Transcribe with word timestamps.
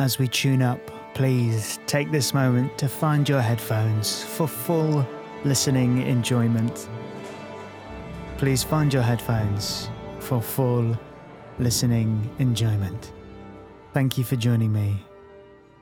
as 0.00 0.18
we 0.18 0.26
tune 0.26 0.62
up, 0.62 0.80
please 1.12 1.78
take 1.86 2.10
this 2.10 2.32
moment 2.32 2.76
to 2.78 2.88
find 2.88 3.28
your 3.28 3.42
headphones 3.42 4.24
for 4.24 4.48
full 4.48 5.06
listening 5.44 6.00
enjoyment. 6.06 6.88
Please 8.38 8.62
find 8.62 8.92
your 8.94 9.02
headphones 9.02 9.90
for 10.18 10.40
full 10.40 10.98
listening 11.58 12.28
enjoyment. 12.38 13.12
Thank 13.92 14.16
you 14.16 14.24
for 14.24 14.36
joining 14.36 14.72
me 14.72 15.04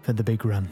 for 0.03 0.13
the 0.13 0.25
big 0.25 0.45
run. 0.45 0.69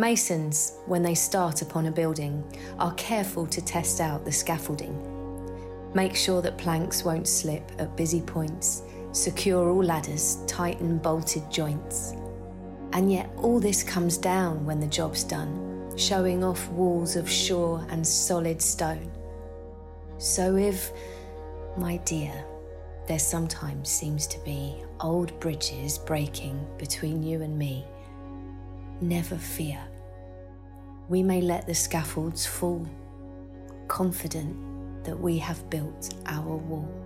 Masons, 0.00 0.78
when 0.86 1.02
they 1.02 1.14
start 1.14 1.60
upon 1.60 1.84
a 1.84 1.92
building, 1.92 2.42
are 2.78 2.94
careful 2.94 3.46
to 3.46 3.62
test 3.62 4.00
out 4.00 4.24
the 4.24 4.32
scaffolding. 4.32 4.96
Make 5.92 6.16
sure 6.16 6.40
that 6.40 6.56
planks 6.56 7.04
won't 7.04 7.28
slip 7.28 7.70
at 7.78 7.98
busy 7.98 8.22
points, 8.22 8.80
secure 9.12 9.68
all 9.68 9.84
ladders, 9.84 10.38
tighten 10.46 10.96
bolted 10.96 11.50
joints. 11.50 12.14
And 12.94 13.12
yet, 13.12 13.28
all 13.36 13.60
this 13.60 13.82
comes 13.82 14.16
down 14.16 14.64
when 14.64 14.80
the 14.80 14.86
job's 14.86 15.22
done, 15.22 15.92
showing 15.98 16.42
off 16.42 16.66
walls 16.70 17.14
of 17.14 17.28
sure 17.28 17.86
and 17.90 18.06
solid 18.06 18.62
stone. 18.62 19.12
So, 20.16 20.56
if, 20.56 20.92
my 21.76 21.98
dear, 22.06 22.32
there 23.06 23.18
sometimes 23.18 23.90
seems 23.90 24.26
to 24.28 24.42
be 24.46 24.76
old 25.00 25.38
bridges 25.40 25.98
breaking 25.98 26.66
between 26.78 27.22
you 27.22 27.42
and 27.42 27.58
me, 27.58 27.84
never 29.02 29.36
fear. 29.36 29.78
We 31.10 31.24
may 31.24 31.40
let 31.40 31.66
the 31.66 31.74
scaffolds 31.74 32.46
fall, 32.46 32.86
confident 33.88 34.54
that 35.02 35.18
we 35.18 35.38
have 35.38 35.68
built 35.68 36.14
our 36.26 36.56
wall. 36.56 36.99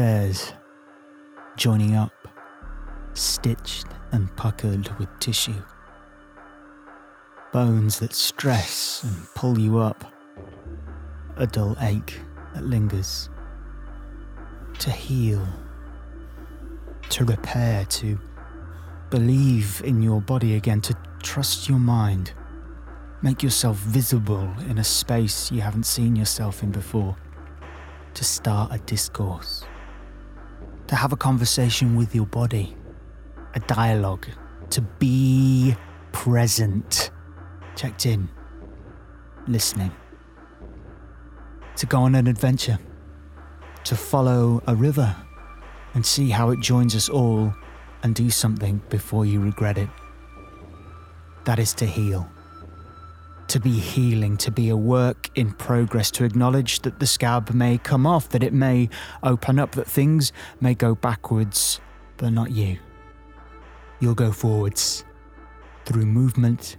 Tears 0.00 0.54
joining 1.58 1.94
up, 1.94 2.26
stitched 3.12 3.84
and 4.12 4.34
puckered 4.34 4.88
with 4.98 5.10
tissue. 5.18 5.62
Bones 7.52 7.98
that 7.98 8.14
stress 8.14 9.04
and 9.04 9.26
pull 9.34 9.58
you 9.58 9.76
up. 9.76 10.10
A 11.36 11.46
dull 11.46 11.76
ache 11.82 12.18
that 12.54 12.64
lingers. 12.64 13.28
To 14.78 14.90
heal, 14.90 15.46
to 17.10 17.26
repair, 17.26 17.84
to 17.84 18.18
believe 19.10 19.82
in 19.84 20.00
your 20.00 20.22
body 20.22 20.54
again, 20.54 20.80
to 20.80 20.96
trust 21.22 21.68
your 21.68 21.78
mind. 21.78 22.32
Make 23.20 23.42
yourself 23.42 23.76
visible 23.76 24.50
in 24.66 24.78
a 24.78 24.84
space 24.84 25.52
you 25.52 25.60
haven't 25.60 25.84
seen 25.84 26.16
yourself 26.16 26.62
in 26.62 26.70
before. 26.70 27.18
To 28.14 28.24
start 28.24 28.72
a 28.72 28.78
discourse. 28.78 29.62
To 30.90 30.96
have 30.96 31.12
a 31.12 31.16
conversation 31.16 31.94
with 31.94 32.16
your 32.16 32.26
body. 32.26 32.76
A 33.54 33.60
dialogue. 33.60 34.26
To 34.70 34.80
be 34.80 35.76
present. 36.10 37.12
Checked 37.76 38.06
in. 38.06 38.28
Listening. 39.46 39.92
To 41.76 41.86
go 41.86 42.00
on 42.00 42.16
an 42.16 42.26
adventure. 42.26 42.80
To 43.84 43.94
follow 43.94 44.64
a 44.66 44.74
river 44.74 45.14
and 45.94 46.04
see 46.04 46.28
how 46.28 46.50
it 46.50 46.58
joins 46.58 46.96
us 46.96 47.08
all 47.08 47.54
and 48.02 48.12
do 48.12 48.28
something 48.28 48.82
before 48.88 49.24
you 49.24 49.38
regret 49.38 49.78
it. 49.78 49.88
That 51.44 51.60
is 51.60 51.72
to 51.74 51.86
heal 51.86 52.28
to 53.50 53.58
be 53.58 53.72
healing, 53.72 54.36
to 54.36 54.50
be 54.52 54.68
a 54.68 54.76
work 54.76 55.28
in 55.34 55.52
progress, 55.52 56.08
to 56.12 56.22
acknowledge 56.24 56.82
that 56.82 57.00
the 57.00 57.06
scab 57.06 57.52
may 57.52 57.78
come 57.78 58.06
off, 58.06 58.28
that 58.28 58.44
it 58.44 58.52
may 58.52 58.88
open 59.24 59.58
up, 59.58 59.72
that 59.72 59.88
things 59.88 60.32
may 60.60 60.72
go 60.72 60.94
backwards, 60.94 61.80
but 62.16 62.30
not 62.30 62.52
you. 62.52 62.78
You'll 63.98 64.14
go 64.14 64.30
forwards 64.30 65.04
through 65.84 66.06
movement, 66.06 66.76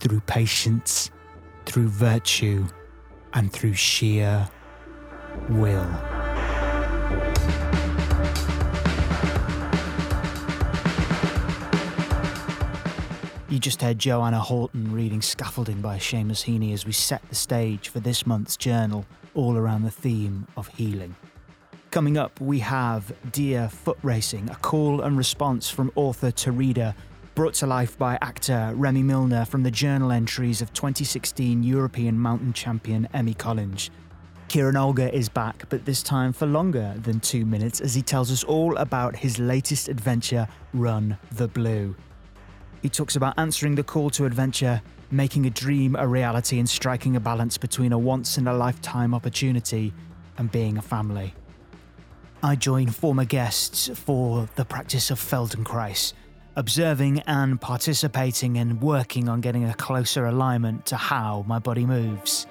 through 0.00 0.20
patience, 0.20 1.10
through 1.66 1.88
virtue, 1.88 2.68
and 3.34 3.52
through 3.52 3.74
sheer 3.74 4.48
will. 5.50 6.23
You 13.54 13.60
just 13.60 13.82
heard 13.82 14.00
Joanna 14.00 14.40
Horton 14.40 14.92
reading 14.92 15.22
Scaffolding 15.22 15.80
by 15.80 15.96
Seamus 15.96 16.42
Heaney 16.42 16.74
as 16.74 16.84
we 16.84 16.90
set 16.90 17.22
the 17.28 17.36
stage 17.36 17.88
for 17.88 18.00
this 18.00 18.26
month's 18.26 18.56
journal, 18.56 19.06
all 19.32 19.56
around 19.56 19.84
the 19.84 19.92
theme 19.92 20.48
of 20.56 20.66
healing. 20.66 21.14
Coming 21.92 22.18
up, 22.18 22.40
we 22.40 22.58
have 22.58 23.14
Dear 23.30 23.68
Foot 23.68 23.98
Racing, 24.02 24.50
a 24.50 24.56
call 24.56 25.02
and 25.02 25.16
response 25.16 25.70
from 25.70 25.92
author 25.94 26.32
to 26.32 26.50
reader, 26.50 26.96
brought 27.36 27.54
to 27.54 27.68
life 27.68 27.96
by 27.96 28.18
actor 28.22 28.72
Remmie 28.74 29.04
Milner 29.04 29.44
from 29.44 29.62
the 29.62 29.70
journal 29.70 30.10
entries 30.10 30.60
of 30.60 30.72
2016 30.72 31.62
European 31.62 32.18
mountain 32.18 32.52
champion 32.52 33.06
Emmie 33.14 33.34
Collinge. 33.34 33.88
Kieran 34.48 34.74
Alger 34.76 35.10
is 35.10 35.28
back, 35.28 35.62
but 35.68 35.84
this 35.84 36.02
time 36.02 36.32
for 36.32 36.46
longer 36.46 36.92
than 37.04 37.20
two 37.20 37.46
minutes 37.46 37.80
as 37.80 37.94
he 37.94 38.02
tells 38.02 38.32
us 38.32 38.42
all 38.42 38.76
about 38.78 39.14
his 39.14 39.38
latest 39.38 39.88
adventure, 39.88 40.48
Run 40.72 41.16
the 41.30 41.46
Blue. 41.46 41.94
He 42.84 42.90
talks 42.90 43.16
about 43.16 43.38
answering 43.38 43.76
the 43.76 43.82
call 43.82 44.10
to 44.10 44.26
adventure, 44.26 44.82
making 45.10 45.46
a 45.46 45.50
dream 45.50 45.96
a 45.96 46.06
reality, 46.06 46.58
and 46.58 46.68
striking 46.68 47.16
a 47.16 47.20
balance 47.20 47.56
between 47.56 47.94
a 47.94 47.98
once 47.98 48.36
in 48.36 48.46
a 48.46 48.52
lifetime 48.52 49.14
opportunity 49.14 49.94
and 50.36 50.52
being 50.52 50.76
a 50.76 50.82
family. 50.82 51.32
I 52.42 52.56
join 52.56 52.88
former 52.88 53.24
guests 53.24 53.88
for 53.94 54.50
the 54.56 54.66
practice 54.66 55.10
of 55.10 55.18
Feldenkrais, 55.18 56.12
observing 56.56 57.20
and 57.20 57.58
participating 57.58 58.58
and 58.58 58.82
working 58.82 59.30
on 59.30 59.40
getting 59.40 59.64
a 59.64 59.72
closer 59.72 60.26
alignment 60.26 60.84
to 60.84 60.96
how 60.96 61.42
my 61.48 61.58
body 61.58 61.86
moves. 61.86 62.46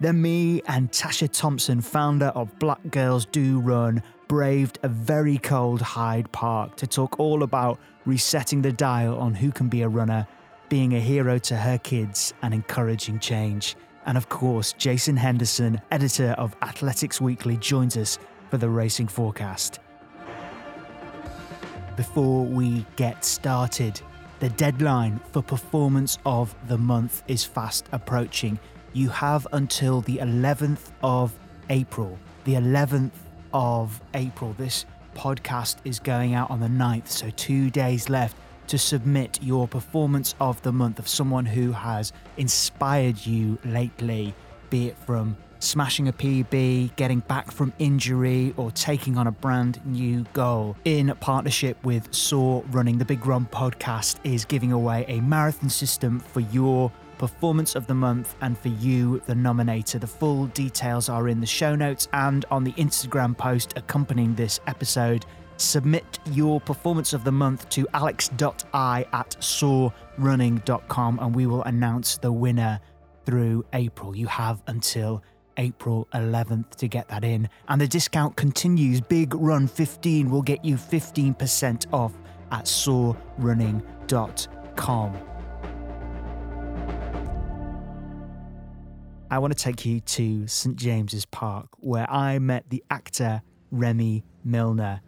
Then 0.00 0.20
me 0.20 0.62
and 0.66 0.90
Tasha 0.90 1.30
Thompson, 1.30 1.80
founder 1.80 2.32
of 2.34 2.58
Black 2.58 2.80
Girls 2.90 3.24
Do 3.24 3.60
Run, 3.60 4.02
braved 4.26 4.80
a 4.82 4.88
very 4.88 5.38
cold 5.38 5.80
Hyde 5.80 6.32
Park 6.32 6.74
to 6.78 6.88
talk 6.88 7.20
all 7.20 7.44
about 7.44 7.78
resetting 8.06 8.62
the 8.62 8.72
dial 8.72 9.18
on 9.18 9.34
who 9.34 9.50
can 9.50 9.68
be 9.68 9.82
a 9.82 9.88
runner, 9.88 10.26
being 10.68 10.94
a 10.94 11.00
hero 11.00 11.38
to 11.38 11.56
her 11.56 11.78
kids, 11.78 12.34
and 12.42 12.54
encouraging 12.54 13.18
change. 13.18 13.76
And 14.06 14.18
of 14.18 14.28
course, 14.28 14.74
Jason 14.74 15.16
Henderson, 15.16 15.80
editor 15.90 16.34
of 16.38 16.54
Athletics 16.62 17.20
Weekly, 17.20 17.56
joins 17.56 17.96
us 17.96 18.18
for 18.50 18.58
the 18.58 18.68
racing 18.68 19.08
forecast. 19.08 19.80
Before 21.96 22.44
we 22.44 22.84
get 22.96 23.24
started, 23.24 24.00
the 24.40 24.50
deadline 24.50 25.20
for 25.32 25.42
performance 25.42 26.18
of 26.26 26.54
the 26.68 26.76
month 26.76 27.22
is 27.28 27.44
fast 27.44 27.86
approaching. 27.92 28.58
You 28.92 29.08
have 29.08 29.46
until 29.52 30.00
the 30.00 30.18
11th 30.18 30.90
of 31.02 31.32
April. 31.70 32.18
The 32.44 32.54
11th 32.54 33.12
of 33.52 34.00
April. 34.12 34.54
This 34.58 34.86
podcast 35.14 35.76
is 35.84 35.98
going 35.98 36.34
out 36.34 36.50
on 36.50 36.60
the 36.60 36.68
9th, 36.68 37.08
so 37.08 37.30
two 37.30 37.70
days 37.70 38.08
left 38.08 38.36
to 38.66 38.78
submit 38.78 39.38
your 39.42 39.68
performance 39.68 40.34
of 40.40 40.60
the 40.62 40.72
month 40.72 40.98
of 40.98 41.08
someone 41.08 41.46
who 41.46 41.72
has 41.72 42.12
inspired 42.36 43.24
you 43.24 43.58
lately, 43.64 44.34
be 44.70 44.88
it 44.88 44.98
from 44.98 45.36
smashing 45.58 46.08
a 46.08 46.12
PB, 46.12 46.94
getting 46.96 47.20
back 47.20 47.50
from 47.50 47.72
injury, 47.78 48.52
or 48.56 48.70
taking 48.70 49.16
on 49.16 49.26
a 49.26 49.32
brand 49.32 49.80
new 49.86 50.24
goal. 50.32 50.76
In 50.84 51.14
partnership 51.20 51.82
with 51.84 52.12
SOAR 52.14 52.62
Running, 52.70 52.98
the 52.98 53.04
Big 53.04 53.24
Run 53.26 53.46
podcast 53.46 54.18
is 54.24 54.44
giving 54.44 54.72
away 54.72 55.04
a 55.08 55.20
marathon 55.20 55.70
system 55.70 56.20
for 56.20 56.40
your 56.40 56.92
Performance 57.18 57.74
of 57.74 57.86
the 57.86 57.94
Month, 57.94 58.34
and 58.40 58.58
for 58.58 58.68
you, 58.68 59.20
the 59.26 59.34
nominator. 59.34 60.00
The 60.00 60.06
full 60.06 60.46
details 60.48 61.08
are 61.08 61.28
in 61.28 61.40
the 61.40 61.46
show 61.46 61.74
notes 61.74 62.08
and 62.12 62.44
on 62.50 62.64
the 62.64 62.72
Instagram 62.72 63.36
post 63.36 63.74
accompanying 63.76 64.34
this 64.34 64.60
episode. 64.66 65.26
Submit 65.56 66.18
your 66.32 66.60
performance 66.60 67.12
of 67.12 67.24
the 67.24 67.32
month 67.32 67.68
to 67.70 67.86
alex.i 67.94 69.06
at 69.12 69.30
soarrunning.com 69.40 71.18
and 71.20 71.34
we 71.34 71.46
will 71.46 71.62
announce 71.62 72.18
the 72.18 72.32
winner 72.32 72.80
through 73.24 73.64
April. 73.72 74.16
You 74.16 74.26
have 74.26 74.62
until 74.66 75.22
April 75.56 76.08
11th 76.12 76.70
to 76.76 76.88
get 76.88 77.08
that 77.08 77.24
in. 77.24 77.48
And 77.68 77.80
the 77.80 77.86
discount 77.86 78.34
continues. 78.36 79.00
Big 79.00 79.32
Run 79.34 79.68
15 79.68 80.30
will 80.30 80.42
get 80.42 80.62
you 80.64 80.76
15% 80.76 81.92
off 81.92 82.12
at 82.50 82.64
soarrunning.com. 82.64 85.33
I 89.34 89.38
want 89.38 89.56
to 89.56 89.60
take 89.60 89.84
you 89.84 89.98
to 89.98 90.46
St 90.46 90.76
James's 90.76 91.26
Park, 91.26 91.66
where 91.80 92.08
I 92.08 92.38
met 92.38 92.70
the 92.70 92.84
actor 92.88 93.42
Remmie 93.74 94.22
Milner. 94.44 95.00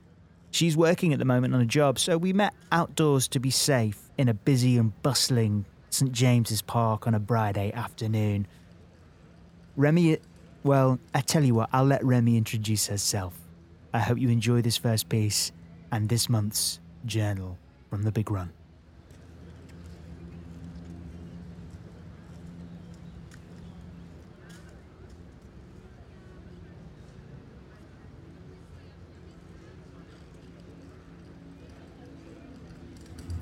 She's 0.51 0.77
working 0.77 1.13
at 1.13 1.21
the 1.21 1.25
moment 1.25 1.55
on 1.55 1.61
a 1.61 1.65
job, 1.65 1.97
so 2.01 2.19
we 2.19 2.33
met 2.33 2.53
outdoors 2.73 3.29
to 3.29 3.39
be 3.39 3.51
safe 3.53 4.11
in 4.19 4.29
a 4.29 4.35
busy 4.35 4.79
and 4.79 5.01
bustling 5.05 5.65
St 5.91 6.11
James's 6.11 6.61
Park 6.61 7.07
on 7.07 7.15
a 7.15 7.21
Friday 7.21 7.71
afternoon. 7.73 8.49
Remmie, 9.79 10.19
well, 10.65 10.99
I 11.15 11.21
tell 11.21 11.45
you 11.45 11.55
what, 11.55 11.69
I'll 11.73 11.85
let 11.85 12.03
Remmie 12.03 12.37
introduce 12.37 12.89
herself. 12.89 13.39
I 13.95 14.01
hope 14.01 14.19
you 14.19 14.29
enjoy 14.29 14.61
this 14.61 14.77
first 14.77 15.09
piece 15.09 15.53
and 15.93 16.09
this 16.09 16.29
month's 16.29 16.81
journal 17.05 17.59
from 17.91 18.03
the 18.03 18.11
Big 18.11 18.29
Run. 18.29 18.56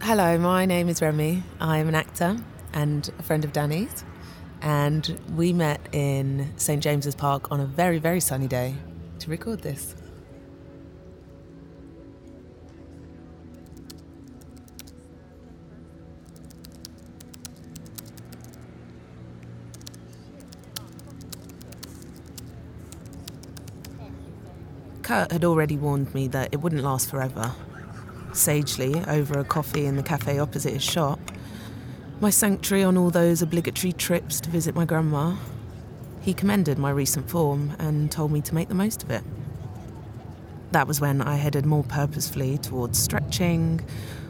Hello, 0.06 0.37
my 0.37 0.67
name 0.67 0.91
is 0.91 1.01
Remmie. 1.01 1.43
I 1.59 1.79
am 1.79 1.89
an 1.89 1.95
actor 1.95 2.37
and 2.75 3.11
a 3.19 3.23
friend 3.23 3.43
of 3.43 3.55
Danny's. 3.55 4.05
And 4.61 5.19
we 5.35 5.55
met 5.55 5.81
in 5.93 6.53
St. 6.59 6.83
James's 6.83 7.15
Park 7.15 7.51
on 7.51 7.59
a 7.59 7.65
very, 7.65 7.99
very 7.99 8.21
sunny 8.21 8.47
day 8.47 8.75
to 9.21 9.31
record 9.31 9.62
this. 9.62 9.95
Kurt 25.01 25.33
had 25.33 25.47
already 25.47 25.79
warned 25.79 26.15
me 26.15 26.29
that 26.29 26.51
it 26.53 26.59
wouldn't 26.61 26.83
last 26.83 27.09
forever 27.09 27.55
sagely 28.36 29.02
over 29.06 29.38
a 29.38 29.44
coffee 29.44 29.86
in 29.86 29.96
the 29.96 30.02
cafe 30.02 30.38
opposite 30.38 30.72
his 30.72 30.82
shop, 30.82 31.19
my 32.20 32.31
sanctuary 32.31 32.84
on 32.84 32.96
all 32.96 33.10
those 33.10 33.42
obligatory 33.42 33.92
trips 33.92 34.40
to 34.40 34.50
visit 34.50 34.75
my 34.75 34.84
grandma. 34.84 35.36
He 36.20 36.32
commended 36.32 36.78
my 36.78 36.90
recent 36.90 37.28
form 37.28 37.75
and 37.78 38.10
told 38.10 38.32
me 38.32 38.40
to 38.42 38.54
make 38.54 38.69
the 38.69 38.75
most 38.75 39.02
of 39.02 39.10
it. 39.10 39.22
That 40.72 40.88
was 40.88 41.00
when 41.00 41.20
I 41.22 41.36
headed 41.36 41.66
more 41.66 41.84
purposefully 41.84 42.58
towards 42.58 42.98
stretching, 42.98 43.81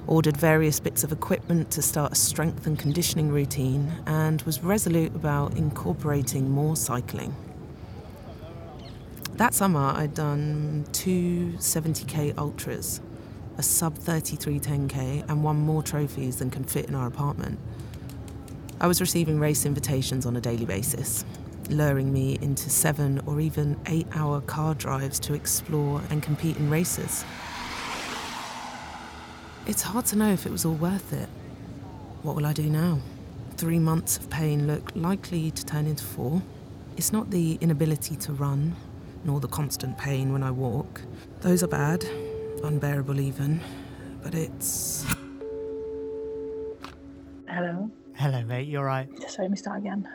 ordered 0.07 0.37
various 0.37 0.81
bits 0.81 1.05
of 1.05 1.13
equipment 1.13 1.71
to 1.71 1.83
start 1.83 2.13
a 2.13 2.17
strength 2.17 2.67
and 2.67 2.79
conditioning 2.79 3.31
routine, 3.31 3.93
and 4.07 4.43
was 4.43 4.63
resolute 4.63 5.15
about 5.15 5.57
incorporating 5.57 6.51
more 6.51 6.77
cycling. 6.77 7.35
That 9.35 9.55
summer, 9.55 9.93
I'd 9.97 10.15
done 10.15 10.85
two 10.93 11.55
70k 11.59 12.37
ultras 12.37 13.01
a 13.59 13.63
sub 13.63 13.97
33 13.97 14.61
10k, 14.61 15.29
and 15.29 15.45
won 15.45 15.57
more 15.57 15.83
trophies 15.83 16.37
than 16.37 16.51
can 16.51 16.65
fit 16.65 16.87
in 16.87 16.95
our 16.95 17.07
apartment. 17.07 17.59
I 18.81 18.87
was 18.87 19.01
receiving 19.01 19.39
race 19.39 19.65
invitations 19.65 20.27
on 20.27 20.37
a 20.37 20.41
daily 20.41 20.65
basis, 20.65 21.25
luring 21.71 22.13
me 22.13 22.39
into 22.43 22.69
seven 22.69 23.21
or 23.27 23.41
even 23.41 23.79
eight 23.87 24.07
hour 24.15 24.41
car 24.41 24.75
drives 24.75 25.19
to 25.21 25.35
explore 25.35 26.03
and 26.11 26.23
compete 26.23 26.57
in 26.57 26.69
races. 26.69 27.25
It's 29.67 29.83
hard 29.83 30.05
to 30.07 30.17
know 30.17 30.31
if 30.33 30.45
it 30.45 30.53
was 30.53 30.65
all 30.65 30.75
worth 30.75 31.13
it. 31.13 31.29
What 32.23 32.37
will 32.37 32.47
I 32.47 32.53
do 32.53 32.69
now? 32.69 32.99
Three 33.57 33.79
months 33.79 34.19
of 34.19 34.29
pain 34.29 34.67
look 34.67 34.93
likely 34.95 35.51
to 35.53 35.65
turn 35.65 35.87
into 35.87 36.05
four. 36.05 36.43
It's 36.97 37.13
not 37.13 37.31
the 37.31 37.57
inability 37.61 38.17
to 38.17 38.33
run, 38.33 38.77
nor 39.25 39.41
the 39.41 39.49
constant 39.49 39.97
pain 39.97 40.33
when 40.33 40.43
I 40.43 40.51
walk. 40.51 41.01
Those 41.41 41.63
are 41.63 41.69
bad, 41.69 42.05
unbearable 42.65 43.21
even, 43.21 43.61
but 44.23 44.35
it's. 44.35 45.05
Hello. 47.49 47.91
Hello, 48.17 48.43
mate. 48.45 48.69
You're 48.69 48.85
right. 48.85 49.09
Just 49.21 49.39
let 49.39 49.51
me 49.51 49.57
start 49.57 49.79
again. 49.79 50.09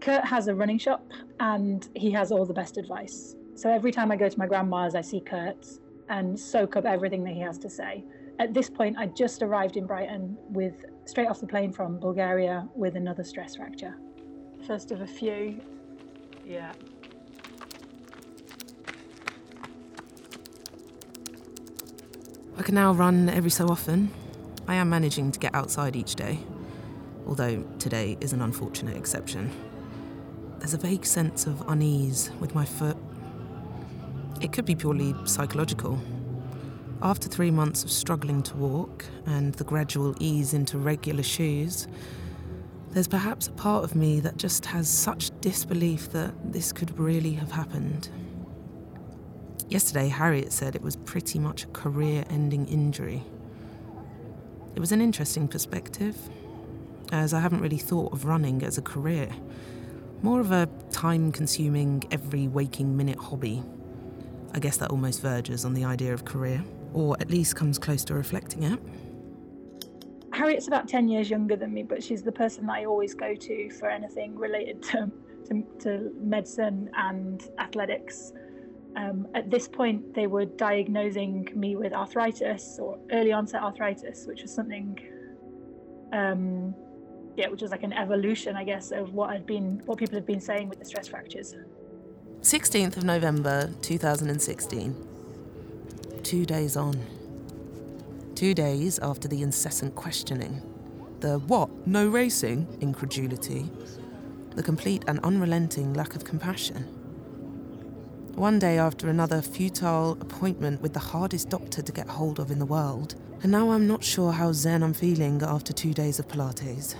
Kurt 0.00 0.24
has 0.24 0.48
a 0.48 0.54
running 0.54 0.78
shop 0.78 1.06
and 1.40 1.88
he 1.94 2.10
has 2.10 2.30
all 2.32 2.44
the 2.44 2.52
best 2.52 2.76
advice. 2.76 3.36
So 3.54 3.70
every 3.70 3.92
time 3.92 4.10
I 4.10 4.16
go 4.16 4.28
to 4.28 4.38
my 4.38 4.46
grandma's, 4.46 4.94
I 4.94 5.00
see 5.00 5.20
Kurt 5.20 5.66
and 6.08 6.38
soak 6.38 6.76
up 6.76 6.84
everything 6.84 7.24
that 7.24 7.34
he 7.34 7.40
has 7.40 7.58
to 7.58 7.70
say. 7.70 8.04
At 8.38 8.52
this 8.52 8.68
point, 8.68 8.96
I 8.98 9.06
just 9.06 9.42
arrived 9.42 9.76
in 9.76 9.86
Brighton 9.86 10.36
with 10.48 10.84
straight 11.04 11.28
off 11.28 11.40
the 11.40 11.46
plane 11.46 11.72
from 11.72 11.98
Bulgaria 11.98 12.68
with 12.74 12.96
another 12.96 13.22
stress 13.22 13.56
fracture. 13.56 13.96
First 14.66 14.90
of 14.90 15.02
a 15.02 15.06
few. 15.06 15.60
Yeah. 16.44 16.72
I 22.56 22.62
can 22.62 22.76
now 22.76 22.92
run 22.92 23.28
every 23.28 23.50
so 23.50 23.66
often. 23.66 24.12
I 24.68 24.76
am 24.76 24.88
managing 24.88 25.32
to 25.32 25.40
get 25.40 25.52
outside 25.56 25.96
each 25.96 26.14
day, 26.14 26.38
although 27.26 27.64
today 27.80 28.16
is 28.20 28.32
an 28.32 28.40
unfortunate 28.40 28.96
exception. 28.96 29.50
There's 30.58 30.72
a 30.72 30.78
vague 30.78 31.04
sense 31.04 31.48
of 31.48 31.68
unease 31.68 32.30
with 32.38 32.54
my 32.54 32.64
foot. 32.64 32.96
It 34.40 34.52
could 34.52 34.64
be 34.66 34.76
purely 34.76 35.16
psychological. 35.24 35.98
After 37.02 37.28
three 37.28 37.50
months 37.50 37.82
of 37.82 37.90
struggling 37.90 38.40
to 38.44 38.56
walk 38.56 39.04
and 39.26 39.52
the 39.54 39.64
gradual 39.64 40.14
ease 40.20 40.54
into 40.54 40.78
regular 40.78 41.24
shoes, 41.24 41.88
there's 42.90 43.08
perhaps 43.08 43.48
a 43.48 43.52
part 43.52 43.82
of 43.82 43.96
me 43.96 44.20
that 44.20 44.36
just 44.36 44.64
has 44.66 44.88
such 44.88 45.32
disbelief 45.40 46.12
that 46.12 46.32
this 46.52 46.72
could 46.72 46.96
really 47.00 47.32
have 47.32 47.50
happened. 47.50 48.08
Yesterday, 49.68 50.08
Harriet 50.08 50.52
said 50.52 50.76
it 50.76 50.82
was 50.82 50.96
pretty 50.96 51.38
much 51.38 51.64
a 51.64 51.68
career 51.68 52.24
ending 52.28 52.66
injury. 52.66 53.22
It 54.74 54.80
was 54.80 54.92
an 54.92 55.00
interesting 55.00 55.48
perspective, 55.48 56.16
as 57.12 57.32
I 57.32 57.40
haven't 57.40 57.60
really 57.60 57.78
thought 57.78 58.12
of 58.12 58.24
running 58.24 58.62
as 58.62 58.76
a 58.76 58.82
career. 58.82 59.30
More 60.22 60.40
of 60.40 60.52
a 60.52 60.68
time 60.90 61.32
consuming, 61.32 62.04
every 62.10 62.48
waking 62.48 62.96
minute 62.96 63.18
hobby. 63.18 63.62
I 64.52 64.58
guess 64.58 64.76
that 64.78 64.90
almost 64.90 65.22
verges 65.22 65.64
on 65.64 65.74
the 65.74 65.84
idea 65.84 66.12
of 66.12 66.24
career, 66.24 66.64
or 66.92 67.16
at 67.20 67.30
least 67.30 67.56
comes 67.56 67.78
close 67.78 68.04
to 68.04 68.14
reflecting 68.14 68.64
it. 68.64 68.78
Harriet's 70.32 70.66
about 70.66 70.88
10 70.88 71.08
years 71.08 71.30
younger 71.30 71.56
than 71.56 71.72
me, 71.72 71.82
but 71.82 72.02
she's 72.02 72.22
the 72.22 72.32
person 72.32 72.66
that 72.66 72.72
I 72.72 72.84
always 72.84 73.14
go 73.14 73.34
to 73.34 73.70
for 73.70 73.88
anything 73.88 74.36
related 74.36 74.82
to, 74.84 75.10
to, 75.48 75.62
to 75.80 76.12
medicine 76.20 76.90
and 76.96 77.48
athletics. 77.58 78.32
Um, 78.96 79.26
at 79.34 79.50
this 79.50 79.66
point, 79.66 80.14
they 80.14 80.26
were 80.26 80.44
diagnosing 80.44 81.48
me 81.54 81.74
with 81.74 81.92
arthritis 81.92 82.78
or 82.80 82.98
early 83.12 83.32
onset 83.32 83.62
arthritis, 83.62 84.26
which 84.26 84.42
was 84.42 84.54
something, 84.54 84.98
um, 86.12 86.74
yeah, 87.36 87.48
which 87.48 87.62
was 87.62 87.72
like 87.72 87.82
an 87.82 87.92
evolution, 87.92 88.54
I 88.56 88.64
guess, 88.64 88.92
of 88.92 89.12
what 89.12 89.30
had 89.30 89.46
been, 89.46 89.82
what 89.86 89.98
people 89.98 90.14
had 90.14 90.26
been 90.26 90.40
saying 90.40 90.68
with 90.68 90.78
the 90.78 90.84
stress 90.84 91.08
fractures. 91.08 91.54
16th 92.42 92.96
of 92.96 93.04
November 93.04 93.70
2016. 93.82 94.94
Two 96.22 96.46
days 96.46 96.76
on. 96.76 96.94
Two 98.34 98.54
days 98.54 98.98
after 99.00 99.28
the 99.28 99.42
incessant 99.42 99.94
questioning. 99.94 100.62
The 101.20 101.38
what? 101.38 101.86
No 101.86 102.06
racing? 102.08 102.78
incredulity. 102.80 103.70
The 104.54 104.62
complete 104.62 105.04
and 105.08 105.18
unrelenting 105.20 105.94
lack 105.94 106.14
of 106.14 106.24
compassion. 106.24 107.03
One 108.36 108.58
day 108.58 108.78
after 108.78 109.08
another 109.08 109.40
futile 109.40 110.18
appointment 110.20 110.82
with 110.82 110.92
the 110.92 110.98
hardest 110.98 111.50
doctor 111.50 111.82
to 111.82 111.92
get 111.92 112.08
hold 112.08 112.40
of 112.40 112.50
in 112.50 112.58
the 112.58 112.66
world, 112.66 113.14
and 113.44 113.52
now 113.52 113.70
I'm 113.70 113.86
not 113.86 114.02
sure 114.02 114.32
how 114.32 114.52
zen 114.52 114.82
I'm 114.82 114.92
feeling 114.92 115.40
after 115.40 115.72
two 115.72 115.94
days 115.94 116.18
of 116.18 116.26
Pilates. 116.26 116.96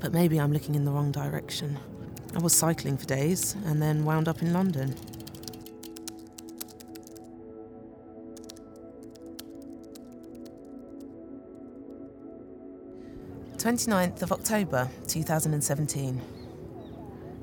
But 0.00 0.12
maybe 0.12 0.40
I'm 0.40 0.52
looking 0.52 0.74
in 0.74 0.84
the 0.84 0.90
wrong 0.90 1.12
direction. 1.12 1.78
I 2.34 2.40
was 2.40 2.52
cycling 2.52 2.96
for 2.96 3.06
days 3.06 3.54
and 3.64 3.80
then 3.80 4.04
wound 4.04 4.26
up 4.26 4.42
in 4.42 4.52
London. 4.52 4.96
29th 13.56 14.22
of 14.22 14.32
October 14.32 14.90
2017. 15.06 16.20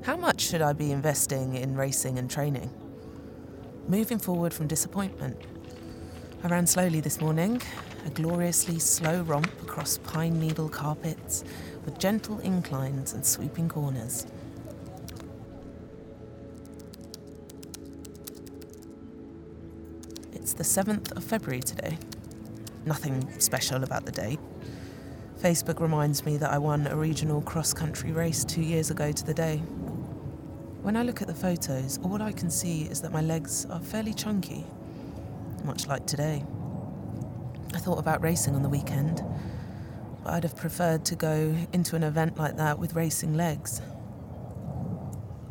How 0.02 0.18
much 0.18 0.42
should 0.42 0.60
I 0.60 0.74
be 0.74 0.92
investing 0.92 1.54
in 1.54 1.74
racing 1.74 2.18
and 2.18 2.30
training? 2.30 2.70
Moving 3.88 4.18
forward 4.18 4.54
from 4.54 4.68
disappointment. 4.68 5.36
I 6.44 6.48
ran 6.48 6.66
slowly 6.66 7.00
this 7.00 7.20
morning, 7.20 7.60
a 8.06 8.10
gloriously 8.10 8.78
slow 8.78 9.22
romp 9.22 9.50
across 9.62 9.98
pine 9.98 10.38
needle 10.38 10.68
carpets 10.68 11.44
with 11.84 11.98
gentle 11.98 12.38
inclines 12.40 13.12
and 13.12 13.26
sweeping 13.26 13.68
corners. 13.68 14.26
It's 20.32 20.54
the 20.54 20.64
7th 20.64 21.12
of 21.16 21.24
February 21.24 21.60
today. 21.60 21.98
Nothing 22.86 23.28
special 23.40 23.82
about 23.82 24.06
the 24.06 24.12
date. 24.12 24.40
Facebook 25.40 25.80
reminds 25.80 26.24
me 26.24 26.36
that 26.36 26.50
I 26.52 26.58
won 26.58 26.86
a 26.86 26.96
regional 26.96 27.40
cross 27.42 27.72
country 27.72 28.12
race 28.12 28.44
two 28.44 28.62
years 28.62 28.90
ago 28.90 29.10
to 29.10 29.24
the 29.24 29.34
day. 29.34 29.62
When 30.82 30.96
I 30.96 31.02
look 31.02 31.20
at 31.20 31.28
the 31.28 31.34
photos, 31.34 31.98
all 32.02 32.22
I 32.22 32.32
can 32.32 32.48
see 32.48 32.84
is 32.84 33.02
that 33.02 33.12
my 33.12 33.20
legs 33.20 33.66
are 33.66 33.80
fairly 33.80 34.14
chunky, 34.14 34.64
much 35.62 35.86
like 35.86 36.06
today. 36.06 36.42
I 37.74 37.78
thought 37.78 37.98
about 37.98 38.22
racing 38.22 38.54
on 38.54 38.62
the 38.62 38.68
weekend, 38.70 39.22
but 40.24 40.32
I'd 40.32 40.42
have 40.44 40.56
preferred 40.56 41.04
to 41.04 41.16
go 41.16 41.54
into 41.74 41.96
an 41.96 42.02
event 42.02 42.38
like 42.38 42.56
that 42.56 42.78
with 42.78 42.94
racing 42.94 43.34
legs. 43.34 43.82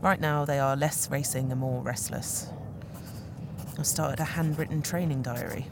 Right 0.01 0.19
now, 0.19 0.45
they 0.45 0.57
are 0.57 0.75
less 0.75 1.11
racing 1.11 1.51
and 1.51 1.61
more 1.61 1.83
restless. 1.83 2.51
I've 3.77 3.85
started 3.85 4.19
a 4.19 4.25
handwritten 4.25 4.81
training 4.81 5.21
diary. 5.21 5.67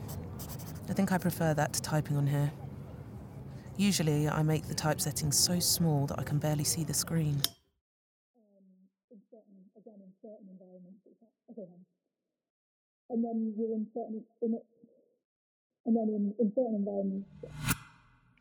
I 0.88 0.94
think 0.94 1.12
I 1.12 1.18
prefer 1.18 1.56
that 1.56 1.74
to 1.74 1.82
typing 1.82 2.16
on 2.16 2.28
here. 2.28 2.52
Usually, 3.76 4.30
I 4.30 4.44
make 4.44 4.68
the 4.68 4.76
typesetting 4.76 5.32
so 5.32 5.60
small 5.60 6.06
that 6.06 6.20
I 6.20 6.24
can 6.24 6.38
barely 6.38 6.64
see 6.64 6.84
the 6.84 6.94
screen. 6.94 7.42
And 13.10 13.24
then 13.24 13.54
you're 13.58 13.74
in 13.74 13.88
certain 13.94 14.24
in 14.42 14.54
it, 14.54 14.66
and 15.86 15.96
then 15.96 16.08
in, 16.10 16.34
in 16.40 16.52
certain 16.54 16.76
environments. 16.76 17.30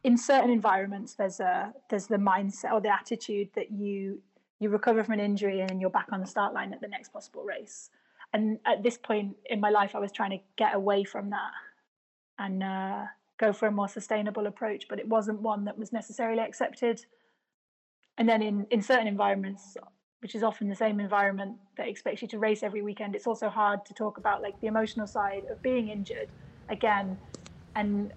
In 0.05 0.17
certain 0.17 0.51
environments, 0.51 1.15
there's 1.15 1.41
a 1.41 1.73
there's 1.91 2.07
the 2.07 2.17
mindset 2.17 2.73
or 2.73 2.81
the 2.81 2.93
attitude 2.93 3.49
that 3.55 3.71
you 3.71 4.21
you 4.59 4.69
recover 4.71 5.05
from 5.05 5.15
an 5.15 5.21
injury 5.21 5.61
and 5.61 5.81
you're 5.81 5.91
back 5.91 6.09
on 6.13 6.21
the 6.21 6.27
start 6.27 6.55
line 6.55 6.73
at 6.73 6.81
the 6.81 6.89
next 6.89 7.13
possible 7.13 7.43
race. 7.43 7.91
And 8.33 8.59
at 8.67 8.83
this 8.83 8.97
point 8.97 9.37
in 9.47 9.61
my 9.61 9.71
life, 9.71 9.95
I 9.95 9.99
was 9.99 10.13
trying 10.13 10.31
to 10.31 10.39
get 10.57 10.75
away 10.75 11.05
from 11.05 11.31
that 11.31 11.53
and 12.39 12.63
uh, 12.63 13.05
go 13.39 13.53
for 13.53 13.67
a 13.67 13.71
more 13.71 13.89
sustainable 13.89 14.47
approach, 14.47 14.87
but 14.89 14.99
it 14.99 15.09
wasn't 15.09 15.41
one 15.41 15.65
that 15.67 15.79
was 15.79 15.93
necessarily 15.93 16.41
accepted. 16.41 17.05
And 18.19 18.29
then 18.29 18.43
in, 18.43 18.67
in 18.71 18.83
certain 18.83 19.07
environments, 19.07 19.77
which 20.21 20.35
is 20.35 20.43
often 20.43 20.69
the 20.69 20.75
same 20.75 20.99
environment 21.01 21.57
that 21.77 21.89
expects 21.89 22.23
you 22.23 22.29
to 22.29 22.39
race 22.39 22.63
every 22.63 22.83
weekend, 22.83 23.15
it's 23.15 23.27
also 23.27 23.49
hard 23.49 23.85
to 23.87 23.95
talk 23.95 24.19
about 24.19 24.43
like 24.43 24.59
the 24.61 24.67
emotional 24.67 25.07
side 25.07 25.45
of 25.51 25.61
being 25.63 25.89
injured 25.89 26.29
again. 26.69 27.19
And 27.75 28.13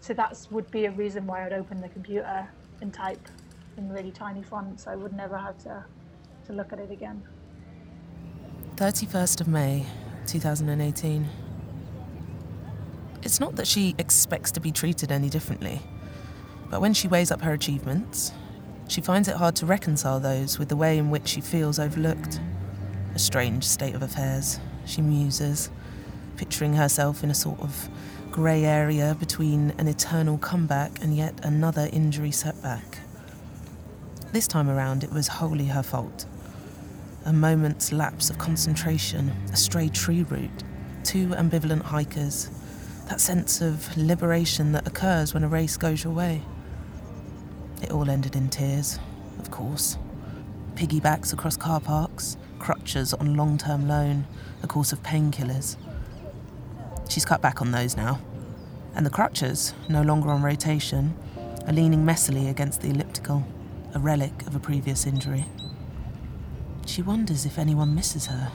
so 0.00 0.12
that 0.14 0.46
would 0.50 0.70
be 0.70 0.86
a 0.86 0.90
reason 0.90 1.26
why 1.26 1.46
I'd 1.46 1.52
open 1.52 1.80
the 1.80 1.88
computer 1.88 2.48
and 2.80 2.92
type 2.92 3.28
in 3.76 3.90
really 3.90 4.10
tiny 4.10 4.42
font, 4.42 4.80
so 4.80 4.90
I 4.90 4.96
would 4.96 5.12
never 5.12 5.38
have 5.38 5.58
to, 5.58 5.84
to 6.46 6.52
look 6.52 6.72
at 6.72 6.78
it 6.78 6.90
again. 6.90 7.22
31st 8.76 9.40
of 9.40 9.48
May, 9.48 9.86
2018. 10.26 11.28
It's 13.22 13.40
not 13.40 13.56
that 13.56 13.66
she 13.66 13.94
expects 13.98 14.50
to 14.52 14.60
be 14.60 14.70
treated 14.70 15.10
any 15.10 15.30
differently, 15.30 15.80
but 16.70 16.80
when 16.80 16.92
she 16.92 17.08
weighs 17.08 17.30
up 17.30 17.40
her 17.40 17.52
achievements, 17.52 18.32
she 18.88 19.00
finds 19.00 19.28
it 19.28 19.36
hard 19.36 19.56
to 19.56 19.66
reconcile 19.66 20.20
those 20.20 20.58
with 20.58 20.68
the 20.68 20.76
way 20.76 20.98
in 20.98 21.10
which 21.10 21.28
she 21.28 21.40
feels 21.40 21.78
overlooked. 21.78 22.40
A 23.14 23.18
strange 23.18 23.64
state 23.64 23.94
of 23.94 24.02
affairs, 24.02 24.60
she 24.84 25.00
muses, 25.00 25.70
picturing 26.36 26.74
herself 26.74 27.22
in 27.24 27.30
a 27.30 27.34
sort 27.34 27.60
of 27.60 27.88
grey 28.30 28.64
area 28.64 29.16
between 29.18 29.72
an 29.78 29.86
eternal 29.86 30.36
comeback 30.38 31.02
and 31.02 31.16
yet 31.16 31.34
another 31.44 31.88
injury 31.92 32.32
setback. 32.32 32.98
This 34.32 34.48
time 34.48 34.68
around, 34.68 35.04
it 35.04 35.12
was 35.12 35.28
wholly 35.28 35.66
her 35.66 35.82
fault. 35.82 36.26
A 37.24 37.32
moment's 37.32 37.92
lapse 37.92 38.30
of 38.30 38.38
concentration, 38.38 39.30
a 39.52 39.56
stray 39.56 39.88
tree 39.88 40.24
root, 40.24 40.64
two 41.04 41.28
ambivalent 41.28 41.82
hikers, 41.82 42.50
that 43.08 43.20
sense 43.20 43.60
of 43.60 43.96
liberation 43.96 44.72
that 44.72 44.86
occurs 44.86 45.32
when 45.32 45.44
a 45.44 45.48
race 45.48 45.76
goes 45.76 46.02
your 46.02 46.12
way. 46.12 46.42
It 47.84 47.90
all 47.90 48.08
ended 48.08 48.34
in 48.34 48.48
tears, 48.48 48.98
of 49.38 49.50
course. 49.50 49.98
Piggybacks 50.74 51.34
across 51.34 51.54
car 51.54 51.80
parks, 51.80 52.38
crutches 52.58 53.12
on 53.12 53.34
long 53.34 53.58
term 53.58 53.86
loan, 53.86 54.26
a 54.62 54.66
course 54.66 54.90
of 54.90 55.02
painkillers. 55.02 55.76
She's 57.10 57.26
cut 57.26 57.42
back 57.42 57.60
on 57.60 57.72
those 57.72 57.94
now. 57.94 58.20
And 58.94 59.04
the 59.04 59.10
crutches, 59.10 59.74
no 59.86 60.00
longer 60.00 60.30
on 60.30 60.40
rotation, 60.40 61.14
are 61.66 61.74
leaning 61.74 62.06
messily 62.06 62.48
against 62.48 62.80
the 62.80 62.88
elliptical, 62.88 63.44
a 63.94 63.98
relic 63.98 64.46
of 64.46 64.56
a 64.56 64.58
previous 64.60 65.06
injury. 65.06 65.44
She 66.86 67.02
wonders 67.02 67.44
if 67.44 67.58
anyone 67.58 67.94
misses 67.94 68.28
her. 68.28 68.50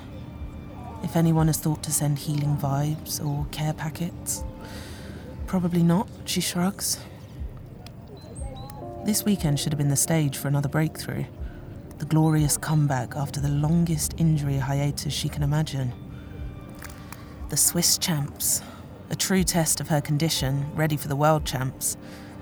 If 1.04 1.16
anyone 1.16 1.46
has 1.46 1.60
thought 1.60 1.84
to 1.84 1.92
send 1.92 2.18
healing 2.18 2.58
vibes 2.58 3.24
or 3.24 3.46
care 3.52 3.74
packets. 3.74 4.44
Probably 5.46 5.84
not, 5.84 6.10
she 6.26 6.42
shrugs. 6.42 6.98
This 9.06 9.24
weekend 9.24 9.60
should 9.60 9.72
have 9.72 9.78
been 9.78 9.88
the 9.88 9.96
stage 9.96 10.38
for 10.38 10.50
another 10.50 10.68
breakthrough. 10.68 11.24
The 12.00 12.06
glorious 12.06 12.58
comeback 12.58 13.16
after 13.16 13.40
the 13.40 13.48
longest 13.48 14.14
injury 14.18 14.58
hiatus 14.58 15.14
she 15.14 15.30
can 15.30 15.42
imagine. 15.42 15.94
The 17.48 17.58
Swiss 17.58 17.98
champs, 17.98 18.62
a 19.10 19.16
true 19.16 19.44
test 19.44 19.80
of 19.80 19.88
her 19.88 20.02
condition, 20.02 20.70
ready 20.76 20.98
for 20.98 21.08
the 21.08 21.16
world 21.16 21.46
champs, 21.46 21.96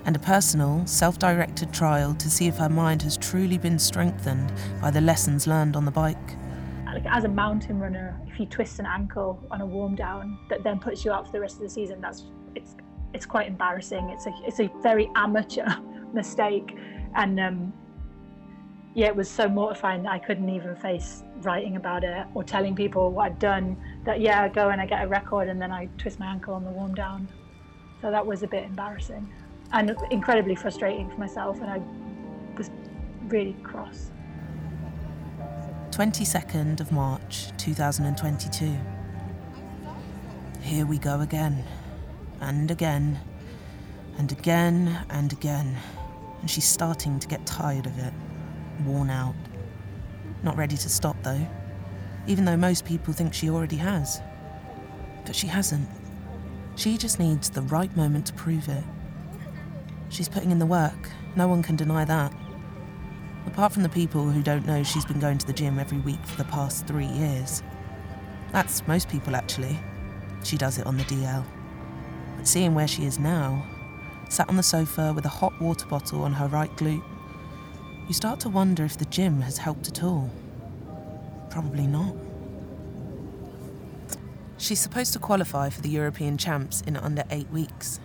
and 0.04 0.16
a 0.16 0.18
personal, 0.18 0.84
self 0.86 1.18
directed 1.18 1.72
trial 1.72 2.14
to 2.16 2.28
see 2.28 2.48
if 2.48 2.56
her 2.56 2.68
mind 2.68 3.02
has 3.02 3.16
truly 3.16 3.56
been 3.56 3.78
strengthened 3.78 4.52
by 4.82 4.90
the 4.90 5.00
lessons 5.00 5.46
learned 5.46 5.76
on 5.76 5.84
the 5.84 5.92
bike. 5.92 6.36
Like 6.86 7.06
as 7.06 7.22
a 7.22 7.28
mountain 7.28 7.78
runner, 7.78 8.20
if 8.26 8.38
you 8.40 8.46
twist 8.46 8.80
an 8.80 8.86
ankle 8.86 9.42
on 9.52 9.60
a 9.60 9.66
warm 9.66 9.94
down 9.94 10.36
that 10.50 10.64
then 10.64 10.80
puts 10.80 11.04
you 11.04 11.12
out 11.12 11.26
for 11.26 11.32
the 11.32 11.40
rest 11.40 11.56
of 11.56 11.62
the 11.62 11.70
season, 11.70 12.00
that's 12.00 12.24
it's 12.56 12.74
it's 13.14 13.26
quite 13.26 13.46
embarrassing. 13.46 14.10
It's 14.10 14.26
a 14.26 14.32
it's 14.44 14.60
a 14.60 14.68
very 14.82 15.08
amateur 15.14 15.68
mistake, 16.12 16.76
and 17.14 17.38
um, 17.40 17.72
yeah, 18.94 19.06
it 19.06 19.16
was 19.16 19.30
so 19.30 19.48
mortifying 19.48 20.02
that 20.04 20.12
I 20.12 20.18
couldn't 20.18 20.48
even 20.48 20.74
face 20.76 21.22
writing 21.42 21.76
about 21.76 22.04
it 22.04 22.26
or 22.34 22.42
telling 22.42 22.74
people 22.74 23.12
what 23.12 23.26
I'd 23.26 23.38
done. 23.38 23.76
That 24.04 24.20
yeah, 24.20 24.42
I 24.42 24.48
go 24.48 24.70
and 24.70 24.80
I 24.80 24.86
get 24.86 25.04
a 25.04 25.08
record 25.08 25.48
and 25.48 25.60
then 25.60 25.70
I 25.70 25.88
twist 25.98 26.18
my 26.18 26.26
ankle 26.26 26.54
on 26.54 26.64
the 26.64 26.70
warm 26.70 26.94
down. 26.94 27.28
So 28.00 28.10
that 28.10 28.24
was 28.24 28.42
a 28.42 28.46
bit 28.46 28.64
embarrassing 28.64 29.28
and 29.72 29.94
incredibly 30.10 30.54
frustrating 30.54 31.10
for 31.10 31.16
myself, 31.16 31.60
and 31.60 31.70
I 31.70 31.80
was 32.56 32.70
really 33.28 33.54
cross. 33.62 34.10
22nd 35.90 36.80
of 36.80 36.92
March 36.92 37.50
2022. 37.58 38.76
Here 40.62 40.86
we 40.86 40.98
go 40.98 41.20
again, 41.20 41.64
and 42.40 42.70
again, 42.70 43.20
and 44.16 44.32
again, 44.32 45.04
and 45.10 45.32
again 45.32 45.76
and 46.40 46.50
she's 46.50 46.64
starting 46.64 47.18
to 47.18 47.28
get 47.28 47.44
tired 47.46 47.86
of 47.86 47.98
it, 47.98 48.12
worn 48.84 49.10
out. 49.10 49.34
Not 50.42 50.56
ready 50.56 50.76
to 50.76 50.88
stop, 50.88 51.16
though, 51.22 51.46
even 52.26 52.44
though 52.44 52.56
most 52.56 52.84
people 52.84 53.12
think 53.12 53.34
she 53.34 53.50
already 53.50 53.76
has. 53.76 54.20
But 55.24 55.34
she 55.34 55.46
hasn't. 55.46 55.88
She 56.76 56.96
just 56.96 57.18
needs 57.18 57.50
the 57.50 57.62
right 57.62 57.94
moment 57.96 58.26
to 58.26 58.32
prove 58.34 58.68
it. 58.68 58.84
She's 60.10 60.28
putting 60.28 60.50
in 60.50 60.58
the 60.58 60.66
work, 60.66 61.10
no 61.36 61.48
one 61.48 61.62
can 61.62 61.76
deny 61.76 62.04
that. 62.04 62.32
Apart 63.46 63.72
from 63.72 63.82
the 63.82 63.88
people 63.88 64.24
who 64.28 64.42
don't 64.42 64.66
know 64.66 64.82
she's 64.82 65.04
been 65.04 65.20
going 65.20 65.38
to 65.38 65.46
the 65.46 65.52
gym 65.52 65.78
every 65.78 65.98
week 65.98 66.24
for 66.24 66.36
the 66.36 66.48
past 66.50 66.86
three 66.86 67.06
years. 67.06 67.62
That's 68.52 68.86
most 68.86 69.08
people, 69.08 69.34
actually. 69.36 69.78
She 70.44 70.56
does 70.56 70.78
it 70.78 70.86
on 70.86 70.96
the 70.96 71.04
DL. 71.04 71.44
But 72.36 72.46
seeing 72.46 72.74
where 72.74 72.88
she 72.88 73.04
is 73.04 73.18
now, 73.18 73.66
sat 74.28 74.48
on 74.48 74.56
the 74.56 74.62
sofa 74.62 75.12
with 75.14 75.24
a 75.24 75.30
hot 75.30 75.58
water 75.60 75.86
bottle 75.86 76.22
on 76.22 76.32
her 76.34 76.46
right 76.46 76.74
glute. 76.76 77.02
You 78.06 78.14
start 78.14 78.40
to 78.40 78.48
wonder 78.48 78.84
if 78.84 78.98
the 78.98 79.04
gym 79.06 79.40
has 79.42 79.58
helped 79.58 79.88
at 79.88 80.02
all. 80.02 80.30
Probably 81.50 81.86
not. 81.86 82.14
She's 84.56 84.80
supposed 84.80 85.12
to 85.12 85.18
qualify 85.18 85.70
for 85.70 85.80
the 85.80 85.88
European 85.88 86.36
Champs 86.36 86.80
in 86.82 86.96
under 86.96 87.24
eight 87.30 87.48
weeks. 87.50 88.00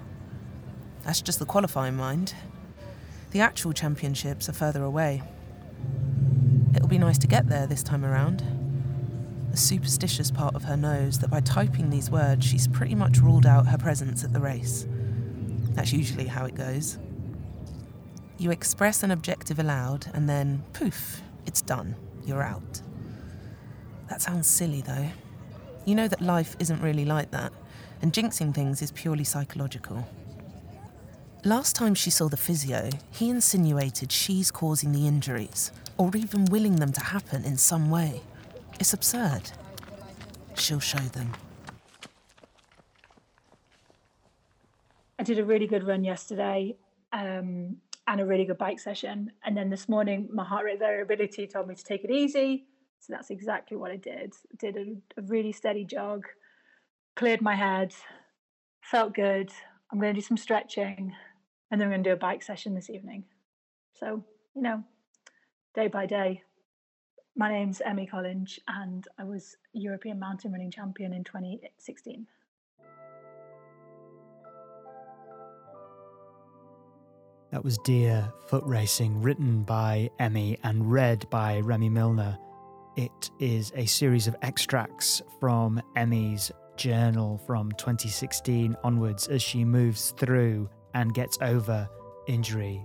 That's 1.03 1.21
just 1.21 1.39
the 1.39 1.45
qualifying 1.45 1.95
mind. 1.95 2.35
The 3.31 3.41
actual 3.41 3.73
championships 3.73 4.47
are 4.47 4.53
further 4.53 4.83
away. 4.83 5.23
It'll 6.75 6.87
be 6.87 6.99
nice 6.99 7.17
to 7.19 7.27
get 7.27 7.49
there 7.49 7.65
this 7.65 7.83
time 7.83 8.05
around. 8.05 8.43
The 9.51 9.57
superstitious 9.57 10.31
part 10.31 10.55
of 10.55 10.63
her 10.63 10.77
knows 10.77 11.19
that 11.19 11.29
by 11.29 11.41
typing 11.41 11.89
these 11.89 12.09
words, 12.09 12.45
she's 12.45 12.67
pretty 12.67 12.95
much 12.95 13.19
ruled 13.19 13.45
out 13.45 13.67
her 13.67 13.77
presence 13.77 14.23
at 14.23 14.33
the 14.33 14.39
race. 14.39 14.85
That's 15.73 15.91
usually 15.93 16.27
how 16.27 16.45
it 16.45 16.55
goes. 16.55 16.97
You 18.37 18.51
express 18.51 19.03
an 19.03 19.11
objective 19.11 19.59
aloud, 19.59 20.07
and 20.13 20.29
then 20.29 20.63
poof, 20.73 21.21
it's 21.45 21.61
done. 21.61 21.95
You're 22.25 22.43
out. 22.43 22.81
That 24.09 24.21
sounds 24.21 24.47
silly, 24.47 24.81
though. 24.81 25.09
You 25.85 25.95
know 25.95 26.07
that 26.07 26.21
life 26.21 26.55
isn't 26.59 26.81
really 26.81 27.05
like 27.05 27.31
that, 27.31 27.51
and 28.01 28.13
jinxing 28.13 28.53
things 28.53 28.81
is 28.81 28.91
purely 28.91 29.23
psychological. 29.23 30.07
Last 31.45 31.75
time 31.75 31.93
she 31.93 32.09
saw 32.09 32.29
the 32.29 32.37
physio, 32.37 32.89
he 33.11 33.29
insinuated 33.29 34.11
she's 34.11 34.49
causing 34.49 34.93
the 34.93 35.07
injuries, 35.07 35.71
or 35.97 36.09
even 36.15 36.45
willing 36.45 36.77
them 36.77 36.93
to 36.93 37.01
happen 37.01 37.43
in 37.43 37.57
some 37.57 37.89
way. 37.89 38.21
It's 38.79 38.93
absurd. 38.93 39.51
She'll 40.55 40.79
show 40.79 40.99
them. 40.99 41.33
I 45.23 45.25
did 45.25 45.39
a 45.39 45.45
really 45.45 45.67
good 45.67 45.87
run 45.87 46.03
yesterday 46.03 46.75
um, 47.13 47.77
and 48.07 48.19
a 48.19 48.25
really 48.25 48.43
good 48.43 48.57
bike 48.57 48.77
session. 48.77 49.31
And 49.45 49.55
then 49.55 49.69
this 49.69 49.87
morning, 49.87 50.27
my 50.33 50.43
heart 50.43 50.65
rate 50.65 50.79
variability 50.79 51.47
told 51.47 51.69
me 51.69 51.75
to 51.75 51.83
take 51.83 52.03
it 52.03 52.11
easy. 52.11 52.65
So 52.99 53.13
that's 53.13 53.29
exactly 53.29 53.77
what 53.77 53.89
I 53.89 53.95
did. 53.95 54.33
Did 54.59 54.75
a, 54.75 54.81
a 55.17 55.21
really 55.21 55.53
steady 55.53 55.85
jog, 55.85 56.25
cleared 57.15 57.41
my 57.41 57.55
head, 57.55 57.93
felt 58.81 59.13
good. 59.15 59.49
I'm 59.89 59.97
going 59.97 60.13
to 60.13 60.19
do 60.19 60.27
some 60.27 60.35
stretching, 60.35 61.15
and 61.71 61.79
then 61.79 61.87
I'm 61.87 61.93
going 61.93 62.03
to 62.03 62.09
do 62.09 62.15
a 62.15 62.17
bike 62.17 62.43
session 62.43 62.75
this 62.75 62.89
evening. 62.89 63.23
So, 63.93 64.25
you 64.53 64.61
know, 64.61 64.83
day 65.73 65.87
by 65.87 66.05
day. 66.05 66.43
My 67.37 67.49
name's 67.49 67.79
Emmie 67.79 68.09
Collinge, 68.11 68.59
and 68.67 69.07
I 69.17 69.23
was 69.23 69.55
European 69.71 70.19
mountain 70.19 70.51
running 70.51 70.69
champion 70.69 71.13
in 71.13 71.23
2016. 71.23 72.27
That 77.53 77.63
was 77.63 77.77
Dear 77.83 78.33
Foot 78.47 78.63
Racing, 78.65 79.21
written 79.21 79.61
by 79.61 80.09
Emmie 80.17 80.57
and 80.63 80.91
read 80.91 81.29
by 81.29 81.61
Remmie 81.61 81.91
Milner. 81.91 82.35
It 82.95 83.29
is 83.37 83.71
a 83.75 83.85
series 83.85 84.25
of 84.25 84.35
extracts 84.41 85.21
from 85.39 85.79
Emmie's 85.95 86.51
journal 86.77 87.37
from 87.45 87.71
2016 87.73 88.75
onwards 88.83 89.27
as 89.27 89.43
she 89.43 89.63
moves 89.63 90.15
through 90.17 90.67
and 90.95 91.13
gets 91.13 91.37
over 91.41 91.87
injury. 92.27 92.83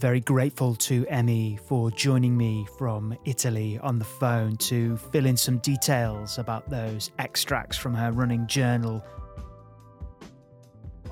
Very 0.00 0.20
grateful 0.20 0.74
to 0.74 1.06
Emmie 1.06 1.56
for 1.68 1.92
joining 1.92 2.36
me 2.36 2.66
from 2.76 3.16
Italy 3.24 3.78
on 3.84 4.00
the 4.00 4.04
phone 4.04 4.56
to 4.56 4.96
fill 4.96 5.26
in 5.26 5.36
some 5.36 5.58
details 5.58 6.38
about 6.38 6.68
those 6.68 7.12
extracts 7.20 7.76
from 7.76 7.94
her 7.94 8.10
running 8.10 8.48
journal 8.48 9.00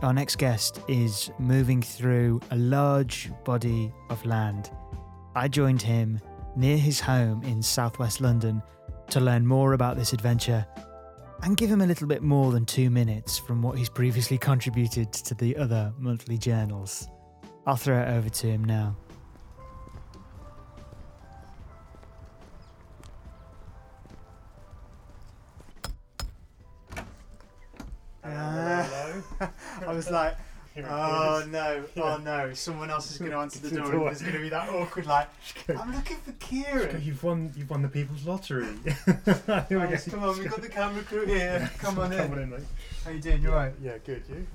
our 0.03 0.13
next 0.13 0.37
guest 0.37 0.81
is 0.89 1.31
moving 1.39 1.83
through 1.83 2.41
a 2.51 2.57
large 2.57 3.31
body 3.45 3.93
of 4.11 4.25
land. 4.25 4.71
I 5.35 5.49
joined 5.49 5.83
him 5.83 6.21
near 6.55 6.77
his 6.77 7.01
home 7.01 7.43
in 7.45 7.63
southwest 7.63 8.21
London 8.21 8.63
to 9.11 9.21
learn 9.21 9.47
more 9.47 9.73
about 9.73 9.97
this 9.97 10.13
adventure 10.13 10.67
and 11.43 11.57
give 11.57 11.71
him 11.71 11.81
a 11.81 11.87
little 11.87 12.07
bit 12.07 12.23
more 12.23 12.53
than 12.53 12.65
two 12.65 12.91
minutes 12.91 13.39
from 13.39 13.63
what 13.63 13.79
he's 13.79 13.89
previously 13.89 14.39
contributed 14.39 15.13
to 15.13 15.35
the 15.35 15.57
other 15.57 15.93
monthly 15.99 16.39
journals. 16.39 17.09
I'll 17.67 17.77
throw 17.77 18.01
it 18.01 18.09
over 18.09 18.29
to 18.29 18.47
him 18.47 18.65
now. 18.65 18.97
Ah. 28.25 28.96
I 29.87 29.93
was 29.93 30.11
like, 30.11 30.37
oh 30.79 31.45
no, 31.49 31.85
oh 31.97 32.19
no, 32.19 32.53
someone 32.55 32.91
else 32.91 33.11
is 33.11 33.19
going 33.19 33.31
to 33.33 33.39
answer 33.39 33.61
the 33.61 33.77
door. 33.77 33.93
and 33.93 34.07
There's 34.07 34.23
going 34.23 34.35
to 34.35 34.41
be 34.41 34.49
that 34.51 34.69
awkward, 34.69 35.07
like, 35.07 35.29
I'm 35.69 35.95
looking 35.95 36.19
for 36.19 36.33
Kieran. 36.33 37.03
You've 37.03 37.23
won. 37.23 37.53
You've 37.57 37.71
won 37.71 37.83
the 37.83 37.89
people's 37.89 38.25
lottery. 38.25 38.67
Guys, 39.47 40.09
come 40.09 40.23
on, 40.23 40.39
we've 40.39 40.51
got 40.51 40.63
the 40.63 40.69
camera 40.69 41.03
crew 41.03 41.27
here. 41.27 41.71
Come 41.79 41.99
on 41.99 42.13
in. 42.13 42.19
Come 42.19 42.33
on 42.33 42.39
in, 42.39 42.51
mate. 42.51 42.61
How 43.05 43.11
you 43.11 43.21
doing? 43.21 43.43
You 43.43 43.51
alright? 43.51 43.75
Yeah, 43.83 43.99
good. 44.05 44.23
You? 44.29 44.47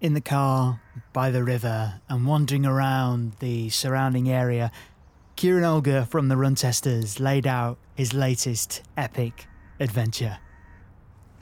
In 0.00 0.14
the 0.14 0.20
car, 0.20 0.80
by 1.12 1.30
the 1.30 1.44
river, 1.44 2.00
and 2.08 2.26
wandering 2.26 2.66
around 2.66 3.34
the 3.38 3.70
surrounding 3.70 4.28
area, 4.28 4.72
Kieran 5.36 5.64
Alger 5.64 6.04
from 6.04 6.28
the 6.28 6.36
Run 6.36 6.54
Testers 6.54 7.20
laid 7.20 7.46
out 7.46 7.78
his 7.94 8.12
latest 8.12 8.82
epic 8.96 9.46
adventure. 9.80 10.38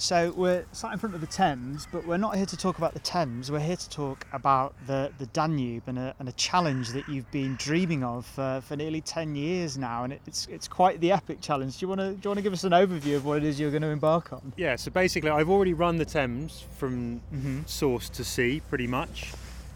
So 0.01 0.33
we're 0.35 0.65
sat 0.73 0.95
in 0.95 0.99
front 0.99 1.15
of 1.15 1.21
the 1.21 1.27
Thames, 1.27 1.87
but 1.93 2.07
we're 2.07 2.17
not 2.17 2.35
here 2.35 2.47
to 2.47 2.57
talk 2.57 2.79
about 2.79 2.95
the 2.95 3.01
Thames. 3.01 3.51
We're 3.53 3.61
here 3.61 3.77
to 3.77 3.91
talk 3.91 4.27
about 4.33 4.75
the, 4.87 5.13
the 5.19 5.27
Danube 5.27 5.83
and 5.89 5.99
a, 5.99 6.15
and 6.19 6.27
a 6.27 6.33
challenge 6.33 6.89
that 6.93 7.07
you've 7.07 7.31
been 7.31 7.55
dreaming 7.57 8.03
of 8.03 8.25
for, 8.25 8.63
for 8.67 8.77
nearly 8.77 9.03
ten 9.03 9.35
years 9.35 9.77
now, 9.77 10.05
and 10.05 10.15
it's 10.27 10.47
it's 10.47 10.67
quite 10.67 11.03
the 11.03 11.13
epic 11.13 11.43
challenge. 11.43 11.77
Do 11.77 11.85
you 11.85 11.89
want 11.89 12.01
to 12.01 12.13
do 12.13 12.21
you 12.25 12.31
want 12.31 12.39
to 12.39 12.43
give 12.43 12.55
us 12.55 12.65
an 12.65 12.73
overview 12.73 13.17
of 13.17 13.27
what 13.27 13.37
it 13.37 13.45
is 13.45 13.61
you're 13.61 13.71
going 13.71 13.83
to 13.83 13.89
embark 13.89 14.33
on? 14.33 14.55
Yeah, 14.57 14.77
so 14.77 14.91
basically, 14.91 15.29
I've 15.29 15.51
already 15.51 15.75
run 15.75 15.99
the 15.99 16.07
Thames 16.07 16.65
from 16.79 17.21
Mhm. 17.31 17.69
source 17.69 18.09
to 18.09 18.25
sea, 18.25 18.63
pretty 18.71 18.87
much, 18.87 19.33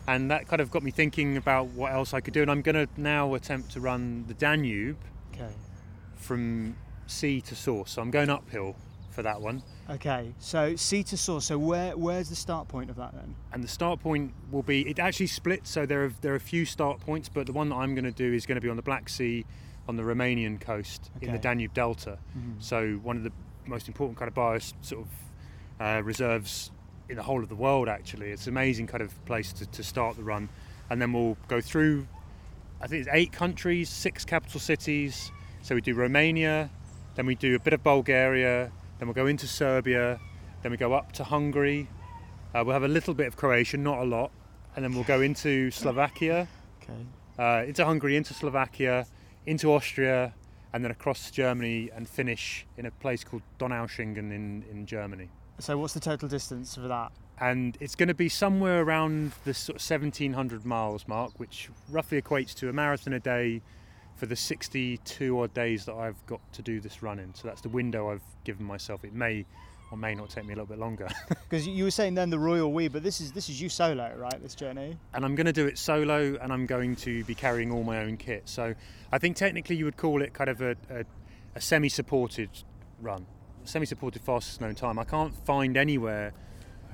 and 0.08 0.30
that 0.30 0.48
kind 0.48 0.62
of 0.62 0.70
got 0.70 0.82
me 0.82 0.90
thinking 0.90 1.36
about 1.36 1.66
what 1.66 1.92
else 1.92 2.14
I 2.14 2.22
could 2.22 2.32
do. 2.32 2.40
And 2.40 2.50
I'm 2.50 2.62
going 2.62 2.86
to 2.86 2.88
now 2.98 3.34
attempt 3.34 3.72
to 3.72 3.80
run 3.80 4.24
the 4.26 4.32
Danube 4.34 4.96
Okay. 5.34 5.52
from 6.16 6.76
sea 7.06 7.42
to 7.42 7.54
source. 7.54 7.90
So 7.90 8.00
I'm 8.00 8.10
going 8.10 8.30
uphill 8.30 8.76
for 9.14 9.22
that 9.22 9.40
one, 9.40 9.62
Okay. 9.90 10.32
So 10.38 10.76
sea 10.76 11.02
to 11.04 11.16
source. 11.16 11.44
So 11.46 11.58
where 11.58 11.96
where's 11.96 12.28
the 12.30 12.36
start 12.36 12.68
point 12.68 12.90
of 12.90 12.96
that 12.96 13.12
then? 13.12 13.34
and 13.52 13.62
the 13.62 13.68
start 13.68 14.00
point 14.00 14.32
will 14.50 14.62
be 14.62 14.88
it 14.88 14.98
actually 14.98 15.26
splits. 15.28 15.70
So 15.70 15.86
there 15.86 16.04
are 16.06 16.12
there 16.22 16.32
are 16.32 16.36
a 16.36 16.40
few 16.54 16.64
start 16.64 17.00
points, 17.00 17.28
but 17.28 17.46
the 17.46 17.52
one 17.52 17.68
that 17.68 17.76
I'm 17.76 17.94
going 17.94 18.04
to 18.04 18.10
do 18.26 18.32
is 18.32 18.44
going 18.46 18.56
to 18.56 18.60
be 18.60 18.68
on 18.68 18.76
the 18.76 18.82
Black 18.82 19.08
Sea, 19.08 19.44
on 19.88 19.96
the 19.96 20.02
Romanian 20.02 20.60
coast 20.60 21.10
in 21.20 21.32
the 21.32 21.38
Danube 21.38 21.72
Delta. 21.74 22.18
Mhm. 22.36 22.62
So 22.62 22.94
one 23.02 23.16
of 23.16 23.22
the 23.24 23.32
most 23.66 23.88
important 23.88 24.18
kind 24.18 24.28
of 24.28 24.34
bios 24.34 24.74
sort 24.82 25.06
of 25.06 25.08
uh, 25.80 26.02
reserves 26.02 26.70
in 27.08 27.16
the 27.16 27.22
whole 27.22 27.42
of 27.42 27.48
the 27.48 27.54
world. 27.56 27.88
Actually, 27.88 28.30
it's 28.30 28.46
an 28.46 28.52
amazing 28.54 28.86
kind 28.86 29.02
of 29.02 29.10
place 29.26 29.52
to, 29.54 29.66
to 29.66 29.82
start 29.82 30.16
the 30.16 30.22
run, 30.24 30.48
and 30.90 31.00
then 31.00 31.12
we'll 31.12 31.36
go 31.48 31.60
through. 31.60 32.06
I 32.80 32.86
think 32.86 33.00
it's 33.06 33.10
eight 33.12 33.32
countries, 33.32 33.88
six 33.90 34.24
capital 34.24 34.60
cities. 34.60 35.30
So 35.62 35.74
we 35.74 35.80
do 35.80 35.94
Romania, 35.94 36.70
then 37.14 37.24
we 37.26 37.34
do 37.34 37.54
a 37.54 37.58
bit 37.58 37.72
of 37.72 37.82
Bulgaria, 37.82 38.70
then 39.04 39.08
we'll 39.08 39.22
go 39.22 39.26
into 39.26 39.46
Serbia, 39.46 40.18
then 40.62 40.70
we 40.72 40.78
go 40.78 40.94
up 40.94 41.12
to 41.12 41.24
Hungary. 41.24 41.86
Uh, 42.54 42.62
we'll 42.64 42.72
have 42.72 42.84
a 42.84 42.88
little 42.88 43.12
bit 43.12 43.26
of 43.26 43.36
Croatia, 43.36 43.76
not 43.76 43.98
a 43.98 44.04
lot, 44.04 44.30
and 44.74 44.82
then 44.82 44.94
we'll 44.94 45.04
go 45.04 45.20
into 45.20 45.70
Slovakia, 45.70 46.48
Okay. 46.82 47.04
uh, 47.38 47.66
into 47.68 47.84
Hungary, 47.84 48.16
into 48.16 48.32
Slovakia, 48.32 49.06
into 49.44 49.70
Austria, 49.74 50.32
and 50.72 50.82
then 50.82 50.90
across 50.90 51.30
Germany 51.30 51.90
and 51.94 52.08
finish 52.08 52.64
in 52.78 52.86
a 52.86 52.90
place 52.92 53.24
called 53.24 53.42
Donaueschingen 53.58 54.32
in, 54.32 54.64
in 54.70 54.86
Germany. 54.86 55.28
So 55.58 55.76
what's 55.76 55.92
the 55.92 56.00
total 56.00 56.26
distance 56.26 56.74
for 56.74 56.88
that? 56.88 57.12
And 57.38 57.76
it's 57.80 57.94
going 57.94 58.08
to 58.08 58.14
be 58.14 58.30
somewhere 58.30 58.80
around 58.82 59.32
the 59.44 59.52
sort 59.52 59.76
of 59.76 59.82
1700 59.86 60.64
miles 60.64 61.06
mark, 61.06 61.32
which 61.38 61.68
roughly 61.90 62.22
equates 62.22 62.54
to 62.54 62.70
a 62.70 62.72
marathon 62.72 63.12
a 63.12 63.20
day 63.20 63.60
for 64.16 64.26
the 64.26 64.36
62 64.36 65.40
odd 65.40 65.52
days 65.54 65.84
that 65.86 65.94
I've 65.94 66.24
got 66.26 66.40
to 66.52 66.62
do 66.62 66.80
this 66.80 67.02
run 67.02 67.18
in. 67.18 67.34
So 67.34 67.48
that's 67.48 67.60
the 67.60 67.68
window 67.68 68.10
I've 68.10 68.22
given 68.44 68.64
myself. 68.64 69.04
It 69.04 69.12
may 69.12 69.44
or 69.90 69.98
may 69.98 70.14
not 70.14 70.30
take 70.30 70.44
me 70.44 70.52
a 70.52 70.56
little 70.56 70.66
bit 70.66 70.78
longer. 70.78 71.08
Because 71.48 71.68
you 71.68 71.84
were 71.84 71.90
saying 71.90 72.14
then 72.14 72.30
the 72.30 72.38
royal 72.38 72.72
we, 72.72 72.88
but 72.88 73.04
this 73.04 73.20
is 73.20 73.30
this 73.30 73.48
is 73.48 73.60
you 73.60 73.68
solo, 73.68 74.12
right? 74.16 74.42
This 74.42 74.56
journey. 74.56 74.96
and 75.12 75.24
I'm 75.24 75.36
going 75.36 75.46
to 75.46 75.52
do 75.52 75.66
it 75.66 75.78
solo, 75.78 76.36
and 76.42 76.52
I'm 76.52 76.66
going 76.66 76.96
to 76.96 77.22
be 77.24 77.34
carrying 77.34 77.70
all 77.70 77.84
my 77.84 77.98
own 77.98 78.16
kit. 78.16 78.48
So 78.48 78.74
I 79.12 79.18
think 79.18 79.36
technically 79.36 79.76
you 79.76 79.84
would 79.84 79.96
call 79.96 80.20
it 80.22 80.34
kind 80.34 80.50
of 80.50 80.60
a, 80.60 80.72
a, 80.90 81.04
a 81.54 81.60
semi-supported 81.60 82.50
run, 83.00 83.26
semi-supported 83.62 84.22
fastest 84.22 84.60
known 84.60 84.74
time. 84.74 84.98
I 84.98 85.04
can't 85.04 85.32
find 85.46 85.76
anywhere 85.76 86.32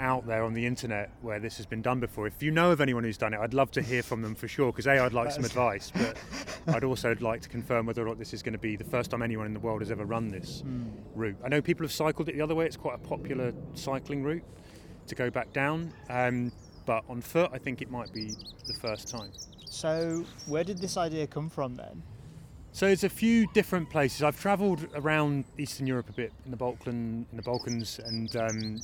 out 0.00 0.26
there 0.26 0.42
on 0.42 0.54
the 0.54 0.66
internet 0.66 1.10
where 1.20 1.38
this 1.38 1.56
has 1.58 1.66
been 1.66 1.82
done 1.82 2.00
before. 2.00 2.26
If 2.26 2.42
you 2.42 2.50
know 2.50 2.72
of 2.72 2.80
anyone 2.80 3.04
who's 3.04 3.18
done 3.18 3.34
it, 3.34 3.40
I'd 3.40 3.54
love 3.54 3.70
to 3.72 3.82
hear 3.82 4.02
from 4.02 4.22
them 4.22 4.34
for 4.34 4.48
sure. 4.48 4.72
Because 4.72 4.86
a, 4.86 4.98
I'd 4.98 5.12
like 5.12 5.30
some 5.30 5.44
advice, 5.44 5.92
but 5.94 6.16
I'd 6.74 6.84
also 6.84 7.14
like 7.20 7.42
to 7.42 7.48
confirm 7.48 7.86
whether 7.86 8.02
or 8.02 8.06
not 8.06 8.18
this 8.18 8.32
is 8.32 8.42
going 8.42 8.54
to 8.54 8.58
be 8.58 8.76
the 8.76 8.84
first 8.84 9.10
time 9.10 9.22
anyone 9.22 9.46
in 9.46 9.54
the 9.54 9.60
world 9.60 9.82
has 9.82 9.90
ever 9.90 10.04
run 10.04 10.28
this 10.28 10.64
route. 11.14 11.36
I 11.44 11.48
know 11.48 11.62
people 11.62 11.84
have 11.84 11.92
cycled 11.92 12.28
it 12.28 12.34
the 12.34 12.42
other 12.42 12.54
way. 12.54 12.66
It's 12.66 12.76
quite 12.76 12.94
a 12.94 12.98
popular 12.98 13.52
cycling 13.74 14.22
route 14.22 14.44
to 15.06 15.14
go 15.14 15.30
back 15.30 15.52
down. 15.52 15.92
Um, 16.08 16.50
but 16.86 17.04
on 17.08 17.20
foot, 17.20 17.50
I 17.52 17.58
think 17.58 17.82
it 17.82 17.90
might 17.90 18.12
be 18.12 18.34
the 18.66 18.74
first 18.74 19.08
time. 19.08 19.30
So 19.66 20.24
where 20.46 20.64
did 20.64 20.78
this 20.78 20.96
idea 20.96 21.26
come 21.26 21.50
from 21.50 21.76
then? 21.76 22.02
So 22.72 22.86
there's 22.86 23.04
a 23.04 23.08
few 23.08 23.46
different 23.48 23.90
places. 23.90 24.22
I've 24.22 24.40
travelled 24.40 24.86
around 24.94 25.44
Eastern 25.58 25.86
Europe 25.86 26.08
a 26.08 26.12
bit 26.12 26.32
in 26.44 26.52
the 26.52 26.56
Balkan, 26.56 27.26
in 27.30 27.36
the 27.36 27.42
Balkans, 27.42 27.98
and 28.04 28.34
um, 28.36 28.80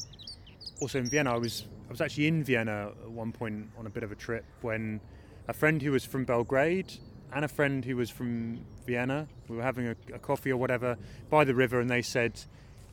also 0.80 0.98
in 0.98 1.08
Vienna. 1.08 1.34
I 1.34 1.38
was 1.38 1.64
I 1.88 1.92
was 1.92 2.00
actually 2.00 2.26
in 2.26 2.44
Vienna 2.44 2.92
at 3.02 3.10
one 3.10 3.32
point 3.32 3.68
on 3.78 3.86
a 3.86 3.90
bit 3.90 4.02
of 4.02 4.12
a 4.12 4.14
trip 4.14 4.44
when 4.62 5.00
a 5.48 5.52
friend 5.52 5.80
who 5.80 5.92
was 5.92 6.04
from 6.04 6.24
Belgrade 6.24 6.92
and 7.32 7.44
a 7.44 7.48
friend 7.48 7.84
who 7.84 7.96
was 7.96 8.10
from 8.10 8.60
Vienna. 8.86 9.28
We 9.48 9.56
were 9.56 9.62
having 9.62 9.88
a, 9.88 9.96
a 10.14 10.18
coffee 10.18 10.50
or 10.50 10.56
whatever 10.56 10.96
by 11.30 11.44
the 11.44 11.54
river, 11.54 11.80
and 11.80 11.90
they 11.90 12.02
said. 12.02 12.40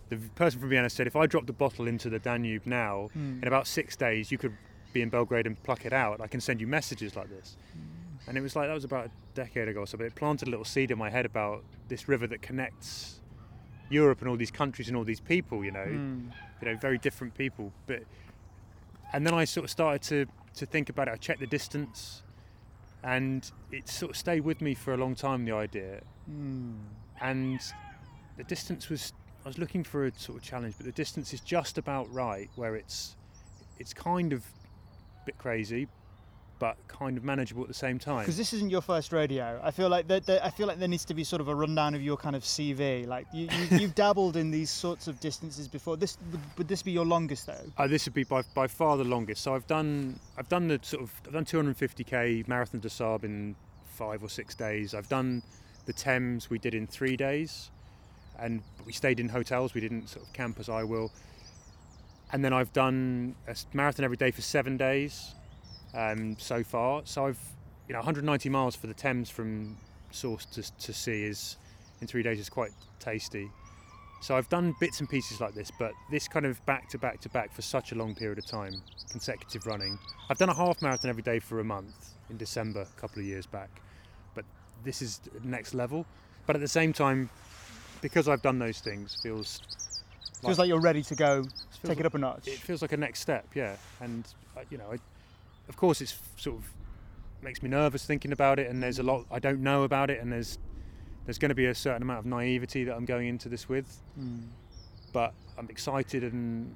The 0.10 0.18
person 0.36 0.60
from 0.60 0.70
Vienna 0.70 0.90
said, 0.90 1.08
"If 1.08 1.16
I 1.16 1.26
dropped 1.26 1.48
the 1.48 1.54
bottle 1.54 1.88
into 1.88 2.08
the 2.08 2.20
Danube 2.20 2.64
now, 2.66 3.10
hmm. 3.14 3.40
in 3.42 3.48
about 3.48 3.66
six 3.66 3.96
days, 3.96 4.32
you 4.32 4.38
could 4.38 4.56
be 4.92 5.02
in 5.02 5.10
Belgrade 5.10 5.48
and 5.48 5.62
pluck 5.64 5.86
it 5.86 5.94
out. 5.94 6.22
I 6.22 6.28
can 6.28 6.42
send 6.42 6.62
you 6.62 6.68
messages 6.68 7.16
like 7.16 7.30
this." 7.30 7.56
and 8.28 8.38
it 8.38 8.42
was 8.42 8.56
like 8.56 8.68
that 8.68 8.74
was 8.74 8.84
about 8.84 9.08
a 9.08 9.12
decade 9.34 9.68
ago 9.68 9.82
or 9.82 9.88
so. 9.88 9.98
But 9.98 10.06
it 10.06 10.16
planted 10.16 10.48
a 10.48 10.52
little 10.52 10.66
seed 10.66 10.92
in 10.92 10.98
my 10.98 11.10
head 11.10 11.26
about 11.26 11.64
this 11.88 12.08
river 12.08 12.28
that 12.28 12.42
connects 12.42 13.20
Europe 13.90 14.22
and 14.22 14.30
all 14.30 14.38
these 14.38 14.52
countries 14.52 14.88
and 14.88 14.98
all 14.98 15.04
these 15.04 15.20
people. 15.20 15.64
You 15.64 15.72
know, 15.72 15.86
Mm. 15.86 16.32
you 16.62 16.68
know, 16.72 16.78
very 16.78 16.98
different 16.98 17.34
people. 17.36 17.72
But 17.88 18.04
and 19.14 19.26
then 19.28 19.34
I 19.34 19.46
sort 19.46 19.64
of 19.66 19.70
started 19.72 20.02
to 20.04 20.26
to 20.56 20.66
think 20.66 20.90
about 20.90 21.08
it. 21.08 21.12
I 21.12 21.18
checked 21.18 21.40
the 21.40 21.48
distance, 21.48 22.24
and 23.04 23.50
it 23.72 23.88
sort 23.90 24.12
of 24.12 24.18
stayed 24.18 24.42
with 24.42 24.62
me 24.62 24.74
for 24.76 24.94
a 24.94 24.98
long 24.98 25.16
time. 25.16 25.46
The 25.46 25.54
idea, 25.56 26.02
Mm. 26.30 26.78
and 27.22 27.60
the 28.38 28.44
distance 28.44 28.90
was. 28.90 29.14
I 29.46 29.50
was 29.50 29.58
looking 29.58 29.84
for 29.84 30.06
a 30.06 30.14
sort 30.18 30.38
of 30.38 30.44
challenge, 30.44 30.76
but 30.78 30.86
the 30.86 30.94
distance 30.94 31.34
is 31.34 31.42
just 31.42 31.78
about 31.78 32.10
right, 32.14 32.50
where 32.56 32.76
it's 32.76 33.18
it's 33.78 33.94
kind 33.94 34.32
of 34.32 34.46
a 35.22 35.26
bit 35.26 35.38
crazy, 35.38 35.88
but 36.64 36.78
kind 36.88 37.18
of 37.18 37.26
manageable 37.26 37.62
at 37.62 37.68
the 37.68 37.74
same 37.74 38.00
time. 38.00 38.20
Because 38.20 38.38
this 38.38 38.54
isn't 38.54 38.70
your 38.70 38.80
first 38.80 39.12
rodeo. 39.12 39.60
I 39.62 39.70
feel 39.70 39.90
like 39.90 40.08
that. 40.08 40.30
I 40.30 40.50
feel 40.50 40.66
like 40.66 40.80
there 40.80 40.88
needs 40.88 41.04
to 41.04 41.14
be 41.14 41.26
sort 41.26 41.42
of 41.42 41.50
a 41.50 41.56
rundown 41.56 41.94
of 41.94 42.02
your 42.02 42.16
kind 42.16 42.38
of 42.38 42.44
CV. 42.44 43.06
Like 43.06 43.28
you, 43.34 43.50
you, 43.52 43.68
you've 43.80 43.96
dabbled 43.96 44.38
in 44.38 44.50
these 44.50 44.70
sorts 44.70 45.10
of 45.10 45.20
distances 45.20 45.68
before. 45.68 45.98
This 45.98 46.18
would, 46.32 46.40
would 46.58 46.68
this 46.70 46.82
be 46.82 46.94
your 46.94 47.04
longest 47.06 47.48
though? 47.48 47.66
Uh, 47.78 47.88
this 47.88 48.06
would 48.06 48.14
be 48.14 48.24
by, 48.24 48.44
by 48.56 48.68
far 48.68 48.96
the 48.96 49.04
longest. 49.04 49.44
So 49.44 49.54
I've 49.54 49.68
done 49.68 50.18
I've 50.38 50.48
done 50.48 50.70
the 50.70 50.80
sort 50.84 51.04
of 51.04 51.14
I've 51.26 51.34
done 51.34 51.44
250k 51.44 52.48
Marathon 52.48 52.80
des 52.80 52.88
Sables 52.88 53.26
in 53.26 53.58
five 53.84 54.24
or 54.24 54.30
six 54.30 54.56
days. 54.56 54.94
I've 54.94 55.10
done 55.10 55.44
the 55.86 55.92
Thames 55.92 56.50
we 56.50 56.60
did 56.60 56.74
in 56.74 56.88
three 56.88 57.18
days, 57.18 57.72
and 58.40 58.62
we 58.86 58.94
stayed 58.94 59.20
in 59.20 59.28
hotels. 59.28 59.74
We 59.74 59.82
didn't 59.82 60.08
sort 60.08 60.26
of 60.26 60.32
camp 60.32 60.62
as 60.62 60.70
I 60.70 60.86
will. 60.86 61.12
And 62.32 62.42
then 62.42 62.54
I've 62.54 62.72
done 62.72 63.36
a 63.50 63.56
marathon 63.74 64.06
every 64.06 64.16
day 64.16 64.32
for 64.32 64.42
seven 64.42 64.78
days 64.78 65.36
um, 65.94 66.36
so 66.40 66.64
far. 66.64 67.02
So 67.06 67.28
I've 67.28 67.40
you 67.88 67.94
know 67.94 68.00
190 68.00 68.50
miles 68.50 68.76
for 68.76 68.88
the 68.88 68.94
Thames 68.94 69.30
from 69.30 69.78
source 70.12 70.46
to, 70.46 70.64
to 70.78 70.94
sea 70.94 71.24
is 71.24 71.58
in 72.02 72.08
three 72.08 72.24
days 72.24 72.40
is 72.40 72.50
quite 72.50 72.72
tasty. 73.00 73.50
So 74.22 74.38
I've 74.38 74.48
done 74.48 74.74
bits 74.80 75.02
and 75.02 75.10
pieces 75.10 75.42
like 75.42 75.54
this, 75.54 75.70
but 75.78 75.92
this 76.10 76.30
kind 76.30 76.46
of 76.46 76.66
back 76.66 76.90
to 76.90 76.98
back 76.98 77.20
to 77.22 77.30
back 77.30 77.54
for 77.54 77.62
such 77.62 77.92
a 77.92 77.96
long 77.96 78.16
period 78.16 78.38
of 78.38 78.46
time, 78.46 78.82
consecutive 79.10 79.66
running. 79.68 80.00
I've 80.30 80.38
done 80.38 80.50
a 80.50 80.54
half 80.54 80.82
marathon 80.82 81.10
every 81.10 81.24
day 81.24 81.40
for 81.40 81.60
a 81.60 81.64
month 81.64 82.14
in 82.30 82.38
December 82.38 82.82
a 82.82 83.00
couple 83.02 83.20
of 83.20 83.26
years 83.26 83.46
back, 83.46 83.70
but 84.34 84.46
this 84.86 85.02
is 85.02 85.20
next 85.44 85.74
level. 85.74 86.06
But 86.46 86.56
at 86.56 86.62
the 86.62 86.68
same 86.70 86.94
time, 86.94 87.30
because 88.02 88.30
I've 88.30 88.42
done 88.42 88.60
those 88.60 88.80
things, 88.80 89.18
feels 89.22 89.62
Feels 90.44 90.60
like 90.60 90.68
you're 90.68 90.82
ready 90.82 91.04
to 91.04 91.16
go. 91.16 91.46
Take 91.84 92.00
it 92.00 92.06
up 92.06 92.14
a 92.14 92.18
notch. 92.18 92.48
it 92.48 92.60
feels 92.60 92.82
like 92.82 92.92
a 92.92 92.98
next 92.98 93.20
step, 93.20 93.46
yeah. 93.56 93.76
And 94.02 94.26
uh, 94.58 94.62
you 94.70 94.78
know, 94.78 94.86
I, 94.92 94.98
of 95.70 95.78
course, 95.78 96.02
it's 96.02 96.18
sort 96.38 96.58
of 96.58 96.66
makes 97.42 97.62
me 97.62 97.70
nervous 97.70 98.06
thinking 98.06 98.32
about 98.32 98.60
it, 98.60 98.70
and 98.70 98.82
there's 98.82 99.00
a 99.00 99.04
lot 99.04 99.26
I 99.32 99.40
don't 99.40 99.62
know 99.62 99.84
about 99.84 100.10
it, 100.10 100.22
and 100.22 100.32
there's 100.32 100.58
there's 101.26 101.38
going 101.38 101.50
to 101.50 101.56
be 101.56 101.66
a 101.68 101.76
certain 101.76 102.02
amount 102.02 102.20
of 102.20 102.26
naivety 102.26 102.84
that 102.86 102.96
I'm 102.96 103.06
going 103.06 103.28
into 103.28 103.48
this 103.50 103.70
with, 103.70 104.02
Mm. 104.20 104.44
but 105.14 105.34
I'm 105.58 105.70
excited, 105.70 106.24
and 106.24 106.76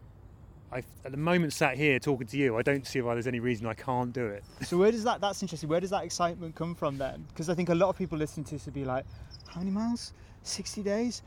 I 0.71 0.79
at 1.05 1.11
the 1.11 1.17
moment 1.17 1.53
sat 1.53 1.75
here 1.77 1.99
talking 1.99 2.27
to 2.27 2.37
you, 2.37 2.57
I 2.57 2.61
don't 2.61 2.85
see 2.87 3.01
why 3.01 3.13
there's 3.13 3.27
any 3.27 3.39
reason 3.41 3.65
I 3.67 3.73
can't 3.73 4.11
do 4.13 4.25
it. 4.27 4.43
So 4.63 4.77
where 4.77 4.91
does 4.91 5.03
that? 5.03 5.19
That's 5.21 5.41
interesting. 5.41 5.69
Where 5.69 5.79
does 5.81 5.89
that 5.91 6.03
excitement 6.03 6.55
come 6.55 6.75
from 6.75 6.97
then? 6.97 7.25
Because 7.29 7.49
I 7.49 7.55
think 7.55 7.69
a 7.69 7.75
lot 7.75 7.89
of 7.89 7.97
people 7.97 8.17
listening 8.17 8.45
to 8.45 8.51
this 8.55 8.65
would 8.65 8.73
be 8.73 8.85
like, 8.85 9.05
"How 9.47 9.59
many 9.61 9.71
miles? 9.71 10.13
60 10.43 10.81
days?" 10.83 11.21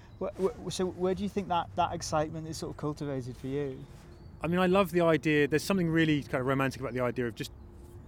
So 0.71 0.87
where 0.87 1.15
do 1.15 1.23
you 1.23 1.29
think 1.29 1.49
that 1.49 1.69
that 1.77 1.93
excitement 1.95 2.49
is 2.49 2.57
sort 2.59 2.71
of 2.73 2.77
cultivated 2.77 3.37
for 3.37 3.47
you? 3.49 3.79
I 4.43 4.47
mean, 4.47 4.59
I 4.59 4.67
love 4.67 4.91
the 4.93 5.03
idea. 5.03 5.49
There's 5.49 5.63
something 5.63 5.89
really 5.91 6.23
kind 6.23 6.41
of 6.41 6.47
romantic 6.47 6.81
about 6.81 6.95
the 6.95 7.01
idea 7.01 7.27
of 7.27 7.35
just 7.35 7.53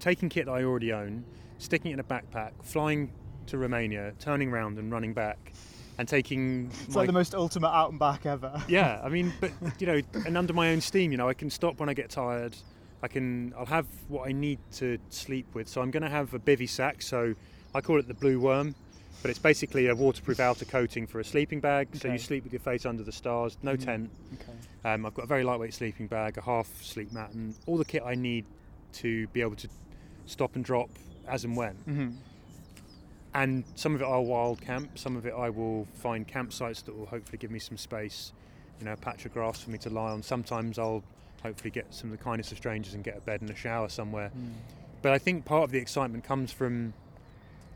taking 0.00 0.28
kit 0.28 0.46
that 0.46 0.52
I 0.52 0.64
already 0.64 0.92
own, 0.92 1.24
sticking 1.58 1.90
it 1.90 1.94
in 1.94 2.00
a 2.00 2.04
backpack, 2.04 2.52
flying 2.62 3.12
to 3.46 3.58
Romania, 3.58 4.14
turning 4.18 4.50
around 4.50 4.78
and 4.78 4.90
running 4.90 5.12
back, 5.12 5.52
and 5.98 6.08
taking 6.08 6.70
It's 6.86 6.94
my 6.94 7.02
like 7.02 7.06
the 7.08 7.12
most 7.12 7.34
ultimate 7.34 7.68
out 7.68 7.90
and 7.90 7.98
back 7.98 8.24
ever. 8.24 8.62
yeah 8.66 9.00
i 9.04 9.08
mean 9.08 9.32
but 9.40 9.50
you 9.78 9.86
know 9.86 10.00
and 10.24 10.38
under 10.38 10.52
my 10.54 10.70
own 10.72 10.80
steam 10.80 11.12
you 11.12 11.18
know 11.18 11.28
i 11.28 11.34
can 11.34 11.50
stop 11.50 11.78
when 11.78 11.88
i 11.88 11.94
get 11.94 12.08
tired 12.08 12.56
i 13.02 13.08
can 13.08 13.52
i'll 13.58 13.66
have 13.66 13.86
what 14.08 14.26
i 14.26 14.32
need 14.32 14.58
to 14.72 14.98
sleep 15.10 15.44
with 15.54 15.68
so 15.68 15.82
i'm 15.82 15.90
going 15.90 16.02
to 16.02 16.08
have 16.08 16.32
a 16.32 16.38
bivy 16.38 16.68
sack 16.68 17.02
so 17.02 17.34
i 17.74 17.80
call 17.80 17.98
it 17.98 18.08
the 18.08 18.14
blue 18.14 18.40
worm 18.40 18.74
but 19.20 19.30
it's 19.30 19.38
basically 19.38 19.86
a 19.88 19.94
waterproof 19.94 20.40
outer 20.40 20.64
coating 20.64 21.06
for 21.06 21.20
a 21.20 21.24
sleeping 21.24 21.60
bag 21.60 21.88
so 21.94 22.08
you 22.08 22.18
sleep 22.18 22.42
with 22.42 22.52
your 22.52 22.60
face 22.60 22.86
under 22.86 23.02
the 23.02 23.12
stars 23.12 23.58
no 23.62 23.74
Mhm. 23.76 23.80
tent 23.84 24.10
Okay. 24.34 24.52
Um, 24.84 25.06
i've 25.06 25.14
got 25.14 25.24
a 25.24 25.28
very 25.28 25.44
lightweight 25.44 25.74
sleeping 25.74 26.06
bag 26.06 26.36
a 26.38 26.42
half 26.42 26.68
sleep 26.82 27.12
mat 27.12 27.30
and 27.32 27.54
all 27.66 27.76
the 27.76 27.84
kit 27.84 28.02
i 28.04 28.14
need 28.14 28.44
to 28.92 29.26
be 29.28 29.40
able 29.40 29.56
to 29.56 29.68
stop 30.26 30.56
and 30.56 30.64
drop 30.64 30.90
as 31.28 31.44
and 31.44 31.56
when 31.56 31.74
hmm 31.84 32.10
and 33.34 33.64
some 33.76 33.94
of 33.94 34.02
it 34.02 34.04
I'll 34.04 34.24
wild 34.24 34.60
camp, 34.60 34.98
some 34.98 35.16
of 35.16 35.24
it 35.26 35.32
I 35.36 35.48
will 35.48 35.86
find 35.94 36.28
campsites 36.28 36.84
that 36.84 36.96
will 36.96 37.06
hopefully 37.06 37.38
give 37.38 37.50
me 37.50 37.58
some 37.58 37.76
space, 37.78 38.32
you 38.78 38.84
know, 38.84 38.92
a 38.92 38.96
patch 38.96 39.24
of 39.24 39.32
grass 39.32 39.62
for 39.62 39.70
me 39.70 39.78
to 39.78 39.90
lie 39.90 40.10
on. 40.10 40.22
Sometimes 40.22 40.78
I'll 40.78 41.02
hopefully 41.42 41.70
get 41.70 41.92
some 41.94 42.12
of 42.12 42.18
the 42.18 42.22
kindness 42.22 42.52
of 42.52 42.58
strangers 42.58 42.94
and 42.94 43.02
get 43.02 43.16
a 43.16 43.20
bed 43.20 43.40
and 43.40 43.48
a 43.50 43.54
shower 43.54 43.88
somewhere. 43.88 44.30
But 45.00 45.12
I 45.12 45.18
think 45.18 45.44
part 45.44 45.64
of 45.64 45.70
the 45.70 45.78
excitement 45.78 46.24
comes 46.24 46.52
from 46.52 46.92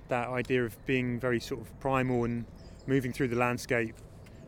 that 0.08 0.28
idea 0.28 0.64
of 0.64 0.76
being 0.86 1.18
very 1.18 1.40
sort 1.40 1.62
of 1.62 1.80
primal 1.80 2.24
and 2.24 2.44
moving 2.86 3.12
through 3.12 3.28
the 3.28 3.36
landscape 3.36 3.94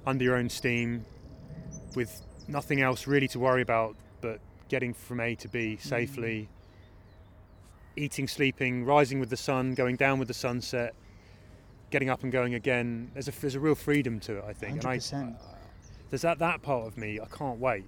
under 0.06 0.22
your 0.24 0.36
own 0.36 0.48
steam 0.48 1.04
with 1.96 2.20
nothing 2.48 2.80
else 2.80 3.06
really 3.06 3.28
to 3.28 3.38
worry 3.38 3.62
about 3.62 3.94
but 4.20 4.40
getting 4.68 4.92
from 4.94 5.20
A 5.20 5.34
to 5.37 5.48
B 5.48 5.76
safely 5.76 6.48
eating 7.96 8.28
sleeping 8.28 8.84
rising 8.84 9.18
with 9.20 9.30
the 9.30 9.37
sun 9.37 9.74
going 9.74 9.96
down 9.96 10.18
with 10.18 10.28
the 10.28 10.34
sunset 10.34 10.94
getting 11.90 12.11
up 12.11 12.22
and 12.22 12.30
going 12.32 12.54
again 12.54 13.11
there's 13.14 13.28
a 13.28 13.40
there's 13.40 13.54
a 13.54 13.61
real 13.61 13.74
freedom 13.74 14.20
to 14.20 14.38
it 14.38 14.44
I 14.46 14.52
think 14.52 14.76
and 14.78 14.87
I 14.87 14.96
100%. 14.98 15.37
there's 16.11 16.22
that 16.22 16.38
that 16.38 16.62
part 16.62 16.87
of 16.87 16.96
me 16.96 17.18
I 17.20 17.26
can't 17.26 17.58
wait 17.58 17.84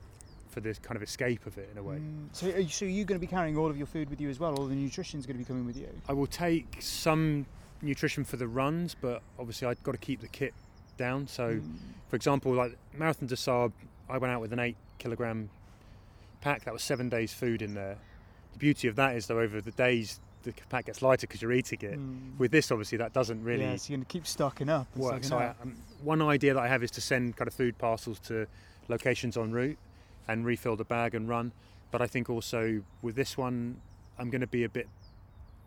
for 0.48 0.60
this 0.60 0.78
kind 0.80 0.96
of 0.96 1.02
escape 1.02 1.46
of 1.46 1.56
it 1.58 1.68
in 1.72 1.78
a 1.78 1.82
way 1.82 1.96
Mm. 1.96 2.26
So, 2.32 2.48
are 2.48 2.58
you, 2.58 2.68
so 2.68 2.84
you're 2.84 3.04
going 3.04 3.20
to 3.20 3.24
be 3.24 3.30
carrying 3.30 3.56
all 3.56 3.68
of 3.70 3.76
your 3.76 3.86
food 3.86 4.10
with 4.10 4.20
you 4.20 4.28
as 4.28 4.40
well? 4.40 4.52
All 4.56 4.66
the 4.66 4.74
nutrition's 4.74 5.24
going 5.26 5.36
to 5.36 5.38
be 5.38 5.44
coming 5.44 5.64
with 5.64 5.76
you. 5.76 5.88
I 6.08 6.12
will 6.12 6.26
take 6.26 6.78
some 6.80 7.46
nutrition 7.82 8.24
for 8.24 8.36
the 8.36 8.48
runs, 8.48 8.96
but 9.00 9.22
obviously 9.38 9.68
I've 9.68 9.80
got 9.84 9.92
to 9.92 9.98
keep 9.98 10.20
the 10.20 10.26
kit 10.28 10.52
down. 10.96 11.28
So, 11.28 11.54
Mm. 11.54 11.76
for 12.08 12.16
example, 12.16 12.52
like 12.52 12.76
Marathon 12.98 13.28
des 13.28 13.36
Sables, 13.36 13.70
I 14.10 14.18
went 14.18 14.32
out 14.32 14.40
with 14.40 14.52
an 14.52 14.58
eight 14.58 14.76
kilogram 14.98 15.50
pack. 16.40 16.64
That 16.64 16.72
was 16.72 16.82
seven 16.82 17.08
days' 17.08 17.32
food 17.32 17.62
in 17.62 17.74
there. 17.74 17.96
The 18.52 18.58
beauty 18.58 18.88
of 18.88 18.96
that 18.96 19.16
is, 19.16 19.26
though, 19.26 19.40
over 19.40 19.60
the 19.60 19.70
days 19.70 20.20
the 20.42 20.52
pack 20.70 20.86
gets 20.86 21.02
lighter 21.02 21.26
because 21.26 21.42
you're 21.42 21.52
eating 21.52 21.78
it. 21.82 21.98
Mm. 21.98 22.38
With 22.38 22.50
this, 22.50 22.70
obviously, 22.70 22.98
that 22.98 23.12
doesn't 23.12 23.42
really 23.42 23.64
yeah, 23.64 23.76
so 23.76 23.90
you're 23.90 23.98
going 23.98 24.06
to 24.06 24.12
keep 24.12 24.26
stocking 24.26 24.68
up. 24.68 24.86
work. 24.96 25.22
So, 25.24 25.38
I, 25.38 25.54
um, 25.62 25.76
one 26.02 26.22
idea 26.22 26.54
that 26.54 26.62
I 26.62 26.68
have 26.68 26.82
is 26.82 26.90
to 26.92 27.00
send 27.00 27.36
kind 27.36 27.46
of 27.46 27.54
food 27.54 27.76
parcels 27.78 28.18
to 28.20 28.46
locations 28.88 29.36
en 29.36 29.52
route 29.52 29.78
and 30.28 30.44
refill 30.44 30.76
the 30.76 30.84
bag 30.84 31.14
and 31.14 31.28
run. 31.28 31.52
But 31.90 32.00
I 32.00 32.06
think 32.06 32.30
also 32.30 32.82
with 33.02 33.16
this 33.16 33.36
one, 33.36 33.80
I'm 34.18 34.30
going 34.30 34.40
to 34.40 34.46
be 34.46 34.64
a 34.64 34.68
bit 34.68 34.88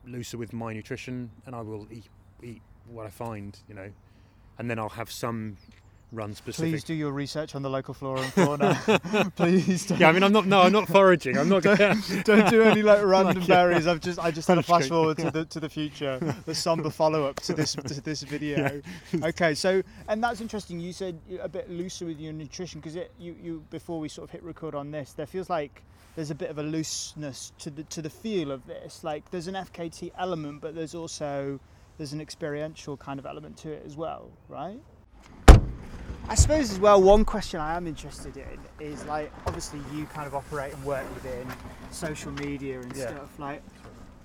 looser 0.06 0.38
with 0.38 0.54
my 0.54 0.74
nutrition, 0.74 1.32
and 1.46 1.56
I 1.56 1.62
will 1.62 1.88
eat 1.92 2.08
eat 2.42 2.62
what 2.90 3.06
I 3.06 3.10
find, 3.10 3.58
you 3.70 3.76
know, 3.76 3.90
and 4.58 4.70
then 4.70 4.78
I'll 4.78 4.90
have 4.90 5.12
some 5.12 5.58
run 6.14 6.34
specific. 6.34 6.72
Please 6.72 6.84
do 6.84 6.94
your 6.94 7.12
research 7.12 7.56
on 7.56 7.62
the 7.62 7.70
local 7.70 7.94
flora 7.94 8.22
and 8.22 8.34
fauna. 8.34 9.32
Please 9.36 9.86
don't, 9.86 10.00
Yeah, 10.00 10.10
I 10.10 10.12
mean, 10.12 10.24
I'm 10.24 10.32
not. 10.32 10.46
No, 10.46 10.62
I'm 10.62 10.72
not 10.72 10.88
foraging. 10.88 11.38
I'm 11.38 11.50
not. 11.50 11.64
Gonna, 11.64 11.96
don't 12.24 12.50
do 12.50 12.62
any 12.62 12.82
like 12.82 13.00
random 13.04 13.40
Like, 13.40 13.48
berries. 13.48 13.88
I've 13.88 14.02
just 14.02 14.20
I 14.20 14.32
just 14.32 14.48
had 14.48 14.58
a 14.58 14.64
flash 14.64 14.90
forward 14.90 15.18
to 15.18 15.32
the 15.32 15.46
to 15.46 15.60
the 15.60 15.70
future, 15.70 16.20
the 16.46 16.56
somber 16.56 16.90
follow 16.90 17.26
up 17.26 17.40
to 17.42 17.54
this 17.54 17.74
to 17.74 18.02
this 18.02 18.22
video. 18.24 18.82
Okay, 19.22 19.56
so 19.56 19.82
and 20.08 20.24
that's 20.24 20.42
interesting. 20.42 20.80
You 20.80 20.94
said 20.94 21.20
you're 21.28 21.42
a 21.42 21.50
bit 21.50 21.70
looser 21.70 22.06
with 22.06 22.20
your 22.20 22.34
nutrition 22.34 22.80
because 22.80 22.96
it 22.96 23.12
you 23.20 23.36
you 23.42 23.64
before 23.70 24.00
we 24.00 24.10
sort 24.10 24.26
of 24.28 24.32
hit 24.32 24.44
record 24.44 24.76
on 24.76 24.92
this, 24.92 25.14
there 25.14 25.26
feels 25.26 25.50
like 25.50 25.82
there's 26.16 26.32
a 26.32 26.36
bit 26.36 26.50
of 26.50 26.60
a 26.60 26.64
looseness 26.64 27.52
to 27.60 27.70
the 27.70 27.84
to 27.86 28.02
the 28.02 28.10
feel 28.10 28.52
of 28.52 28.66
this. 28.68 29.04
Like 29.04 29.30
there's 29.32 29.48
an 29.48 29.56
FKT 29.56 30.12
element, 30.18 30.62
but 30.62 30.76
there's 30.76 30.96
also 30.96 31.60
there's 31.98 32.14
an 32.14 32.22
experiential 32.22 32.98
kind 32.98 33.20
of 33.20 33.26
element 33.26 33.58
to 33.58 33.72
it 33.72 33.84
as 33.86 33.96
well, 33.96 34.30
right? 34.50 34.80
I 36.30 36.36
suppose 36.36 36.72
as 36.72 36.80
well, 36.80 37.02
one 37.02 37.26
question 37.26 37.60
I 37.60 37.76
am 37.76 37.86
interested 37.86 38.38
in 38.38 38.60
is 38.80 39.04
like 39.06 39.32
obviously 39.46 39.80
you 39.94 40.06
kind 40.06 40.26
of 40.26 40.34
operate 40.34 40.74
and 40.74 40.84
work 40.84 41.04
within 41.16 41.48
social 41.92 42.32
media 42.32 42.80
and 42.82 42.96
Yeah. 42.96 43.08
stuff 43.10 43.40
like, 43.40 43.62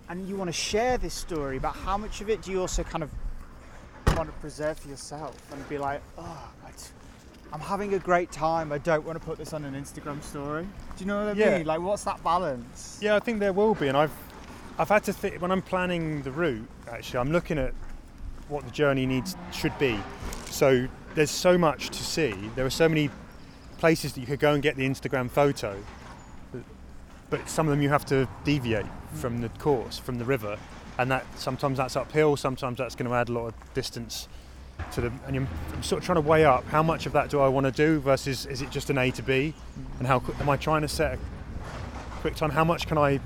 and 0.08 0.26
you 0.28 0.36
want 0.36 0.48
to 0.48 0.52
share 0.52 0.96
this 0.96 1.12
story, 1.14 1.58
but 1.58 1.72
how 1.74 1.98
much 1.98 2.20
of 2.20 2.30
it 2.30 2.42
do 2.42 2.50
you 2.50 2.60
also 2.60 2.82
kind 2.82 3.02
of 3.02 3.10
want 4.16 4.28
to 4.28 4.34
preserve 4.40 4.78
for 4.78 4.88
yourself 4.88 5.34
and 5.52 5.68
be 5.68 5.76
like, 5.78 6.00
oh, 6.16 6.48
I'm 7.50 7.60
having 7.60 7.94
a 7.94 7.98
great 7.98 8.30
time. 8.30 8.72
I 8.72 8.78
don't 8.78 9.04
want 9.06 9.18
to 9.18 9.24
put 9.24 9.38
this 9.38 9.54
on 9.54 9.64
an 9.64 9.74
Instagram 9.74 10.22
story. 10.22 10.64
Do 10.64 10.68
you 11.04 11.06
know 11.06 11.24
what 11.24 11.28
I 11.34 11.38
Yeah. 11.38 11.56
mean? 11.58 11.66
Like, 11.66 11.80
what's 11.80 12.04
that 12.04 12.22
balance? 12.22 12.98
Yeah, 13.00 13.16
I 13.16 13.20
think 13.20 13.40
there 13.40 13.54
will 13.54 13.74
be, 13.74 13.88
and 13.88 13.96
I've 13.96 14.12
I've 14.80 14.90
had 14.90 15.02
to 15.04 15.12
think 15.12 15.40
when 15.42 15.50
I'm 15.50 15.62
planning 15.62 16.22
the 16.22 16.30
route. 16.30 16.68
Actually, 16.88 17.18
I'm 17.20 17.32
looking 17.32 17.58
at 17.58 17.72
what 18.48 18.64
the 18.64 18.70
journey 18.70 19.06
needs 19.06 19.34
should 19.50 19.76
be. 19.78 19.98
So 20.50 20.86
there's 21.18 21.30
so 21.32 21.58
much 21.58 21.88
to 21.90 22.04
see. 22.04 22.32
There 22.54 22.64
are 22.64 22.70
so 22.70 22.88
many 22.88 23.10
places 23.78 24.12
that 24.12 24.20
you 24.20 24.26
could 24.26 24.38
go 24.38 24.54
and 24.54 24.62
get 24.62 24.76
the 24.76 24.88
Instagram 24.88 25.28
photo, 25.28 25.82
but- 27.28 27.48
some 27.48 27.66
of 27.66 27.72
them 27.72 27.82
you 27.82 27.88
have 27.88 28.06
to 28.06 28.28
deviate 28.44 28.86
from 29.14 29.40
the 29.40 29.48
course, 29.48 29.98
from 29.98 30.18
the 30.18 30.24
river. 30.24 30.56
and 30.96 31.12
that 31.12 31.24
sometimes 31.36 31.78
that's 31.78 31.94
uphill, 31.94 32.36
sometimes 32.36 32.78
that's 32.78 32.96
going 32.96 33.08
to 33.08 33.14
add 33.14 33.28
a 33.28 33.32
lot 33.32 33.46
of 33.46 33.54
distance 33.74 34.26
to 34.90 35.00
the. 35.00 35.12
And 35.28 35.36
I'm, 35.36 35.48
I'm 35.72 35.82
sort 35.84 36.00
of 36.02 36.06
trying 36.06 36.22
to 36.22 36.28
weigh 36.28 36.44
up 36.44 36.66
how 36.66 36.82
much 36.82 37.06
of 37.06 37.12
that 37.12 37.30
do 37.30 37.38
I 37.38 37.46
want 37.46 37.66
to 37.66 37.70
do 37.70 38.00
versus 38.00 38.46
is 38.46 38.62
it 38.62 38.70
just 38.70 38.90
an 38.90 38.98
A 38.98 39.12
to 39.12 39.22
B, 39.22 39.54
and 40.00 40.08
how 40.08 40.20
am 40.40 40.48
I 40.48 40.56
trying 40.56 40.82
to 40.82 40.88
set 40.88 41.14
a 41.14 41.18
quick 42.20 42.34
time? 42.34 42.50
How 42.50 42.64
much 42.64 42.88
can 42.88 42.98
I? 42.98 43.20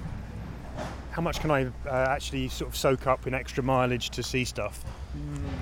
How 1.12 1.22
much 1.22 1.40
can 1.40 1.50
I 1.50 1.64
uh, 1.86 2.06
actually 2.10 2.48
sort 2.48 2.68
of 2.70 2.76
soak 2.76 3.06
up 3.06 3.26
in 3.26 3.32
extra 3.32 3.62
mileage 3.62 4.10
to 4.10 4.22
see 4.22 4.44
stuff, 4.44 4.84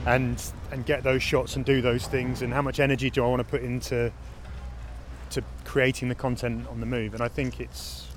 and 0.07 0.43
and 0.71 0.87
get 0.87 1.03
those 1.03 1.23
shots 1.23 1.57
and 1.57 1.65
do 1.65 1.81
those 1.81 2.07
things, 2.07 2.43
and 2.43 2.53
how 2.53 2.63
much 2.63 2.81
energy 2.81 3.11
do 3.11 3.25
I 3.25 3.29
want 3.29 3.41
to 3.41 3.45
put 3.45 3.63
into 3.63 4.13
to 5.31 5.43
creating 5.65 6.09
the 6.09 6.15
content 6.15 6.67
on 6.69 6.81
the 6.81 6.87
move? 6.87 7.15
And 7.15 7.23
I 7.23 7.29
think 7.29 7.61
it's. 7.61 8.09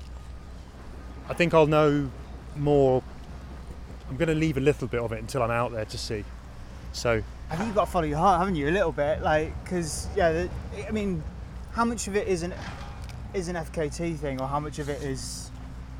I 1.28 1.34
think 1.34 1.54
I'll 1.54 1.66
know 1.66 2.10
more. 2.56 3.02
I'm 4.08 4.16
going 4.16 4.28
to 4.28 4.34
leave 4.34 4.58
a 4.58 4.60
little 4.60 4.86
bit 4.86 5.00
of 5.00 5.12
it 5.12 5.20
until 5.20 5.42
I'm 5.42 5.50
out 5.50 5.72
there 5.72 5.86
to 5.86 5.98
see. 5.98 6.24
So 6.92 7.22
I 7.50 7.56
think 7.56 7.68
you've 7.68 7.74
got 7.74 7.86
to 7.86 7.90
follow 7.90 8.04
your 8.06 8.18
heart, 8.18 8.38
haven't 8.38 8.56
you? 8.56 8.68
A 8.68 8.70
little 8.70 8.92
bit, 8.92 9.22
like, 9.22 9.52
because 9.64 10.08
yeah, 10.16 10.46
I 10.86 10.90
mean, 10.90 11.22
how 11.72 11.84
much 11.84 12.06
of 12.08 12.16
it 12.16 12.28
is 12.28 12.42
an 12.42 12.54
is 13.32 13.48
an 13.48 13.56
FKT 13.56 14.16
thing, 14.16 14.40
or 14.40 14.46
how 14.46 14.60
much 14.60 14.78
of 14.78 14.88
it 14.88 15.02
is 15.02 15.50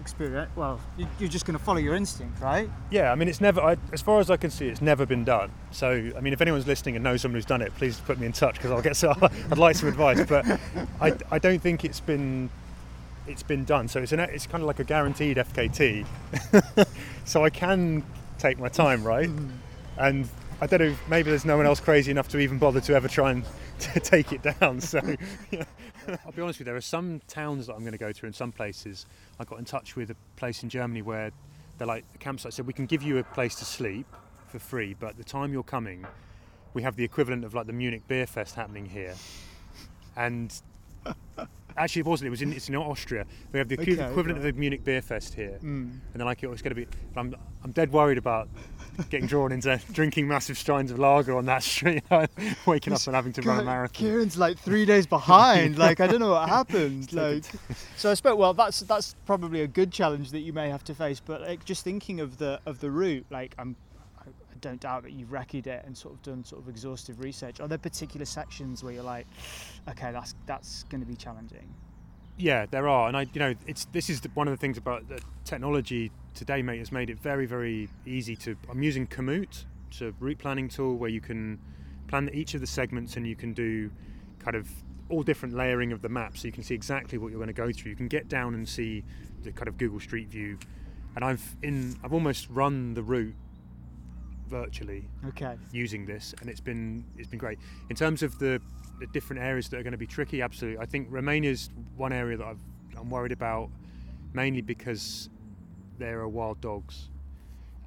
experience? 0.05 0.51
Well, 0.55 0.79
you- 0.99 1.09
you're 1.19 1.31
just 1.31 1.47
going 1.47 1.59
to 1.59 1.65
follow 1.65 1.79
your 1.79 1.95
instinct, 1.95 2.41
right? 2.43 2.69
yeah, 2.91 3.11
I 3.11 3.15
mean, 3.15 3.27
it's 3.29 3.41
never. 3.41 3.61
I, 3.63 3.77
as 3.93 4.03
far 4.03 4.21
as 4.21 4.29
I 4.31 4.37
can 4.37 4.51
see, 4.51 4.69
it's 4.69 4.83
never 4.83 5.07
been 5.07 5.25
done. 5.25 5.51
So 5.71 5.89
I 6.17 6.21
mean, 6.21 6.33
if 6.35 6.41
anyone's 6.43 6.67
listening 6.67 6.95
and 6.97 7.03
knows 7.03 7.23
someone 7.23 7.37
who's 7.37 7.47
done 7.47 7.63
it, 7.63 7.75
please 7.77 7.99
put 8.01 8.19
me 8.21 8.27
in 8.27 8.33
touch 8.33 8.57
because 8.57 8.71
I'll 8.71 8.83
get. 8.83 8.97
So 8.97 9.15
I'd 9.51 9.59
like 9.59 9.77
some 9.77 9.89
advice, 9.89 10.25
but 10.29 10.45
I, 11.01 11.15
I 11.31 11.39
don't 11.39 11.61
think 11.61 11.85
it's 11.85 12.01
been 12.01 12.51
it's 13.27 13.43
been 13.43 13.65
done. 13.65 13.89
So 13.89 14.01
it's 14.03 14.13
an 14.13 14.21
it's 14.21 14.47
kind 14.47 14.63
of 14.63 14.67
like 14.67 14.79
a 14.81 14.85
guaranteed 14.85 15.39
FKT. 15.39 16.07
so 17.25 17.43
I 17.45 17.49
can 17.51 18.05
take 18.39 18.59
my 18.59 18.69
time, 18.69 19.03
right? 19.03 19.29
Mm. 19.31 19.51
And 19.97 20.29
I 20.61 20.67
don't 20.67 20.81
know. 20.81 20.97
Maybe 21.09 21.31
there's 21.31 21.45
no 21.45 21.57
one 21.57 21.67
else 21.67 21.81
crazy 21.81 22.11
enough 22.11 22.29
to 22.29 22.39
even 22.39 22.59
bother 22.59 22.81
to 22.83 22.95
ever 22.95 23.09
try 23.09 23.33
and 23.33 23.45
to 23.81 24.01
take 24.01 24.33
it 24.33 24.43
down. 24.43 24.81
So 24.81 25.01
yeah. 25.51 25.65
I'll 26.25 26.33
be 26.33 26.43
honest 26.43 26.59
with 26.59 26.61
you. 26.61 26.65
There 26.67 26.77
are 26.77 26.81
some 26.81 27.21
towns 27.29 27.67
that 27.67 27.75
I'm 27.75 27.81
going 27.81 27.93
to 27.93 27.99
go 27.99 28.13
to, 28.13 28.27
and 28.27 28.35
some 28.35 28.53
places. 28.53 29.07
I 29.41 29.45
got 29.45 29.59
in 29.59 29.65
touch 29.65 29.97
with 29.97 30.11
a 30.11 30.17
place 30.37 30.63
in 30.63 30.69
Germany 30.69 31.03
where 31.03 31.33
they're 31.79 31.87
like 31.87 32.11
the 32.13 32.19
campsite 32.19 32.53
said 32.53 32.67
we 32.67 32.73
can 32.73 32.87
give 32.87 33.03
you 33.03 33.19
a 33.19 33.25
place 33.25 33.55
to 33.57 33.65
sleep 33.65 34.07
for 34.47 34.59
free, 34.59 34.95
but 34.99 35.17
the 35.17 35.25
time 35.25 35.53
you're 35.53 35.63
coming, 35.65 36.07
we 36.73 36.83
have 36.83 36.97
the 36.97 37.05
equivalent 37.05 37.45
of 37.45 37.55
like 37.55 37.67
the 37.67 37.73
Munich 37.73 38.03
Beer 38.09 38.27
Fest 38.27 38.55
happening 38.55 38.87
here, 38.87 39.15
and. 40.17 40.53
Actually, 41.77 42.01
it 42.01 42.07
wasn't. 42.07 42.29
It 42.29 42.31
was 42.31 42.41
in. 42.41 42.53
It's 42.53 42.69
in 42.69 42.77
Austria. 42.77 43.27
We 43.53 43.59
have 43.59 43.69
the 43.69 43.77
Okay, 43.81 43.93
equivalent 43.95 44.29
right. 44.29 44.37
of 44.37 44.43
the 44.45 44.53
Munich 44.53 44.85
Beer 44.85 45.03
Fest 45.03 45.35
here, 45.35 45.59
Mm. 45.61 45.65
and 45.65 46.01
they're 46.15 46.25
like, 46.25 46.43
"Oh, 46.45 46.53
it's 46.53 46.63
going 46.63 46.71
to 46.71 46.77
be." 46.81 46.87
I'm, 47.17 47.35
I'm 47.65 47.73
dead 47.73 47.91
worried 47.93 48.17
about 48.17 48.49
getting 49.11 49.27
drawn 49.27 49.53
into 49.53 49.81
drinking 49.93 50.29
massive 50.29 50.59
steins 50.59 50.91
of 50.91 50.99
lager 50.99 51.37
on 51.37 51.47
that 51.47 51.63
street, 51.63 52.03
waking 52.67 52.93
up 52.93 53.07
and 53.07 53.15
having 53.15 53.33
to 53.33 53.43
run 53.43 53.61
a 53.61 53.65
marathon. 53.65 53.95
Kieran's 53.95 54.37
like 54.37 54.59
three 54.59 54.85
days 54.85 55.07
behind. 55.07 55.79
like 55.79 56.01
I 56.01 56.07
don't 56.07 56.21
know 56.21 56.31
what 56.31 56.49
happened. 56.49 57.13
Like, 57.13 57.45
so 57.97 58.11
I 58.11 58.15
suppose 58.15 58.37
well, 58.37 58.55
that's 58.55 58.81
that's 58.81 59.15
probably 59.27 59.63
a 59.63 59.67
good 59.67 59.93
challenge 59.93 60.31
that 60.33 60.41
you 60.41 60.53
may 60.53 60.69
have 60.69 60.85
to 60.85 60.95
face. 60.95 61.21
But 61.21 61.43
like 61.43 61.65
just 61.65 61.85
thinking 61.85 62.21
of 62.21 62.39
the 62.39 62.61
of 62.67 62.81
the 62.81 62.91
route, 62.91 63.27
like 63.31 63.55
I'm. 63.59 63.77
I 64.19 64.67
don't 64.67 64.81
doubt 64.81 65.03
that 65.03 65.13
you've 65.13 65.29
recce'd 65.29 65.67
it 65.67 65.85
and 65.85 65.95
sort 65.95 66.15
of 66.15 66.23
done 66.23 66.43
sort 66.43 66.63
of 66.63 66.71
exhaustive 66.71 67.21
research. 67.21 67.61
Are 67.61 67.69
there 67.69 67.77
particular 67.77 68.25
sections 68.25 68.83
where 68.83 68.95
you're 68.95 69.03
like, 69.03 69.27
okay, 69.91 70.11
that's 70.11 70.35
that's 70.47 70.85
going 70.85 71.03
to 71.03 71.07
be 71.07 71.17
challenging? 71.17 71.69
Yeah, 72.37 72.67
there 72.67 72.89
are, 72.89 73.07
and 73.09 73.17
I, 73.17 73.27
you 73.33 73.39
know, 73.39 73.55
it's 73.67 73.85
this 73.87 74.11
is 74.11 74.21
the, 74.21 74.29
one 74.35 74.49
of 74.49 74.53
the 74.53 74.59
things 74.59 74.77
about 74.77 75.09
the 75.09 75.21
technology 75.45 76.11
today, 76.35 76.63
mate, 76.63 76.81
has 76.81 76.91
made 76.91 77.09
it 77.11 77.19
very, 77.21 77.47
very 77.47 77.89
easy 78.07 78.35
to. 78.37 78.57
I'm 78.69 78.83
using 78.83 79.07
Komoot, 79.07 79.65
it's 79.89 80.01
a 80.01 80.13
route 80.19 80.39
planning 80.39 80.69
tool 80.69 80.97
where 80.97 81.11
you 81.11 81.21
can 81.21 81.61
plan 82.09 82.29
each 82.33 82.55
of 82.55 82.61
the 82.61 82.67
segments 82.67 83.17
and 83.17 83.27
you 83.27 83.37
can 83.37 83.53
do 83.53 83.91
kind 84.41 84.57
of 84.57 84.69
all 85.09 85.23
different 85.23 85.55
layering 85.55 85.93
of 85.93 86.03
the 86.03 86.09
map, 86.09 86.37
so 86.37 86.47
you 86.47 86.53
can 86.53 86.65
see 86.65 86.75
exactly 86.75 87.19
what 87.19 87.29
you're 87.31 87.39
going 87.39 87.47
to 87.47 87.53
go 87.53 87.71
through. 87.71 87.91
You 87.91 87.97
can 87.97 88.09
get 88.09 88.29
down 88.29 88.55
and 88.55 88.69
see 88.69 89.05
the 89.45 89.53
kind 89.53 89.69
of 89.69 89.79
Google 89.79 90.01
Street 90.01 90.29
View, 90.29 90.59
and 91.15 91.25
I've 91.25 91.57
in 91.63 91.97
I've 92.03 92.13
almost 92.13 92.49
run 92.51 92.95
the 92.95 93.03
route 93.03 93.35
virtually 94.49 95.09
Okay. 95.29 95.57
using 95.73 96.05
this, 96.05 96.35
and 96.41 96.51
it's 96.51 96.61
been 96.61 97.05
it's 97.17 97.29
been 97.29 97.39
great. 97.39 97.59
In 97.91 97.97
terms 97.97 98.23
of 98.25 98.39
the, 98.39 98.61
the 99.01 99.07
different 99.09 99.43
areas 99.43 99.69
that 99.69 99.79
are 99.79 99.83
going 99.83 99.93
to 99.93 99.99
be 99.99 100.07
tricky, 100.07 100.43
absolutely. 100.43 100.79
I 100.81 100.87
think 100.87 101.09
Romania's 101.11 101.71
one 101.97 102.13
area 102.13 102.37
that 102.37 102.47
I've, 102.47 102.61
I'm 102.97 103.11
worried 103.11 103.33
about, 103.33 103.71
mainly 104.33 104.61
because 104.63 105.29
there 105.99 106.21
are 106.21 106.29
wild 106.29 106.61
dogs, 106.61 107.09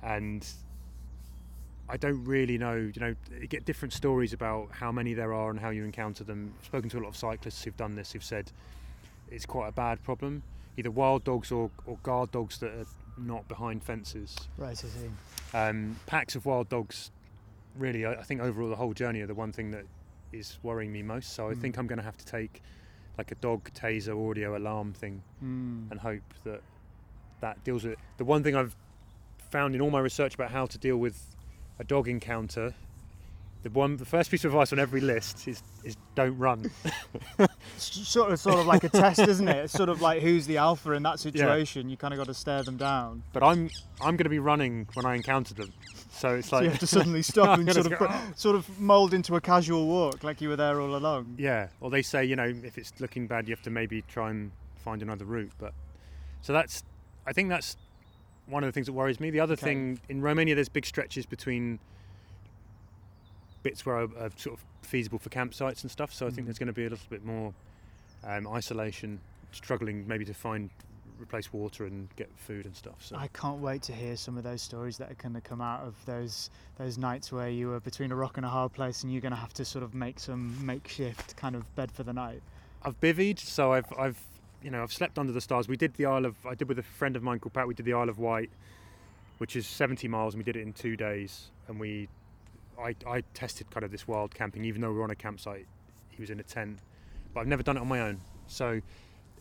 and 0.03 0.45
I 1.89 1.97
don't 1.97 2.23
really 2.25 2.57
know. 2.57 2.75
You 2.75 2.99
know, 2.99 3.15
you 3.39 3.47
get 3.47 3.65
different 3.65 3.93
stories 3.93 4.33
about 4.33 4.69
how 4.71 4.91
many 4.91 5.13
there 5.13 5.33
are 5.33 5.49
and 5.49 5.59
how 5.59 5.69
you 5.69 5.83
encounter 5.85 6.23
them. 6.23 6.53
I've 6.59 6.65
spoken 6.65 6.89
to 6.91 6.99
a 6.99 7.01
lot 7.01 7.09
of 7.09 7.17
cyclists 7.17 7.63
who've 7.63 7.77
done 7.77 7.95
this, 7.95 8.11
who've 8.11 8.23
said 8.23 8.51
it's 9.31 9.45
quite 9.45 9.69
a 9.69 9.71
bad 9.71 10.03
problem. 10.03 10.43
Either 10.77 10.91
wild 10.91 11.23
dogs 11.23 11.51
or, 11.51 11.71
or 11.85 11.97
guard 12.03 12.31
dogs 12.31 12.59
that 12.59 12.69
are 12.71 12.85
not 13.17 13.47
behind 13.47 13.81
fences 13.83 14.35
Right. 14.59 14.69
I 14.69 14.73
see. 14.73 15.09
um, 15.57 15.95
packs 16.05 16.35
of 16.35 16.45
wild 16.45 16.69
dogs 16.69 17.09
really 17.75 18.05
I, 18.05 18.13
I 18.13 18.21
think 18.21 18.41
overall 18.41 18.69
the 18.69 18.75
whole 18.75 18.93
journey 18.93 19.21
are 19.21 19.25
the 19.25 19.33
one 19.33 19.51
thing 19.51 19.71
that 19.71 19.85
is 20.31 20.59
worrying 20.63 20.91
me 20.91 21.01
most 21.01 21.33
so 21.33 21.49
i 21.49 21.53
Mm. 21.53 21.61
think 21.61 21.77
i'm 21.77 21.87
going 21.87 21.97
to 21.97 22.03
have 22.03 22.17
to 22.17 22.25
take 22.25 22.61
like 23.17 23.31
a 23.31 23.35
dog 23.35 23.69
taser 23.73 24.15
audio 24.29 24.57
alarm 24.57 24.93
thing 24.93 25.21
Mm. 25.43 25.89
and 25.91 25.99
hope 25.99 26.21
that 26.43 26.61
that 27.41 27.63
deals 27.63 27.83
with 27.83 27.93
it 27.93 27.99
the 28.17 28.25
one 28.25 28.43
thing 28.43 28.55
i've 28.55 28.75
found 29.49 29.73
in 29.75 29.81
all 29.81 29.89
my 29.91 29.99
research 29.99 30.35
about 30.35 30.51
how 30.51 30.65
to 30.65 30.77
deal 30.77 30.97
with 30.97 31.35
a 31.79 31.83
dog 31.83 32.07
encounter 32.07 32.73
the 33.63 33.69
one 33.71 33.97
the 33.97 34.05
first 34.05 34.29
piece 34.31 34.45
of 34.45 34.51
advice 34.51 34.71
on 34.71 34.79
every 34.79 35.01
list 35.01 35.47
is 35.47 35.61
is 35.83 35.95
don't 36.15 36.37
run 36.37 36.69
It's 37.75 38.07
sort 38.07 38.31
of 38.31 38.39
sort 38.39 38.59
of 38.59 38.65
like 38.65 38.83
a 38.83 38.89
test, 38.89 39.19
isn't 39.19 39.47
it? 39.47 39.57
It's 39.65 39.73
sort 39.73 39.89
of 39.89 40.01
like 40.01 40.21
who's 40.21 40.47
the 40.47 40.57
alpha 40.57 40.91
in 40.93 41.03
that 41.03 41.19
situation. 41.19 41.89
You 41.89 41.97
kind 41.97 42.13
of 42.13 42.17
got 42.17 42.27
to 42.27 42.33
stare 42.33 42.63
them 42.63 42.77
down. 42.77 43.23
but 43.33 43.43
i'm 43.43 43.69
i'm 44.01 44.15
going 44.17 44.23
to 44.25 44.29
be 44.29 44.39
running 44.39 44.87
when 44.93 45.05
i 45.05 45.15
encounter 45.15 45.53
them 45.53 45.71
so 46.11 46.35
it's 46.35 46.49
So 46.49 46.55
like 46.57 46.63
you 46.65 46.69
have 46.71 46.79
to 46.79 46.87
suddenly 46.87 47.21
stop 47.33 47.59
and 47.59 47.71
sort 47.71 47.85
of 47.85 47.91
go, 47.91 47.97
put- 47.97 48.09
oh. 48.11 48.31
sort 48.35 48.55
of 48.55 48.79
mould 48.79 49.13
into 49.13 49.35
a 49.35 49.41
casual 49.41 49.85
walk, 49.87 50.23
like 50.23 50.41
you 50.41 50.49
were 50.49 50.55
there 50.55 50.81
all 50.81 50.95
along. 50.95 51.35
Yeah, 51.37 51.67
or 51.79 51.89
they 51.91 52.01
say 52.01 52.25
you 52.25 52.35
know 52.35 52.51
if 52.63 52.77
it's 52.77 52.91
looking 52.99 53.27
bad, 53.27 53.47
you 53.47 53.53
have 53.53 53.61
to 53.63 53.69
maybe 53.69 54.01
try 54.03 54.31
and 54.31 54.51
find 54.83 55.01
another 55.03 55.25
route. 55.25 55.51
But 55.59 55.73
so 56.41 56.53
that's, 56.53 56.83
I 57.27 57.33
think 57.33 57.49
that's 57.49 57.77
one 58.47 58.63
of 58.63 58.67
the 58.67 58.71
things 58.71 58.87
that 58.87 58.93
worries 58.93 59.19
me. 59.19 59.29
The 59.29 59.41
other 59.41 59.53
Okay. 59.53 59.65
thing 59.65 59.99
in 60.09 60.21
Romania, 60.21 60.55
there's 60.55 60.69
big 60.69 60.85
stretches 60.87 61.25
between 61.27 61.77
bits 63.67 63.85
where 63.85 63.97
are, 63.97 64.09
are 64.17 64.29
sort 64.37 64.57
of 64.57 64.63
feasible 64.87 65.19
for 65.19 65.29
campsites 65.29 65.81
and 65.81 65.91
stuff. 65.91 66.13
So 66.13 66.25
I 66.25 66.29
think 66.29 66.43
Mhm. 66.43 66.45
there's 66.45 66.59
going 66.59 66.67
to 66.67 66.73
be 66.73 66.85
a 66.85 66.89
little 66.89 67.05
bit 67.09 67.25
more 67.25 67.53
um, 68.23 68.47
isolation, 68.47 69.19
struggling 69.51 70.07
maybe 70.07 70.25
to 70.25 70.33
find 70.33 70.69
replace 71.19 71.51
water 71.51 71.85
and 71.85 72.07
get 72.15 72.29
food 72.37 72.65
and 72.65 72.75
stuff. 72.75 72.95
So 73.03 73.15
I 73.15 73.27
can't 73.27 73.59
wait 73.59 73.81
to 73.83 73.93
hear 73.93 74.15
some 74.15 74.37
of 74.37 74.43
those 74.43 74.61
stories 74.61 74.97
that 74.99 75.11
are 75.11 75.15
going 75.15 75.33
to 75.33 75.41
come 75.41 75.61
out 75.61 75.81
of 75.81 75.93
those 76.05 76.49
those 76.77 76.97
nights 76.97 77.31
where 77.31 77.49
you 77.49 77.67
were 77.69 77.79
between 77.79 78.11
a 78.11 78.15
rock 78.15 78.37
and 78.37 78.45
a 78.45 78.49
hard 78.49 78.71
place, 78.73 79.03
and 79.03 79.11
you're 79.11 79.21
going 79.21 79.31
to 79.39 79.43
have 79.45 79.53
to 79.55 79.65
sort 79.65 79.83
of 79.83 79.93
make 79.93 80.19
some 80.19 80.65
makeshift 80.65 81.35
kind 81.35 81.55
of 81.55 81.63
bed 81.75 81.91
for 81.91 82.03
the 82.03 82.13
night. 82.13 82.41
I've 82.83 82.99
bivvied, 83.01 83.39
so 83.39 83.73
I've 83.73 83.91
I've 83.97 84.19
you 84.63 84.71
know 84.71 84.81
I've 84.83 84.93
slept 84.93 85.17
under 85.19 85.33
the 85.33 85.41
stars. 85.41 85.67
We 85.67 85.77
did 85.77 85.93
the 85.95 86.05
Isle 86.05 86.25
of 86.25 86.35
I 86.45 86.55
did 86.55 86.67
with 86.69 86.79
a 86.79 86.83
friend 86.99 87.15
of 87.15 87.23
mine 87.23 87.39
called 87.39 87.53
Pat. 87.53 87.67
We 87.67 87.73
did 87.73 87.85
the 87.85 87.93
Isle 87.93 88.09
of 88.09 88.17
Wight, 88.19 88.49
which 89.39 89.55
is 89.55 89.67
70 89.67 90.07
miles, 90.07 90.33
and 90.33 90.39
we 90.39 90.45
did 90.51 90.55
it 90.55 90.61
in 90.61 90.71
two 90.73 90.95
days. 90.95 91.49
And 91.67 91.79
we 91.79 92.07
I 92.79 92.95
I 93.07 93.21
tested 93.33 93.69
kind 93.71 93.83
of 93.83 93.91
this 93.91 94.07
wild 94.07 94.33
camping, 94.33 94.65
even 94.65 94.81
though 94.81 94.91
we 94.91 94.97
were 94.97 95.03
on 95.03 95.11
a 95.11 95.15
campsite. 95.15 95.65
He 96.09 96.21
was 96.21 96.29
in 96.29 96.39
a 96.39 96.43
tent, 96.43 96.79
but 97.33 97.41
I've 97.41 97.47
never 97.47 97.63
done 97.63 97.77
it 97.77 97.81
on 97.81 97.87
my 97.87 98.01
own. 98.01 98.19
So 98.47 98.81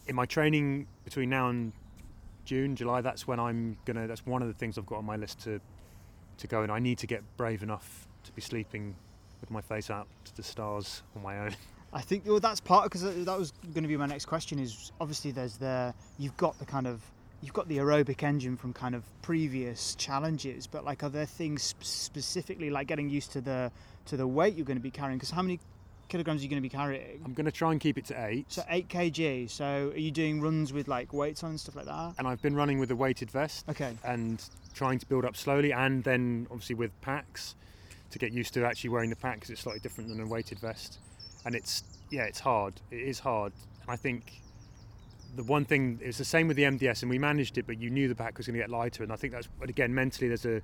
in 0.06 0.14
my 0.14 0.26
training 0.26 0.86
between 1.04 1.30
now 1.30 1.48
and 1.48 1.72
June, 2.44 2.76
July, 2.76 3.00
that's 3.00 3.26
when 3.26 3.40
I'm 3.40 3.76
gonna. 3.84 4.06
That's 4.06 4.24
one 4.26 4.42
of 4.42 4.48
the 4.48 4.54
things 4.54 4.78
I've 4.78 4.86
got 4.86 4.98
on 4.98 5.04
my 5.04 5.16
list 5.16 5.40
to 5.44 5.60
to 6.38 6.46
go. 6.46 6.62
And 6.62 6.70
I 6.70 6.78
need 6.78 6.98
to 6.98 7.06
get 7.06 7.22
brave 7.36 7.62
enough 7.62 8.06
to 8.24 8.32
be 8.32 8.42
sleeping 8.42 8.94
with 9.40 9.50
my 9.50 9.60
face 9.60 9.90
out 9.90 10.06
to 10.24 10.36
the 10.36 10.42
stars 10.42 11.02
on 11.14 11.22
my 11.22 11.38
own. 11.38 11.54
I 11.92 12.00
think 12.00 12.24
well, 12.26 12.40
that's 12.40 12.60
part 12.60 12.84
because 12.84 13.02
that 13.02 13.38
was 13.38 13.52
going 13.72 13.82
to 13.82 13.88
be 13.88 13.96
my 13.96 14.06
next 14.06 14.26
question. 14.26 14.58
Is 14.58 14.92
obviously 15.00 15.30
there's 15.30 15.56
the 15.56 15.94
you've 16.18 16.36
got 16.36 16.58
the 16.58 16.66
kind 16.66 16.86
of 16.86 17.02
you've 17.42 17.52
got 17.54 17.68
the 17.68 17.78
aerobic 17.78 18.22
engine 18.22 18.56
from 18.56 18.72
kind 18.72 18.94
of 18.94 19.02
previous 19.22 19.94
challenges, 19.96 20.66
but 20.66 20.84
like 20.84 21.02
are 21.02 21.08
there 21.10 21.26
things 21.26 21.62
sp- 21.64 21.82
specifically 21.84 22.70
like 22.70 22.86
getting 22.86 23.08
used 23.10 23.32
to 23.32 23.40
the 23.40 23.70
to 24.06 24.16
the 24.16 24.26
weight 24.26 24.54
you're 24.54 24.66
going 24.66 24.78
to 24.78 24.82
be 24.82 24.90
carrying? 24.90 25.18
Because 25.18 25.30
how 25.30 25.42
many 25.42 25.60
kilograms 26.08 26.40
are 26.40 26.44
you 26.44 26.48
going 26.50 26.62
to 26.62 26.68
be 26.68 26.68
carrying? 26.68 27.20
I'm 27.24 27.34
gonna 27.34 27.50
try 27.50 27.72
and 27.72 27.80
keep 27.80 27.98
it 27.98 28.06
to 28.06 28.26
eight. 28.26 28.46
So 28.52 28.62
eight 28.68 28.88
kg. 28.88 29.50
So 29.50 29.90
are 29.94 29.98
you 29.98 30.10
doing 30.10 30.40
runs 30.40 30.72
with 30.72 30.88
like 30.88 31.12
weights 31.12 31.42
on 31.42 31.50
and 31.50 31.60
stuff 31.60 31.76
like 31.76 31.86
that? 31.86 32.14
and 32.18 32.26
I've 32.26 32.40
been 32.42 32.54
running 32.54 32.78
with 32.78 32.90
a 32.90 32.96
weighted 32.96 33.30
vest 33.30 33.68
Okay. 33.68 33.92
and 34.04 34.42
trying 34.74 34.98
to 34.98 35.06
build 35.06 35.24
up 35.24 35.36
slowly, 35.36 35.72
and 35.72 36.04
then 36.04 36.46
obviously 36.50 36.74
with 36.76 36.98
packs 37.00 37.54
to 38.10 38.18
get 38.18 38.32
used 38.32 38.54
to 38.54 38.64
actually 38.64 38.90
wearing 38.90 39.10
the 39.10 39.16
pack 39.16 39.34
because 39.36 39.50
it's 39.50 39.60
slightly 39.62 39.80
different 39.80 40.08
than 40.08 40.20
a 40.20 40.26
weighted 40.26 40.58
vest. 40.60 40.98
And 41.44 41.54
it's 41.54 41.82
yeah, 42.10 42.22
it's 42.24 42.38
hard. 42.40 42.74
It 42.90 43.00
is 43.00 43.18
hard. 43.18 43.52
I 43.88 43.96
think 43.96 44.40
the 45.36 45.44
one 45.44 45.64
thing 45.64 46.00
it's 46.02 46.18
the 46.18 46.24
same 46.24 46.48
with 46.48 46.56
the 46.56 46.64
MDS, 46.64 47.02
and 47.02 47.10
we 47.10 47.18
managed 47.18 47.58
it, 47.58 47.66
but 47.66 47.78
you 47.78 47.90
knew 47.90 48.08
the 48.08 48.14
pack 48.14 48.36
was 48.36 48.46
going 48.46 48.54
to 48.54 48.60
get 48.60 48.70
lighter, 48.70 49.02
and 49.02 49.12
I 49.12 49.16
think 49.16 49.32
that's 49.32 49.48
but 49.60 49.68
again 49.68 49.94
mentally 49.94 50.28
there's 50.28 50.46
a, 50.46 50.62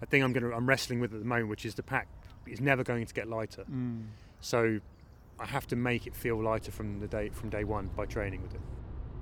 a 0.00 0.06
thing 0.06 0.22
I'm 0.22 0.32
going 0.32 0.44
to 0.44 0.54
I'm 0.54 0.68
wrestling 0.68 1.00
with 1.00 1.12
at 1.12 1.18
the 1.18 1.26
moment, 1.26 1.48
which 1.48 1.66
is 1.66 1.74
the 1.74 1.82
pack 1.82 2.08
is 2.46 2.60
never 2.60 2.84
going 2.84 3.04
to 3.06 3.14
get 3.14 3.28
lighter. 3.28 3.64
Mm. 3.70 4.04
So 4.40 4.80
I 5.38 5.46
have 5.46 5.66
to 5.68 5.76
make 5.76 6.06
it 6.06 6.14
feel 6.14 6.42
lighter 6.42 6.70
from 6.70 7.00
the 7.00 7.08
day 7.08 7.30
from 7.30 7.50
day 7.50 7.64
one 7.64 7.90
by 7.96 8.06
training 8.06 8.42
with 8.42 8.54
it. 8.54 8.60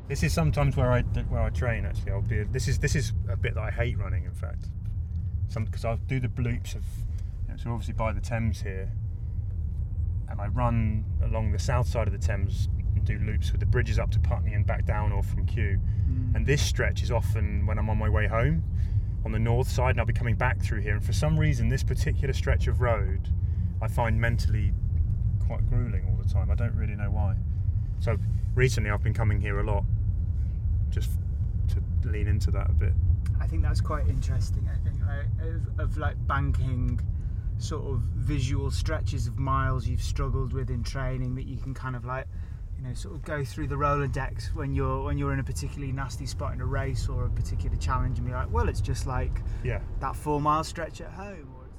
This 0.09 0.23
is 0.23 0.33
sometimes 0.33 0.77
where 0.77 0.93
I 0.93 1.03
where 1.03 1.43
I 1.43 1.51
train. 1.51 1.87
Actually, 1.87 2.13
I'll 2.13 2.23
be. 2.23 2.43
This 2.45 2.69
is 2.69 2.79
this 2.79 2.95
is 2.95 3.13
a 3.29 3.37
bit 3.37 3.55
that 3.55 3.63
I 3.63 3.71
hate 3.71 3.99
running. 3.99 4.25
In 4.25 4.35
fact, 4.35 4.67
because 5.55 5.85
I'll 5.85 5.97
do 5.97 6.21
the 6.21 6.31
loops 6.41 6.75
of. 6.75 6.85
You 7.47 7.53
know, 7.53 7.57
so 7.57 7.71
obviously 7.71 7.95
by 7.95 8.13
the 8.13 8.21
Thames 8.21 8.61
here, 8.61 8.91
and 10.29 10.41
I 10.41 10.49
run 10.49 11.05
along 11.23 11.53
the 11.53 11.59
south 11.59 11.87
side 11.87 12.07
of 12.09 12.13
the 12.13 12.19
Thames 12.19 12.69
and 12.95 13.05
do 13.05 13.19
loops 13.19 13.53
with 13.53 13.61
the 13.61 13.67
bridges 13.67 13.99
up 13.99 14.11
to 14.13 14.21
Putney 14.21 14.55
and 14.55 14.67
back 14.67 14.85
down 14.85 15.13
or 15.13 15.23
from 15.23 15.47
Kew. 15.47 15.79
Mm. 16.11 16.37
And 16.37 16.47
this 16.47 16.63
stretch 16.63 17.03
is 17.03 17.11
often 17.11 17.67
when 17.67 17.79
I'm 17.79 17.89
on 17.91 17.99
my 17.99 18.09
way 18.09 18.27
home 18.27 18.63
on 19.25 19.33
the 19.33 19.39
north 19.39 19.69
side, 19.69 19.91
and 19.91 20.01
I'll 20.01 20.07
be 20.07 20.13
coming 20.13 20.35
back 20.35 20.61
through 20.61 20.81
here. 20.81 20.95
And 20.95 21.05
for 21.05 21.13
some 21.13 21.39
reason, 21.39 21.69
this 21.69 21.83
particular 21.83 22.35
stretch 22.35 22.67
of 22.67 22.81
road, 22.81 23.29
I 23.81 23.89
find 23.89 24.21
mentally 24.21 24.73
quite 25.47 25.69
grueling 25.69 26.07
all 26.09 26.17
the 26.23 26.29
time. 26.29 26.51
I 26.51 26.55
don't 26.55 26.75
really 26.75 26.97
know 26.97 27.11
why. 27.11 27.37
So 28.01 28.17
recently, 28.55 28.91
I've 28.91 29.03
been 29.03 29.15
coming 29.15 29.41
here 29.41 29.61
a 29.61 29.65
lot, 29.65 29.85
just 30.91 31.11
to 31.69 32.09
lean 32.09 32.27
into 32.27 32.51
that 32.51 32.71
a 32.71 32.73
bit. 32.73 32.93
I 33.41 33.47
think 33.47 33.63
that's 33.63 33.81
quite 33.81 34.09
interesting. 34.09 34.69
I 34.69 34.77
think 34.85 35.01
like, 35.07 35.27
of, 35.47 35.81
of 35.81 35.99
like 35.99 36.17
banking 36.27 37.01
sort 37.59 37.85
of 37.85 38.01
visual 38.17 38.71
stretches 38.71 39.29
of 39.29 39.39
miles 39.39 39.87
you've 39.87 40.03
struggled 40.03 40.53
with 40.53 40.69
in 40.71 40.83
training 40.83 41.37
that 41.37 41.45
you 41.45 41.57
can 41.57 41.75
kind 41.75 41.95
of 41.95 42.05
like 42.05 42.27
you 42.83 42.89
know 42.89 42.95
sort 42.95 43.15
of 43.15 43.23
go 43.23 43.45
through 43.45 43.69
the 43.69 43.77
Rolodex 43.77 44.55
when 44.55 44.75
you're 44.75 45.05
when 45.05 45.17
you're 45.19 45.33
in 45.33 45.39
a 45.39 45.45
particularly 45.45 45.93
nasty 45.93 46.27
spot 46.27 46.53
in 46.53 46.61
a 46.61 46.65
race 46.67 47.09
or 47.09 47.27
a 47.27 47.31
particular 47.31 47.77
challenge 47.77 48.19
and 48.19 48.27
be 48.27 48.33
like, 48.33 48.51
well, 48.53 48.69
it's 48.69 48.81
just 48.81 49.07
like 49.07 49.31
Yeah. 49.63 49.81
that 50.01 50.17
four 50.17 50.41
mile 50.41 50.65
stretch 50.65 51.01
at 51.01 51.11
home. 51.11 51.49
Or 51.57 51.65
it's 51.65 51.77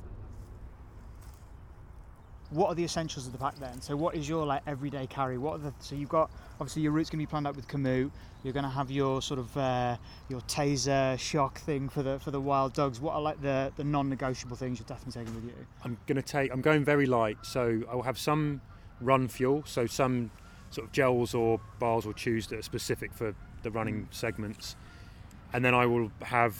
what 2.51 2.69
are 2.69 2.75
the 2.75 2.83
essentials 2.83 3.25
of 3.25 3.33
the 3.33 3.37
pack 3.37 3.55
then? 3.59 3.81
So 3.81 3.97
what 3.97 4.15
is 4.15 4.29
your 4.29 4.45
like 4.45 4.61
everyday 4.65 5.07
carry? 5.07 5.37
What 5.37 5.55
are 5.55 5.57
the 5.57 5.73
so 5.79 5.95
you've 5.95 6.09
got 6.09 6.31
obviously 6.61 6.83
your 6.83 6.93
route's 6.93 7.09
going 7.09 7.19
to 7.19 7.27
be 7.27 7.29
planned 7.29 7.47
out 7.47 7.55
with 7.55 7.67
Komoot. 7.67 8.11
You're 8.43 8.53
going 8.53 8.63
to 8.65 8.69
have 8.69 8.89
your 8.91 9.21
sort 9.21 9.39
of 9.39 9.57
uh, 9.57 9.97
your 10.29 10.41
taser 10.41 11.19
shock 11.19 11.59
thing 11.59 11.89
for 11.89 12.03
the 12.03 12.19
for 12.19 12.31
the 12.31 12.41
wild 12.41 12.73
dogs. 12.73 13.01
What 13.01 13.15
are 13.15 13.21
like 13.21 13.41
the 13.41 13.73
the 13.75 13.83
non-negotiable 13.83 14.55
things 14.55 14.79
you're 14.79 14.87
definitely 14.87 15.21
taking 15.21 15.35
with 15.35 15.45
you? 15.45 15.65
I'm 15.83 15.97
going 16.07 16.15
to 16.15 16.21
take. 16.21 16.53
I'm 16.53 16.61
going 16.61 16.85
very 16.85 17.05
light, 17.05 17.37
so 17.41 17.81
I 17.91 17.95
will 17.95 18.03
have 18.03 18.17
some 18.17 18.61
run 19.01 19.27
fuel, 19.27 19.63
so 19.65 19.85
some 19.85 20.31
sort 20.73 20.87
of 20.87 20.91
gels 20.91 21.33
or 21.33 21.59
bars 21.79 22.05
or 22.05 22.13
chews 22.13 22.47
that 22.47 22.59
are 22.59 22.63
specific 22.63 23.13
for 23.13 23.35
the 23.61 23.71
running 23.71 24.07
segments, 24.11 24.75
and 25.53 25.63
then 25.63 25.73
I 25.73 25.85
will 25.85 26.11
have 26.23 26.57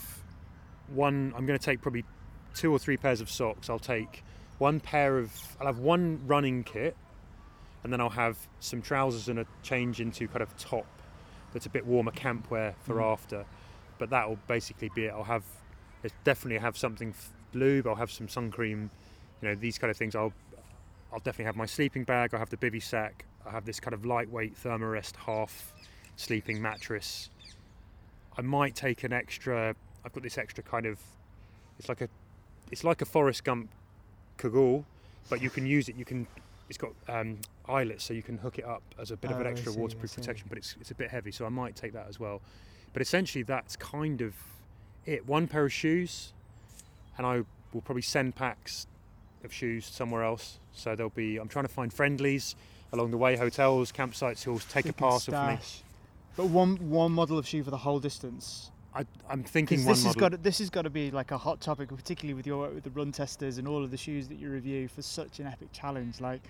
one. 0.88 1.34
I'm 1.36 1.46
going 1.46 1.58
to 1.58 1.66
take 1.66 1.82
probably 1.82 2.06
two 2.54 2.72
or 2.72 2.80
three 2.80 2.98
pairs 2.98 3.22
of 3.22 3.30
socks. 3.30 3.70
I'll 3.70 3.80
take 3.80 4.24
one 4.60 4.80
pair 4.80 5.18
of. 5.18 5.34
I'll 5.60 5.68
have 5.68 5.80
one 5.80 6.22
running 6.28 6.64
kit, 6.64 6.96
and 7.84 7.92
then 7.92 8.00
I'll 8.00 8.10
have 8.10 8.38
some 8.60 8.82
trousers 8.82 9.28
and 9.30 9.40
a 9.40 9.46
change 9.64 10.00
into 10.00 10.28
kind 10.28 10.42
of 10.42 10.56
top 10.58 10.86
that's 11.54 11.66
a 11.66 11.70
bit 11.70 11.86
warmer 11.86 12.12
camp 12.12 12.50
wear 12.50 12.76
for 12.84 12.96
Mm. 12.96 13.12
after. 13.12 13.46
But 14.00 14.10
that 14.10 14.28
will 14.28 14.40
basically 14.48 14.90
be 14.96 15.06
it. 15.06 15.12
I'll 15.12 15.24
have 15.24 15.44
it's 16.04 16.14
definitely 16.24 16.60
have 16.60 16.78
something 16.78 17.14
lube. 17.54 17.88
I'll 17.88 17.96
have 17.96 18.12
some 18.12 18.28
sun 18.28 18.52
cream. 18.52 18.90
You 19.42 19.50
know 19.50 19.56
these 19.56 19.78
kind 19.78 19.90
of 19.92 19.98
things. 19.98 20.16
I'll 20.16 20.34
I'll 21.12 21.20
definitely 21.20 21.46
have 21.46 21.56
my 21.56 21.66
sleeping 21.68 22.04
bag. 22.04 22.34
I'll 22.34 22.40
have 22.40 22.50
the 22.50 22.58
bivy 22.58 22.82
sack. 22.82 23.26
I 23.46 23.52
have 23.52 23.66
this 23.66 23.80
kind 23.80 23.94
of 23.94 24.06
lightweight 24.06 24.56
Thermarest 24.56 25.16
half 25.16 25.74
sleeping 26.16 26.62
mattress. 26.62 27.30
I 28.38 28.42
might 28.42 28.76
take 28.76 29.04
an 29.04 29.14
extra. 29.14 29.76
I've 30.06 30.14
got 30.14 30.24
this 30.24 30.38
extra 30.38 30.64
kind 30.64 30.86
of. 30.86 31.00
It's 31.80 31.90
like 31.90 32.02
a, 32.02 32.10
it's 32.72 32.84
like 32.84 33.02
a 33.02 33.06
Forrest 33.06 33.44
Gump 33.44 33.70
cagoule, 34.38 34.86
but 35.30 35.42
you 35.42 35.50
can 35.50 35.66
use 35.66 35.90
it. 35.90 35.96
You 35.96 36.06
can. 36.06 36.28
It's 36.70 36.78
got 36.78 36.92
um, 37.10 37.40
eyelets, 37.68 38.04
so 38.04 38.14
you 38.14 38.24
can 38.24 38.38
hook 38.38 38.58
it 38.58 38.66
up 38.66 38.82
as 39.00 39.12
a 39.12 39.18
bit 39.18 39.32
of 39.32 39.40
an 39.40 39.48
Oh, 39.48 39.50
extra 39.50 39.72
see, 39.72 39.80
waterproof 39.80 40.16
protection. 40.16 40.48
But 40.50 40.58
it's 40.58 40.76
it's 40.80 40.92
a 40.92 40.96
bit 40.96 41.10
heavy, 41.10 41.32
so 41.32 41.46
I 41.46 41.50
might 41.50 41.76
take 41.76 41.94
that 41.94 42.08
as 42.08 42.20
well. 42.20 42.42
But 42.94 43.02
essentially, 43.02 43.44
that's 43.44 43.76
kind 43.76 44.22
of 44.22 44.34
it. 45.06 45.28
One 45.28 45.48
pair 45.48 45.66
of 45.66 45.74
shoes, 45.74 46.34
and 47.18 47.28
I 47.28 47.44
will 47.74 47.82
probably 47.82 48.02
send 48.02 48.36
packs 48.36 48.88
of 49.44 49.52
shoes 49.52 49.86
somewhere 49.86 50.24
else. 50.24 50.60
So 50.74 50.96
there'll 50.96 51.10
be. 51.10 51.38
I'm 51.38 51.50
trying 51.50 51.66
to 51.66 51.72
find 51.74 51.94
friendlies 51.94 52.56
along 52.94 53.12
the 53.12 53.18
way, 53.18 53.36
hotels, 53.36 53.92
campsites 53.92 54.44
who'll 54.44 54.60
take 54.60 54.86
a 54.88 54.94
parcel 54.94 55.34
for 55.34 55.48
me. 55.52 55.58
But 56.38 56.46
one 56.48 56.78
one 56.90 57.12
model 57.12 57.38
of 57.38 57.48
shoe 57.48 57.64
for 57.64 57.72
the 57.72 57.78
whole 57.78 58.00
distance. 58.00 58.72
I, 58.96 59.06
I'm 59.28 59.44
thinking 59.44 59.80
one 59.80 59.88
this 59.88 60.04
has 60.04 60.16
model. 60.16 60.20
got 60.20 60.30
to, 60.30 60.38
this 60.38 60.60
has 60.60 60.70
got 60.70 60.84
to 60.84 60.90
be 60.90 61.10
like 61.12 61.32
a 61.32 61.38
hot 61.38 61.60
topic, 61.60 61.90
particularly 61.90 62.36
with 62.36 62.46
your 62.48 62.60
work 62.60 62.76
with 62.76 62.84
the 62.84 62.92
run 62.92 63.12
testers 63.12 63.58
and 63.58 63.68
all 63.68 63.84
of 63.84 63.90
the 63.92 63.98
shoes 63.98 64.28
that 64.30 64.38
you 64.38 64.50
review 64.50 64.88
for 64.88 65.02
such 65.02 65.40
an 65.40 65.48
epic 65.48 65.72
challenge 65.72 66.22
like 66.22 66.42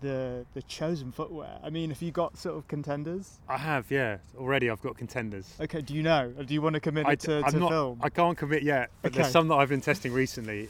the 0.00 0.44
the 0.54 0.62
chosen 0.62 1.12
footwear. 1.12 1.58
I 1.62 1.68
mean, 1.70 1.90
have 1.90 2.00
you 2.02 2.10
got 2.10 2.36
sort 2.38 2.56
of 2.56 2.66
contenders? 2.68 3.38
I 3.48 3.58
have, 3.58 3.90
yeah. 3.90 4.16
Already, 4.38 4.70
I've 4.70 4.80
got 4.82 4.96
contenders. 4.96 5.54
Okay, 5.60 5.82
do 5.82 5.94
you 5.94 6.02
know? 6.02 6.32
Or 6.38 6.44
do 6.44 6.54
you 6.54 6.62
want 6.62 6.74
to 6.74 6.80
commit 6.80 7.06
I, 7.06 7.14
to, 7.16 7.44
am 7.44 7.50
to 7.52 7.58
not. 7.58 7.70
film? 7.70 8.00
I 8.02 8.08
can't 8.08 8.36
commit 8.36 8.62
yet, 8.62 8.90
but 9.02 9.12
Okay. 9.12 9.20
there's 9.22 9.32
some 9.32 9.48
that 9.48 9.56
I've 9.56 9.68
been 9.68 9.82
testing 9.82 10.12
recently. 10.12 10.68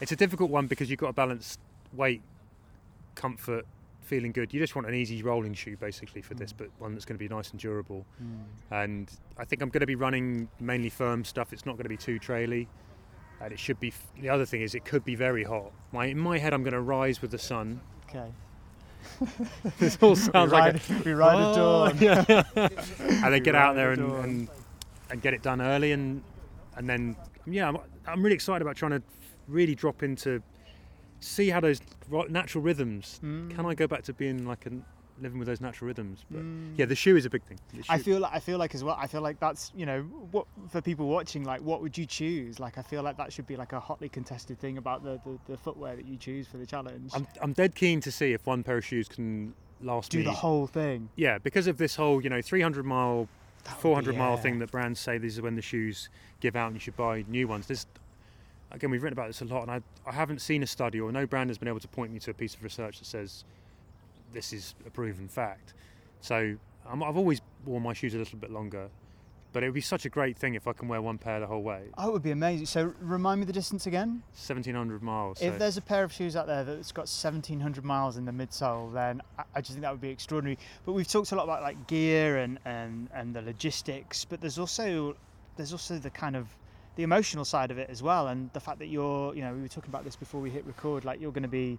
It's 0.00 0.12
a 0.12 0.16
difficult 0.16 0.50
one 0.50 0.66
because 0.66 0.88
you've 0.90 1.00
got 1.00 1.08
to 1.08 1.12
balance 1.12 1.58
weight, 1.92 2.22
comfort, 3.14 3.66
feeling 4.00 4.32
good. 4.32 4.52
You 4.54 4.60
just 4.60 4.74
want 4.74 4.86
an 4.88 4.94
easy 4.94 5.22
rolling 5.22 5.54
shoe 5.54 5.76
basically 5.76 6.22
for 6.22 6.34
this, 6.34 6.52
Mm. 6.52 6.58
but 6.58 6.68
one 6.78 6.92
that's 6.94 7.04
going 7.04 7.18
to 7.18 7.22
be 7.22 7.28
nice 7.28 7.50
and 7.50 7.60
durable. 7.60 8.06
Mm. 8.22 8.44
And 8.70 9.10
I 9.36 9.44
think 9.44 9.60
I'm 9.62 9.68
going 9.68 9.80
to 9.80 9.86
be 9.86 9.94
running 9.96 10.48
mainly 10.60 10.88
firm 10.90 11.24
stuff. 11.24 11.52
It's 11.52 11.66
not 11.66 11.72
going 11.72 11.84
to 11.84 11.88
be 11.90 11.96
too 11.96 12.18
traily. 12.18 12.66
And 13.40 13.52
it 13.52 13.58
should 13.58 13.78
be. 13.78 13.92
The 14.20 14.28
other 14.30 14.44
thing 14.46 14.62
is, 14.62 14.74
it 14.74 14.84
could 14.84 15.04
be 15.04 15.14
very 15.14 15.44
hot. 15.44 15.70
My 15.92 16.06
in 16.06 16.18
my 16.18 16.38
head, 16.38 16.52
I'm 16.54 16.62
going 16.62 16.72
to 16.72 16.80
rise 16.80 17.22
with 17.22 17.30
the 17.30 17.38
sun. 17.38 17.80
Okay. 18.08 18.32
This 19.78 19.96
all 20.00 20.10
We 20.14 20.16
sounds 20.16 20.52
like 20.52 20.74
ride, 20.74 20.80
a, 20.90 21.02
we 21.04 21.12
ride 21.12 21.36
at 21.36 21.58
Oh, 21.58 21.88
dawn. 21.88 21.98
yeah. 22.00 22.24
and 23.24 23.32
then 23.34 23.42
get 23.42 23.54
out 23.54 23.74
there 23.76 23.92
at 23.92 23.98
and, 23.98 24.12
and 24.24 24.48
and 25.10 25.22
get 25.22 25.32
it 25.34 25.42
done 25.42 25.62
early 25.62 25.92
and 25.92 26.22
and 26.76 26.88
then 26.88 27.16
yeah 27.46 27.68
I'm, 27.68 27.78
I'm 28.06 28.22
really 28.22 28.34
excited 28.34 28.60
about 28.60 28.76
trying 28.76 28.90
to 28.92 29.02
really 29.46 29.74
drop 29.74 30.02
into 30.02 30.42
see 31.20 31.50
how 31.50 31.60
those 31.60 31.80
natural 32.28 32.62
rhythms 32.62 33.20
Mm. 33.22 33.54
can 33.54 33.66
I 33.66 33.74
go 33.74 33.86
back 33.86 34.02
to 34.04 34.12
being 34.12 34.46
like 34.46 34.66
a 34.66 34.70
living 35.20 35.40
with 35.40 35.48
those 35.48 35.60
natural 35.60 35.88
rhythms 35.88 36.24
but 36.30 36.40
Mm. 36.42 36.78
yeah 36.78 36.84
the 36.86 36.94
shoe 36.94 37.16
is 37.16 37.26
a 37.26 37.30
big 37.30 37.42
thing 37.42 37.58
I 37.88 37.98
feel 37.98 38.20
like 38.20 38.32
I 38.32 38.38
feel 38.38 38.56
like 38.58 38.72
as 38.74 38.84
well. 38.84 38.96
I 39.00 39.08
feel 39.08 39.20
like 39.20 39.40
that's 39.40 39.72
you 39.74 39.84
know 39.84 40.02
what 40.30 40.46
for 40.70 40.80
people 40.80 41.08
watching. 41.08 41.42
Like, 41.44 41.60
what 41.62 41.80
would 41.82 41.96
you 41.98 42.06
choose? 42.06 42.60
Like, 42.60 42.78
I 42.78 42.82
feel 42.82 43.02
like 43.02 43.16
that 43.16 43.32
should 43.32 43.46
be 43.46 43.56
like 43.56 43.72
a 43.72 43.80
hotly 43.80 44.08
contested 44.08 44.58
thing 44.60 44.78
about 44.78 45.02
the, 45.02 45.20
the, 45.24 45.38
the 45.52 45.56
footwear 45.56 45.96
that 45.96 46.06
you 46.06 46.16
choose 46.16 46.46
for 46.46 46.56
the 46.58 46.66
challenge. 46.66 47.10
I'm, 47.14 47.26
I'm 47.40 47.52
dead 47.52 47.74
keen 47.74 48.00
to 48.02 48.12
see 48.12 48.32
if 48.32 48.46
one 48.46 48.62
pair 48.62 48.76
of 48.78 48.84
shoes 48.84 49.08
can 49.08 49.54
last 49.80 50.10
Do 50.12 50.18
me 50.18 50.24
the 50.24 50.32
whole 50.32 50.66
thing. 50.66 51.08
yeah 51.16 51.38
because 51.38 51.66
of 51.66 51.78
this 51.78 51.96
whole 51.96 52.22
you 52.22 52.28
know 52.30 52.40
300 52.42 52.84
mile 52.84 53.28
That 53.64 53.70
would 53.72 53.76
be- 53.78 53.82
400 53.82 54.16
mile 54.16 54.36
thing 54.36 54.58
that 54.60 54.70
brands 54.70 55.00
say 55.00 55.18
these 55.18 55.38
are 55.38 55.42
when 55.42 55.56
the 55.56 55.62
shoes 55.62 56.08
give 56.40 56.54
out 56.56 56.66
and 56.68 56.76
you 56.76 56.80
should 56.80 56.96
buy 56.96 57.24
new 57.28 57.48
ones. 57.48 57.66
There's, 57.66 57.86
again, 58.70 58.90
we've 58.90 59.02
written 59.02 59.18
about 59.18 59.28
this 59.28 59.40
a 59.40 59.44
lot, 59.44 59.62
and 59.62 59.70
I, 59.70 59.80
I 60.06 60.12
haven't 60.12 60.40
seen 60.40 60.62
a 60.62 60.66
study 60.66 61.00
or 61.00 61.10
no 61.12 61.26
brand 61.26 61.50
has 61.50 61.58
been 61.58 61.68
able 61.68 61.80
to 61.80 61.88
point 61.88 62.12
me 62.12 62.18
to 62.20 62.30
a 62.30 62.34
piece 62.34 62.54
of 62.54 62.62
research 62.62 62.98
that 62.98 63.06
says 63.06 63.44
this 64.32 64.52
is 64.52 64.74
a 64.86 64.90
proven 64.90 65.28
fact. 65.28 65.74
So 66.20 66.56
I'm, 66.88 67.02
I've 67.02 67.16
always 67.16 67.40
worn 67.64 67.82
my 67.82 67.92
shoes 67.92 68.14
a 68.14 68.18
little 68.18 68.38
bit 68.38 68.50
longer, 68.50 68.88
but 69.52 69.62
it 69.62 69.66
would 69.66 69.74
be 69.74 69.80
such 69.80 70.04
a 70.04 70.10
great 70.10 70.36
thing 70.36 70.54
if 70.54 70.66
I 70.66 70.72
can 70.74 70.88
wear 70.88 71.00
one 71.00 71.16
pair 71.16 71.40
the 71.40 71.46
whole 71.46 71.62
way. 71.62 71.84
Oh, 71.96 72.08
it 72.08 72.12
would 72.12 72.22
be 72.22 72.32
amazing. 72.32 72.66
So 72.66 72.92
remind 73.00 73.40
me 73.40 73.46
the 73.46 73.52
distance 73.52 73.86
again. 73.86 74.22
1700 74.32 75.02
miles. 75.02 75.38
So 75.38 75.46
If 75.46 75.58
there's 75.58 75.78
a 75.78 75.82
pair 75.82 76.04
of 76.04 76.12
shoes 76.12 76.36
out 76.36 76.46
there 76.46 76.64
that's 76.64 76.92
got 76.92 77.02
1700 77.02 77.84
miles 77.84 78.18
in 78.18 78.26
the 78.26 78.32
midsole, 78.32 78.92
then 78.92 79.22
I, 79.38 79.44
I 79.54 79.60
just 79.60 79.72
think 79.72 79.82
that 79.82 79.92
would 79.92 80.00
be 80.00 80.10
extraordinary. 80.10 80.58
But 80.84 80.92
we've 80.92 81.08
talked 81.08 81.32
a 81.32 81.36
lot 81.36 81.44
about 81.44 81.62
like 81.62 81.86
gear 81.86 82.38
and, 82.38 82.58
and, 82.66 83.08
and 83.14 83.34
the 83.34 83.40
logistics, 83.42 84.24
but 84.24 84.40
there's 84.40 84.58
also 84.58 85.16
there's 85.56 85.72
also 85.72 85.98
the 85.98 86.10
kind 86.10 86.36
of 86.36 86.46
the 86.98 87.04
emotional 87.04 87.44
side 87.44 87.70
of 87.70 87.78
it 87.78 87.88
as 87.88 88.02
well, 88.02 88.26
and 88.26 88.52
the 88.54 88.60
fact 88.60 88.80
that 88.80 88.88
you're 88.88 89.32
you 89.32 89.40
know 89.40 89.54
we 89.54 89.62
were 89.62 89.68
talking 89.68 89.88
about 89.88 90.04
this 90.04 90.16
before 90.16 90.40
we 90.40 90.50
hit 90.50 90.66
record, 90.66 91.04
like 91.04 91.20
you're 91.20 91.30
going 91.30 91.44
to 91.44 91.48
be 91.48 91.78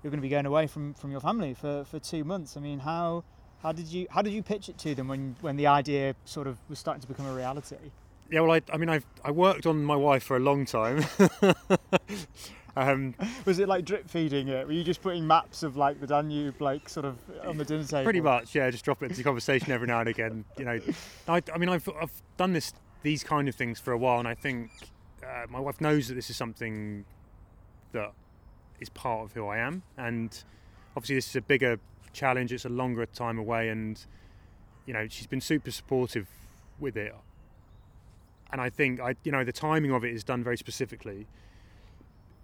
you're 0.00 0.12
going 0.12 0.20
to 0.20 0.22
be 0.22 0.28
going 0.28 0.46
away 0.46 0.68
from, 0.68 0.94
from 0.94 1.10
your 1.10 1.20
family 1.20 1.54
for, 1.54 1.84
for 1.84 1.98
two 1.98 2.22
months. 2.22 2.56
I 2.56 2.60
mean, 2.60 2.78
how 2.78 3.24
how 3.62 3.72
did 3.72 3.88
you 3.88 4.06
how 4.10 4.22
did 4.22 4.32
you 4.32 4.44
pitch 4.44 4.68
it 4.68 4.78
to 4.78 4.94
them 4.94 5.08
when 5.08 5.34
when 5.40 5.56
the 5.56 5.66
idea 5.66 6.14
sort 6.24 6.46
of 6.46 6.56
was 6.68 6.78
starting 6.78 7.00
to 7.00 7.08
become 7.08 7.26
a 7.26 7.34
reality? 7.34 7.90
yeah, 8.30 8.40
well, 8.42 8.52
I, 8.52 8.62
I 8.72 8.76
mean, 8.76 8.88
I've 8.88 9.04
I 9.24 9.32
worked 9.32 9.66
on 9.66 9.82
my 9.82 9.96
wife 9.96 10.22
for 10.22 10.36
a 10.36 10.40
long 10.40 10.64
time. 10.66 11.04
um, 12.76 13.16
Was 13.44 13.58
it 13.58 13.66
like 13.66 13.84
drip 13.84 14.08
feeding 14.08 14.46
it? 14.46 14.68
Were 14.68 14.72
you 14.72 14.84
just 14.84 15.02
putting 15.02 15.26
maps 15.26 15.64
of 15.64 15.76
like 15.76 16.00
the 16.00 16.06
Danube, 16.06 16.60
like 16.60 16.88
sort 16.88 17.06
of 17.06 17.18
on 17.44 17.58
the 17.58 17.64
dinner 17.64 17.82
table? 17.82 18.04
Pretty 18.04 18.20
much, 18.20 18.54
yeah. 18.54 18.70
Just 18.70 18.84
drop 18.84 19.02
it 19.02 19.06
into 19.06 19.24
conversation 19.24 19.72
every 19.72 19.88
now 19.88 19.98
and 19.98 20.08
again. 20.08 20.44
You 20.56 20.64
know, 20.64 20.80
I, 21.26 21.42
I 21.52 21.58
mean, 21.58 21.68
I've 21.68 21.88
I've 22.00 22.22
done 22.36 22.52
this 22.52 22.72
these 23.02 23.24
kind 23.24 23.48
of 23.48 23.54
things 23.54 23.78
for 23.78 23.92
a 23.92 23.98
while, 23.98 24.18
and 24.18 24.28
I 24.28 24.34
think 24.34 24.70
uh, 25.22 25.46
my 25.48 25.60
wife 25.60 25.80
knows 25.80 26.08
that 26.08 26.14
this 26.14 26.30
is 26.30 26.36
something 26.36 27.04
that 27.92 28.12
is 28.80 28.88
part 28.88 29.24
of 29.24 29.32
who 29.32 29.46
I 29.46 29.58
am, 29.58 29.82
and 29.96 30.42
obviously 30.96 31.16
this 31.16 31.28
is 31.28 31.36
a 31.36 31.40
bigger 31.40 31.78
challenge. 32.12 32.52
It's 32.52 32.64
a 32.64 32.70
longer 32.70 33.06
time 33.06 33.38
away, 33.38 33.68
and 33.68 34.00
you 34.86 34.92
know, 34.92 35.06
she's 35.08 35.26
been 35.26 35.40
super 35.40 35.70
supportive 35.70 36.26
with 36.78 36.96
it. 36.96 37.14
And 38.52 38.60
I 38.60 38.70
think 38.70 39.00
I, 39.00 39.14
you 39.22 39.30
know, 39.30 39.44
the 39.44 39.52
timing 39.52 39.92
of 39.92 40.04
it 40.04 40.12
is 40.12 40.24
done 40.24 40.42
very 40.42 40.56
specifically. 40.56 41.26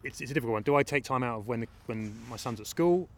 It's, 0.05 0.21
it's 0.21 0.31
a 0.31 0.35
difficult 0.35 0.53
one. 0.53 0.63
Do 0.63 0.77
I 0.77 0.85
take 0.85 1.03
time 1.03 1.25
out 1.25 1.39
of 1.39 1.49
when 1.49 1.61
the, 1.61 1.69
when 1.87 2.15
my 2.31 2.37
son's 2.37 2.61
at 2.61 2.69
school, 2.69 3.09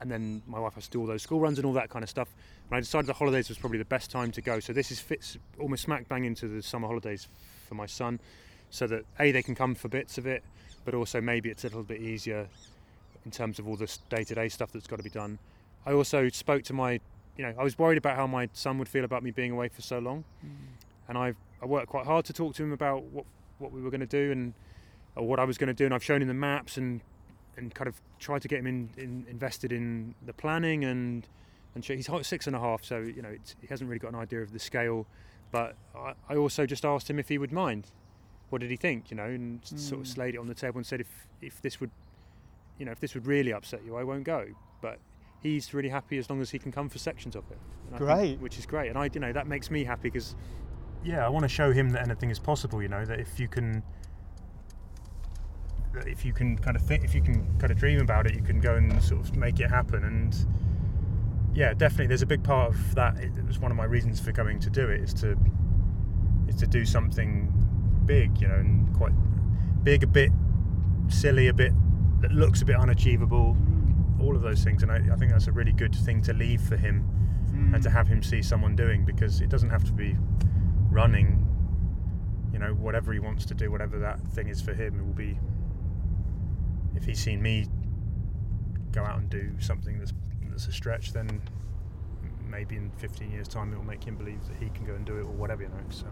and 0.00 0.10
then 0.10 0.42
my 0.46 0.58
wife 0.58 0.74
has 0.74 0.84
to 0.84 0.90
do 0.90 1.00
all 1.00 1.06
those 1.06 1.22
school 1.22 1.40
runs 1.40 1.58
and 1.58 1.66
all 1.66 1.72
that 1.74 1.90
kind 1.90 2.02
of 2.02 2.08
stuff? 2.08 2.28
And 2.68 2.76
I 2.76 2.80
decided 2.80 3.06
the 3.06 3.12
holidays 3.12 3.48
was 3.48 3.58
probably 3.58 3.78
the 3.78 3.84
best 3.84 4.10
time 4.10 4.30
to 4.32 4.40
go. 4.40 4.60
So 4.60 4.72
this 4.72 4.90
is 4.90 5.00
fits 5.00 5.36
almost 5.58 5.82
smack 5.82 6.08
bang 6.08 6.24
into 6.24 6.48
the 6.48 6.62
summer 6.62 6.86
holidays 6.86 7.28
for 7.68 7.74
my 7.74 7.86
son, 7.86 8.20
so 8.70 8.86
that 8.86 9.04
a 9.18 9.32
they 9.32 9.42
can 9.42 9.54
come 9.54 9.74
for 9.74 9.88
bits 9.88 10.18
of 10.18 10.26
it, 10.26 10.42
but 10.84 10.94
also 10.94 11.20
maybe 11.20 11.50
it's 11.50 11.64
a 11.64 11.68
little 11.68 11.82
bit 11.82 12.00
easier 12.00 12.48
in 13.24 13.30
terms 13.30 13.58
of 13.58 13.68
all 13.68 13.76
this 13.76 13.98
day-to-day 14.08 14.48
stuff 14.48 14.72
that's 14.72 14.86
got 14.86 14.96
to 14.96 15.02
be 15.02 15.10
done. 15.10 15.38
I 15.84 15.92
also 15.92 16.28
spoke 16.30 16.62
to 16.64 16.72
my, 16.72 17.00
you 17.36 17.44
know, 17.44 17.54
I 17.58 17.62
was 17.62 17.78
worried 17.78 17.98
about 17.98 18.16
how 18.16 18.26
my 18.26 18.48
son 18.52 18.78
would 18.78 18.88
feel 18.88 19.04
about 19.04 19.22
me 19.22 19.30
being 19.30 19.50
away 19.50 19.68
for 19.68 19.82
so 19.82 19.98
long, 19.98 20.24
mm. 20.44 20.50
and 21.08 21.18
I 21.18 21.34
I 21.62 21.66
worked 21.66 21.88
quite 21.88 22.06
hard 22.06 22.24
to 22.26 22.32
talk 22.32 22.54
to 22.54 22.62
him 22.62 22.72
about 22.72 23.02
what 23.04 23.26
what 23.58 23.72
we 23.72 23.82
were 23.82 23.90
going 23.90 24.00
to 24.00 24.06
do 24.06 24.32
and 24.32 24.54
or 25.16 25.26
what 25.26 25.38
I 25.38 25.44
was 25.44 25.58
going 25.58 25.68
to 25.68 25.74
do, 25.74 25.84
and 25.84 25.92
I've 25.92 26.04
shown 26.04 26.22
him 26.22 26.28
the 26.28 26.34
maps 26.34 26.76
and 26.76 27.00
and 27.56 27.74
kind 27.74 27.88
of 27.88 28.00
tried 28.18 28.42
to 28.42 28.48
get 28.48 28.60
him 28.60 28.66
in, 28.66 28.90
in 28.96 29.26
invested 29.28 29.72
in 29.72 30.14
the 30.26 30.32
planning 30.32 30.84
and 30.84 31.26
and 31.74 31.84
he's 31.84 32.08
six 32.22 32.46
and 32.48 32.56
a 32.56 32.60
half, 32.60 32.84
so 32.84 32.98
you 32.98 33.22
know 33.22 33.28
it's, 33.28 33.54
he 33.60 33.66
hasn't 33.68 33.88
really 33.88 34.00
got 34.00 34.08
an 34.12 34.18
idea 34.18 34.40
of 34.42 34.52
the 34.52 34.58
scale. 34.58 35.06
But 35.52 35.76
I, 35.96 36.14
I 36.28 36.36
also 36.36 36.66
just 36.66 36.84
asked 36.84 37.08
him 37.10 37.18
if 37.18 37.28
he 37.28 37.38
would 37.38 37.52
mind. 37.52 37.86
What 38.50 38.60
did 38.60 38.70
he 38.70 38.76
think? 38.76 39.10
You 39.10 39.16
know, 39.16 39.24
and 39.24 39.60
s- 39.62 39.80
sort 39.80 40.00
of 40.00 40.06
Mm. 40.06 40.10
slayed 40.14 40.34
it 40.34 40.38
on 40.38 40.46
the 40.48 40.54
table 40.54 40.78
and 40.78 40.86
said 40.86 41.00
if 41.00 41.26
if 41.40 41.62
this 41.62 41.78
would, 41.80 41.90
you 42.78 42.86
know, 42.86 42.92
if 42.92 42.98
this 43.00 43.14
would 43.14 43.26
really 43.26 43.52
upset 43.52 43.80
you, 43.84 43.96
I 43.96 44.02
won't 44.04 44.24
go. 44.24 44.46
But 44.82 44.98
he's 45.40 45.72
really 45.72 45.88
happy 45.88 46.18
as 46.18 46.28
long 46.28 46.40
as 46.40 46.50
he 46.50 46.58
can 46.58 46.72
come 46.72 46.88
for 46.88 46.98
sections 46.98 47.36
of 47.36 47.44
it. 47.50 47.58
And 47.86 47.94
I 47.96 47.98
think- 47.98 48.10
Great. 48.10 48.40
which 48.40 48.58
is 48.58 48.66
great, 48.66 48.88
and 48.88 48.98
I, 48.98 49.08
you 49.12 49.20
know, 49.20 49.32
that 49.32 49.46
makes 49.46 49.70
me 49.70 49.84
happy 49.84 50.10
because, 50.10 50.34
yeah, 51.04 51.24
I 51.24 51.28
want 51.28 51.44
to 51.44 51.48
show 51.48 51.72
him 51.72 51.90
that 51.90 52.02
anything 52.02 52.30
is 52.30 52.38
possible. 52.40 52.82
You 52.82 52.88
know, 52.88 53.04
that 53.04 53.20
if 53.20 53.38
you 53.40 53.46
can, 53.48 53.74
that 53.74 53.82
if 56.06 56.24
you 56.24 56.32
can 56.32 56.56
kind 56.56 56.76
of 56.76 56.82
think, 56.82 57.04
if 57.04 57.14
you 57.14 57.22
can 57.22 57.46
kind 57.58 57.70
of 57.70 57.78
dream 57.78 58.00
about 58.00 58.26
it, 58.26 58.34
you 58.34 58.42
can 58.42 58.60
go 58.60 58.74
and 58.76 59.02
sort 59.02 59.20
of 59.20 59.36
make 59.36 59.60
it 59.60 59.68
happen. 59.68 60.04
And 60.04 60.36
yeah, 61.54 61.74
definitely, 61.74 62.06
there's 62.06 62.22
a 62.22 62.26
big 62.26 62.42
part 62.42 62.70
of 62.70 62.94
that. 62.94 63.16
It 63.18 63.32
was 63.46 63.58
one 63.58 63.70
of 63.70 63.76
my 63.76 63.84
reasons 63.84 64.20
for 64.20 64.32
coming 64.32 64.60
to 64.60 64.70
do 64.70 64.88
it 64.88 65.00
is 65.00 65.14
to 65.14 65.36
is 66.48 66.56
to 66.56 66.66
do 66.66 66.84
something 66.84 67.52
big, 68.06 68.40
you 68.40 68.48
know, 68.48 68.54
and 68.54 68.94
quite 68.96 69.12
big, 69.84 70.02
a 70.02 70.06
bit 70.06 70.30
silly, 71.08 71.48
a 71.48 71.54
bit 71.54 71.72
that 72.20 72.32
looks 72.32 72.62
a 72.62 72.64
bit 72.64 72.76
unachievable. 72.76 73.54
Mm. 73.54 74.20
All 74.20 74.36
of 74.36 74.42
those 74.42 74.62
things, 74.62 74.82
and 74.82 74.92
I, 74.92 74.96
I 75.12 75.16
think 75.16 75.32
that's 75.32 75.46
a 75.46 75.52
really 75.52 75.72
good 75.72 75.94
thing 75.94 76.20
to 76.22 76.32
leave 76.32 76.60
for 76.60 76.76
him 76.76 77.04
and 77.74 77.82
to 77.82 77.88
mm. 77.88 77.92
have 77.92 78.06
him 78.06 78.22
see 78.22 78.42
someone 78.42 78.76
doing 78.76 79.04
because 79.04 79.40
it 79.40 79.48
doesn't 79.48 79.70
have 79.70 79.84
to 79.84 79.92
be 79.92 80.16
running. 80.90 81.46
You 82.52 82.58
know, 82.58 82.74
whatever 82.74 83.12
he 83.12 83.20
wants 83.20 83.46
to 83.46 83.54
do, 83.54 83.70
whatever 83.70 83.98
that 84.00 84.20
thing 84.28 84.48
is 84.48 84.60
for 84.60 84.74
him, 84.74 84.98
it 84.98 85.04
will 85.04 85.12
be. 85.12 85.38
If 87.00 87.06
he's 87.06 87.18
seen 87.18 87.40
me 87.40 87.66
go 88.92 89.04
out 89.04 89.18
and 89.18 89.30
do 89.30 89.50
something 89.58 89.98
that's 89.98 90.12
that's 90.50 90.66
a 90.66 90.72
stretch, 90.72 91.12
then 91.12 91.40
maybe 92.46 92.76
in 92.76 92.90
15 92.98 93.30
years' 93.30 93.48
time 93.48 93.72
it 93.72 93.76
will 93.76 93.84
make 93.84 94.04
him 94.04 94.16
believe 94.16 94.46
that 94.48 94.56
he 94.58 94.68
can 94.70 94.84
go 94.84 94.94
and 94.94 95.04
do 95.04 95.16
it 95.16 95.22
or 95.22 95.32
whatever, 95.32 95.62
you 95.62 95.68
know. 95.68 95.74
So 95.90 96.06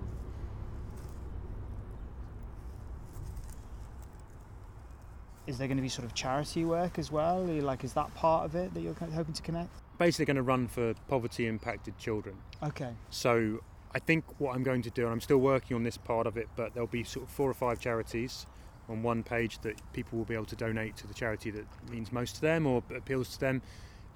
Is 5.47 5.57
there 5.57 5.67
going 5.67 5.79
to 5.79 5.83
be 5.83 5.89
sort 5.89 6.05
of 6.05 6.15
charity 6.15 6.67
work 6.67 6.99
as 6.99 7.11
well? 7.11 7.43
Like, 7.43 7.83
is 7.83 7.95
that 7.95 8.15
part 8.15 8.45
of 8.45 8.55
it 8.55 8.75
that 8.75 8.83
you're 8.83 8.95
hoping 8.95 9.33
to 9.33 9.43
connect? 9.43 9.71
basically, 9.99 10.27
going 10.27 10.37
to 10.37 10.43
run 10.43 10.69
for 10.69 10.95
poverty-impacted 11.09 11.99
children. 11.99 12.37
Okay. 12.63 12.91
So 13.11 13.61
I 13.95 13.99
think 13.99 14.25
what 14.39 14.55
I'm 14.55 14.63
going 14.63 14.83
to 14.83 14.91
do, 14.91 15.05
and 15.05 15.13
I'm 15.13 15.21
still 15.21 15.39
working 15.39 15.75
on 15.75 15.83
this 15.83 15.97
part 15.97 16.27
of 16.27 16.37
it, 16.37 16.49
but 16.57 16.75
there'll 16.75 16.87
be 16.87 17.03
sort 17.03 17.27
of 17.27 17.33
four 17.33 17.51
or 17.51 17.55
five 17.55 17.81
charities 17.81 18.47
on 18.89 19.03
one 19.03 19.23
page 19.23 19.59
that 19.61 19.81
people 19.93 20.19
will 20.19 20.25
be 20.25 20.35
able 20.35 20.47
to 20.47 20.57
donate 20.57 20.97
to 20.97 21.07
the 21.07 21.15
charity 21.15 21.51
that 21.51 21.67
means 21.91 22.13
most 22.13 22.37
to 22.37 22.41
them 22.41 22.67
or 22.67 22.83
appeals 22.95 23.29
to 23.35 23.41
them. 23.41 23.63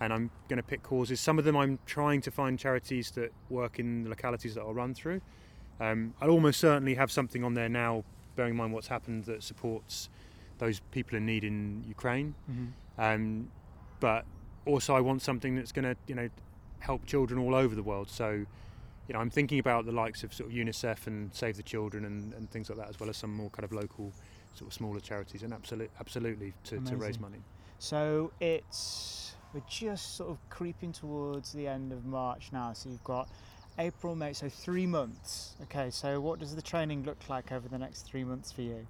And 0.01 0.13
I'm 0.13 0.31
going 0.49 0.57
to 0.57 0.63
pick 0.63 0.83
causes. 0.83 1.21
Some 1.21 1.39
of 1.39 1.45
them 1.45 1.57
I'm 1.57 1.79
trying 1.87 2.21
to 2.23 2.31
find 2.31 2.59
charities 2.59 3.13
that 3.13 3.33
work 3.51 3.79
in 3.79 4.03
the 4.05 4.11
localities 4.11 4.55
that 4.55 4.63
I'll 4.63 4.75
run 4.75 4.95
through. 4.95 5.21
Um, 5.81 6.15
I'll 6.21 6.31
almost 6.31 6.61
certainly 6.61 6.95
have 6.95 7.11
something 7.13 7.45
on 7.45 7.55
there 7.55 7.69
now, 7.69 8.05
bearing 8.35 8.53
in 8.53 8.57
mind 8.57 8.73
what's 8.73 8.89
happened, 8.89 9.25
that 9.27 9.43
supports 9.43 10.09
those 10.59 10.81
people 10.91 11.17
in 11.17 11.27
need 11.27 11.45
in 11.45 11.85
Ukraine. 11.87 12.35
Um, 12.99 13.51
but 14.01 14.25
also, 14.67 14.95
I 14.95 15.01
want 15.01 15.23
something 15.23 15.55
that's 15.55 15.73
going 15.73 15.85
to, 15.85 15.97
you 16.07 16.15
know, 16.15 16.29
help 16.81 17.07
children 17.07 17.39
all 17.39 17.55
over 17.55 17.75
the 17.75 17.83
world. 17.83 18.11
So, 18.11 18.31
you 18.31 19.13
know, 19.13 19.19
I'm 19.19 19.31
thinking 19.31 19.59
about 19.59 19.87
the 19.87 19.93
likes 19.93 20.25
of 20.25 20.33
sort 20.35 20.51
of 20.51 20.57
UNICEF 20.57 21.07
and 21.07 21.33
Save 21.35 21.57
the 21.57 21.63
Children 21.63 22.05
and, 22.05 22.33
and 22.35 22.51
things 22.51 22.69
like 22.71 22.79
that, 22.79 22.89
as 22.89 22.99
well 22.99 23.09
as 23.09 23.17
some 23.17 23.35
more 23.35 23.51
kind 23.51 23.65
of 23.65 23.73
local, 23.73 24.13
sort 24.55 24.69
of 24.69 24.75
smaller 24.75 25.01
charities, 25.01 25.43
and 25.43 25.53
absolutely, 25.53 25.95
absolutely 26.01 26.53
to, 26.65 26.79
to 26.81 26.97
raise 26.97 27.19
money. 27.21 27.39
So 27.79 28.33
it's 28.41 29.35
we're 29.53 29.63
just 29.69 30.17
sort 30.17 30.31
of 30.31 30.39
creeping 30.49 30.93
towards 30.93 31.53
the 31.53 31.67
end 31.67 31.93
of 31.93 32.05
March 32.05 32.51
now. 32.53 32.73
So 32.73 32.89
you've 32.89 33.05
got 33.05 33.29
April, 33.79 34.15
May, 34.15 34.33
so 34.33 34.49
three 34.49 34.87
months. 34.87 35.57
Okay, 35.63 35.91
so 35.91 36.21
what 36.21 36.39
does 36.39 36.55
the 36.55 36.63
training 36.63 37.05
look 37.05 37.29
like 37.29 37.53
over 37.53 37.69
the 37.69 37.79
next 37.79 38.03
three 38.03 38.25
months 38.25 38.53
for 38.53 38.63
you? 38.63 38.87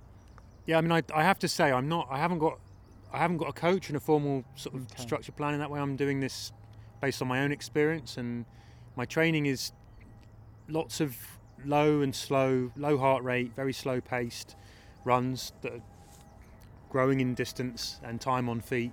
Yeah, 0.67 0.79
I 0.79 0.81
mean, 0.81 0.93
I, 0.93 1.03
I 1.15 1.23
have 1.23 1.39
to 1.41 1.49
say, 1.49 1.73
I'm 1.73 1.89
not, 1.89 2.07
I 2.11 2.19
haven't 2.19 2.39
got, 2.39 2.59
I 3.13 3.19
haven't 3.19 3.39
got 3.39 3.49
a 3.49 3.53
coach 3.53 3.89
and 3.89 3.97
a 3.97 4.01
formal 4.01 4.45
sort 4.55 4.77
of 4.77 4.83
Okay. 4.83 5.03
structured 5.03 5.37
plan 5.37 5.55
in 5.55 5.61
that 5.61 5.71
way. 5.71 5.81
I'm 5.81 5.97
doing 5.97 6.21
this 6.21 6.53
based 7.01 7.21
on 7.21 7.29
my 7.29 7.43
own 7.43 7.51
experience, 7.51 8.17
and 8.17 8.45
my 8.97 9.05
training 9.05 9.47
is 9.47 9.73
lots 10.69 11.01
of 11.01 11.17
low 11.65 12.01
and 12.01 12.15
slow, 12.15 12.71
low 12.77 12.99
heart 12.99 13.25
rate, 13.25 13.53
very 13.55 13.73
slow 13.73 14.01
paced 14.01 14.57
runs 15.05 15.53
that 15.63 15.73
are 15.73 15.81
growing 16.91 17.21
in 17.21 17.35
distance 17.35 18.01
and 18.05 18.21
time 18.21 18.49
on 18.49 18.61
feet 18.61 18.93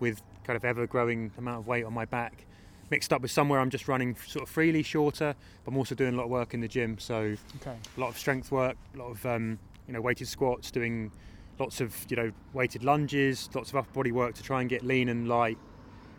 with 0.00 0.22
kind 0.44 0.56
of 0.56 0.64
ever 0.64 0.86
growing 0.86 1.30
amount 1.38 1.60
of 1.60 1.66
weight 1.66 1.84
on 1.84 1.92
my 1.92 2.04
back. 2.04 2.46
Mixed 2.90 3.12
up 3.12 3.22
with 3.22 3.30
somewhere 3.30 3.60
I'm 3.60 3.70
just 3.70 3.88
running 3.88 4.16
sort 4.26 4.42
of 4.42 4.48
freely, 4.50 4.82
shorter, 4.82 5.34
but 5.64 5.70
I'm 5.70 5.76
also 5.78 5.94
doing 5.94 6.14
a 6.14 6.16
lot 6.16 6.24
of 6.24 6.30
work 6.30 6.52
in 6.54 6.60
the 6.60 6.68
gym. 6.68 6.98
So 6.98 7.36
Okay. 7.60 7.76
a 7.96 8.00
lot 8.00 8.08
of 8.08 8.18
strength 8.18 8.50
work, 8.50 8.76
a 8.94 8.98
lot 8.98 9.10
of 9.10 9.24
um, 9.24 9.58
you 9.86 9.94
know 9.94 10.00
weighted 10.00 10.28
squats, 10.28 10.70
doing 10.70 11.10
lots 11.58 11.80
of 11.80 11.94
you 12.10 12.16
know 12.16 12.32
weighted 12.52 12.82
lunges, 12.84 13.48
lots 13.54 13.70
of 13.70 13.76
upper 13.76 13.92
body 13.92 14.12
work 14.12 14.34
to 14.34 14.42
try 14.42 14.60
and 14.60 14.68
get 14.68 14.82
lean 14.84 15.08
and 15.08 15.26
light. 15.28 15.56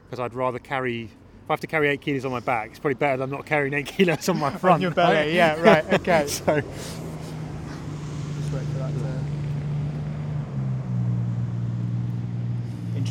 Because 0.05 0.19
I'd 0.19 0.33
rather 0.33 0.57
carry. 0.59 1.03
If 1.43 1.49
I 1.49 1.53
have 1.53 1.59
to 1.59 1.67
carry 1.67 1.89
eight 1.89 2.01
kilos 2.01 2.23
on 2.25 2.31
my 2.31 2.39
back, 2.39 2.69
it's 2.69 2.79
probably 2.79 2.95
better 2.95 3.17
than 3.17 3.29
not 3.29 3.45
carrying 3.45 3.73
eight 3.73 3.85
kilos 3.97 4.27
on 4.29 4.39
my 4.39 4.49
front. 4.49 4.75
On 4.75 4.81
your 4.81 4.91
belly, 4.91 5.15
right? 5.15 5.31
yeah, 5.31 5.59
right, 5.59 5.85
okay. 5.99 6.25
so 6.27 6.55
Just 6.55 6.65
wait 8.53 8.63
for 8.63 8.77
that 8.79 8.91
to. 8.93 9.23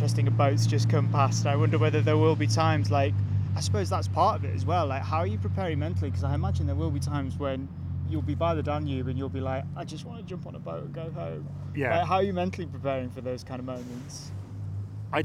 Interesting, 0.02 0.26
a 0.26 0.32
boat's 0.32 0.66
just 0.66 0.90
come 0.90 1.08
past. 1.12 1.46
I 1.46 1.54
wonder 1.54 1.78
whether 1.78 2.00
there 2.00 2.16
will 2.16 2.34
be 2.34 2.48
times 2.48 2.90
like, 2.90 3.14
I 3.54 3.60
suppose 3.60 3.88
that's 3.88 4.08
part 4.08 4.34
of 4.34 4.44
it 4.44 4.52
as 4.52 4.66
well. 4.66 4.88
Like, 4.88 5.02
how 5.02 5.18
are 5.18 5.28
you 5.28 5.38
preparing 5.38 5.78
mentally? 5.78 6.10
Because 6.10 6.24
I 6.24 6.34
imagine 6.34 6.66
there 6.66 6.74
will 6.74 6.90
be 6.90 6.98
times 6.98 7.38
when 7.38 7.68
you'll 8.10 8.20
be 8.20 8.34
by 8.34 8.56
the 8.56 8.64
Danube 8.64 9.06
and 9.06 9.16
you'll 9.16 9.28
be 9.28 9.40
like, 9.40 9.62
I 9.76 9.84
just 9.84 10.04
want 10.04 10.18
to 10.18 10.24
jump 10.24 10.44
on 10.48 10.56
a 10.56 10.58
boat 10.58 10.82
and 10.82 10.92
go 10.92 11.08
home. 11.12 11.48
yeah, 11.76 11.98
Like, 11.98 12.08
how 12.08 12.16
are 12.16 12.22
you 12.24 12.32
mentally 12.32 12.66
preparing 12.66 13.10
for 13.10 13.20
those 13.20 13.44
kind 13.44 13.60
of 13.60 13.64
moments? 13.64 14.32
I, 15.12 15.22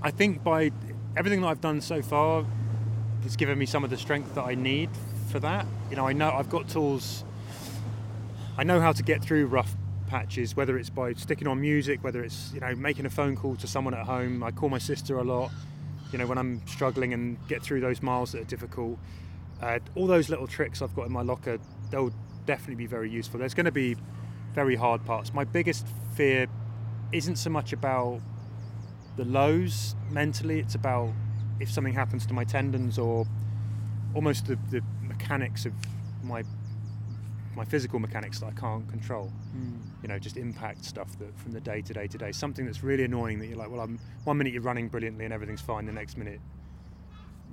I 0.00 0.10
think 0.10 0.42
by 0.42 0.72
everything 1.18 1.42
that 1.42 1.48
I've 1.48 1.60
done 1.60 1.82
so 1.82 2.00
far, 2.00 2.46
has 3.24 3.36
given 3.36 3.58
me 3.58 3.66
some 3.66 3.84
of 3.84 3.90
the 3.90 3.98
strength 3.98 4.34
that 4.36 4.44
I 4.44 4.54
need 4.54 4.88
for 5.28 5.38
that. 5.40 5.66
You 5.90 5.96
know, 5.96 6.08
I 6.08 6.14
know 6.14 6.30
I've 6.30 6.48
got 6.48 6.70
tools. 6.70 7.24
I 8.56 8.64
know 8.64 8.80
how 8.80 8.92
to 8.92 9.02
get 9.02 9.22
through 9.22 9.48
rough 9.48 9.76
patches, 10.14 10.54
whether 10.54 10.78
it's 10.78 10.90
by 10.90 11.12
sticking 11.14 11.48
on 11.48 11.60
music, 11.60 12.04
whether 12.04 12.22
it's 12.22 12.52
you 12.54 12.60
know 12.60 12.72
making 12.76 13.04
a 13.04 13.10
phone 13.10 13.34
call 13.34 13.56
to 13.56 13.66
someone 13.66 13.94
at 13.94 14.06
home. 14.06 14.44
I 14.44 14.52
call 14.52 14.68
my 14.68 14.78
sister 14.78 15.18
a 15.18 15.24
lot. 15.24 15.50
You 16.12 16.18
know, 16.18 16.26
when 16.28 16.38
I'm 16.38 16.64
struggling 16.68 17.12
and 17.12 17.36
get 17.48 17.64
through 17.64 17.80
those 17.80 18.00
miles 18.00 18.30
that 18.30 18.42
are 18.42 18.50
difficult. 18.56 18.96
Uh, 19.60 19.80
all 19.96 20.06
those 20.06 20.28
little 20.28 20.46
tricks 20.46 20.82
I've 20.82 20.94
got 20.94 21.06
in 21.06 21.12
my 21.12 21.22
locker, 21.22 21.58
they'll 21.90 22.12
definitely 22.46 22.76
be 22.76 22.86
very 22.86 23.10
useful. 23.10 23.40
There's 23.40 23.54
going 23.54 23.66
to 23.66 23.72
be 23.72 23.96
very 24.52 24.76
hard 24.76 25.04
parts. 25.04 25.34
My 25.34 25.42
biggest 25.42 25.84
fear 26.14 26.46
isn't 27.10 27.36
so 27.36 27.50
much 27.50 27.72
about 27.72 28.20
the 29.16 29.24
lows 29.24 29.96
mentally. 30.10 30.60
It's 30.60 30.76
about 30.76 31.10
if 31.58 31.72
something 31.72 31.94
happens 31.94 32.24
to 32.26 32.34
my 32.34 32.44
tendons 32.44 32.98
or 32.98 33.26
almost 34.14 34.46
the, 34.46 34.58
the 34.70 34.80
mechanics 35.02 35.66
of 35.66 35.72
my 36.22 36.44
my 37.56 37.64
physical 37.64 37.98
mechanics 37.98 38.40
that 38.40 38.46
I 38.46 38.52
can't 38.52 38.88
control. 38.88 39.30
You 40.02 40.08
know, 40.08 40.18
just 40.18 40.36
impact 40.36 40.84
stuff 40.84 41.18
that 41.18 41.38
from 41.38 41.52
the 41.52 41.60
day 41.60 41.80
to 41.80 41.92
day 41.94 42.06
to 42.08 42.18
day. 42.18 42.30
Something 42.32 42.66
that's 42.66 42.82
really 42.82 43.04
annoying 43.04 43.38
that 43.38 43.46
you're 43.46 43.56
like, 43.56 43.70
well, 43.70 43.80
I'm 43.80 43.98
one 44.24 44.36
minute 44.36 44.52
you're 44.52 44.62
running 44.62 44.88
brilliantly 44.88 45.24
and 45.24 45.32
everything's 45.32 45.62
fine. 45.62 45.86
The 45.86 45.92
next 45.92 46.18
minute, 46.18 46.40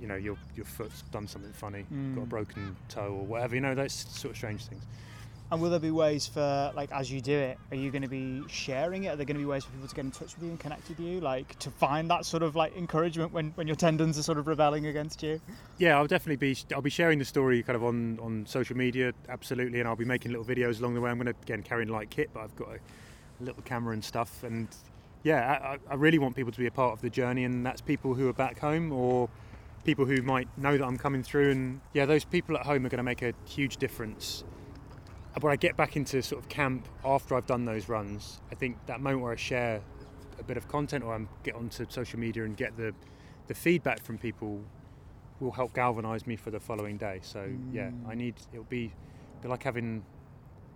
you 0.00 0.06
know, 0.06 0.16
your 0.16 0.36
your 0.54 0.66
foot's 0.66 1.02
done 1.12 1.26
something 1.28 1.52
funny, 1.52 1.86
got 2.14 2.22
a 2.22 2.26
Mm. 2.26 2.28
broken 2.28 2.76
toe 2.88 3.14
or 3.20 3.24
whatever. 3.24 3.54
You 3.54 3.60
know, 3.62 3.74
those 3.74 3.92
sort 3.92 4.32
of 4.32 4.36
strange 4.36 4.66
things. 4.66 4.84
And 5.52 5.60
will 5.60 5.68
there 5.68 5.78
be 5.78 5.90
ways 5.90 6.26
for, 6.26 6.72
like, 6.74 6.90
as 6.92 7.12
you 7.12 7.20
do 7.20 7.36
it, 7.36 7.58
are 7.70 7.76
you 7.76 7.90
going 7.90 8.00
to 8.00 8.08
be 8.08 8.42
sharing 8.48 9.04
it? 9.04 9.08
Are 9.08 9.16
there 9.16 9.26
going 9.26 9.36
to 9.36 9.40
be 9.40 9.44
ways 9.44 9.64
for 9.64 9.70
people 9.72 9.86
to 9.86 9.94
get 9.94 10.06
in 10.06 10.10
touch 10.10 10.34
with 10.34 10.44
you 10.44 10.48
and 10.48 10.58
connect 10.58 10.88
with 10.88 10.98
you, 10.98 11.20
like 11.20 11.58
to 11.58 11.70
find 11.70 12.08
that 12.08 12.24
sort 12.24 12.42
of 12.42 12.56
like 12.56 12.74
encouragement 12.74 13.34
when, 13.34 13.50
when 13.50 13.66
your 13.66 13.76
tendons 13.76 14.18
are 14.18 14.22
sort 14.22 14.38
of 14.38 14.46
rebelling 14.46 14.86
against 14.86 15.22
you? 15.22 15.42
Yeah, 15.76 15.98
I'll 15.98 16.06
definitely 16.06 16.36
be. 16.36 16.56
I'll 16.74 16.80
be 16.80 16.88
sharing 16.88 17.18
the 17.18 17.26
story 17.26 17.62
kind 17.62 17.76
of 17.76 17.84
on, 17.84 18.18
on 18.20 18.46
social 18.46 18.78
media, 18.78 19.12
absolutely, 19.28 19.78
and 19.78 19.86
I'll 19.86 19.94
be 19.94 20.06
making 20.06 20.32
little 20.32 20.46
videos 20.46 20.80
along 20.80 20.94
the 20.94 21.02
way. 21.02 21.10
I'm 21.10 21.18
going 21.18 21.26
to 21.26 21.38
again 21.42 21.62
carry 21.62 21.84
light 21.84 22.08
kit, 22.08 22.30
but 22.32 22.40
I've 22.40 22.56
got 22.56 22.68
a, 22.68 22.76
a 22.76 23.44
little 23.44 23.62
camera 23.62 23.92
and 23.92 24.02
stuff, 24.02 24.44
and 24.44 24.68
yeah, 25.22 25.58
I, 25.62 25.92
I 25.92 25.96
really 25.96 26.18
want 26.18 26.34
people 26.34 26.52
to 26.52 26.58
be 26.58 26.66
a 26.66 26.70
part 26.70 26.94
of 26.94 27.02
the 27.02 27.10
journey, 27.10 27.44
and 27.44 27.66
that's 27.66 27.82
people 27.82 28.14
who 28.14 28.26
are 28.26 28.32
back 28.32 28.58
home 28.58 28.90
or 28.90 29.28
people 29.84 30.06
who 30.06 30.22
might 30.22 30.48
know 30.56 30.78
that 30.78 30.84
I'm 30.86 30.96
coming 30.96 31.22
through, 31.22 31.50
and 31.50 31.82
yeah, 31.92 32.06
those 32.06 32.24
people 32.24 32.56
at 32.56 32.64
home 32.64 32.86
are 32.86 32.88
going 32.88 32.96
to 32.96 33.02
make 33.02 33.20
a 33.20 33.34
huge 33.44 33.76
difference 33.76 34.44
when 35.40 35.52
I 35.52 35.56
get 35.56 35.76
back 35.76 35.96
into 35.96 36.22
sort 36.22 36.42
of 36.42 36.48
camp 36.48 36.86
after 37.04 37.34
I've 37.34 37.46
done 37.46 37.64
those 37.64 37.88
runs, 37.88 38.40
I 38.50 38.54
think 38.54 38.76
that 38.86 39.00
moment 39.00 39.22
where 39.22 39.32
I 39.32 39.36
share 39.36 39.80
a 40.38 40.42
bit 40.42 40.56
of 40.56 40.68
content 40.68 41.04
or 41.04 41.14
I 41.14 41.20
get 41.42 41.54
onto 41.54 41.86
social 41.88 42.18
media 42.18 42.44
and 42.44 42.56
get 42.56 42.76
the 42.76 42.94
the 43.48 43.54
feedback 43.54 44.02
from 44.02 44.18
people 44.18 44.60
will 45.40 45.50
help 45.50 45.74
galvanise 45.74 46.26
me 46.26 46.36
for 46.36 46.50
the 46.50 46.60
following 46.60 46.96
day. 46.96 47.20
So 47.22 47.40
mm. 47.40 47.74
yeah, 47.74 47.90
I 48.08 48.14
need 48.14 48.34
it'll 48.52 48.64
be, 48.64 48.92
be 49.42 49.48
like 49.48 49.62
having 49.62 50.04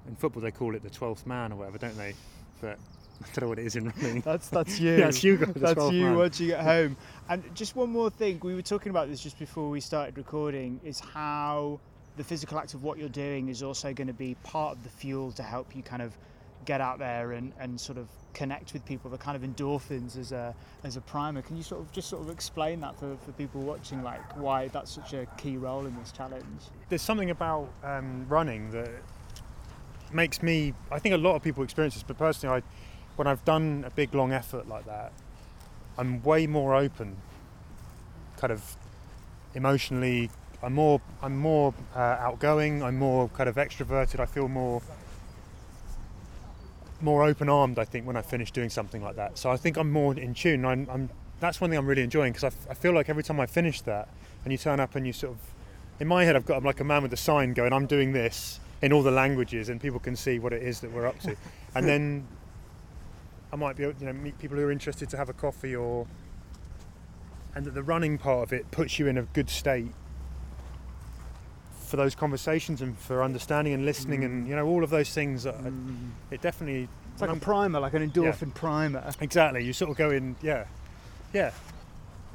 in 0.08 0.16
football 0.16 0.42
they 0.42 0.50
call 0.50 0.74
it 0.74 0.82
the 0.82 0.90
twelfth 0.90 1.26
man 1.26 1.52
or 1.52 1.56
whatever, 1.56 1.78
don't 1.78 1.96
they? 1.96 2.14
But 2.60 2.78
I 3.22 3.26
don't 3.26 3.42
know 3.42 3.48
what 3.48 3.58
it 3.58 3.66
is 3.66 3.76
in 3.76 3.88
running. 3.88 4.20
That's 4.20 4.48
that's 4.48 4.80
you. 4.80 4.96
that's 4.96 5.22
you. 5.22 5.36
That's 5.36 5.92
you 5.92 6.04
man. 6.04 6.16
once 6.16 6.40
you 6.40 6.48
get 6.48 6.60
home. 6.60 6.96
And 7.28 7.42
just 7.54 7.76
one 7.76 7.90
more 7.90 8.10
thing, 8.10 8.40
we 8.42 8.54
were 8.54 8.62
talking 8.62 8.90
about 8.90 9.08
this 9.08 9.20
just 9.20 9.38
before 9.38 9.68
we 9.70 9.80
started 9.80 10.16
recording, 10.16 10.80
is 10.84 11.00
how 11.00 11.80
the 12.16 12.24
physical 12.24 12.58
act 12.58 12.74
of 12.74 12.82
what 12.82 12.98
you're 12.98 13.08
doing 13.08 13.48
is 13.48 13.62
also 13.62 13.92
going 13.92 14.06
to 14.06 14.14
be 14.14 14.36
part 14.42 14.76
of 14.76 14.82
the 14.82 14.88
fuel 14.88 15.32
to 15.32 15.42
help 15.42 15.74
you 15.76 15.82
kind 15.82 16.02
of 16.02 16.16
get 16.64 16.80
out 16.80 16.98
there 16.98 17.32
and, 17.32 17.52
and 17.60 17.80
sort 17.80 17.98
of 17.98 18.08
connect 18.32 18.72
with 18.72 18.84
people. 18.84 19.10
The 19.10 19.18
kind 19.18 19.36
of 19.36 19.48
endorphins 19.48 20.18
as 20.18 20.32
a 20.32 20.54
as 20.84 20.96
a 20.96 21.00
primer. 21.00 21.42
Can 21.42 21.56
you 21.56 21.62
sort 21.62 21.80
of 21.80 21.92
just 21.92 22.08
sort 22.08 22.22
of 22.22 22.30
explain 22.30 22.80
that 22.80 22.98
for, 22.98 23.16
for 23.24 23.32
people 23.32 23.60
watching 23.60 24.02
like 24.02 24.36
why 24.36 24.68
that's 24.68 24.90
such 24.90 25.12
a 25.12 25.26
key 25.36 25.56
role 25.56 25.86
in 25.86 25.96
this 25.98 26.12
challenge? 26.12 26.62
There's 26.88 27.02
something 27.02 27.30
about 27.30 27.68
um, 27.84 28.26
running 28.28 28.70
that 28.72 28.90
makes 30.12 30.42
me 30.42 30.72
i 30.90 30.98
think 30.98 31.14
a 31.14 31.18
lot 31.18 31.34
of 31.34 31.42
people 31.42 31.62
experience 31.62 31.94
this 31.94 32.02
but 32.02 32.16
personally 32.18 32.58
i 32.58 32.62
when 33.16 33.26
i've 33.26 33.44
done 33.44 33.84
a 33.86 33.90
big 33.90 34.14
long 34.14 34.32
effort 34.32 34.68
like 34.68 34.84
that 34.86 35.12
i'm 35.98 36.22
way 36.22 36.46
more 36.46 36.74
open 36.74 37.16
kind 38.36 38.52
of 38.52 38.76
emotionally 39.54 40.30
I'm 40.62 40.74
more 40.74 41.00
I'm 41.22 41.36
more 41.36 41.74
uh, 41.94 41.98
outgoing. 41.98 42.82
I'm 42.82 42.98
more 42.98 43.28
kind 43.28 43.48
of 43.48 43.56
extroverted. 43.56 44.20
I 44.20 44.26
feel 44.26 44.48
more 44.48 44.82
more 47.00 47.24
open 47.24 47.48
armed. 47.48 47.78
I 47.78 47.84
think 47.84 48.06
when 48.06 48.16
I 48.16 48.22
finish 48.22 48.50
doing 48.50 48.70
something 48.70 49.02
like 49.02 49.16
that. 49.16 49.38
So 49.38 49.50
I 49.50 49.56
think 49.56 49.76
I'm 49.76 49.90
more 49.90 50.14
in 50.14 50.34
tune. 50.34 50.64
I'm, 50.64 50.88
I'm 50.90 51.10
that's 51.40 51.60
one 51.60 51.70
thing 51.70 51.78
I'm 51.78 51.86
really 51.86 52.02
enjoying 52.02 52.32
because 52.32 52.44
I, 52.44 52.48
f- 52.48 52.66
I 52.70 52.74
feel 52.74 52.92
like 52.92 53.08
every 53.08 53.22
time 53.22 53.38
I 53.38 53.46
finish 53.46 53.82
that 53.82 54.08
and 54.44 54.52
you 54.52 54.58
turn 54.58 54.80
up 54.80 54.94
and 54.94 55.06
you 55.06 55.12
sort 55.12 55.34
of 55.34 55.38
in 56.00 56.08
my 56.08 56.24
head 56.24 56.34
I've 56.36 56.46
got 56.46 56.56
I'm 56.56 56.64
like 56.64 56.80
a 56.80 56.84
man 56.84 57.02
with 57.02 57.12
a 57.12 57.16
sign 57.18 57.52
going 57.52 57.72
I'm 57.72 57.86
doing 57.86 58.12
this 58.12 58.60
in 58.80 58.92
all 58.92 59.02
the 59.02 59.10
languages 59.10 59.68
and 59.68 59.80
people 59.80 60.00
can 60.00 60.16
see 60.16 60.38
what 60.38 60.52
it 60.52 60.62
is 60.62 60.80
that 60.80 60.92
we're 60.92 61.06
up 61.06 61.18
to 61.20 61.36
and 61.74 61.86
then 61.86 62.26
I 63.52 63.56
might 63.56 63.76
be 63.76 63.84
able 63.84 64.00
you 64.00 64.06
know 64.06 64.12
meet 64.14 64.38
people 64.38 64.56
who 64.56 64.64
are 64.64 64.72
interested 64.72 65.10
to 65.10 65.16
have 65.18 65.28
a 65.28 65.34
coffee 65.34 65.76
or 65.76 66.06
and 67.54 67.64
that 67.66 67.74
the 67.74 67.82
running 67.82 68.16
part 68.18 68.42
of 68.42 68.52
it 68.52 68.70
puts 68.70 68.98
you 68.98 69.06
in 69.06 69.18
a 69.18 69.22
good 69.22 69.50
state 69.50 69.92
for 71.86 71.96
those 71.96 72.14
conversations 72.14 72.82
and 72.82 72.98
for 72.98 73.22
understanding 73.22 73.72
and 73.72 73.84
listening 73.84 74.20
mm. 74.20 74.26
and 74.26 74.48
you 74.48 74.56
know 74.56 74.66
all 74.66 74.84
of 74.84 74.90
those 74.90 75.10
things. 75.12 75.44
Mm. 75.44 76.10
It 76.30 76.42
definitely 76.42 76.88
it's 77.16 77.22
like 77.22 77.30
I'm, 77.30 77.38
a 77.38 77.40
primer, 77.40 77.80
like 77.80 77.94
an 77.94 78.10
endorphin 78.10 78.48
yeah. 78.48 78.54
primer. 78.54 79.14
Exactly. 79.20 79.64
You 79.64 79.72
sort 79.72 79.90
of 79.90 79.96
go 79.96 80.10
in, 80.10 80.36
yeah, 80.42 80.66
yeah. 81.32 81.50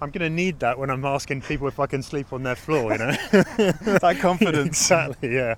I'm 0.02 0.10
going 0.10 0.28
to 0.28 0.30
need 0.36 0.60
that 0.62 0.80
when 0.80 0.90
I'm 0.90 1.06
asking 1.06 1.42
people 1.42 1.68
if 1.68 1.80
I 1.80 1.86
can 1.86 2.02
sleep 2.02 2.34
on 2.34 2.42
their 2.42 2.56
floor. 2.56 2.92
You 2.94 2.98
know, 2.98 3.12
that 3.12 4.18
confidence. 4.20 4.66
exactly. 4.68 5.36
Yeah, 5.36 5.54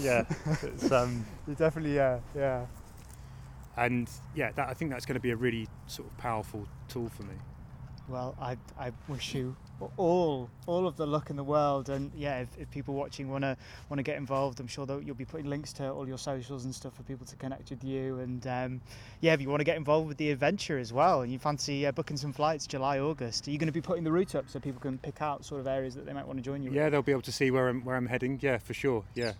yeah. 0.00 0.24
It's, 0.62 0.90
um, 0.90 1.26
you 1.46 1.54
definitely, 1.54 1.96
yeah, 1.96 2.20
yeah. 2.34 2.64
And 3.76 4.08
yeah, 4.34 4.52
that, 4.52 4.70
I 4.70 4.72
think 4.72 4.90
that's 4.90 5.04
going 5.04 5.16
to 5.16 5.20
be 5.20 5.32
a 5.32 5.36
really 5.36 5.68
sort 5.86 6.08
of 6.08 6.16
powerful 6.16 6.66
tool 6.88 7.10
for 7.10 7.24
me. 7.24 7.34
Well, 8.08 8.34
I, 8.40 8.56
I 8.78 8.92
wish 9.08 9.34
you 9.34 9.54
all 9.96 10.48
all 10.66 10.86
of 10.86 10.96
the 10.96 11.06
luck 11.06 11.30
in 11.30 11.36
the 11.36 11.44
world 11.44 11.88
and 11.88 12.10
yeah 12.14 12.40
if, 12.40 12.48
if 12.58 12.70
people 12.70 12.94
watching 12.94 13.28
want 13.28 13.42
to 13.42 13.56
want 13.88 13.98
to 13.98 14.02
get 14.02 14.16
involved 14.16 14.60
i'm 14.60 14.66
sure 14.66 14.86
that 14.86 15.04
you'll 15.04 15.14
be 15.14 15.24
putting 15.24 15.48
links 15.48 15.72
to 15.72 15.90
all 15.90 16.06
your 16.06 16.18
socials 16.18 16.64
and 16.64 16.74
stuff 16.74 16.94
for 16.94 17.02
people 17.02 17.26
to 17.26 17.36
connect 17.36 17.70
with 17.70 17.82
you 17.82 18.18
and 18.20 18.46
um, 18.46 18.80
yeah 19.20 19.32
if 19.32 19.40
you 19.40 19.48
want 19.48 19.60
to 19.60 19.64
get 19.64 19.76
involved 19.76 20.08
with 20.08 20.16
the 20.16 20.30
adventure 20.30 20.78
as 20.78 20.92
well 20.92 21.22
and 21.22 21.32
you 21.32 21.38
fancy 21.38 21.86
uh, 21.86 21.92
booking 21.92 22.16
some 22.16 22.32
flights 22.32 22.66
july 22.66 22.98
august 22.98 23.46
are 23.48 23.50
you 23.50 23.58
going 23.58 23.66
to 23.66 23.72
be 23.72 23.80
putting 23.80 24.04
the 24.04 24.12
route 24.12 24.34
up 24.34 24.48
so 24.48 24.58
people 24.60 24.80
can 24.80 24.98
pick 24.98 25.20
out 25.22 25.44
sort 25.44 25.60
of 25.60 25.66
areas 25.66 25.94
that 25.94 26.06
they 26.06 26.12
might 26.12 26.26
want 26.26 26.38
to 26.38 26.42
join 26.42 26.62
you 26.62 26.70
yeah 26.70 26.84
with? 26.84 26.92
they'll 26.92 27.02
be 27.02 27.12
able 27.12 27.22
to 27.22 27.32
see 27.32 27.50
where 27.50 27.68
i'm 27.68 27.84
where 27.84 27.96
i'm 27.96 28.06
heading 28.06 28.38
yeah 28.42 28.58
for 28.58 28.74
sure 28.74 29.04
yeah 29.14 29.32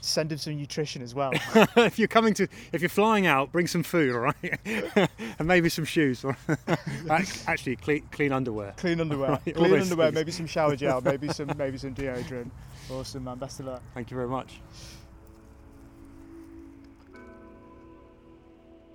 send 0.00 0.30
them 0.30 0.38
some 0.38 0.56
nutrition 0.56 1.02
as 1.02 1.14
well. 1.14 1.30
if 1.76 1.98
you're 1.98 2.08
coming 2.08 2.34
to, 2.34 2.48
if 2.72 2.80
you're 2.82 2.88
flying 2.88 3.26
out, 3.26 3.52
bring 3.52 3.66
some 3.66 3.82
food, 3.82 4.14
all 4.14 4.20
right, 4.20 4.58
and 5.38 5.46
maybe 5.48 5.68
some 5.68 5.84
shoes. 5.84 6.24
Actually, 7.46 7.76
clean, 7.76 8.02
clean 8.10 8.32
underwear. 8.32 8.74
Clean 8.76 9.00
underwear. 9.00 9.30
Right, 9.30 9.54
clean 9.54 9.65
underwear. 9.74 10.12
Maybe 10.12 10.32
some 10.32 10.46
shower 10.46 10.76
gel. 10.76 11.00
Maybe 11.00 11.28
some, 11.28 11.50
maybe 11.56 11.78
some 11.78 11.94
deodorant. 11.94 12.50
Awesome, 12.90 13.24
man. 13.24 13.38
Best 13.38 13.60
of 13.60 13.66
luck. 13.66 13.82
Thank 13.94 14.10
you 14.10 14.16
very 14.16 14.28
much. 14.28 14.60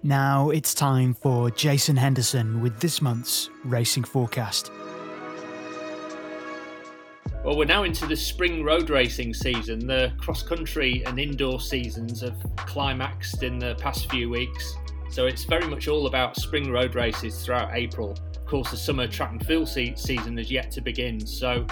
Now 0.03 0.49
it's 0.49 0.73
time 0.73 1.13
for 1.13 1.51
Jason 1.51 1.95
Henderson 1.95 2.61
with 2.61 2.79
this 2.79 3.03
month's 3.03 3.51
racing 3.63 4.03
forecast. 4.03 4.71
Well, 7.43 7.57
we're 7.57 7.65
now 7.65 7.83
into 7.83 8.07
the 8.07 8.15
spring 8.15 8.63
road 8.63 8.89
racing 8.89 9.33
season. 9.33 9.85
The 9.85 10.13
cross 10.19 10.43
country 10.43 11.03
and 11.05 11.19
indoor 11.19 11.59
seasons 11.59 12.21
have 12.21 12.37
climaxed 12.55 13.43
in 13.43 13.59
the 13.59 13.75
past 13.75 14.09
few 14.09 14.29
weeks. 14.29 14.75
So 15.11 15.25
it's 15.25 15.43
very 15.43 15.67
much 15.67 15.89
all 15.89 16.07
about 16.07 16.37
spring 16.37 16.71
road 16.71 16.95
races 16.95 17.43
throughout 17.43 17.71
April. 17.73 18.11
Of 18.11 18.45
course, 18.45 18.71
the 18.71 18.77
summer 18.77 19.07
track 19.07 19.31
and 19.31 19.45
field 19.45 19.67
season 19.67 20.39
is 20.39 20.49
yet 20.49 20.71
to 20.71 20.81
begin. 20.81 21.19
So 21.19 21.67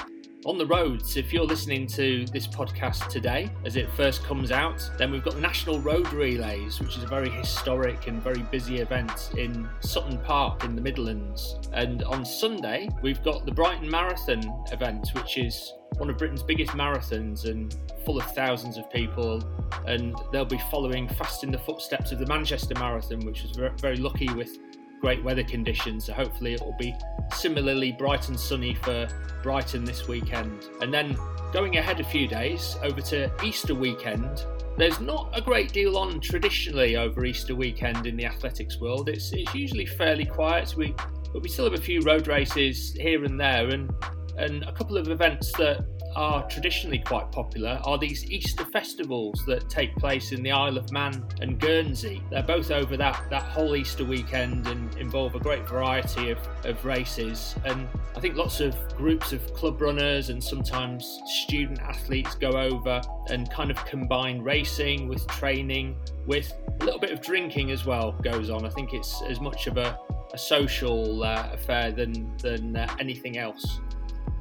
on 0.46 0.58
the 0.58 0.66
roads, 0.66 1.18
if 1.18 1.34
you're 1.34 1.46
listening 1.46 1.86
to 1.86 2.26
this 2.32 2.48
podcast 2.48 3.10
today 3.10 3.52
as 3.66 3.76
it 3.76 3.92
first 3.92 4.24
comes 4.24 4.52
out, 4.52 4.90
then 4.98 5.12
we've 5.12 5.24
got 5.24 5.34
the 5.34 5.42
National 5.42 5.82
Road 5.82 6.12
Relays, 6.14 6.80
which 6.80 6.96
is 6.96 7.04
a 7.04 7.08
very 7.08 7.30
historic 7.30 8.08
and 8.08 8.24
very 8.24 8.42
busy 8.44 8.80
event 8.80 9.32
in 9.38 9.68
Sutton 9.82 10.18
Park 10.20 10.64
in 10.64 10.76
the 10.76 10.82
Midlands. 10.82 11.58
And 11.74 12.04
on 12.04 12.24
Sunday, 12.26 12.90
we've 13.02 13.22
got 13.22 13.46
the 13.46 13.52
Brighton 13.52 13.90
Marathon 13.90 14.42
event, 14.72 15.10
which 15.14 15.38
is 15.38 15.74
one 15.98 16.10
of 16.10 16.18
Britain's 16.18 16.44
biggest 16.44 16.72
marathons 16.72 17.44
and 17.44 17.76
full 18.06 18.18
of 18.18 18.34
thousands 18.34 18.78
of 18.78 18.90
people. 18.90 19.44
And 19.86 20.16
they'll 20.32 20.46
be 20.46 20.62
following 20.72 21.10
fast 21.10 21.44
in 21.44 21.52
the 21.52 21.60
footsteps 21.60 22.14
of 22.14 22.20
the 22.20 22.28
Manchester 22.28 22.76
Marathon, 22.76 23.26
which 23.26 23.44
was 23.44 23.60
very 23.82 23.98
lucky 23.98 24.32
with 24.34 24.58
great 25.00 25.24
weather 25.24 25.44
conditions. 25.44 26.06
So 26.06 26.14
hopefully 26.14 26.54
it 26.54 26.62
will 26.62 26.76
be 26.78 26.96
similarly 27.34 27.92
bright 27.92 28.30
and 28.30 28.40
sunny 28.40 28.74
for 28.76 29.08
Brighton 29.44 29.86
this 29.86 30.08
weekend. 30.08 30.68
And 30.82 30.94
then 30.94 31.18
going 31.54 31.78
ahead 31.78 32.00
a 32.00 32.04
few 32.04 32.28
days 32.28 32.78
over 32.84 33.02
to 33.02 33.32
Easter 33.44 33.76
weekend. 33.76 34.46
There's 34.78 35.00
not 35.00 35.30
a 35.34 35.42
great 35.42 35.74
deal 35.74 35.98
on 35.98 36.20
traditionally 36.22 36.96
over 36.96 37.26
Easter 37.26 37.56
weekend 37.56 38.06
in 38.08 38.16
the 38.16 38.26
athletics 38.26 38.80
world. 38.80 39.10
It's 39.10 39.32
it's 39.34 39.54
usually 39.54 39.86
fairly 39.86 40.26
quiet. 40.26 40.74
We 40.78 40.96
but 41.34 41.42
we 41.44 41.50
still 41.50 41.66
have 41.66 41.74
a 41.74 41.82
few 41.82 42.02
road 42.02 42.28
races 42.28 42.94
here 42.94 43.24
and 43.24 43.40
there 43.40 43.68
and 43.70 43.92
and 44.40 44.64
a 44.64 44.72
couple 44.72 44.98
of 44.98 45.10
events 45.10 45.52
that 45.54 45.86
are 46.16 46.48
traditionally 46.48 47.00
quite 47.00 47.32
popular 47.32 47.80
are 47.84 47.98
these 47.98 48.30
Easter 48.32 48.66
festivals 48.66 49.44
that 49.46 49.70
take 49.70 49.96
place 49.96 50.32
in 50.32 50.42
the 50.42 50.52
Isle 50.52 50.78
of 50.78 50.92
Man 50.92 51.24
and 51.42 51.60
Guernsey. 51.60 52.22
They're 52.32 52.44
both 52.44 52.72
over 52.72 52.98
that, 52.98 53.30
that 53.30 53.44
whole 53.44 53.76
Easter 53.76 54.06
weekend 54.06 54.68
and 54.68 54.96
involve 54.98 55.36
a 55.36 55.40
great 55.40 55.68
variety 55.68 56.32
of, 56.32 56.40
of 56.66 56.84
races. 56.84 57.56
And 57.66 57.88
I 58.16 58.20
think 58.20 58.36
lots 58.36 58.60
of 58.60 58.76
groups 58.98 59.34
of 59.34 59.54
club 59.54 59.82
runners 59.82 60.30
and 60.30 60.44
sometimes 60.44 61.20
student 61.26 61.80
athletes 61.80 62.36
go 62.36 62.50
over 62.50 63.02
and 63.30 63.50
kind 63.52 63.70
of 63.70 63.84
combine 63.86 64.42
racing 64.42 65.08
with 65.08 65.26
training 65.28 65.96
with 66.26 66.52
a 66.82 66.86
little 66.86 67.00
bit 67.00 67.12
of 67.12 67.22
drinking 67.22 67.72
as 67.72 67.86
well 67.86 68.14
goes 68.24 68.50
on. 68.50 68.66
I 68.66 68.70
think 68.70 68.94
it's 68.94 69.22
as 69.24 69.40
much 69.40 69.68
of 69.68 69.78
a, 69.78 70.00
a 70.34 70.38
social 70.38 71.24
uh, 71.24 71.50
affair 71.54 71.92
than, 71.92 72.36
than 72.38 72.76
uh, 72.76 72.96
anything 73.00 73.38
else. 73.38 73.80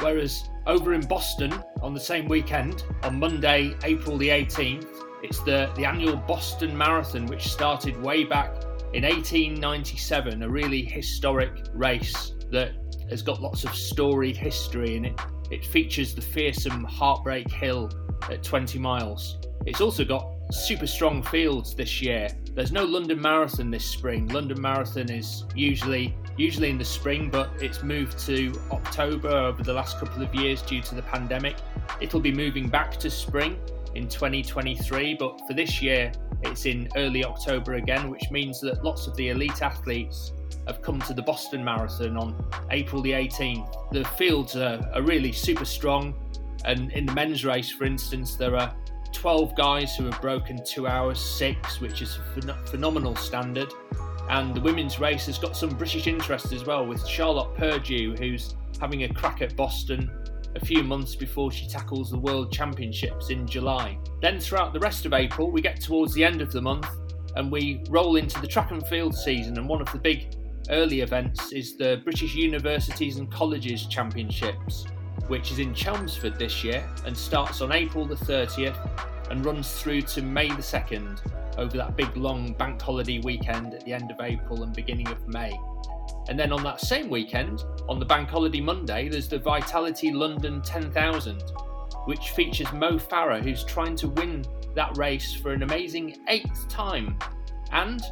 Whereas 0.01 0.49
over 0.67 0.95
in 0.95 1.01
Boston 1.01 1.53
on 1.83 1.95
the 1.95 2.01
same 2.01 2.29
weekend, 2.29 2.85
on 3.03 3.19
Monday, 3.19 3.75
April 3.85 4.17
the 4.17 4.29
18th, 4.29 4.87
it's 5.23 5.41
the, 5.41 5.71
the 5.77 5.85
annual 5.85 6.17
Boston 6.17 6.77
Marathon, 6.77 7.27
which 7.27 7.49
started 7.49 8.01
way 8.01 8.25
back 8.25 8.55
in 8.95 9.03
1897, 9.03 10.43
a 10.43 10.49
really 10.49 10.83
historic 10.83 11.51
race 11.75 12.33
that 12.51 12.73
has 13.11 13.23
got 13.23 13.43
lots 13.43 13.65
of 13.65 13.75
storied 13.75 14.37
history 14.37 14.97
in 14.97 15.07
it. 15.07 15.21
It 15.51 15.65
features 15.65 16.15
the 16.15 16.23
fearsome 16.23 16.85
Heartbreak 16.85 17.51
Hill 17.51 17.91
at 18.31 18.43
20 18.43 18.79
miles. 18.79 19.39
It's 19.67 19.81
also 19.81 20.05
got 20.05 20.27
super 20.51 20.87
strong 20.87 21.23
fields 21.23 21.75
this 21.75 22.01
year. 22.01 22.29
There's 22.55 22.73
no 22.73 22.85
London 22.85 23.21
Marathon 23.21 23.71
this 23.71 23.85
spring. 23.85 24.29
London 24.29 24.61
Marathon 24.61 25.11
is 25.11 25.45
usually 25.55 26.17
usually 26.39 26.71
in 26.71 26.79
the 26.79 26.85
spring, 26.85 27.29
but 27.29 27.51
it's 27.61 27.83
moved 27.83 28.19
to 28.21 28.59
October 28.71 29.29
over 29.29 29.63
the 29.63 29.73
last 29.73 29.99
couple 29.99 30.23
of 30.23 30.35
years 30.35 30.63
due 30.63 30.81
to 30.81 30.95
the 30.95 31.03
pandemic. 31.03 31.57
It'll 32.01 32.21
be 32.21 32.33
moving 32.33 32.69
back 32.69 32.97
to 32.99 33.11
spring 33.11 33.59
in 33.95 34.09
2023, 34.09 35.15
but 35.15 35.41
for 35.47 35.53
this 35.53 35.83
year 35.83 36.13
it's 36.43 36.65
in 36.67 36.89
early 36.97 37.25
October 37.25 37.75
again, 37.75 38.09
which 38.09 38.31
means 38.31 38.61
that 38.61 38.85
lots 38.85 39.09
of 39.09 39.17
the 39.17 39.31
elite 39.31 39.61
athletes 39.61 40.33
have 40.67 40.81
come 40.81 41.01
to 41.03 41.15
the 41.15 41.23
Boston 41.23 41.65
Marathon 41.65 42.17
on 42.17 42.45
April 42.71 43.03
the 43.03 43.13
18th. 43.13 43.91
The 43.91 44.05
fields 44.05 44.55
are, 44.55 44.81
are 44.95 45.03
really 45.03 45.33
super 45.33 45.65
strong, 45.65 46.15
and 46.65 46.93
in 46.93 47.07
the 47.07 47.15
men's 47.15 47.45
race, 47.45 47.71
for 47.71 47.85
instance, 47.85 48.37
there 48.37 48.55
are 48.57 48.75
12 49.13 49.57
guys 49.57 49.97
who 49.97 50.05
have 50.05 50.21
broken 50.21 50.63
2 50.65 50.87
hours 50.87 51.19
6, 51.19 51.81
which 51.81 52.03
is 52.03 52.17
a 52.17 52.41
phen- 52.41 52.69
phenomenal 52.69 53.17
standard. 53.17 53.73
And 54.29 54.55
the 54.55 54.61
women's 54.61 54.99
race 54.99 55.27
has 55.27 55.39
got 55.39 55.57
some 55.57 55.71
British 55.71 56.07
interest 56.07 56.53
as 56.53 56.65
well, 56.65 56.87
with 56.87 57.07
Charlotte 57.07 57.57
Purdue, 57.57 58.15
who's 58.19 58.55
having 58.81 59.05
a 59.05 59.09
crack 59.13 59.43
at 59.43 59.57
Boston 59.57 60.11
a 60.55 60.65
few 60.65 60.83
months 60.83 61.15
before 61.15 61.51
she 61.51 61.69
tackles 61.69 62.11
the 62.11 62.19
World 62.19 62.53
Championships 62.53 63.31
in 63.31 63.47
July. 63.47 63.99
Then, 64.21 64.41
throughout 64.41 64.73
the 64.73 64.81
rest 64.81 65.07
of 65.07 65.13
April, 65.13 65.51
we 65.51 65.61
get 65.61 65.81
towards 65.81 66.15
the 66.15 66.25
end 66.25 66.41
of 66.41 66.53
the 66.53 66.61
month 66.61 66.89
and 67.37 67.53
we 67.53 67.83
roll 67.89 68.17
into 68.17 68.41
the 68.41 68.47
track 68.47 68.71
and 68.71 68.87
field 68.87 69.15
season. 69.15 69.57
And 69.59 69.69
one 69.69 69.81
of 69.81 69.91
the 69.93 69.99
big 69.99 70.35
early 70.71 71.01
events 71.01 71.53
is 71.53 71.77
the 71.77 72.01
British 72.05 72.35
Universities 72.35 73.19
and 73.19 73.31
Colleges 73.31 73.87
Championships, 73.87 74.87
which 75.29 75.53
is 75.53 75.59
in 75.59 75.75
Chelmsford 75.75 76.39
this 76.39 76.65
year 76.65 76.89
and 77.07 77.17
starts 77.17 77.61
on 77.61 77.73
April 77.73 78.05
the 78.05 78.17
30th 78.17 78.77
and 79.31 79.45
runs 79.45 79.73
through 79.73 80.03
to 80.03 80.23
May 80.23 80.49
the 80.49 80.63
2nd 80.63 81.21
over 81.59 81.77
that 81.77 81.97
big 81.97 82.17
long 82.17 82.53
bank 82.55 82.81
holiday 82.81 83.19
weekend 83.19 83.75
at 83.75 83.85
the 83.85 83.93
end 83.93 84.11
of 84.11 84.21
April 84.21 84.63
and 84.63 84.73
beginning 84.75 85.09
of 85.09 85.27
May. 85.29 85.59
And 86.29 86.39
then 86.39 86.53
on 86.53 86.63
that 86.63 86.81
same 86.81 87.09
weekend, 87.09 87.65
on 87.89 87.99
the 87.99 88.05
bank 88.05 88.29
holiday 88.29 88.61
Monday, 88.61 89.09
there's 89.09 89.29
the 89.29 89.39
Vitality 89.39 90.13
London 90.13 90.61
10,000, 90.63 91.43
which 92.05 92.31
features 92.31 92.71
Mo 92.73 92.99
Farah, 92.99 93.43
who's 93.43 93.65
trying 93.65 93.97
to 93.97 94.09
win 94.09 94.45
that 94.75 94.97
race 94.97 95.35
for 95.35 95.53
an 95.53 95.63
amazing 95.63 96.19
eighth 96.29 96.69
time. 96.69 97.19
And 97.73 98.03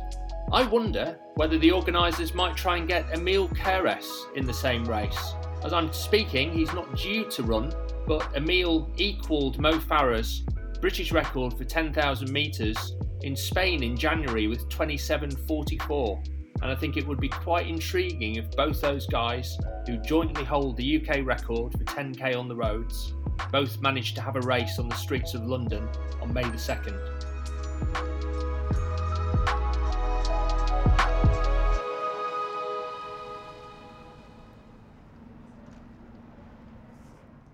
I 0.53 0.67
wonder 0.67 1.19
whether 1.35 1.59
the 1.59 1.73
organisers 1.73 2.35
might 2.35 2.57
try 2.57 2.77
and 2.79 2.89
get 2.89 3.05
Emile 3.13 3.49
Cairess 3.49 4.07
in 4.35 4.47
the 4.47 4.55
same 4.55 4.85
race. 4.85 5.35
As 5.63 5.73
I'm 5.73 5.93
speaking, 5.93 6.53
he's 6.53 6.73
not 6.73 6.95
due 6.97 7.29
to 7.31 7.43
run, 7.43 7.73
but 8.07 8.35
Emile 8.37 8.89
equalled 8.97 9.59
Mo 9.59 9.79
Farah's 9.79 10.45
British 10.87 11.11
record 11.11 11.53
for 11.59 11.65
10,000 11.65 12.31
metres 12.31 12.95
in 13.23 13.35
Spain 13.35 13.83
in 13.83 13.97
January 13.97 14.47
with 14.47 14.69
27.44. 14.69 16.25
And 16.63 16.71
I 16.71 16.77
think 16.77 16.97
it 16.97 17.05
would 17.05 17.19
be 17.19 17.29
quite 17.29 17.67
intriguing 17.67 18.37
if 18.37 18.49
both 18.53 18.81
those 18.83 19.05
guys, 19.09 19.59
who 19.85 19.97
jointly 19.99 20.45
hold 20.45 20.77
the 20.77 21.05
UK 21.05 21.27
record 21.27 21.73
for 21.73 21.83
10k 21.83 22.37
on 22.39 22.47
the 22.47 22.55
roads, 22.55 23.15
both 23.51 23.81
managed 23.81 24.15
to 24.15 24.23
have 24.23 24.37
a 24.37 24.41
race 24.43 24.79
on 24.79 24.89
the 24.89 24.95
streets 24.95 25.35
of 25.35 25.45
London 25.45 25.89
on 26.23 26.33
May 26.33 26.45
the 26.45 26.51
2nd. 26.51 26.97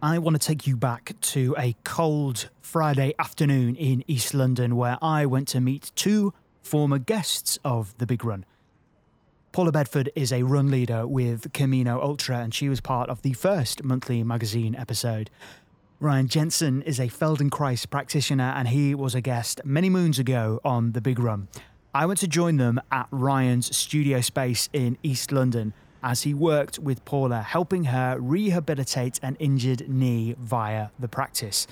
I 0.05 0.19
want 0.19 0.35
to 0.35 0.45
take 0.45 0.67
you 0.67 0.77
back 0.77 1.15
to 1.21 1.55
a 1.57 1.77
cold 1.85 2.51
Friday 2.61 3.15
afternoon 3.21 3.77
in 3.77 4.03
East 4.09 4.35
London 4.35 4.75
where 4.75 4.99
I 5.01 5.27
went 5.27 5.47
to 5.49 5.61
meet 5.61 5.93
two 5.95 6.35
former 6.61 6.99
guests 6.99 7.57
of 7.65 7.97
the 7.99 8.07
big 8.07 8.25
run. 8.25 8.45
Paula 9.53 9.71
Bedford 9.71 10.11
is 10.17 10.33
a 10.33 10.43
run 10.43 10.73
leader 10.73 11.07
with 11.07 11.53
Camino 11.53 12.01
Ultra, 12.03 12.39
and 12.41 12.53
she 12.53 12.69
was 12.69 12.81
part 12.81 13.11
of 13.11 13.23
the 13.23 13.33
first 13.35 13.85
monthly 13.85 14.25
magazine 14.25 14.75
episode. 14.75 15.31
Ryan 16.01 16.27
Jensen 16.27 16.83
is 16.83 16.99
a 16.99 17.07
Feldenkrais 17.07 17.89
practitioner, 17.89 18.53
and 18.57 18.67
he 18.67 18.97
was 18.97 19.15
a 19.15 19.21
guest 19.21 19.61
many 19.65 19.89
moons 19.89 20.19
ago 20.19 20.59
on 20.65 20.93
the 20.93 21.01
big 21.01 21.21
run. 21.21 21.47
I 21.95 22.07
went 22.07 22.19
to 22.21 22.27
join 22.27 22.57
them 22.57 22.81
at 22.91 23.07
Ryan's 23.13 23.77
studio 23.77 24.21
space 24.21 24.69
in 24.73 24.99
East 25.05 25.31
London 25.31 25.75
as 26.03 26.23
he 26.23 26.35
worked 26.35 26.79
with 26.79 27.05
Paula, 27.05 27.43
helping 27.43 27.85
her 27.85 28.17
rehabilitate 28.19 29.21
an 29.23 29.37
injured 29.39 29.89
knee 29.89 30.35
via 30.39 30.89
the 30.99 31.09
practice. 31.09 31.67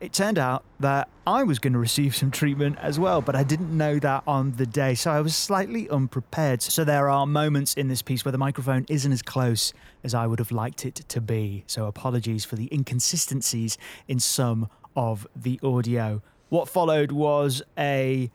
It 0.00 0.12
turned 0.12 0.38
out 0.38 0.64
that 0.80 1.08
I 1.26 1.44
was 1.44 1.58
going 1.58 1.72
to 1.72 1.78
receive 1.78 2.14
some 2.14 2.30
treatment 2.30 2.76
as 2.80 2.98
well, 2.98 3.22
but 3.22 3.34
I 3.34 3.42
didn't 3.42 3.74
know 3.74 3.98
that 4.00 4.22
on 4.26 4.52
the 4.56 4.66
day, 4.66 4.94
so 4.94 5.10
I 5.10 5.20
was 5.20 5.34
slightly 5.34 5.88
unprepared. 5.88 6.60
So 6.60 6.84
there 6.84 7.08
are 7.08 7.26
moments 7.26 7.74
in 7.74 7.88
this 7.88 8.02
piece 8.02 8.24
where 8.24 8.32
the 8.32 8.38
microphone 8.38 8.84
isn't 8.88 9.12
as 9.12 9.22
close 9.22 9.72
as 10.02 10.12
I 10.12 10.26
would 10.26 10.40
have 10.40 10.50
liked 10.50 10.84
it 10.84 10.96
to 10.96 11.20
be. 11.20 11.64
So 11.66 11.86
apologies 11.86 12.44
for 12.44 12.56
the 12.56 12.68
inconsistencies 12.70 13.78
in 14.06 14.20
some 14.20 14.68
of 14.94 15.26
the 15.34 15.58
audio. 15.62 16.20
What 16.50 16.68
followed 16.68 17.10
was 17.10 17.62
a 17.78 18.30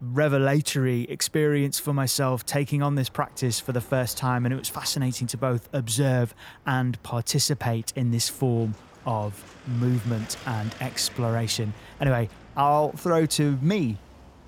revelatory 0.00 1.02
experience 1.04 1.78
for 1.78 1.92
myself 1.92 2.44
taking 2.44 2.82
on 2.82 2.94
this 2.94 3.08
practice 3.08 3.58
for 3.58 3.72
the 3.72 3.80
first 3.80 4.18
time, 4.18 4.44
and 4.44 4.52
it 4.52 4.58
was 4.58 4.68
fascinating 4.68 5.26
to 5.28 5.36
both 5.36 5.68
observe 5.72 6.34
and 6.66 7.02
participate 7.02 7.92
in 7.96 8.10
this 8.10 8.28
form 8.28 8.74
of 9.06 9.56
movement 9.66 10.36
and 10.46 10.74
exploration. 10.80 11.72
Anyway, 12.00 12.28
I'll 12.56 12.92
throw 12.92 13.26
to 13.26 13.56
me 13.62 13.98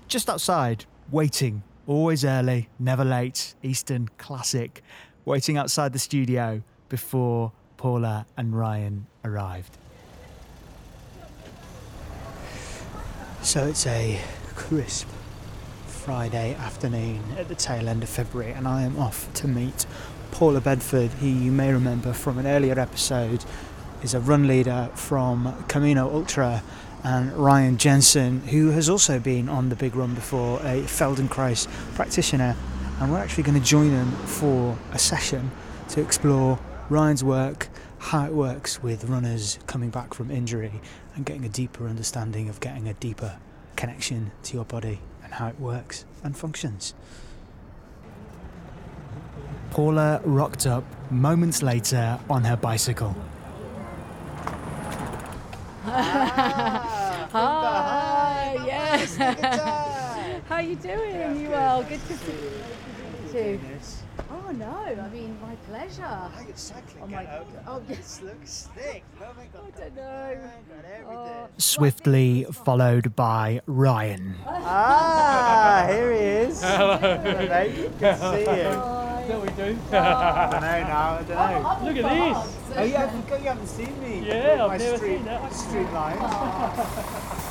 just 0.09 0.28
outside, 0.28 0.84
waiting, 1.11 1.62
always 1.86 2.24
early, 2.24 2.68
never 2.78 3.05
late, 3.05 3.55
Eastern 3.62 4.09
classic, 4.18 4.82
waiting 5.24 5.57
outside 5.57 5.92
the 5.92 5.99
studio 5.99 6.62
before 6.88 7.53
Paula 7.76 8.26
and 8.36 8.59
Ryan 8.59 9.07
arrived. 9.24 9.76
So 13.42 13.66
it's 13.66 13.86
a 13.86 14.20
crisp 14.55 15.09
Friday 16.09 16.54
afternoon 16.54 17.20
at 17.36 17.48
the 17.48 17.54
tail 17.54 17.86
end 17.86 18.02
of 18.02 18.09
February, 18.09 18.52
and 18.52 18.66
I 18.66 18.80
am 18.80 18.98
off 18.98 19.30
to 19.34 19.46
meet 19.46 19.84
Paula 20.30 20.59
Bedford, 20.59 21.11
who 21.11 21.26
you 21.26 21.52
may 21.52 21.70
remember 21.70 22.14
from 22.14 22.38
an 22.38 22.46
earlier 22.46 22.80
episode 22.80 23.44
is 24.02 24.14
a 24.14 24.20
run 24.20 24.46
leader 24.46 24.88
from 24.94 25.66
Camino 25.68 26.11
Ultra, 26.11 26.62
and 27.04 27.30
Ryan 27.34 27.76
Jensen, 27.76 28.40
who 28.40 28.70
has 28.70 28.88
also 28.88 29.18
been 29.18 29.50
on 29.50 29.68
the 29.68 29.76
big 29.76 29.94
run 29.94 30.14
before, 30.14 30.61
a 30.61 30.80
Feldenkrais 30.84 31.68
practitioner. 31.94 32.56
And 33.00 33.12
we're 33.12 33.18
actually 33.18 33.42
going 33.42 33.61
to 33.61 33.66
join 33.66 33.90
them 33.90 34.11
for 34.12 34.78
a 34.92 34.98
session 34.98 35.50
to 35.90 36.00
explore 36.00 36.59
Ryan's 36.88 37.22
work, 37.22 37.68
how 37.98 38.24
it 38.24 38.32
works 38.32 38.82
with 38.82 39.04
runners 39.04 39.59
coming 39.66 39.90
back 39.90 40.14
from 40.14 40.30
injury, 40.30 40.80
and 41.14 41.26
getting 41.26 41.44
a 41.44 41.50
deeper 41.50 41.86
understanding 41.86 42.48
of 42.48 42.61
getting 42.61 42.88
a 42.88 42.94
deeper 42.94 43.36
connection 43.76 44.30
to 44.44 44.54
your 44.54 44.64
body 44.64 45.00
and 45.28 45.34
how 45.34 45.48
it 45.48 45.60
works 45.60 46.06
and 46.24 46.34
functions. 46.36 46.94
Paula 49.70 50.20
rocked 50.24 50.66
up 50.66 50.84
moments 51.10 51.62
later 51.62 52.18
on 52.30 52.44
her 52.44 52.56
bicycle. 52.56 53.14
Hi, 57.30 58.56
yes. 58.66 59.16
How 60.48 60.58
you 60.60 60.76
doing? 60.76 61.40
You 61.40 61.50
well? 61.50 61.82
Good 61.82 62.00
to 62.06 62.16
see 62.16 62.32
you. 62.32 62.50
Oh 64.49 64.53
no, 64.53 64.66
I 64.66 65.09
mean 65.11 65.36
my 65.42 65.55
pleasure. 65.68 66.05
I 66.05 66.42
get 66.46 66.59
cycling. 66.59 67.03
Oh 67.03 67.07
my 67.07 67.24
god. 67.24 67.46
Oh 67.66 67.82
yes. 67.86 68.22
Looks 68.22 68.70
thick. 68.74 69.05
Oh 69.20 69.26
my 69.36 69.44
god. 69.53 69.72
I 69.76 69.80
don't 69.80 69.96
know. 69.96 70.40
Got 70.70 70.84
everything. 70.86 71.16
Oh, 71.18 71.49
Swiftly 71.59 72.46
followed 72.51 73.14
by 73.14 73.61
Ryan. 73.66 74.36
Ah, 74.46 75.84
here 75.90 76.12
he 76.14 76.18
is. 76.18 76.62
Hello. 76.64 76.99
mate. 76.99 77.74
Good 77.74 78.01
to 78.01 78.16
see 78.16 78.40
you. 78.40 78.70
hi. 78.70 79.24
What 79.28 79.42
we 79.42 79.49
doing? 79.51 79.78
I 79.92 80.49
don't 80.51 80.62
know 80.62 80.80
now. 80.80 81.11
I 81.11 81.16
don't 81.18 81.28
know. 81.28 81.68
I'm 81.68 81.84
Look 81.84 81.96
at 81.99 82.09
this. 82.09 82.74
Oh, 82.74 82.82
you 82.84 82.94
haven't, 82.94 83.28
you 83.28 83.49
haven't 83.49 83.66
seen 83.66 84.01
me. 84.01 84.26
Yeah, 84.26 84.64
I've 84.64 84.68
my 84.70 84.76
never 84.78 84.96
street, 84.96 85.16
seen 85.18 85.24
that. 85.26 85.53
Street 85.53 87.44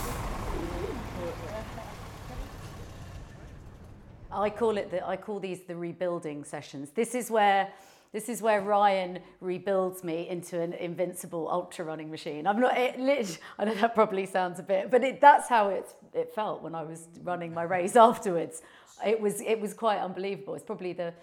I 4.38 4.50
call 4.52 4.78
it 4.78 4.92
the, 4.92 5.06
I 5.06 5.18
call 5.18 5.40
these 5.40 5.62
the 5.62 5.76
rebuilding 5.76 6.44
sessions. 6.44 6.92
This 6.92 7.16
is 7.16 7.32
where 7.32 7.74
this 8.14 8.30
is 8.30 8.42
where 8.42 8.62
Ryan 8.62 9.20
rebuilds 9.42 10.02
me 10.04 10.30
into 10.30 10.62
an 10.62 10.74
invincible 10.74 11.50
ultra 11.52 11.84
running 11.84 12.10
machine. 12.10 12.48
I'm 12.48 12.60
not 12.60 12.78
it 12.78 13.40
I 13.60 13.66
know 13.66 13.74
that 13.74 13.96
probably 13.96 14.26
sounds 14.26 14.60
a 14.60 14.64
bit, 14.64 14.90
but 14.90 15.04
it, 15.04 15.20
that's 15.20 15.50
how 15.50 15.70
it 15.70 15.88
it 16.14 16.34
felt 16.34 16.62
when 16.62 16.76
I 16.76 16.84
was 16.84 17.08
running 17.24 17.54
my 17.54 17.64
race 17.64 17.96
afterwards. 18.08 18.62
It 19.06 19.20
was 19.20 19.42
it 19.42 19.60
was 19.60 19.74
quite 19.74 20.00
unbelievable. 20.00 20.56
It's 20.56 20.64
probably 20.64 20.94
the 20.94 21.14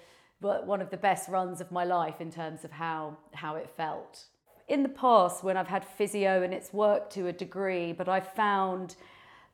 one 0.41 0.83
of 0.83 0.91
the 0.91 0.97
best 0.97 1.29
runs 1.29 1.61
of 1.61 1.71
my 1.71 1.85
life 1.85 2.21
in 2.21 2.31
terms 2.31 2.65
of 2.65 2.73
how 2.73 3.17
how 3.33 3.55
it 3.55 3.71
felt. 3.71 4.25
In 4.67 4.83
the 4.83 4.89
past 4.89 5.45
when 5.45 5.57
I've 5.57 5.69
had 5.69 5.85
physio 5.85 6.43
and 6.43 6.53
it's 6.53 6.73
worked 6.73 7.13
to 7.15 7.29
a 7.29 7.33
degree, 7.33 7.93
but 7.93 8.09
I've 8.09 8.33
found 8.33 8.97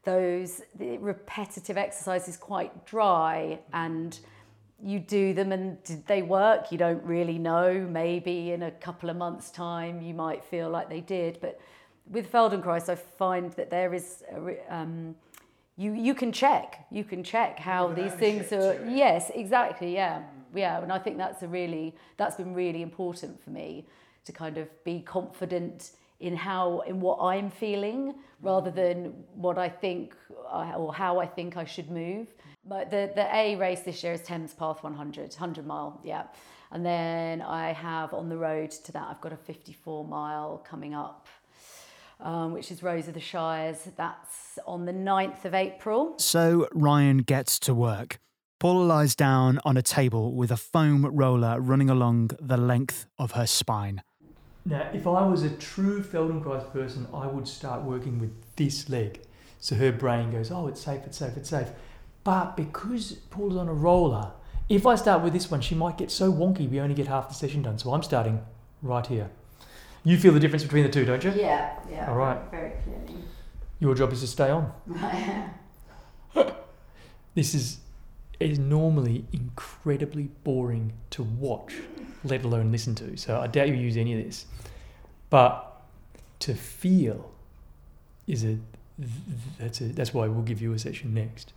those 0.05 0.63
the 0.77 0.99
repetitive 0.99 1.77
exercises 1.77 2.37
quite 2.37 2.87
dry 2.87 3.59
and 3.73 4.19
you 4.83 4.99
do 4.99 5.35
them 5.35 5.53
and 5.53 5.83
did 5.85 6.07
they 6.07 6.23
work? 6.23 6.73
You 6.73 6.79
don't 6.79 7.03
really 7.05 7.39
know. 7.39 7.87
Maybe 7.91 8.53
in 8.53 8.63
a 8.63 8.71
couple 8.71 9.11
of 9.11 9.17
months' 9.17 9.51
time 9.51 10.01
you 10.01 10.15
might 10.15 10.45
feel 10.45 10.71
like 10.71 10.89
they 10.89 11.01
did. 11.01 11.39
But 11.41 11.61
with 12.09 12.33
Feldenkrais, 12.33 12.89
I 12.89 12.95
find 12.95 13.53
that 13.53 13.71
there 13.71 13.93
is, 13.93 14.25
a, 14.33 14.75
um, 14.75 15.15
you, 15.77 15.93
you 15.93 16.15
can 16.15 16.33
check. 16.33 16.87
You 16.91 17.05
can 17.05 17.23
check 17.23 17.59
how 17.59 17.89
these 17.89 18.13
things 18.13 18.53
are. 18.53 18.83
Yes, 18.89 19.31
exactly. 19.35 19.93
Yeah. 19.95 20.23
Yeah. 20.55 20.83
And 20.83 20.91
I 20.91 20.99
think 20.99 21.19
that's 21.19 21.43
a 21.43 21.49
really, 21.49 21.95
that's 22.17 22.37
been 22.37 22.55
really 22.55 22.83
important 22.83 23.43
for 23.43 23.51
me 23.51 23.87
to 24.25 24.33
kind 24.33 24.59
of 24.59 24.69
be 24.85 25.01
confident 25.01 25.93
in 26.21 26.37
how 26.37 26.81
in 26.81 27.01
what 27.01 27.19
I'm 27.21 27.51
feeling 27.51 28.15
rather 28.43 28.71
than 28.71 29.13
what 29.35 29.59
I 29.59 29.69
think 29.69 30.15
or 30.53 30.95
how 30.95 31.19
I 31.19 31.27
think 31.27 31.57
I 31.57 31.65
should 31.65 31.91
move. 31.91 32.29
But 32.65 32.91
the 32.91 33.11
the 33.15 33.35
A 33.35 33.57
race 33.57 33.81
this 33.81 34.03
year 34.03 34.13
is 34.13 34.23
Thames 34.23 34.55
Path 34.55 34.83
100, 34.83 35.31
100 35.31 35.67
mile, 35.67 36.01
yeah. 36.05 36.25
And 36.73 36.87
then 36.87 37.43
I 37.43 37.73
have 37.73 38.15
on 38.15 38.29
the 38.29 38.37
road 38.37 38.71
to 38.71 38.93
that, 38.93 39.09
I've 39.11 39.21
got 39.21 39.33
a 39.33 39.37
54 39.37 40.07
mile 40.07 40.59
coming 40.59 40.95
up, 40.95 41.27
um, 42.21 42.53
which 42.53 42.71
is 42.71 42.83
Rose 42.83 43.09
of 43.09 43.15
the 43.15 43.21
Shires. 43.21 43.89
That's 43.97 44.59
on 44.67 44.85
the 44.85 44.93
9th 44.93 45.45
of 45.45 45.55
April. 45.55 46.15
So 46.19 46.69
Ryan 46.73 47.19
gets 47.19 47.59
to 47.61 47.75
work. 47.75 48.21
Paula 48.61 48.85
lies 48.85 49.17
down 49.17 49.59
on 49.65 49.77
a 49.79 49.83
table 49.83 50.35
with 50.35 50.53
a 50.53 50.57
foam 50.57 51.07
roller 51.07 51.59
running 51.61 51.89
along 51.89 52.33
the 52.39 52.59
length 52.59 53.07
of 53.19 53.33
her 53.33 53.47
spine. 53.47 54.03
Now, 54.65 54.89
if 54.93 55.07
I 55.07 55.27
was 55.27 55.43
a 55.43 55.51
true 55.51 56.03
Feldenkrais 56.03 56.71
person, 56.73 57.07
I 57.15 57.27
would 57.27 57.49
start 57.49 57.83
working 57.83 58.19
with 58.19 58.33
this 58.57 58.89
leg. 58.89 59.21
So 59.59 59.75
her 59.77 59.93
brain 59.93 60.31
goes, 60.31 60.51
oh, 60.51 60.69
it's 60.69 60.81
safe, 60.81 61.03
it's 61.05 61.19
safe, 61.19 61.37
it's 61.37 61.51
safe. 61.51 61.69
But 62.25 62.57
because 62.57 63.13
Paula's 63.13 63.57
on 63.57 63.69
a 63.69 63.75
roller, 63.75 64.33
if 64.69 64.87
I 64.87 64.95
start 64.95 65.23
with 65.23 65.33
this 65.33 65.51
one, 65.51 65.61
she 65.61 65.75
might 65.75 65.99
get 65.99 66.11
so 66.11 66.33
wonky 66.33 66.69
we 66.69 66.81
only 66.81 66.95
get 66.95 67.09
half 67.09 67.29
the 67.29 67.35
session 67.35 67.63
done. 67.63 67.79
So 67.79 67.93
I'm 67.93 68.03
starting 68.03 68.45
right 68.83 69.07
here. 69.07 69.31
You 70.05 70.19
feel 70.19 70.33
the 70.33 70.41
difference 70.41 70.63
between 70.63 70.85
the 70.85 70.91
two, 70.91 71.05
don't 71.05 71.23
you? 71.25 71.33
Yeah, 71.33 71.79
yeah. 71.91 72.09
All 72.09 72.17
right. 72.17 72.39
Very 72.51 72.73
clearly. 72.85 73.25
Your 73.81 73.95
job 73.95 74.13
is 74.13 74.21
to 74.21 74.27
stay 74.27 74.51
on. 74.51 74.73
this 77.35 77.55
is 77.55 77.81
is 78.39 78.59
normally 78.59 79.27
incredibly 79.33 80.31
boring 80.45 80.95
to 81.11 81.23
watch, 81.23 81.75
let 82.25 82.45
alone 82.45 82.71
listen 82.73 82.95
to. 82.97 83.17
So 83.17 83.41
I 83.41 83.47
doubt 83.47 83.69
you 83.69 83.75
use 83.75 83.97
any 83.97 84.19
of 84.19 84.25
this. 84.25 84.47
But 85.31 85.67
to 86.41 86.55
feel 86.55 87.31
is 88.27 88.45
a 88.45 88.59
that's 89.59 89.81
a, 89.81 89.85
that's 89.85 90.13
why 90.13 90.27
we'll 90.27 90.43
give 90.43 90.61
you 90.61 90.73
a 90.73 90.79
session 90.79 91.15
next. 91.15 91.53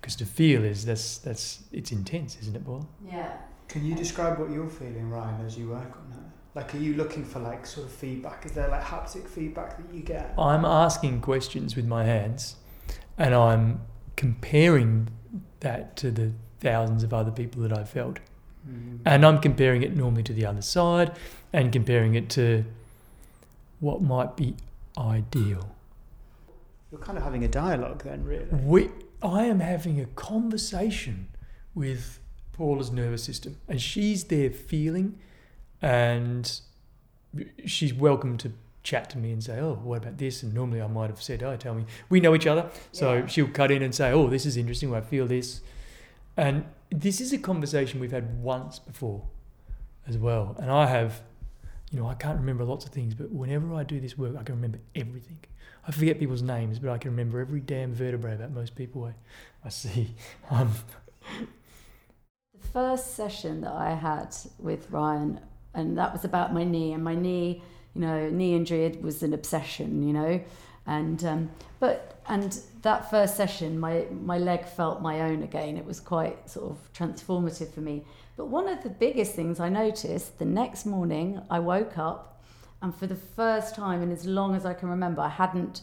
Because 0.00 0.14
to 0.16 0.26
feel 0.26 0.64
is 0.64 0.84
that's 0.84 1.18
that's 1.18 1.62
it's 1.72 1.92
intense, 1.92 2.38
isn't 2.40 2.56
it, 2.56 2.64
Paul? 2.64 2.88
Yeah. 3.04 3.32
Can 3.68 3.84
you 3.84 3.94
describe 3.94 4.38
what 4.38 4.50
you're 4.50 4.70
feeling, 4.70 5.10
Ryan, 5.10 5.44
as 5.44 5.58
you 5.58 5.68
work 5.68 5.96
on 5.96 6.12
her? 6.12 6.24
Like, 6.54 6.74
are 6.74 6.78
you 6.78 6.94
looking 6.94 7.24
for 7.24 7.40
like 7.40 7.66
sort 7.66 7.86
of 7.86 7.92
feedback? 7.92 8.46
Is 8.46 8.52
there 8.52 8.68
like 8.68 8.82
haptic 8.82 9.28
feedback 9.28 9.76
that 9.76 9.94
you 9.94 10.02
get? 10.02 10.34
I'm 10.38 10.64
asking 10.64 11.20
questions 11.20 11.76
with 11.76 11.86
my 11.86 12.04
hands, 12.04 12.56
and 13.18 13.34
I'm 13.34 13.82
comparing 14.16 15.08
that 15.60 15.96
to 15.96 16.10
the 16.10 16.32
thousands 16.60 17.02
of 17.02 17.12
other 17.12 17.30
people 17.30 17.62
that 17.62 17.72
I've 17.72 17.90
felt. 17.90 18.18
Mm. 18.68 18.98
And 19.04 19.24
I'm 19.24 19.38
comparing 19.40 19.82
it 19.82 19.96
normally 19.96 20.22
to 20.24 20.32
the 20.32 20.44
other 20.46 20.62
side 20.62 21.16
and 21.52 21.72
comparing 21.72 22.14
it 22.14 22.28
to 22.30 22.64
what 23.80 24.02
might 24.02 24.36
be 24.36 24.54
ideal. 24.98 25.74
You're 26.90 27.00
kind 27.00 27.16
of 27.18 27.24
having 27.24 27.44
a 27.44 27.48
dialogue 27.48 28.02
then, 28.02 28.24
really. 28.24 28.46
We, 28.50 28.88
I 29.22 29.44
am 29.44 29.60
having 29.60 30.00
a 30.00 30.06
conversation 30.06 31.28
with 31.74 32.18
Paula's 32.52 32.90
nervous 32.90 33.22
system, 33.22 33.56
and 33.68 33.80
she's 33.80 34.24
there 34.24 34.50
feeling, 34.50 35.18
and 35.80 36.60
she's 37.64 37.94
welcome 37.94 38.36
to 38.38 38.52
chat 38.82 39.10
to 39.10 39.18
me 39.18 39.30
and 39.32 39.44
say, 39.44 39.60
"Oh, 39.60 39.74
what 39.74 39.98
about 39.98 40.16
this?" 40.18 40.42
And 40.42 40.54
normally 40.54 40.80
I 40.80 40.86
might 40.88 41.10
have 41.10 41.22
said, 41.22 41.42
"Oh, 41.42 41.56
tell 41.56 41.74
me." 41.74 41.84
We 42.08 42.20
know 42.20 42.34
each 42.34 42.46
other, 42.46 42.70
so 42.90 43.14
Yeah. 43.14 43.26
she'll 43.26 43.48
cut 43.48 43.70
in 43.70 43.82
and 43.82 43.94
say, 43.94 44.10
"Oh, 44.10 44.28
this 44.28 44.44
is 44.46 44.56
interesting. 44.56 44.92
I 44.94 45.02
feel 45.02 45.26
this," 45.26 45.60
and 46.36 46.64
this 46.90 47.20
is 47.20 47.32
a 47.32 47.38
conversation 47.38 48.00
we've 48.00 48.12
had 48.12 48.42
once 48.42 48.78
before, 48.78 49.22
as 50.06 50.16
well. 50.16 50.56
And 50.58 50.70
I 50.70 50.86
have, 50.86 51.22
you 51.90 52.00
know, 52.00 52.08
I 52.08 52.14
can't 52.14 52.38
remember 52.38 52.64
lots 52.64 52.84
of 52.84 52.92
things, 52.92 53.14
but 53.14 53.30
whenever 53.30 53.74
I 53.74 53.84
do 53.84 54.00
this 54.00 54.16
work, 54.16 54.34
I 54.38 54.42
can 54.42 54.54
remember 54.54 54.78
everything. 54.94 55.38
I 55.86 55.90
forget 55.90 56.18
people's 56.18 56.42
names, 56.42 56.78
but 56.78 56.90
I 56.90 56.98
can 56.98 57.10
remember 57.10 57.40
every 57.40 57.60
damn 57.60 57.94
vertebrae 57.94 58.34
about 58.34 58.50
most 58.52 58.74
people 58.74 59.04
I, 59.04 59.14
I 59.64 59.68
see. 59.70 60.14
Um, 60.50 60.72
The 61.40 62.68
first 62.72 63.14
session 63.14 63.60
that 63.60 63.72
I 63.72 63.94
had 63.94 64.34
with 64.58 64.90
Ryan, 64.90 65.40
and 65.74 65.96
that 65.96 66.12
was 66.12 66.24
about 66.24 66.52
my 66.52 66.64
knee, 66.64 66.92
and 66.92 67.04
my 67.04 67.14
knee, 67.14 67.62
you 67.94 68.00
know, 68.00 68.28
knee 68.30 68.54
injury 68.54 68.98
was 69.00 69.22
an 69.22 69.32
obsession, 69.32 70.02
you 70.02 70.12
know, 70.12 70.40
and 70.88 71.22
um, 71.24 71.50
but 71.78 72.20
and 72.26 72.58
that 72.82 73.10
first 73.10 73.36
session, 73.36 73.78
my 73.78 74.06
my 74.10 74.38
leg 74.38 74.64
felt 74.64 75.00
my 75.00 75.20
own 75.20 75.42
again. 75.42 75.76
It 75.76 75.84
was 75.84 76.00
quite 76.00 76.50
sort 76.50 76.70
of 76.70 76.92
transformative 76.92 77.72
for 77.72 77.80
me. 77.80 78.04
But 78.36 78.46
one 78.46 78.68
of 78.68 78.82
the 78.82 78.90
biggest 78.90 79.34
things 79.34 79.60
I 79.60 79.68
noticed 79.68 80.38
the 80.38 80.44
next 80.44 80.86
morning, 80.86 81.40
I 81.50 81.58
woke 81.58 81.98
up, 81.98 82.42
and 82.80 82.94
for 82.94 83.06
the 83.06 83.14
first 83.14 83.74
time 83.74 84.02
in 84.02 84.10
as 84.10 84.24
long 84.24 84.54
as 84.54 84.64
I 84.64 84.74
can 84.74 84.88
remember, 84.88 85.20
I 85.20 85.28
hadn't 85.28 85.82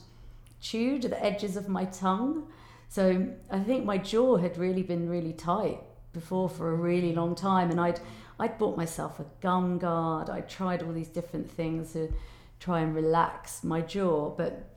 chewed 0.60 1.04
the 1.04 1.24
edges 1.24 1.56
of 1.56 1.70
my 1.70 1.86
tongue. 1.86 2.48
So 2.90 3.28
I 3.52 3.60
think 3.60 3.86
my 3.86 3.98
jaw 3.98 4.38
had 4.38 4.58
really 4.58 4.84
been 4.84 5.08
really 5.08 5.34
tight 5.34 5.80
before 6.14 6.50
for 6.50 6.72
a 6.72 6.76
really 6.76 7.14
long 7.14 7.36
time, 7.36 7.70
and 7.70 7.80
I'd 7.80 8.00
I'd 8.40 8.58
bought 8.58 8.76
myself 8.76 9.20
a 9.20 9.26
gum 9.40 9.78
guard. 9.78 10.32
I 10.32 10.42
tried 10.42 10.82
all 10.82 10.94
these 10.94 11.10
different 11.10 11.50
things 11.52 11.94
to 11.94 12.12
try 12.60 12.80
and 12.80 12.96
relax 12.96 13.64
my 13.64 13.82
jaw, 13.82 14.32
but 14.32 14.75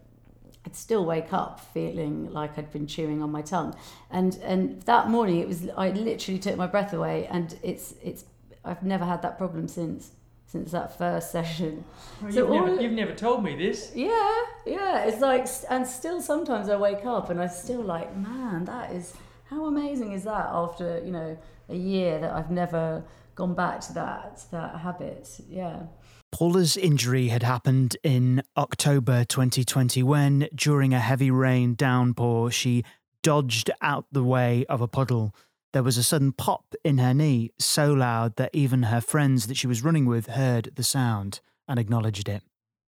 I'd 0.69 0.77
still 0.77 1.07
wake 1.07 1.33
up 1.33 1.61
feeling 1.61 2.31
like 2.31 2.59
I'd 2.59 2.71
been 2.71 2.87
chewing 2.87 3.23
on 3.23 3.33
my 3.33 3.41
tongue. 3.41 3.75
And 4.11 4.35
and 4.43 4.83
that 4.83 5.09
morning 5.09 5.41
it 5.41 5.49
was 5.49 5.67
I 5.79 5.89
literally 5.91 6.39
took 6.39 6.59
my 6.59 6.67
breath 6.67 6.93
away, 6.93 7.27
and 7.31 7.59
it's 7.63 7.95
it's 8.03 8.27
I've 8.67 8.83
never 8.83 9.07
had 9.07 9.23
that 9.23 9.39
problem 9.39 9.67
since 9.67 10.11
since 10.47 10.73
that 10.73 10.99
first 10.99 11.31
session. 11.39 11.85
So 12.31 12.53
you've, 12.53 12.67
never, 12.67 12.83
you've 12.83 12.93
never 12.93 13.15
told 13.15 13.43
me 13.43 13.57
this. 13.57 13.93
Yeah, 13.95 14.43
yeah. 14.67 15.05
It's 15.05 15.23
like, 15.23 15.47
and 15.71 15.87
still 15.87 16.21
sometimes 16.21 16.69
I 16.69 16.77
wake 16.77 17.07
up 17.07 17.31
and 17.31 17.41
I 17.41 17.47
still 17.47 17.83
like, 17.83 18.15
man, 18.15 18.67
that 18.67 18.93
is 18.93 19.15
how 19.49 19.65
amazing 19.65 20.13
is 20.13 20.25
that 20.25 20.49
after 20.53 21.01
you 21.03 21.13
know 21.13 21.39
a 21.71 21.77
year 21.77 22.19
that 22.19 22.33
I've 22.33 22.51
never 22.51 23.03
gone 23.35 23.55
back 23.55 23.81
to 23.87 23.95
that 23.95 24.37
to 24.37 24.51
that 24.51 24.77
habit. 24.81 25.31
Yeah. 25.49 25.85
Paula's 26.31 26.77
injury 26.77 27.29
had 27.29 27.43
happened 27.43 27.97
in 28.03 28.43
October 28.57 29.25
2020 29.25 30.03
when, 30.03 30.49
during 30.55 30.93
a 30.93 31.01
heavy 31.01 31.31
rain 31.31 31.75
downpour, 31.75 32.51
she 32.51 32.85
dodged 33.23 33.71
out 33.81 34.07
the 34.13 34.23
way 34.23 34.65
of 34.67 34.81
a 34.81 34.89
puddle. 34.89 35.35
There 35.73 35.83
was 35.83 35.97
a 35.97 36.03
sudden 36.03 36.33
pop 36.33 36.75
in 36.85 36.99
her 36.99 37.15
knee, 37.15 37.51
so 37.59 37.93
loud 37.93 38.37
that 38.37 38.51
even 38.53 38.85
her 38.85 39.01
friends 39.01 39.47
that 39.47 39.57
she 39.57 39.67
was 39.67 39.83
running 39.83 40.07
with 40.07 40.27
heard 40.27 40.71
the 40.75 40.85
sound 40.85 41.41
and 41.67 41.79
acknowledged 41.79 42.29
it. 42.29 42.43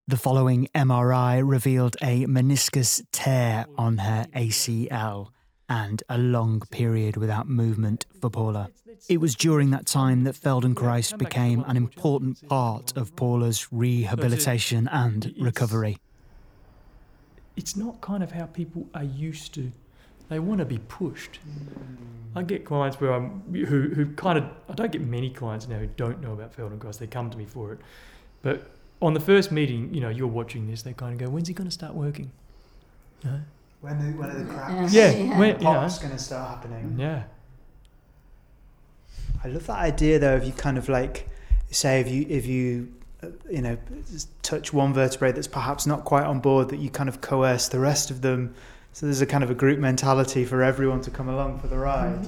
The 0.07 0.17
following 0.17 0.69
MRI 0.75 1.43
revealed 1.45 1.97
a 2.03 2.27
meniscus 2.27 3.03
tear 3.13 3.67
on 3.77 3.99
her 3.99 4.27
ACL 4.35 5.29
and 5.71 6.03
a 6.09 6.19
long 6.19 6.61
period 6.71 7.17
without 7.17 7.49
movement 7.49 8.05
for 8.21 8.29
Paula. 8.29 8.71
It 9.09 9.19
was 9.19 9.35
during 9.37 9.71
that 9.71 9.87
time 9.87 10.25
that 10.25 10.35
Feldenkrais 10.35 11.17
became 11.17 11.65
an 11.67 11.77
important 11.77 12.47
part 12.49 12.95
of 12.97 13.15
Paula's 13.17 13.69
rehabilitation 13.73 14.89
and 14.89 15.33
recovery. 15.39 15.97
It's 17.57 17.77
not 17.77 18.01
kind 18.01 18.23
of 18.23 18.33
how 18.33 18.47
people 18.47 18.89
are 18.95 19.05
used 19.05 19.55
to. 19.55 19.71
They 20.29 20.41
want 20.41 20.59
to 20.59 20.65
be 20.65 20.79
pushed. 20.79 21.39
I 22.35 22.43
get 22.43 22.65
clients 22.65 23.01
where 23.01 23.13
I'm 23.13 23.43
who 23.53 23.91
who 23.95 24.07
kind 24.15 24.39
of 24.39 24.45
I 24.69 24.75
don't 24.75 24.93
get 24.93 25.03
many 25.03 25.31
clients 25.31 25.67
now 25.69 25.79
who 25.79 25.87
don't 25.87 26.21
know 26.21 26.33
about 26.33 26.57
Feldenkrais. 26.57 26.99
They 26.99 27.07
come 27.07 27.31
to 27.31 27.39
me 27.39 27.45
for 27.45 27.73
it, 27.73 27.81
but 28.43 28.71
on 29.03 29.15
the 29.15 29.21
first 29.21 29.51
meeting, 29.51 29.93
you 29.95 30.01
know, 30.01 30.09
you're 30.09 30.29
watching 30.29 30.69
this. 30.69 30.83
They 30.83 30.93
kind 30.93 31.13
of 31.13 31.19
go, 31.19 31.33
"When's 31.33 31.49
he 31.49 31.55
going 31.55 31.69
to 31.69 31.75
start 31.75 31.95
working?" 31.95 32.31
You 33.25 33.31
know? 33.31 33.41
When 33.81 33.95
are, 33.95 34.11
when 34.19 34.31
are 34.31 34.39
the 34.45 34.53
cracks? 34.53 34.93
Yeah, 34.93 35.11
Yeah. 35.11 35.39
when- 35.39 35.59
The 35.59 35.65
pop's 35.65 35.99
going 35.99 36.13
to 36.13 36.19
start 36.19 36.49
happening. 36.51 36.97
yeah. 36.99 37.23
I 39.43 39.49
love 39.49 39.67
that 39.69 39.79
idea 39.79 40.19
though 40.19 40.37
of 40.37 40.45
you 40.45 40.53
kind 40.53 40.77
of 40.77 40.89
like 40.91 41.27
say 41.71 42.01
if 42.01 42.09
you 42.11 42.27
if 42.29 42.45
you 42.47 42.93
uh, 43.23 43.29
you 43.51 43.63
know 43.63 43.79
touch 44.43 44.73
one 44.75 44.93
vertebrae 44.93 45.33
that's 45.33 45.47
perhaps 45.49 45.87
not 45.87 46.05
quite 46.05 46.25
on 46.25 46.41
board 46.41 46.69
that 46.69 46.77
you 46.79 46.91
kind 46.91 47.09
of 47.09 47.23
coerce 47.23 47.69
the 47.69 47.79
rest 47.79 48.11
of 48.11 48.21
them 48.21 48.55
so 48.93 49.07
there's 49.07 49.23
a 49.23 49.27
kind 49.27 49.43
of 49.43 49.51
a 49.51 49.55
group 49.55 49.79
mentality 49.79 50.45
for 50.45 50.63
everyone 50.63 51.01
to 51.01 51.11
come 51.11 51.27
along 51.29 51.59
for 51.59 51.69
the 51.69 51.79
ride 51.79 52.27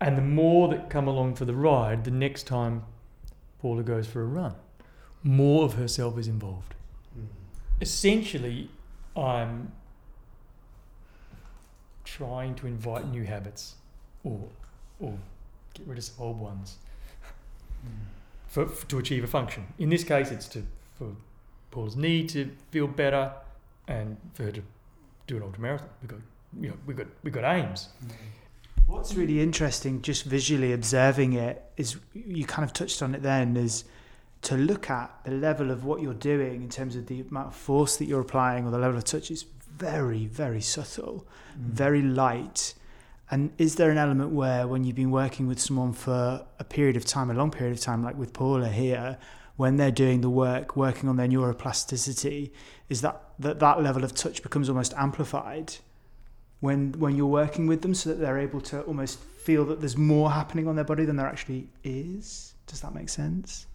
And 0.00 0.18
the 0.18 0.22
more 0.22 0.66
that 0.68 0.90
come 0.90 1.06
along 1.06 1.36
for 1.36 1.44
the 1.44 1.54
ride, 1.54 2.02
the 2.04 2.10
next 2.10 2.42
time 2.48 2.82
Paula 3.60 3.82
goes 3.84 4.06
for 4.08 4.22
a 4.22 4.26
run, 4.26 4.54
more 5.22 5.64
of 5.64 5.74
herself 5.74 6.18
is 6.18 6.26
involved. 6.28 6.74
Essentially, 7.80 8.68
I'm 9.16 9.72
trying 12.04 12.54
to 12.56 12.66
invite 12.66 13.08
new 13.08 13.24
habits 13.24 13.76
or 14.24 14.48
or 15.00 15.18
get 15.74 15.86
rid 15.86 15.98
of 15.98 16.04
some 16.04 16.14
old 16.18 16.40
ones 16.40 16.78
hmm. 17.82 17.90
for, 18.46 18.66
for- 18.66 18.86
to 18.86 18.98
achieve 18.98 19.24
a 19.24 19.26
function. 19.26 19.66
In 19.78 19.88
this 19.90 20.04
case, 20.04 20.30
it's 20.30 20.48
to 20.48 20.62
for 20.98 21.14
Paula's 21.70 21.96
knee 21.96 22.26
to 22.28 22.50
feel 22.70 22.86
better 22.86 23.32
and 23.88 24.16
for 24.34 24.44
her 24.44 24.52
to 24.52 24.62
do 25.26 25.36
an 25.36 25.42
ultramarathon. 25.42 25.88
We 26.02 26.08
got 26.08 26.20
you 26.60 26.68
know 26.70 26.76
we 26.86 26.94
got 26.94 27.06
we 27.22 27.30
got 27.30 27.44
aims. 27.44 27.88
What's 28.86 29.14
really 29.14 29.40
interesting, 29.40 30.00
just 30.00 30.24
visually 30.24 30.72
observing 30.72 31.32
it, 31.32 31.64
is 31.76 31.96
you 32.14 32.44
kind 32.44 32.64
of 32.64 32.72
touched 32.72 33.02
on 33.02 33.16
it 33.16 33.22
then, 33.22 33.56
is 33.56 33.84
to 34.42 34.56
look 34.56 34.90
at 34.90 35.10
the 35.24 35.30
level 35.30 35.70
of 35.70 35.84
what 35.84 36.00
you're 36.00 36.14
doing 36.14 36.62
in 36.62 36.68
terms 36.68 36.96
of 36.96 37.06
the 37.06 37.20
amount 37.20 37.48
of 37.48 37.54
force 37.54 37.96
that 37.96 38.06
you're 38.06 38.20
applying 38.20 38.66
or 38.66 38.70
the 38.70 38.78
level 38.78 38.96
of 38.96 39.04
touch 39.04 39.30
is 39.30 39.44
very, 39.76 40.26
very 40.26 40.60
subtle, 40.60 41.26
mm. 41.58 41.64
very 41.64 42.02
light. 42.02 42.74
And 43.30 43.52
is 43.58 43.74
there 43.74 43.90
an 43.90 43.98
element 43.98 44.30
where, 44.30 44.68
when 44.68 44.84
you've 44.84 44.96
been 44.96 45.10
working 45.10 45.46
with 45.46 45.58
someone 45.58 45.92
for 45.92 46.46
a 46.58 46.64
period 46.64 46.96
of 46.96 47.04
time, 47.04 47.30
a 47.30 47.34
long 47.34 47.50
period 47.50 47.76
of 47.76 47.80
time, 47.80 48.04
like 48.04 48.16
with 48.16 48.32
Paula 48.32 48.68
here, 48.68 49.18
when 49.56 49.76
they're 49.76 49.90
doing 49.90 50.20
the 50.20 50.30
work, 50.30 50.76
working 50.76 51.08
on 51.08 51.16
their 51.16 51.26
neuroplasticity, 51.26 52.50
is 52.88 53.00
that 53.00 53.22
that, 53.38 53.58
that 53.58 53.82
level 53.82 54.04
of 54.04 54.14
touch 54.14 54.42
becomes 54.42 54.68
almost 54.68 54.94
amplified? 54.96 55.76
when 56.60 56.92
when 56.92 57.16
you're 57.16 57.26
working 57.26 57.66
with 57.66 57.82
them 57.82 57.94
so 57.94 58.10
that 58.10 58.16
they're 58.18 58.38
able 58.38 58.60
to 58.60 58.80
almost 58.82 59.18
feel 59.18 59.64
that 59.64 59.80
there's 59.80 59.96
more 59.96 60.30
happening 60.30 60.66
on 60.66 60.74
their 60.74 60.84
body 60.84 61.04
than 61.04 61.16
there 61.16 61.26
actually 61.26 61.68
is 61.84 62.54
does 62.66 62.80
that 62.80 62.94
make 62.94 63.08
sense 63.08 63.66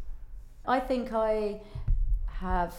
I 0.65 0.79
think 0.79 1.13
I 1.13 1.61
have, 2.27 2.73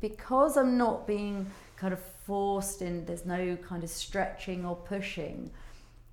because 0.00 0.56
I'm 0.56 0.76
not 0.76 1.06
being 1.06 1.50
kind 1.76 1.92
of 1.92 2.00
forced 2.26 2.82
in, 2.82 3.04
there's 3.04 3.26
no 3.26 3.56
kind 3.56 3.84
of 3.84 3.90
stretching 3.90 4.64
or 4.64 4.76
pushing. 4.76 5.50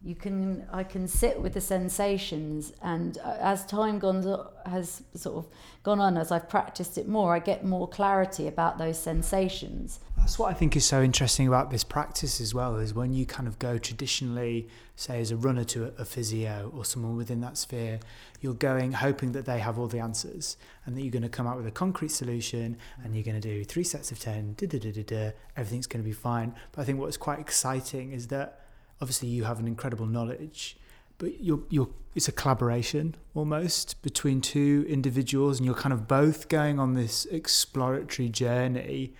You 0.03 0.15
can, 0.15 0.65
I 0.71 0.83
can 0.83 1.07
sit 1.07 1.39
with 1.39 1.53
the 1.53 1.61
sensations, 1.61 2.73
and 2.81 3.17
uh, 3.19 3.37
as 3.39 3.65
time 3.65 3.99
gone, 3.99 4.47
has 4.65 5.03
sort 5.13 5.37
of 5.37 5.47
gone 5.83 5.99
on, 5.99 6.17
as 6.17 6.31
I've 6.31 6.49
practiced 6.49 6.97
it 6.97 7.07
more, 7.07 7.35
I 7.35 7.39
get 7.39 7.63
more 7.63 7.87
clarity 7.87 8.47
about 8.47 8.79
those 8.79 8.97
sensations. 8.97 9.99
that's 10.21 10.37
what 10.37 10.51
i 10.51 10.53
think 10.53 10.75
is 10.75 10.85
so 10.85 11.01
interesting 11.01 11.47
about 11.47 11.71
this 11.71 11.83
practice 11.83 12.39
as 12.39 12.53
well 12.53 12.75
is 12.77 12.93
when 12.93 13.13
you 13.13 13.25
kind 13.25 13.47
of 13.47 13.57
go 13.59 13.77
traditionally 13.77 14.67
say 14.95 15.19
as 15.19 15.31
a 15.31 15.35
runner 15.35 15.63
to 15.63 15.91
a, 15.97 16.05
physio 16.05 16.71
or 16.75 16.85
someone 16.85 17.15
within 17.15 17.41
that 17.41 17.57
sphere 17.57 17.99
you're 18.39 18.53
going 18.53 18.91
hoping 18.91 19.31
that 19.31 19.45
they 19.45 19.59
have 19.59 19.79
all 19.79 19.87
the 19.87 19.99
answers 19.99 20.57
and 20.85 20.95
that 20.95 21.01
you're 21.01 21.11
going 21.11 21.23
to 21.23 21.29
come 21.29 21.47
out 21.47 21.57
with 21.57 21.65
a 21.65 21.71
concrete 21.71 22.11
solution 22.11 22.77
and 23.03 23.15
you're 23.15 23.23
going 23.23 23.39
to 23.39 23.41
do 23.41 23.63
three 23.63 23.83
sets 23.83 24.11
of 24.11 24.19
10 24.19 24.53
da, 24.57 24.67
da, 24.67 24.79
da, 24.79 24.91
da, 24.91 25.03
da, 25.03 25.31
everything's 25.57 25.87
going 25.87 26.03
to 26.03 26.07
be 26.07 26.13
fine 26.13 26.53
but 26.71 26.81
i 26.81 26.85
think 26.85 26.99
what's 26.99 27.17
quite 27.17 27.39
exciting 27.39 28.11
is 28.11 28.27
that 28.27 28.60
obviously 29.01 29.27
you 29.27 29.43
have 29.43 29.59
an 29.59 29.67
incredible 29.67 30.05
knowledge 30.05 30.77
but 31.17 31.41
you're, 31.43 31.61
you're, 31.69 31.89
it's 32.15 32.27
a 32.27 32.31
collaboration 32.31 33.15
almost 33.35 34.01
between 34.01 34.41
two 34.41 34.85
individuals 34.89 35.57
and 35.59 35.65
you're 35.65 35.75
kind 35.75 35.93
of 35.93 36.07
both 36.07 36.47
going 36.49 36.79
on 36.79 36.93
this 36.93 37.25
exploratory 37.25 38.29
journey 38.29 39.13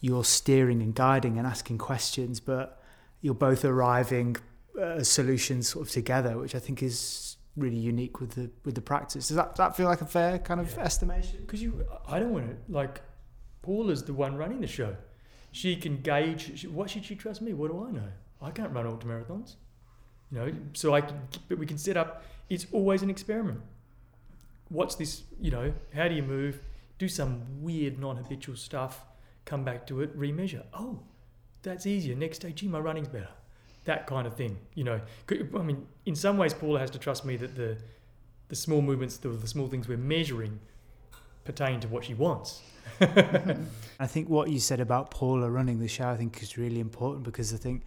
you're 0.00 0.24
steering 0.24 0.80
and 0.82 0.94
guiding 0.94 1.38
and 1.38 1.46
asking 1.46 1.78
questions 1.78 2.40
but 2.40 2.80
you're 3.20 3.34
both 3.34 3.64
arriving 3.64 4.36
uh, 4.80 5.02
solutions 5.02 5.68
sort 5.68 5.86
of 5.86 5.92
together 5.92 6.38
which 6.38 6.54
i 6.54 6.58
think 6.58 6.82
is 6.82 7.36
really 7.56 7.76
unique 7.76 8.20
with 8.20 8.30
the 8.32 8.48
with 8.64 8.74
the 8.76 8.80
practice 8.80 9.28
does 9.28 9.36
that, 9.36 9.56
that 9.56 9.76
feel 9.76 9.86
like 9.86 10.00
a 10.00 10.06
fair 10.06 10.38
kind 10.38 10.60
of 10.60 10.72
Yeah. 10.76 10.84
estimation 10.84 11.38
Because 11.40 11.60
you, 11.60 11.84
I 12.06 12.18
don't 12.20 12.32
want 12.32 12.46
to 12.48 12.56
like. 12.72 13.00
Paula's 13.62 14.04
the 14.04 14.14
one 14.14 14.36
running 14.36 14.60
the 14.60 14.66
show. 14.68 14.96
She 15.50 15.74
can 15.76 16.00
gauge. 16.00 16.58
She, 16.60 16.66
what 16.68 16.88
should 16.88 17.04
she 17.04 17.16
trust 17.16 17.42
me? 17.42 17.52
What 17.52 17.70
do 17.72 17.84
I 17.86 17.90
know? 17.90 18.10
I 18.40 18.50
can't 18.50 18.72
run 18.72 18.86
ultra 18.86 19.10
marathons. 19.10 19.54
You 20.30 20.38
know, 20.38 20.52
so 20.74 20.94
I 20.94 21.00
can. 21.00 21.20
But 21.48 21.58
we 21.58 21.66
can 21.66 21.78
set 21.78 21.96
up. 21.96 22.24
It's 22.48 22.66
always 22.72 23.02
an 23.02 23.10
experiment. 23.10 23.60
What's 24.68 24.94
this? 24.94 25.22
You 25.40 25.50
know, 25.50 25.72
how 25.94 26.08
do 26.08 26.14
you 26.14 26.22
move? 26.22 26.60
Do 26.98 27.08
some 27.08 27.62
weird 27.62 27.98
non-habitual 27.98 28.56
stuff. 28.56 29.04
Come 29.44 29.64
back 29.64 29.86
to 29.86 30.02
it. 30.02 30.18
Remeasure. 30.18 30.64
Oh, 30.74 31.00
that's 31.62 31.86
easier. 31.86 32.14
Next 32.14 32.38
day, 32.40 32.52
gee, 32.52 32.68
my 32.68 32.78
running's 32.78 33.08
better. 33.08 33.28
That 33.84 34.06
kind 34.06 34.26
of 34.26 34.34
thing. 34.34 34.58
You 34.74 34.84
know, 34.84 35.00
I 35.30 35.62
mean, 35.62 35.86
in 36.04 36.14
some 36.14 36.36
ways, 36.36 36.52
Paula 36.52 36.80
has 36.80 36.90
to 36.90 36.98
trust 36.98 37.24
me 37.24 37.36
that 37.36 37.54
the 37.54 37.78
the 38.48 38.56
small 38.56 38.82
movements, 38.82 39.18
the, 39.18 39.28
the 39.28 39.46
small 39.46 39.68
things 39.68 39.88
we're 39.88 39.98
measuring, 39.98 40.58
pertain 41.44 41.80
to 41.80 41.88
what 41.88 42.04
she 42.04 42.14
wants. 42.14 42.62
I 43.00 44.06
think 44.06 44.28
what 44.28 44.50
you 44.50 44.58
said 44.58 44.80
about 44.80 45.10
Paula 45.10 45.50
running 45.50 45.78
the 45.78 45.88
show, 45.88 46.08
I 46.08 46.16
think 46.16 46.42
is 46.42 46.56
really 46.56 46.80
important 46.80 47.24
because 47.24 47.52
I 47.52 47.56
think 47.56 47.84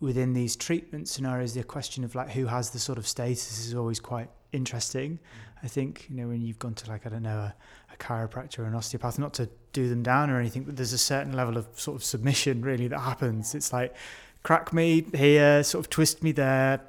within 0.00 0.32
these 0.32 0.56
treatment 0.56 1.08
scenarios, 1.08 1.54
the 1.54 1.64
question 1.64 2.04
of 2.04 2.14
like 2.14 2.30
who 2.30 2.46
has 2.46 2.70
the 2.70 2.78
sort 2.78 2.98
of 2.98 3.06
status 3.06 3.66
is 3.66 3.74
always 3.74 4.00
quite 4.00 4.28
interesting. 4.52 5.12
Mm. 5.12 5.18
I 5.64 5.68
think 5.68 6.06
you 6.10 6.16
know 6.16 6.28
when 6.28 6.42
you've 6.42 6.58
gone 6.58 6.74
to 6.74 6.88
like 6.90 7.06
I 7.06 7.10
don't 7.10 7.22
know 7.22 7.38
a, 7.38 7.54
a 7.92 7.96
chiropractor 7.96 8.60
or 8.60 8.64
an 8.64 8.74
osteopath, 8.74 9.18
not 9.18 9.34
to 9.34 9.48
do 9.72 9.88
them 9.88 10.02
down 10.02 10.30
or 10.30 10.38
anything, 10.38 10.64
but 10.64 10.76
there's 10.76 10.92
a 10.92 10.98
certain 10.98 11.32
level 11.32 11.56
of 11.56 11.66
sort 11.74 11.96
of 11.96 12.04
submission 12.04 12.62
really 12.62 12.88
that 12.88 13.00
happens. 13.00 13.54
It's 13.54 13.72
like 13.72 13.94
crack 14.42 14.72
me 14.72 15.06
here, 15.14 15.62
sort 15.62 15.84
of 15.84 15.90
twist 15.90 16.22
me 16.22 16.32
there, 16.32 16.80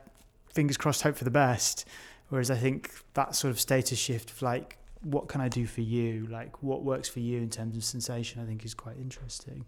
fingers 0.53 0.78
crossed, 0.78 1.03
hope 1.03 1.16
for 1.16 1.24
the 1.24 1.32
best. 1.32 1.88
Whereas 2.30 2.49
I 2.49 2.56
think 2.56 2.91
that 3.14 3.36
sort 3.36 3.51
of 3.51 3.60
status 3.60 3.99
shift 3.99 4.32
of 4.32 4.41
like 4.41 4.78
what 5.06 5.28
can 5.28 5.39
I 5.39 5.47
do 5.47 5.66
for 5.68 5.82
you? 5.82 6.28
Like, 6.30 6.64
what 6.64 6.84
works 6.84 7.08
for 7.08 7.20
you 7.20 7.38
in 7.38 7.49
terms 7.49 7.78
of 7.78 7.84
sensation, 7.84 8.41
I 8.41 8.45
think 8.45 8.66
is 8.66 8.74
quite 8.74 8.97
interesting. 8.97 9.66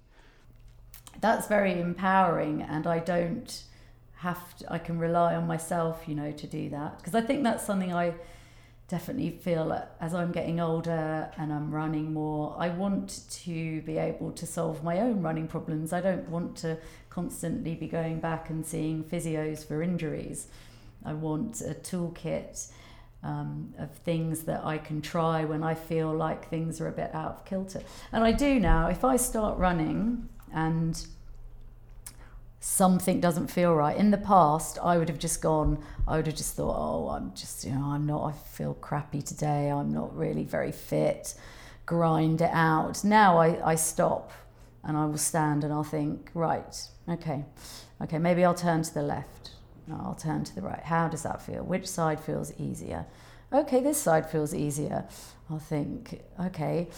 That's 1.21 1.47
very 1.47 1.79
empowering 1.79 2.61
and 2.61 2.87
i 2.87 2.99
don't 2.99 3.63
have 4.15 4.55
to 4.57 4.71
i 4.71 4.77
can 4.77 4.97
rely 4.97 5.35
on 5.35 5.45
myself 5.47 6.03
you 6.07 6.15
know 6.15 6.31
to 6.31 6.47
do 6.47 6.69
that 6.69 6.97
because 6.97 7.15
i 7.15 7.21
think 7.21 7.43
that's 7.43 7.65
something 7.65 7.93
i 7.93 8.13
definitely 8.87 9.29
feel 9.29 9.71
as 9.99 10.13
i'm 10.13 10.31
getting 10.31 10.59
older 10.59 11.29
and 11.37 11.51
i'm 11.51 11.71
running 11.71 12.13
more 12.13 12.55
i 12.57 12.69
want 12.69 13.21
to 13.29 13.81
be 13.81 13.97
able 13.97 14.31
to 14.31 14.45
solve 14.45 14.83
my 14.83 14.99
own 14.99 15.21
running 15.21 15.47
problems 15.47 15.91
i 15.91 15.99
don't 15.99 16.27
want 16.29 16.55
to 16.55 16.77
constantly 17.09 17.75
be 17.75 17.87
going 17.87 18.19
back 18.19 18.49
and 18.49 18.65
seeing 18.65 19.03
physios 19.03 19.67
for 19.67 19.81
injuries 19.83 20.47
i 21.05 21.13
want 21.13 21.61
a 21.61 21.73
toolkit 21.73 22.71
um, 23.23 23.73
of 23.77 23.91
things 23.91 24.41
that 24.43 24.63
I 24.63 24.77
can 24.77 25.01
try 25.01 25.43
when 25.43 25.63
I 25.63 25.73
feel 25.73 26.13
like 26.13 26.49
things 26.49 26.79
are 26.79 26.87
a 26.87 26.91
bit 26.91 27.13
out 27.13 27.31
of 27.31 27.45
kilter. 27.45 27.81
And 28.11 28.23
I 28.23 28.31
do 28.31 28.59
now. 28.59 28.87
If 28.87 29.03
I 29.03 29.17
start 29.17 29.57
running 29.57 30.29
and 30.53 31.05
something 32.59 33.21
doesn't 33.21 33.47
feel 33.47 33.73
right. 33.73 33.95
In 33.95 34.11
the 34.11 34.17
past, 34.17 34.77
I 34.81 34.97
would 34.97 35.09
have 35.09 35.19
just 35.19 35.41
gone, 35.41 35.81
I 36.07 36.17
would 36.17 36.27
have 36.27 36.35
just 36.35 36.55
thought, 36.55 36.75
oh, 36.77 37.09
I'm 37.09 37.33
just, 37.33 37.63
you 37.63 37.71
know, 37.71 37.85
I'm 37.85 38.05
not, 38.05 38.25
I 38.25 38.31
feel 38.33 38.73
crappy 38.73 39.21
today. 39.21 39.69
I'm 39.69 39.93
not 39.93 40.15
really 40.15 40.43
very 40.43 40.71
fit. 40.71 41.35
Grind 41.85 42.41
it 42.41 42.51
out. 42.51 43.03
Now 43.03 43.37
I, 43.37 43.71
I 43.71 43.75
stop 43.75 44.31
and 44.83 44.97
I 44.97 45.05
will 45.05 45.17
stand 45.17 45.63
and 45.63 45.71
I'll 45.71 45.83
think, 45.83 46.29
right, 46.33 46.75
okay, 47.07 47.45
okay, 48.01 48.17
maybe 48.17 48.43
I'll 48.43 48.53
turn 48.53 48.83
to 48.83 48.93
the 48.93 49.01
left. 49.01 49.51
I'll 49.89 50.15
turn 50.15 50.43
to 50.43 50.55
the 50.55 50.61
right. 50.61 50.83
How 50.83 51.07
does 51.07 51.23
that 51.23 51.41
feel? 51.41 51.63
Which 51.63 51.87
side 51.87 52.19
feels 52.19 52.51
easier? 52.59 53.05
Okay, 53.53 53.81
this 53.81 53.97
side 53.97 54.29
feels 54.29 54.53
easier. 54.53 55.05
I'll 55.49 55.59
think, 55.59 56.21
okay, 56.37 56.89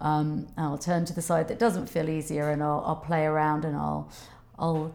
um, 0.00 0.48
I'll 0.56 0.78
turn 0.78 1.04
to 1.06 1.12
the 1.12 1.22
side 1.22 1.48
that 1.48 1.58
doesn't 1.58 1.88
feel 1.88 2.08
easier 2.08 2.50
and 2.50 2.62
I'll, 2.62 2.82
I'll 2.86 2.96
play 2.96 3.24
around 3.24 3.64
and 3.64 3.76
I'll, 3.76 4.10
I'll 4.58 4.94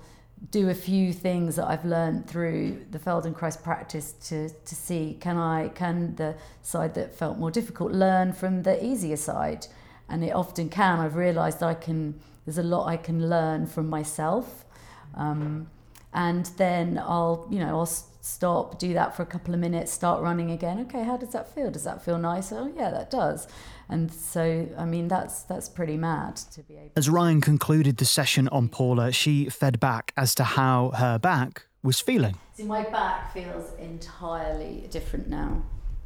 do 0.49 0.70
a 0.70 0.74
few 0.74 1.14
things 1.14 1.56
that 1.56 1.68
I've 1.68 1.86
learned 1.86 2.28
through 2.28 2.86
the 2.89 2.97
Feldenkrais 2.97 3.62
practice 3.62 4.14
to, 4.30 4.49
to 4.49 4.76
see 4.76 5.18
can 5.20 5.38
I 5.38 5.70
can 5.70 6.16
the 6.16 6.36
side 6.64 6.95
that 6.95 7.16
felt 7.16 7.38
more 7.38 7.52
difficult 7.52 7.91
learn 7.91 8.34
from 8.34 8.64
the 8.64 8.84
easier 8.84 9.18
side? 9.18 9.68
And 10.10 10.24
it 10.24 10.32
often 10.32 10.68
can. 10.70 10.99
I've 10.99 11.16
realized 11.16 11.62
I 11.62 11.76
can 11.76 12.20
there's 12.45 12.58
a 12.58 12.64
lot 12.64 12.88
I 12.88 12.97
can 12.97 13.30
learn 13.30 13.68
from 13.68 13.88
myself. 13.88 14.66
Um, 15.14 15.70
and 16.14 16.47
then 16.58 16.97
I'll 16.97 17.47
you 17.52 17.60
know 17.60 17.80
I'll 17.80 17.86
stop 17.86 18.78
do 18.78 18.93
that 18.93 19.16
for 19.16 19.24
a 19.24 19.26
couple 19.26 19.54
of 19.54 19.60
minutes 19.60 19.91
start 19.91 20.22
running 20.24 20.52
again. 20.52 20.80
Okay 20.82 21.04
how 21.04 21.18
does 21.18 21.34
that 21.34 21.54
feel? 21.54 21.70
Does 21.70 21.84
that 21.84 22.04
feel 22.04 22.18
nice? 22.18 22.52
Oh 22.52 22.72
yeah 22.76 22.89
that 22.89 23.12
does 23.12 23.47
and 23.92 24.12
so 24.12 24.68
I 24.78 24.86
mean 24.86 25.08
that's 25.08 25.44
that's 25.44 25.70
pretty 25.70 25.98
mad 25.98 26.38
to 26.56 26.62
be 26.64 26.76
able 26.78 26.92
As 26.96 27.10
Ryan 27.10 27.42
concluded 27.42 27.98
the 27.98 28.06
session 28.06 28.48
on 28.48 28.70
Paula, 28.70 29.12
she 29.12 29.50
fed 29.50 29.80
back 29.80 30.14
as 30.18 30.34
to 30.36 30.44
how 30.44 30.92
her 30.96 31.20
back 31.20 31.64
was 31.84 32.00
feeling. 32.00 32.36
See, 32.54 32.64
my 32.64 32.84
back 32.84 33.34
feels 33.34 33.72
entirely 33.80 34.88
different 34.89 35.28
now. 35.30 35.64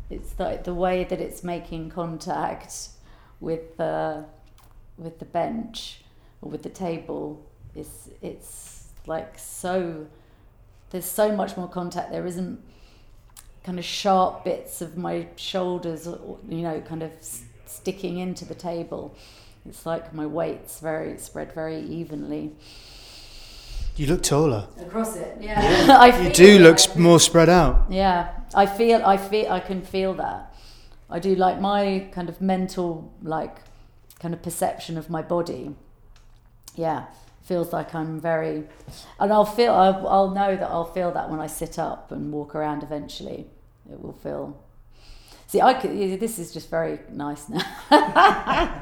It's 0.10 0.38
like 0.40 0.64
the 0.64 0.74
way 0.74 1.04
that 1.04 1.20
it's 1.22 1.44
making 1.44 1.90
contact 1.92 2.90
with 3.40 3.78
the 3.78 4.26
with 4.98 5.20
the 5.20 5.26
bench 5.26 6.02
or 6.42 6.50
with 6.50 6.64
the 6.64 6.70
table. 6.70 7.46
It's 7.76 8.10
it's 8.22 8.88
like 9.06 9.38
so. 9.38 10.08
There's 10.92 11.06
so 11.06 11.36
much 11.36 11.58
more 11.58 11.68
contact. 11.68 12.12
There 12.12 12.26
isn't 12.26 12.64
kind 13.64 13.80
of 13.80 13.86
sharp 13.86 14.46
bits 14.46 14.82
of 14.82 14.96
my 14.96 15.28
shoulders, 15.36 16.06
you 16.48 16.62
know, 16.62 16.80
kind 16.82 17.02
of 17.02 17.12
s- 17.14 17.45
sticking 17.76 18.18
into 18.18 18.46
the 18.46 18.56
table. 18.56 19.16
It's 19.68 19.86
like 19.86 20.14
my 20.14 20.26
weight's 20.26 20.80
very 20.80 21.18
spread 21.18 21.52
very 21.54 21.80
evenly. 21.80 22.54
You 23.96 24.08
look 24.08 24.24
taller. 24.24 24.68
across 24.80 25.16
it. 25.16 25.38
Yeah, 25.40 25.58
I 26.00 26.28
You 26.28 26.34
do 26.34 26.60
look 26.60 26.74
I 26.76 26.82
sp- 26.84 26.98
more 26.98 27.20
spread 27.20 27.48
out. 27.50 27.86
Yeah, 27.90 28.32
I 28.54 28.66
feel, 28.66 29.02
I 29.06 29.16
feel, 29.18 29.50
I 29.52 29.60
can 29.62 29.82
feel 29.82 30.14
that. 30.16 30.54
I 31.10 31.20
do 31.20 31.34
like 31.36 31.62
my 31.62 32.10
kind 32.12 32.28
of 32.30 32.42
mental, 32.42 33.14
like, 33.24 33.58
kind 34.20 34.34
of 34.34 34.42
perception 34.42 34.98
of 34.98 35.10
my 35.10 35.22
body. 35.22 35.76
Yeah, 36.76 37.06
feels 37.44 37.72
like 37.72 37.96
I'm 37.96 38.20
very, 38.20 38.64
and 39.20 39.32
I'll 39.32 39.46
feel, 39.46 39.72
I'll, 39.74 40.06
I'll 40.10 40.32
know 40.32 40.58
that 40.58 40.70
I'll 40.70 40.92
feel 40.92 41.12
that 41.12 41.30
when 41.30 41.40
I 41.40 41.48
sit 41.48 41.80
up 41.80 42.12
and 42.12 42.34
walk 42.34 42.54
around. 42.54 42.84
Eventually, 42.84 43.48
it 43.90 44.02
will 44.02 44.14
feel. 44.22 44.62
See, 45.48 45.62
I 45.62 45.74
could. 45.74 46.20
This 46.20 46.40
is 46.40 46.54
just 46.54 46.70
very 46.70 47.00
nice 47.12 47.50
now. 47.50 48.82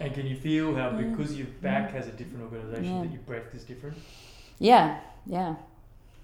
And 0.00 0.12
can 0.12 0.26
you 0.26 0.36
feel 0.36 0.74
how 0.74 0.90
mm. 0.90 1.10
because 1.10 1.36
your 1.36 1.46
back 1.62 1.92
has 1.92 2.08
a 2.08 2.10
different 2.12 2.42
organisation 2.44 2.94
Yeah. 2.94 3.02
that 3.02 3.12
your 3.12 3.22
breath 3.22 3.54
is 3.54 3.64
different? 3.64 3.96
yeah, 4.58 5.00
yeah. 5.26 5.54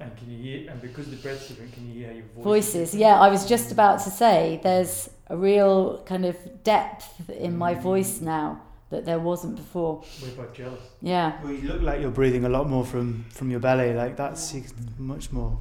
And 0.01 0.17
can 0.17 0.31
you 0.31 0.39
hear? 0.43 0.71
And 0.71 0.81
because 0.81 1.11
the 1.11 1.17
breath's 1.17 1.49
different, 1.49 1.73
can 1.73 1.87
you 1.89 2.05
hear 2.05 2.13
your 2.13 2.25
voice? 2.35 2.45
Voices, 2.45 2.95
yeah. 2.95 3.21
I 3.21 3.29
was 3.29 3.47
just 3.47 3.71
about 3.71 4.01
to 4.05 4.11
say 4.11 4.61
there's 4.63 5.11
a 5.29 5.37
real 5.37 6.03
kind 6.05 6.25
of 6.25 6.37
depth 6.65 7.31
in 7.31 7.57
my 7.57 7.75
mm. 7.75 7.83
voice 7.83 8.21
now 8.21 8.61
that 8.89 9.05
there 9.05 9.19
wasn't 9.19 9.57
before. 9.57 10.03
We're 10.23 10.31
both 10.31 10.55
jealous. 10.55 10.81
Yeah. 11.01 11.39
Well, 11.43 11.53
you 11.53 11.69
look 11.69 11.83
like 11.83 12.01
you're 12.01 12.11
breathing 12.11 12.45
a 12.45 12.49
lot 12.49 12.69
more 12.69 12.85
from 12.85 13.25
from 13.31 13.51
your 13.51 13.61
belly. 13.61 13.93
Like 13.93 14.17
that's 14.17 14.55
much 14.99 15.31
more. 15.33 15.59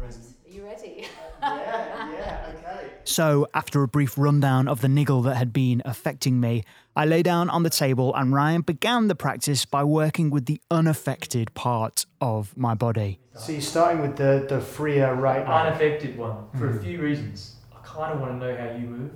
Are 0.00 0.08
you 0.48 0.64
ready? 0.64 1.06
yeah, 1.46 2.12
yeah, 2.18 2.52
okay. 2.54 2.90
So, 3.04 3.46
after 3.54 3.82
a 3.82 3.88
brief 3.88 4.18
rundown 4.18 4.68
of 4.68 4.80
the 4.80 4.88
niggle 4.88 5.22
that 5.22 5.36
had 5.36 5.52
been 5.52 5.80
affecting 5.84 6.40
me, 6.40 6.64
I 6.96 7.04
lay 7.04 7.22
down 7.22 7.48
on 7.50 7.62
the 7.62 7.70
table 7.70 8.14
and 8.14 8.32
Ryan 8.32 8.62
began 8.62 9.08
the 9.08 9.14
practice 9.14 9.64
by 9.64 9.84
working 9.84 10.30
with 10.30 10.46
the 10.46 10.60
unaffected 10.70 11.54
part 11.54 12.04
of 12.20 12.56
my 12.56 12.74
body. 12.74 13.20
So 13.34 13.52
you're 13.52 13.60
starting 13.60 14.00
with 14.00 14.16
the 14.16 14.46
the 14.48 14.60
freer 14.60 15.14
right 15.14 15.46
leg. 15.48 15.66
Unaffected 15.66 16.16
one 16.18 16.36
for 16.54 16.70
a 16.70 16.72
Mhm. 16.72 16.82
few 16.82 17.00
reasons. 17.00 17.56
I 17.72 17.78
kind 17.82 18.12
of 18.14 18.20
want 18.20 18.32
to 18.32 18.38
know 18.46 18.56
how 18.56 18.74
you 18.76 18.86
move 18.88 19.10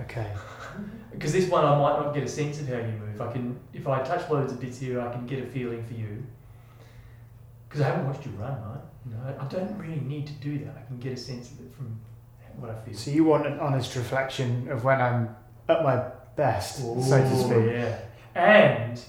Okay. 0.00 0.30
because 1.12 1.32
this 1.32 1.50
one 1.50 1.64
I 1.64 1.76
might 1.76 1.98
not 2.00 2.14
get 2.14 2.22
a 2.22 2.28
sense 2.28 2.60
of 2.60 2.68
how 2.68 2.76
you 2.76 2.94
move. 3.04 3.20
I 3.20 3.32
can 3.32 3.58
if 3.72 3.86
I 3.88 4.00
touch 4.02 4.30
loads 4.30 4.52
of 4.52 4.60
bits 4.60 4.78
here, 4.78 5.00
I 5.00 5.12
can 5.12 5.26
get 5.26 5.42
a 5.42 5.46
feeling 5.46 5.84
for 5.84 5.92
you. 5.94 6.24
Because 7.68 7.80
I 7.82 7.88
haven't 7.90 8.06
watched 8.06 8.24
you 8.24 8.32
run, 8.32 8.52
right? 8.70 8.80
You 9.08 9.16
know, 9.16 9.36
I 9.40 9.44
don't 9.46 9.78
really 9.78 10.00
need 10.00 10.26
to 10.26 10.32
do 10.34 10.58
that. 10.64 10.76
I 10.76 10.86
can 10.86 10.98
get 10.98 11.12
a 11.12 11.16
sense 11.16 11.50
of 11.52 11.60
it 11.60 11.72
from 11.74 11.98
what 12.56 12.70
I 12.70 12.74
feel. 12.80 12.94
So 12.94 13.10
you 13.10 13.24
want 13.24 13.46
an 13.46 13.58
honest 13.60 13.94
reflection 13.96 14.68
of 14.70 14.84
when 14.84 15.00
I'm 15.00 15.34
at 15.68 15.82
my 15.82 16.02
best, 16.36 16.78
so 16.78 16.94
to 16.94 17.36
speak. 17.36 17.72
Yeah. 17.72 17.98
And 18.34 19.00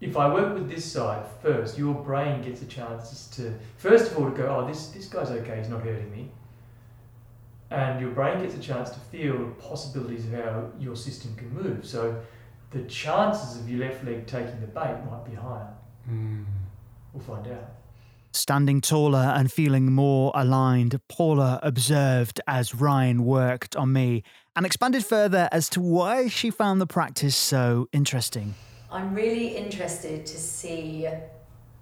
if 0.00 0.16
I 0.16 0.32
work 0.32 0.54
with 0.54 0.68
this 0.70 0.84
side 0.84 1.24
first, 1.42 1.78
your 1.78 1.94
brain 1.94 2.42
gets 2.42 2.62
a 2.62 2.66
chance 2.66 3.28
to 3.28 3.54
first 3.76 4.12
of 4.12 4.18
all 4.18 4.30
to 4.30 4.36
go, 4.36 4.46
oh, 4.46 4.66
this 4.66 4.88
this 4.88 5.06
guy's 5.06 5.30
okay, 5.30 5.58
he's 5.58 5.68
not 5.68 5.82
hurting 5.82 6.10
me. 6.10 6.30
And 7.70 8.00
your 8.00 8.10
brain 8.10 8.40
gets 8.40 8.54
a 8.54 8.60
chance 8.60 8.90
to 8.90 9.00
feel 9.00 9.38
the 9.38 9.46
possibilities 9.54 10.24
of 10.26 10.32
how 10.32 10.70
your 10.78 10.94
system 10.94 11.34
can 11.34 11.52
move. 11.52 11.84
So 11.84 12.22
the 12.70 12.82
chances 12.82 13.58
of 13.58 13.68
your 13.68 13.80
left 13.88 14.04
leg 14.04 14.26
taking 14.26 14.60
the 14.60 14.68
bait 14.68 14.96
might 15.10 15.24
be 15.28 15.34
higher. 15.34 15.74
Hmm. 16.04 16.44
We'll 17.12 17.24
find 17.24 17.46
out. 17.48 17.75
Standing 18.36 18.82
taller 18.82 19.32
and 19.34 19.50
feeling 19.50 19.92
more 19.92 20.30
aligned, 20.34 21.00
Paula 21.08 21.58
observed 21.62 22.38
as 22.46 22.74
Ryan 22.74 23.24
worked 23.24 23.74
on 23.76 23.94
me 23.94 24.22
and 24.54 24.66
expanded 24.66 25.06
further 25.06 25.48
as 25.52 25.70
to 25.70 25.80
why 25.80 26.28
she 26.28 26.50
found 26.50 26.78
the 26.78 26.86
practice 26.86 27.34
so 27.34 27.88
interesting. 27.94 28.54
I'm 28.92 29.14
really 29.14 29.56
interested 29.56 30.26
to 30.26 30.36
see 30.38 31.06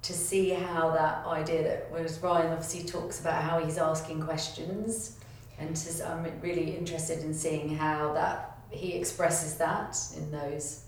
to 0.03 0.13
see 0.13 0.51
how 0.51 0.91
that 0.93 1.27
idea 1.27 1.65
that 1.65 1.87
whereas 1.91 2.21
Ryan 2.23 2.53
obviously 2.53 2.85
talks 2.85 3.21
about 3.21 3.43
how 3.43 3.59
he's 3.59 3.79
asking 3.79 4.21
questions 4.23 5.19
and 5.59 5.75
to, 5.75 5.89
s- 5.89 6.03
I'm 6.03 6.25
really 6.41 6.77
interested 6.77 7.25
in 7.25 7.35
seeing 7.35 7.75
how 7.75 8.13
that 8.15 8.59
he 8.71 8.93
expresses 8.93 9.55
that 9.57 9.99
in 10.17 10.31
those 10.31 10.85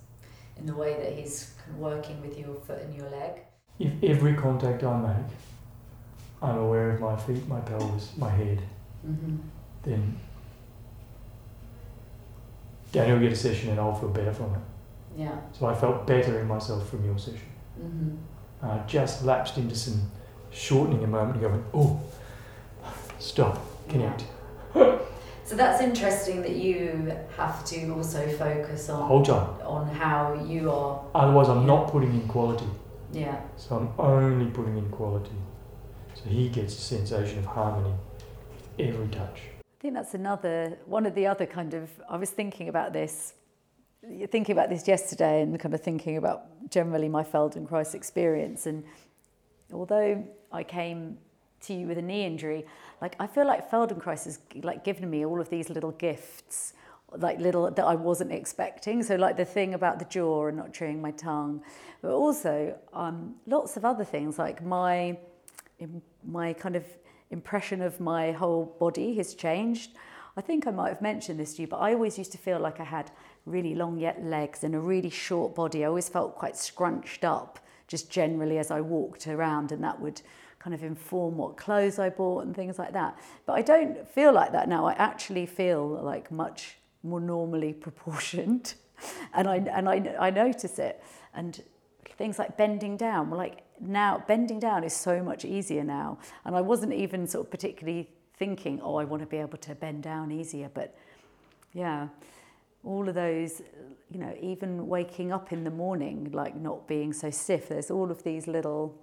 in 0.58 0.66
the 0.66 0.74
way 0.74 0.94
that 1.02 1.12
he's 1.18 1.50
kind 1.58 1.72
of 1.72 1.78
working 1.80 2.20
with 2.20 2.38
your 2.38 2.54
foot 2.54 2.82
and 2.82 2.94
your 2.94 3.08
leg. 3.10 3.40
If 3.78 3.92
every 4.04 4.34
contact 4.34 4.82
I 4.84 4.98
make, 5.00 5.26
I'm 6.42 6.58
aware 6.58 6.90
of 6.90 7.00
my 7.00 7.16
feet, 7.16 7.46
my 7.48 7.60
pelvis, 7.60 8.12
my 8.16 8.30
head, 8.30 8.60
Mm-hmm. 9.06 9.36
then 9.84 10.18
Daniel 12.92 13.16
will 13.18 13.22
get 13.24 13.32
a 13.32 13.36
session 13.36 13.70
and 13.70 13.78
I'll 13.80 13.94
feel 13.94 14.08
better 14.08 14.32
from 14.32 14.54
it. 14.54 14.60
Yeah. 15.16 15.36
So 15.52 15.66
I 15.66 15.74
felt 15.74 16.06
better 16.06 16.40
in 16.40 16.46
myself 16.48 16.88
from 16.88 17.04
your 17.04 17.18
session. 17.18 17.48
Mm-hmm. 17.80 18.66
I 18.66 18.78
just 18.86 19.24
lapsed 19.24 19.58
into 19.58 19.74
some 19.74 20.00
shortening 20.50 21.04
a 21.04 21.06
moment 21.06 21.32
and 21.34 21.40
going, 21.42 21.64
oh, 21.74 22.00
stop, 23.18 23.58
connect. 23.88 24.24
So 24.74 25.54
that's 25.54 25.80
interesting 25.80 26.42
that 26.42 26.56
you 26.56 27.12
have 27.36 27.64
to 27.66 27.90
also 27.94 28.26
focus 28.36 28.88
on 28.88 29.06
Whole 29.06 29.24
time. 29.24 29.48
on 29.64 29.86
how 29.88 30.34
you 30.44 30.70
are. 30.72 31.00
Otherwise, 31.14 31.48
I'm 31.48 31.66
not 31.66 31.92
putting 31.92 32.10
in 32.12 32.26
quality. 32.26 32.66
Yeah. 33.12 33.38
So 33.56 33.76
I'm 33.76 33.90
only 34.04 34.50
putting 34.50 34.76
in 34.76 34.88
quality. 34.90 35.30
So 36.16 36.30
he 36.30 36.48
gets 36.48 36.74
a 36.74 36.80
sensation 36.80 37.40
of 37.40 37.44
harmony 37.44 37.94
with 38.50 38.88
every 38.88 39.08
touch. 39.08 39.40
I 39.60 39.78
think 39.80 39.94
that's 39.94 40.14
another 40.14 40.78
one 40.86 41.04
of 41.04 41.14
the 41.14 41.26
other 41.26 41.44
kind 41.44 41.74
of. 41.74 41.90
I 42.08 42.16
was 42.16 42.30
thinking 42.30 42.68
about 42.68 42.92
this, 42.94 43.34
thinking 44.30 44.52
about 44.52 44.70
this 44.70 44.88
yesterday, 44.88 45.42
and 45.42 45.58
kind 45.60 45.74
of 45.74 45.82
thinking 45.82 46.16
about 46.16 46.70
generally 46.70 47.08
my 47.08 47.22
Feldenkrais 47.22 47.94
experience. 47.94 48.66
And 48.66 48.84
although 49.72 50.26
I 50.50 50.64
came 50.64 51.18
to 51.62 51.74
you 51.74 51.86
with 51.86 51.98
a 51.98 52.02
knee 52.02 52.24
injury, 52.24 52.64
like 53.02 53.14
I 53.20 53.26
feel 53.26 53.46
like 53.46 53.70
Feldenkrais 53.70 54.24
has 54.24 54.38
like 54.62 54.84
given 54.84 55.10
me 55.10 55.26
all 55.26 55.40
of 55.40 55.50
these 55.50 55.68
little 55.68 55.92
gifts, 55.92 56.72
like 57.14 57.38
little 57.38 57.70
that 57.70 57.84
I 57.84 57.94
wasn't 57.94 58.32
expecting. 58.32 59.02
So 59.02 59.16
like 59.16 59.36
the 59.36 59.44
thing 59.44 59.74
about 59.74 59.98
the 59.98 60.06
jaw 60.06 60.46
and 60.46 60.56
not 60.56 60.72
chewing 60.72 61.02
my 61.02 61.10
tongue, 61.10 61.62
but 62.00 62.12
also 62.12 62.78
um, 62.94 63.34
lots 63.46 63.76
of 63.76 63.84
other 63.84 64.04
things 64.04 64.38
like 64.38 64.64
my 64.64 65.18
my 66.24 66.52
kind 66.52 66.76
of 66.76 66.84
impression 67.30 67.82
of 67.82 68.00
my 68.00 68.32
whole 68.32 68.76
body 68.78 69.14
has 69.16 69.34
changed. 69.34 69.90
I 70.36 70.40
think 70.42 70.66
I 70.66 70.70
might 70.70 70.90
have 70.90 71.02
mentioned 71.02 71.40
this 71.40 71.54
to 71.54 71.62
you, 71.62 71.68
but 71.68 71.78
I 71.78 71.94
always 71.94 72.18
used 72.18 72.32
to 72.32 72.38
feel 72.38 72.58
like 72.58 72.78
I 72.78 72.84
had 72.84 73.10
really 73.46 73.74
long 73.74 73.98
yet 73.98 74.22
legs 74.22 74.64
and 74.64 74.74
a 74.74 74.78
really 74.78 75.10
short 75.10 75.54
body. 75.54 75.84
I 75.84 75.88
always 75.88 76.08
felt 76.08 76.36
quite 76.36 76.56
scrunched 76.56 77.24
up, 77.24 77.58
just 77.88 78.10
generally 78.10 78.58
as 78.58 78.70
I 78.70 78.80
walked 78.80 79.26
around, 79.26 79.72
and 79.72 79.82
that 79.82 79.98
would 80.00 80.20
kind 80.58 80.74
of 80.74 80.82
inform 80.82 81.36
what 81.36 81.56
clothes 81.56 81.98
I 81.98 82.10
bought 82.10 82.44
and 82.44 82.54
things 82.54 82.78
like 82.78 82.92
that. 82.92 83.18
But 83.46 83.54
I 83.54 83.62
don't 83.62 84.06
feel 84.08 84.32
like 84.32 84.52
that 84.52 84.68
now. 84.68 84.84
I 84.84 84.92
actually 84.94 85.46
feel 85.46 85.86
like 85.86 86.30
much 86.30 86.76
more 87.02 87.20
normally 87.20 87.72
proportioned, 87.86 88.74
and 89.32 89.48
I 89.48 89.56
and 89.56 89.88
I, 89.88 90.16
I 90.20 90.30
notice 90.30 90.78
it. 90.78 91.02
And 91.32 91.62
things 92.16 92.38
like 92.38 92.56
bending 92.56 92.96
down, 92.96 93.30
like 93.30 93.62
now 93.80 94.24
bending 94.26 94.58
down 94.58 94.84
is 94.84 94.94
so 94.94 95.22
much 95.22 95.44
easier 95.44 95.84
now. 95.84 96.18
And 96.44 96.56
I 96.56 96.60
wasn't 96.60 96.92
even 96.92 97.26
sort 97.26 97.46
of 97.46 97.50
particularly 97.50 98.08
thinking, 98.36 98.80
oh, 98.82 98.96
I 98.96 99.04
want 99.04 99.20
to 99.20 99.26
be 99.26 99.38
able 99.38 99.58
to 99.58 99.74
bend 99.74 100.02
down 100.02 100.30
easier. 100.30 100.70
But 100.72 100.94
yeah, 101.72 102.08
all 102.84 103.08
of 103.08 103.14
those, 103.14 103.62
you 104.10 104.18
know, 104.18 104.34
even 104.40 104.86
waking 104.86 105.32
up 105.32 105.52
in 105.52 105.64
the 105.64 105.70
morning, 105.70 106.30
like 106.32 106.56
not 106.56 106.86
being 106.86 107.12
so 107.12 107.30
stiff. 107.30 107.68
There's 107.68 107.90
all 107.90 108.10
of 108.10 108.22
these 108.22 108.46
little, 108.46 108.96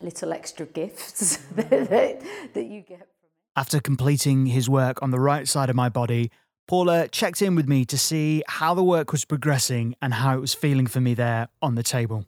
little 0.00 0.32
extra 0.32 0.66
gifts 0.66 1.36
mm. 1.54 1.68
that, 1.68 1.90
that, 1.90 2.54
that 2.54 2.66
you 2.66 2.80
get. 2.80 3.08
After 3.54 3.80
completing 3.80 4.46
his 4.46 4.68
work 4.68 5.02
on 5.02 5.10
the 5.10 5.20
right 5.20 5.48
side 5.48 5.70
of 5.70 5.76
my 5.76 5.88
body, 5.88 6.30
Paula 6.66 7.08
checked 7.08 7.40
in 7.40 7.54
with 7.54 7.68
me 7.68 7.84
to 7.86 7.96
see 7.96 8.42
how 8.48 8.74
the 8.74 8.82
work 8.82 9.12
was 9.12 9.24
progressing 9.24 9.94
and 10.02 10.14
how 10.14 10.36
it 10.36 10.40
was 10.40 10.52
feeling 10.52 10.86
for 10.86 11.00
me 11.00 11.14
there 11.14 11.48
on 11.62 11.74
the 11.74 11.82
table. 11.82 12.26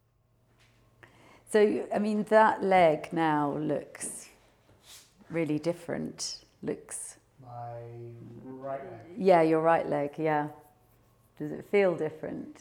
So, 1.51 1.86
I 1.94 1.99
mean, 1.99 2.24
that 2.24 2.62
leg 2.62 3.09
now 3.12 3.53
looks 3.57 4.28
really 5.30 5.59
different. 5.59 6.44
Looks, 6.62 7.16
My 7.42 7.80
right 8.44 8.80
leg. 8.82 9.01
yeah, 9.16 9.42
your 9.42 9.61
right 9.61 9.88
leg, 9.88 10.11
yeah. 10.18 10.49
Does 11.38 11.53
it 11.53 11.64
feel 11.70 11.94
different? 11.94 12.61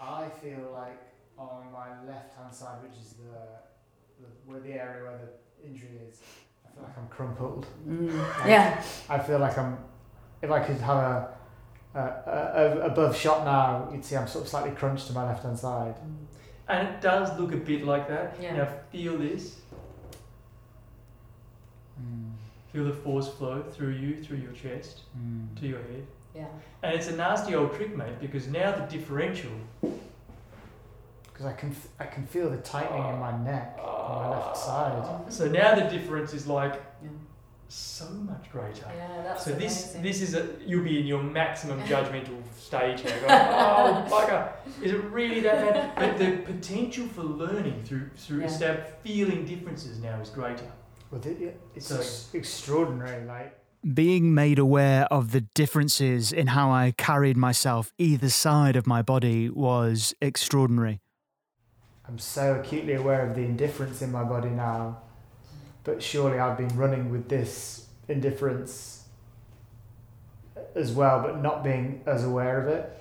I 0.00 0.26
feel 0.42 0.70
like 0.74 1.00
on 1.38 1.72
my 1.72 1.88
left 2.06 2.36
hand 2.36 2.52
side, 2.52 2.82
which 2.82 2.98
is 3.00 3.14
the, 3.14 3.38
the 4.20 4.28
where 4.44 4.60
the 4.60 4.72
area 4.72 5.04
where 5.04 5.18
the 5.18 5.66
injury 5.68 5.90
is, 6.08 6.18
I 6.66 6.74
feel 6.74 6.82
like 6.82 6.98
I'm 6.98 7.08
crumpled. 7.08 7.66
Mm. 7.88 8.10
Like, 8.38 8.48
Yeah. 8.48 8.82
I 9.08 9.18
feel 9.20 9.38
like 9.38 9.56
I'm. 9.56 9.78
If 10.42 10.50
I 10.50 10.58
could 10.58 10.78
have 10.78 10.96
a, 10.96 11.28
a, 11.94 12.00
a, 12.00 12.78
a 12.80 12.86
above 12.90 13.16
shot 13.16 13.44
now, 13.44 13.88
you'd 13.92 14.04
see 14.04 14.16
I'm 14.16 14.26
sort 14.26 14.44
of 14.44 14.50
slightly 14.50 14.72
crunched 14.72 15.06
to 15.06 15.12
my 15.12 15.24
left 15.24 15.44
hand 15.44 15.56
side. 15.58 15.94
And 16.72 16.88
it 16.88 17.00
does 17.02 17.38
look 17.38 17.52
a 17.52 17.56
bit 17.56 17.84
like 17.84 18.08
that. 18.08 18.36
Yeah. 18.40 18.56
Now 18.56 18.68
feel 18.90 19.18
this. 19.18 19.56
Hmm. 21.98 22.30
Feel 22.72 22.84
the 22.84 22.94
force 22.94 23.28
flow 23.28 23.62
through 23.62 23.90
you, 23.90 24.22
through 24.22 24.38
your 24.38 24.52
chest, 24.52 25.00
hmm. 25.14 25.54
to 25.60 25.66
your 25.66 25.80
head. 25.80 26.06
Yeah. 26.34 26.46
And 26.82 26.94
it's 26.94 27.08
a 27.08 27.16
nasty 27.16 27.54
old 27.54 27.74
trick, 27.74 27.94
mate, 27.94 28.18
because 28.20 28.48
now 28.48 28.74
the 28.74 28.86
differential 28.86 29.52
because 29.82 31.46
I 31.46 31.52
can 31.52 31.74
I 31.98 32.04
can 32.04 32.26
feel 32.26 32.48
the 32.48 32.58
tightening 32.58 33.06
in 33.06 33.18
my 33.18 33.36
neck 33.44 33.78
on 33.82 34.22
my 34.22 34.30
left 34.30 34.56
side. 34.56 35.32
So 35.32 35.48
now 35.48 35.74
the 35.74 35.82
difference 35.82 36.32
is 36.32 36.46
like 36.46 36.80
so 37.72 38.08
much 38.10 38.50
greater. 38.52 38.84
Yeah, 38.94 39.22
that's 39.22 39.44
So 39.44 39.52
this 39.52 39.84
amazing. 39.94 40.02
this 40.02 40.20
is 40.22 40.34
a 40.34 40.48
you'll 40.66 40.84
be 40.84 41.00
in 41.00 41.06
your 41.06 41.22
maximum 41.22 41.80
judgmental 41.92 42.38
stage 42.58 43.02
now. 43.04 43.10
Going, 43.20 43.24
oh 43.30 44.06
bugger, 44.10 44.52
is 44.82 44.92
it 44.92 45.02
really 45.04 45.40
that 45.40 45.94
bad? 45.94 45.94
But 45.96 46.18
the 46.18 46.36
potential 46.52 47.06
for 47.08 47.22
learning 47.22 47.82
through 47.84 48.10
through 48.16 48.40
Yeah. 48.40 48.46
estab- 48.46 48.86
feeling 49.02 49.44
differences 49.44 49.98
now 50.00 50.20
is 50.20 50.28
greater. 50.30 50.70
Well, 51.10 51.20
it, 51.24 51.60
it's 51.74 51.86
So- 51.86 51.96
ex- 51.98 52.28
extraordinary. 52.34 53.24
Like 53.26 53.58
Being 53.94 54.34
made 54.34 54.58
aware 54.58 55.04
of 55.06 55.32
the 55.32 55.40
differences 55.40 56.32
in 56.32 56.48
how 56.48 56.70
I 56.70 56.92
carried 56.96 57.36
myself 57.36 57.92
either 57.98 58.28
side 58.30 58.76
of 58.76 58.86
my 58.86 59.02
body 59.02 59.48
was 59.50 60.14
extraordinary. 60.20 61.00
I'm 62.08 62.18
so 62.18 62.54
acutely 62.60 62.94
aware 62.94 63.26
of 63.26 63.34
the 63.34 63.42
indifference 63.42 64.02
in 64.02 64.10
my 64.12 64.24
body 64.24 64.50
now, 64.50 64.98
but 65.84 66.02
surely 66.02 66.38
I've 66.38 66.56
been 66.56 66.76
running 66.76 67.10
with 67.10 67.28
this 67.28 67.86
indifference 68.08 69.04
as 70.74 70.92
well, 70.92 71.20
but 71.20 71.40
not 71.40 71.62
being 71.64 72.02
as 72.06 72.24
aware 72.24 72.60
of 72.60 72.68
it. 72.68 72.98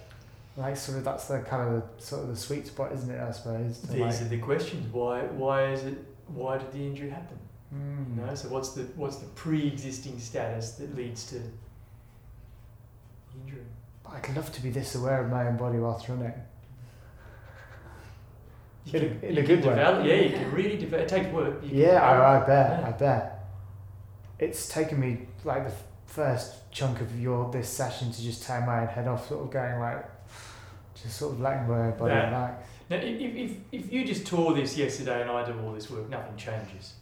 Like 0.58 0.76
sort 0.76 0.98
of 0.98 1.06
that's 1.06 1.28
the 1.28 1.40
kind 1.40 1.68
of 1.68 1.84
the 1.98 2.04
sort 2.04 2.24
of 2.24 2.30
the 2.30 2.36
sweet 2.36 2.68
spot, 2.68 2.92
isn't 2.92 3.10
it? 3.10 3.20
I 3.22 3.32
suppose. 3.32 3.82
These 3.82 4.00
like- 4.00 4.22
are 4.22 4.26
the 4.26 4.38
questions. 4.38 4.92
Why 4.94 5.22
why 5.22 5.72
is 5.72 5.84
it 5.84 5.98
why 6.28 6.58
did 6.58 6.72
the 6.72 6.80
injury 6.80 7.10
happen? 7.10 7.38
Mm. 7.74 8.18
You 8.18 8.26
know, 8.26 8.36
so 8.36 8.50
what's 8.50 8.70
the 8.74 8.84
what's 8.96 9.18
the 9.18 9.28
pre-existing 9.28 10.20
status 10.20 10.72
that 10.72 10.96
leads 10.96 11.26
to 11.28 11.42
injury? 13.42 13.62
I'd 14.06 14.36
love 14.36 14.52
to 14.52 14.62
be 14.62 14.72
this 14.72 14.96
aware 14.96 15.24
of 15.24 15.30
my 15.30 15.48
own 15.48 15.56
body 15.56 15.80
whilst 15.80 16.10
running. 16.10 16.34
You 18.86 19.00
In 19.00 19.06
a- 19.06 19.10
can, 19.10 19.24
in 19.30 19.36
you 19.36 19.42
a 19.42 19.46
good 19.46 19.64
way. 19.64 19.70
develop, 19.70 20.06
Yeah, 20.06 20.14
you 20.16 20.30
can 20.36 20.52
really 20.52 20.78
develop. 20.78 21.04
It 21.06 21.10
takes 21.10 21.28
work. 21.28 21.60
Yeah, 21.64 22.02
I, 22.02 22.42
I 22.42 22.46
bet. 22.46 22.80
Yeah. 22.80 22.88
I 22.88 22.92
bet. 22.92 23.48
It's 24.40 24.68
taken 24.68 25.00
me 25.00 25.28
like 25.44 25.66
the 25.68 25.74
first 26.08 26.70
chunk 26.72 27.00
of 27.00 27.20
your 27.20 27.52
this 27.52 27.70
session 27.70 28.12
to 28.12 28.22
just 28.22 28.44
turn 28.44 28.66
my 28.66 28.82
own 28.82 28.88
head 28.88 29.08
off, 29.08 29.28
sort 29.28 29.44
of 29.46 29.52
going 29.52 29.80
like, 29.80 30.04
just 31.02 31.18
sort 31.18 31.34
of 31.34 31.42
letting 31.42 31.68
my 31.68 31.92
body 31.92 32.14
Yeah. 32.14 32.26
relax. 32.28 32.68
Now, 32.90 32.96
if, 32.98 33.04
if, 33.22 33.36
if, 33.36 33.58
if 33.72 33.94
you 33.94 34.04
just 34.04 34.26
tore 34.28 34.54
this 34.54 34.76
yesterday 34.78 35.22
and 35.22 35.30
I 35.32 35.46
do 35.46 35.58
all 35.64 35.74
this 35.74 35.90
work, 35.90 36.10
nothing 36.10 36.36
changes. 36.36 36.94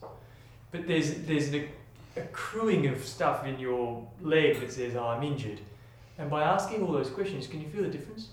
But 0.71 0.85
there's 0.87 1.15
there's 1.21 1.47
an 1.53 1.67
accruing 2.15 2.87
of 2.87 3.03
stuff 3.05 3.45
in 3.45 3.57
your 3.59 4.05
leg 4.21 4.59
that 4.59 4.71
says, 4.71 4.95
oh, 4.95 5.07
I'm 5.07 5.23
injured. 5.23 5.59
And 6.17 6.29
by 6.29 6.43
asking 6.43 6.83
all 6.83 6.91
those 6.91 7.09
questions, 7.09 7.47
can 7.47 7.61
you 7.61 7.69
feel 7.69 7.83
the 7.83 7.89
difference? 7.89 8.27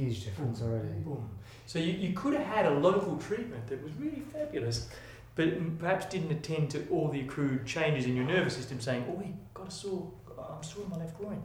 Huge 0.00 0.24
difference 0.24 0.62
already. 0.62 0.88
Boom. 1.04 1.28
So 1.66 1.78
you, 1.78 1.92
you 1.92 2.14
could 2.14 2.32
have 2.32 2.46
had 2.46 2.64
a 2.64 2.70
local 2.70 3.18
treatment 3.18 3.66
that 3.66 3.82
was 3.82 3.92
really 3.98 4.22
fabulous, 4.32 4.88
but 5.34 5.78
perhaps 5.78 6.06
didn't 6.06 6.32
attend 6.32 6.70
to 6.70 6.88
all 6.88 7.08
the 7.08 7.20
accrued 7.20 7.66
changes 7.66 8.06
in 8.06 8.16
your 8.16 8.24
nervous 8.24 8.56
system 8.56 8.80
saying, 8.80 9.04
oh, 9.10 9.12
wait, 9.12 9.34
got 9.52 9.68
a 9.68 9.70
sore, 9.70 10.10
I'm 10.38 10.62
sore 10.62 10.84
in 10.84 10.90
my 10.90 10.96
left 10.96 11.18
groin. 11.18 11.42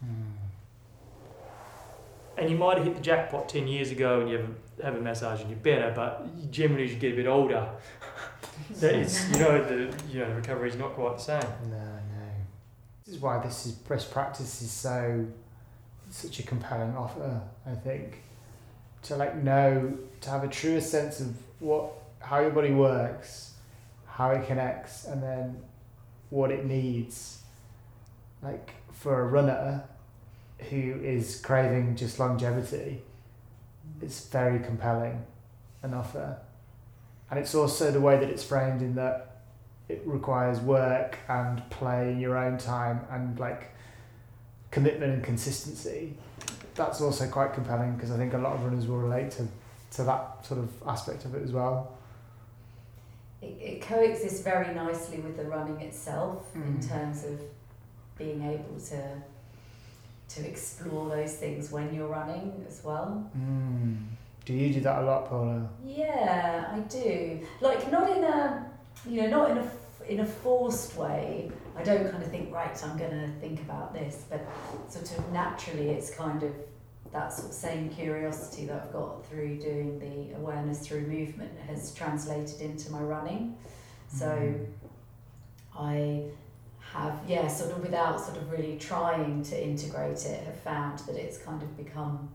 Hmm. 0.00 0.36
And 2.36 2.50
you 2.50 2.56
might 2.58 2.76
have 2.76 2.86
hit 2.86 2.96
the 2.96 3.00
jackpot 3.02 3.48
10 3.48 3.66
years 3.66 3.90
ago 3.90 4.20
and 4.20 4.28
you 4.28 4.36
have 4.36 4.48
a, 4.50 4.84
have 4.84 4.94
a 4.96 5.00
massage 5.00 5.40
and 5.40 5.48
you're 5.48 5.58
better, 5.60 5.90
but 5.96 6.28
you 6.36 6.48
generally 6.48 6.84
as 6.84 6.92
you 6.92 6.98
get 6.98 7.14
a 7.14 7.16
bit 7.16 7.26
older, 7.26 7.66
that 8.72 8.94
it's, 8.94 9.30
you 9.30 9.38
know, 9.38 9.64
the, 9.64 9.96
you 10.12 10.20
know, 10.20 10.28
the 10.28 10.34
recovery 10.34 10.68
is 10.68 10.76
not 10.76 10.92
quite 10.92 11.16
the 11.16 11.22
same. 11.22 11.40
No, 11.70 11.78
no. 11.78 12.28
This 13.06 13.14
is 13.14 13.22
why 13.22 13.38
this 13.38 13.64
is 13.64 13.72
best 13.72 14.10
practice 14.10 14.60
is 14.60 14.70
so 14.70 15.26
such 16.16 16.38
a 16.38 16.42
compelling 16.42 16.96
offer. 16.96 17.42
I 17.66 17.74
think 17.74 18.22
to 19.02 19.16
like 19.16 19.36
know 19.36 19.96
to 20.22 20.30
have 20.30 20.42
a 20.44 20.48
truer 20.48 20.80
sense 20.80 21.20
of 21.20 21.36
what 21.60 21.92
how 22.20 22.40
your 22.40 22.50
body 22.50 22.72
works, 22.72 23.52
how 24.06 24.30
it 24.30 24.46
connects, 24.46 25.04
and 25.04 25.22
then 25.22 25.62
what 26.30 26.50
it 26.50 26.64
needs. 26.64 27.42
Like 28.42 28.72
for 28.92 29.20
a 29.20 29.26
runner 29.26 29.84
who 30.70 31.00
is 31.02 31.40
craving 31.40 31.96
just 31.96 32.18
longevity, 32.18 33.02
it's 34.00 34.26
very 34.28 34.58
compelling 34.58 35.24
an 35.82 35.94
offer. 35.94 36.38
And 37.30 37.38
it's 37.38 37.54
also 37.54 37.90
the 37.90 38.00
way 38.00 38.18
that 38.18 38.30
it's 38.30 38.42
framed 38.42 38.82
in 38.82 38.94
that 38.94 39.42
it 39.88 40.02
requires 40.04 40.60
work 40.60 41.18
and 41.28 41.68
play 41.70 42.10
in 42.10 42.20
your 42.20 42.36
own 42.36 42.58
time 42.58 43.00
and 43.10 43.38
like 43.38 43.75
commitment 44.70 45.12
and 45.14 45.24
consistency. 45.24 46.14
That's 46.74 47.00
also 47.00 47.26
quite 47.28 47.54
compelling 47.54 47.94
because 47.94 48.10
I 48.10 48.16
think 48.16 48.34
a 48.34 48.38
lot 48.38 48.52
of 48.54 48.64
runners 48.64 48.86
will 48.86 48.98
relate 48.98 49.30
to, 49.32 49.48
to 49.92 50.04
that 50.04 50.44
sort 50.46 50.60
of 50.60 50.70
aspect 50.86 51.24
of 51.24 51.34
it 51.34 51.42
as 51.42 51.52
well. 51.52 51.92
It, 53.40 53.56
it 53.60 53.82
coexists 53.82 54.40
very 54.40 54.74
nicely 54.74 55.18
with 55.18 55.36
the 55.36 55.44
running 55.44 55.80
itself 55.80 56.44
in 56.54 56.78
Mm. 56.78 56.88
terms 56.88 57.24
of 57.24 57.40
being 58.18 58.42
able 58.42 58.80
to 58.90 59.22
to 60.28 60.44
explore 60.44 61.08
those 61.08 61.34
things 61.36 61.70
when 61.70 61.94
you're 61.94 62.08
running 62.08 62.64
as 62.68 62.82
well. 62.82 63.30
Mm. 63.38 63.96
Do 64.44 64.52
you 64.52 64.74
do 64.74 64.80
that 64.80 64.98
a 64.98 65.02
lot, 65.02 65.28
Paula? 65.28 65.68
Yeah, 65.84 66.68
I 66.74 66.80
do. 66.80 67.40
Like 67.60 67.90
not 67.92 68.16
in 68.16 68.24
a, 68.24 68.66
you 69.08 69.22
know, 69.22 69.28
not 69.28 69.50
in 69.52 69.58
a 69.58 69.70
in 70.08 70.20
a 70.20 70.26
forced 70.26 70.96
way. 70.96 71.50
I 71.76 71.82
don't 71.82 72.10
kind 72.10 72.22
of 72.22 72.30
think 72.30 72.52
right. 72.52 72.82
I'm 72.84 72.96
going 72.96 73.10
to 73.10 73.28
think 73.40 73.60
about 73.60 73.92
this, 73.92 74.24
but 74.30 74.46
sort 74.88 75.18
of 75.18 75.32
naturally, 75.32 75.90
it's 75.90 76.10
kind 76.10 76.42
of 76.42 76.52
that 77.12 77.32
sort 77.32 77.48
of 77.48 77.54
same 77.54 77.88
curiosity 77.90 78.66
that 78.66 78.82
I've 78.82 78.92
got 78.92 79.26
through 79.26 79.58
doing 79.60 79.98
the 79.98 80.36
awareness 80.36 80.86
through 80.86 81.02
movement 81.02 81.52
has 81.68 81.94
translated 81.94 82.60
into 82.60 82.90
my 82.90 83.00
running. 83.00 83.56
So 84.08 84.26
mm-hmm. 84.26 85.78
I 85.78 86.24
have, 86.92 87.20
yeah, 87.28 87.46
sort 87.48 87.72
of 87.72 87.82
without 87.82 88.20
sort 88.20 88.38
of 88.38 88.50
really 88.50 88.78
trying 88.78 89.42
to 89.44 89.62
integrate 89.62 90.24
it, 90.24 90.44
have 90.44 90.60
found 90.60 91.00
that 91.00 91.16
it's 91.16 91.38
kind 91.38 91.62
of 91.62 91.76
become 91.76 92.28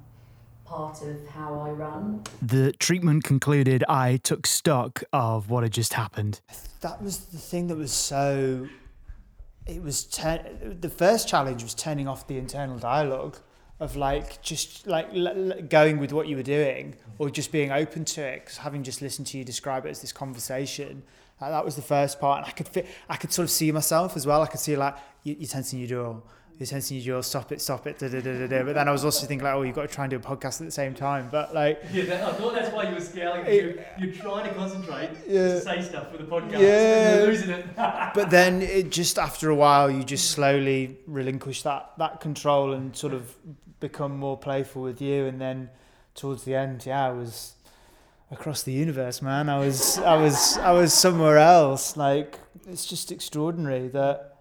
part 0.66 1.02
of 1.02 1.28
how 1.28 1.60
I 1.60 1.70
run. 1.72 2.24
The 2.42 2.72
treatment 2.74 3.24
concluded, 3.24 3.84
I 3.90 4.18
took 4.18 4.48
stock 4.48 5.04
of 5.12 5.50
what 5.50 5.64
had 5.64 5.74
just 5.74 5.94
happened. 5.94 6.40
That 6.82 7.02
was 7.02 7.18
the 7.26 7.38
thing 7.38 7.68
that 7.68 7.76
was 7.76 7.92
so. 7.92 8.70
It 9.66 9.82
was 9.82 10.04
turn. 10.04 10.78
The 10.82 10.90
first 10.90 11.28
challenge 11.28 11.64
was 11.64 11.74
turning 11.74 12.08
off 12.08 12.28
the 12.28 12.38
internal 12.38 12.78
dialogue 12.78 13.38
of 13.80 13.96
like 13.96 14.42
just 14.42 14.86
like 14.88 15.08
l- 15.14 15.28
l- 15.28 15.62
going 15.64 15.98
with 16.00 16.14
what 16.14 16.28
you 16.28 16.36
were 16.36 16.44
doing 16.44 16.96
or 17.18 17.30
just 17.30 17.52
being 17.52 17.72
open 17.72 18.06
to 18.06 18.22
it. 18.22 18.42
Because 18.42 18.58
having 18.58 18.84
just 18.84 19.02
listened 19.02 19.28
to 19.28 19.38
you 19.38 19.44
describe 19.44 19.86
it 19.86 19.90
as 19.90 20.02
this 20.02 20.12
conversation, 20.12 21.04
that 21.40 21.66
was 21.66 21.76
the 21.76 21.82
first 21.82 22.20
part. 22.20 22.40
And 22.40 22.48
I 22.48 22.52
could 22.52 22.68
fit, 22.68 22.88
I 23.10 23.16
could 23.18 23.34
sort 23.34 23.44
of 23.44 23.50
see 23.50 23.72
myself 23.72 24.16
as 24.16 24.26
well. 24.28 24.42
I 24.42 24.48
could 24.48 24.60
see 24.60 24.76
like 24.76 24.96
you, 25.24 25.36
you're 25.40 25.48
tensing 25.48 25.80
your 25.80 25.88
jaw. 25.88 26.22
You're 26.62 26.68
tensing 26.68 26.98
your 26.98 27.16
jaw. 27.18 27.22
Stop 27.22 27.52
it. 27.52 27.60
Stop 27.60 27.88
it. 27.88 27.98
Da, 27.98 28.08
da, 28.08 28.22
da, 28.22 28.38
da, 28.38 28.46
da. 28.46 28.62
But 28.64 28.76
then 28.76 28.88
I 28.88 28.92
was 28.92 29.04
also 29.04 29.26
thinking 29.26 29.44
like, 29.44 29.56
oh, 29.56 29.64
you've 29.64 29.74
got 29.74 29.82
to 29.82 29.88
try 29.88 30.04
and 30.04 30.12
do 30.12 30.18
a 30.18 30.20
podcast 30.20 30.62
at 30.62 30.66
the 30.68 30.72
same 30.72 30.94
time. 30.94 31.28
But 31.32 31.56
like, 31.56 31.82
Yeah, 31.92 32.04
that, 32.04 32.24
I 32.24 32.34
thought 32.34 32.54
that's 32.54 32.72
why 32.72 32.88
you 32.88 32.94
were 32.94 33.02
scaling. 33.02 33.48
It- 33.48 33.64
You're, 33.98 34.10
you're 34.10 34.14
trying 34.14 34.48
to 34.48 34.54
concentrate 34.54 35.10
Yeah. 35.28 35.48
to 35.54 35.62
say 35.62 35.82
stuff 35.82 36.12
for 36.12 36.18
the 36.20 36.26
podcast. 36.26 36.60
Yeah. 36.60 37.08
And 37.14 37.18
you're 37.18 37.28
losing 37.30 37.50
it. 37.50 37.66
but 38.14 38.30
then 38.30 38.62
it 38.62 38.92
just 38.92 39.18
after 39.18 39.50
a 39.50 39.56
while 39.56 39.90
you 39.90 40.04
just 40.04 40.30
slowly 40.30 41.00
relinquish 41.08 41.64
that 41.64 41.94
that 41.98 42.22
control 42.22 42.74
and 42.74 42.96
sort 42.96 43.14
of 43.16 43.36
become 43.80 44.16
more 44.16 44.38
playful 44.38 44.84
with 44.84 45.02
you 45.02 45.26
and 45.26 45.42
then 45.42 45.68
towards 46.14 46.44
the 46.44 46.54
end 46.54 46.86
yeah 46.86 47.08
I 47.08 47.12
was 47.12 47.54
across 48.30 48.62
the 48.62 48.72
universe 48.72 49.24
man 49.24 49.50
I 49.50 49.58
was 49.58 49.98
I 49.98 50.16
was 50.16 50.58
I 50.60 50.72
was 50.74 50.94
somewhere 50.94 51.40
else 51.40 51.98
like 51.98 52.38
it's 52.70 52.86
just 52.86 53.12
extraordinary 53.12 53.88
that 53.88 54.38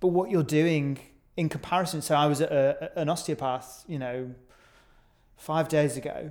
but 0.00 0.08
what 0.08 0.28
you're 0.28 0.42
doing 0.42 0.98
in 1.36 1.48
comparison 1.48 2.02
so 2.02 2.14
I 2.14 2.26
was 2.26 2.40
at 2.40 2.52
a, 2.52 2.92
an 2.98 3.08
osteopath 3.08 3.84
you 3.88 3.98
know 3.98 4.34
5 5.36 5.68
days 5.68 5.96
ago 5.96 6.30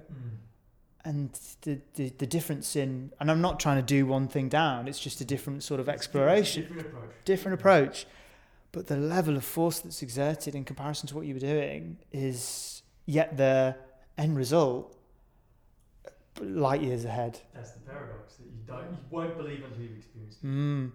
and 1.04 1.32
the, 1.64 1.80
the 1.96 2.10
the 2.20 2.28
difference 2.28 2.76
in 2.76 3.12
and 3.20 3.32
I'm 3.32 3.42
not 3.42 3.60
trying 3.60 3.78
to 3.78 3.82
do 3.98 4.06
one 4.06 4.28
thing 4.28 4.50
down 4.50 4.88
it's 4.88 5.00
just 5.00 5.20
a 5.22 5.26
different 5.26 5.64
sort 5.64 5.80
of 5.80 5.90
exploration 5.90 6.64
Different 6.64 6.88
approach. 6.88 7.12
different 7.26 7.54
approach 7.60 8.06
but 8.72 8.88
the 8.88 8.96
level 8.98 9.36
of 9.36 9.44
force 9.44 9.80
that's 9.80 10.02
exerted 10.02 10.56
in 10.56 10.64
comparison 10.64 11.08
to 11.10 11.16
what 11.16 11.26
you 11.26 11.34
were 11.34 11.40
doing 11.42 11.98
is 12.12 12.84
yet 13.06 13.36
the 13.38 13.76
end 14.18 14.38
result 14.38 14.96
light 16.40 16.82
years 16.82 17.04
ahead 17.06 17.40
That's 17.54 17.72
the 17.72 17.80
paradox 17.82 18.36
that 18.36 18.46
you 18.46 18.62
don't, 18.66 18.92
you 18.92 18.98
won't 19.10 19.36
believe 19.38 19.64
until 19.66 19.82
you've 19.82 19.98
experienced 19.98 20.38
it. 20.44 20.48
mm. 20.48 20.92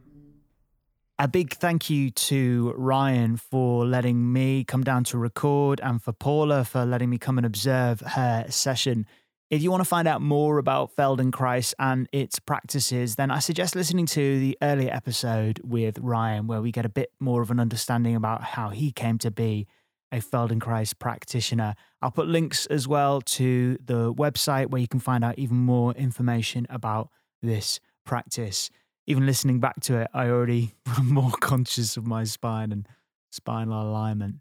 A 1.19 1.27
big 1.27 1.55
thank 1.55 1.89
you 1.89 2.11
to 2.11 2.75
Ryan 2.77 3.39
for 3.39 3.87
letting 3.87 4.35
me 4.35 4.65
come 4.65 4.85
down 4.85 5.03
to 5.05 5.17
record 5.17 5.81
and 5.83 6.03
for 6.03 6.13
Paula 6.13 6.63
for 6.63 6.85
letting 6.85 7.09
me 7.09 7.17
come 7.17 7.39
and 7.39 7.47
observe 7.47 8.01
her 8.01 8.45
session. 8.51 9.07
If 9.49 9.63
you 9.63 9.71
want 9.71 9.81
to 9.81 9.89
find 9.89 10.07
out 10.07 10.21
more 10.21 10.59
about 10.59 10.95
Feldenkrais 10.95 11.73
and 11.79 12.07
its 12.13 12.39
practices, 12.39 13.15
then 13.15 13.31
I 13.31 13.39
suggest 13.39 13.75
listening 13.75 14.05
to 14.09 14.39
the 14.39 14.59
earlier 14.61 14.93
episode 14.93 15.59
with 15.65 15.99
Ryan, 16.01 16.49
where 16.49 16.61
we 16.61 16.71
get 16.71 16.85
a 16.85 16.91
bit 16.91 17.11
more 17.19 17.41
of 17.41 17.51
an 17.51 17.61
understanding 17.61 18.15
about 18.15 18.43
how 18.43 18.69
he 18.69 18.93
came 18.93 19.17
to 19.19 19.31
be 19.31 19.67
a 20.13 20.19
Feldenkrais 20.19 20.99
practitioner. 20.99 21.77
I'll 22.03 22.11
put 22.11 22.29
links 22.29 22.67
as 22.67 22.87
well 22.87 23.23
to 23.23 23.79
the 23.83 24.13
website 24.13 24.69
where 24.69 24.83
you 24.83 24.89
can 24.89 25.01
find 25.01 25.25
out 25.25 25.39
even 25.39 25.57
more 25.57 25.95
information 25.95 26.67
about 26.69 27.09
this 27.41 27.81
practice. 28.05 28.69
Even 29.07 29.27
listening 29.27 29.61
back 29.61 29.81
to 29.83 29.99
it, 29.99 30.09
I 30.13 30.29
already 30.29 30.75
am 30.99 31.13
more 31.13 31.33
conscious 31.41 31.97
of 31.97 32.07
my 32.07 32.25
spine 32.25 32.73
and 32.73 32.89
spinal 33.31 33.89
alignment. 33.89 34.37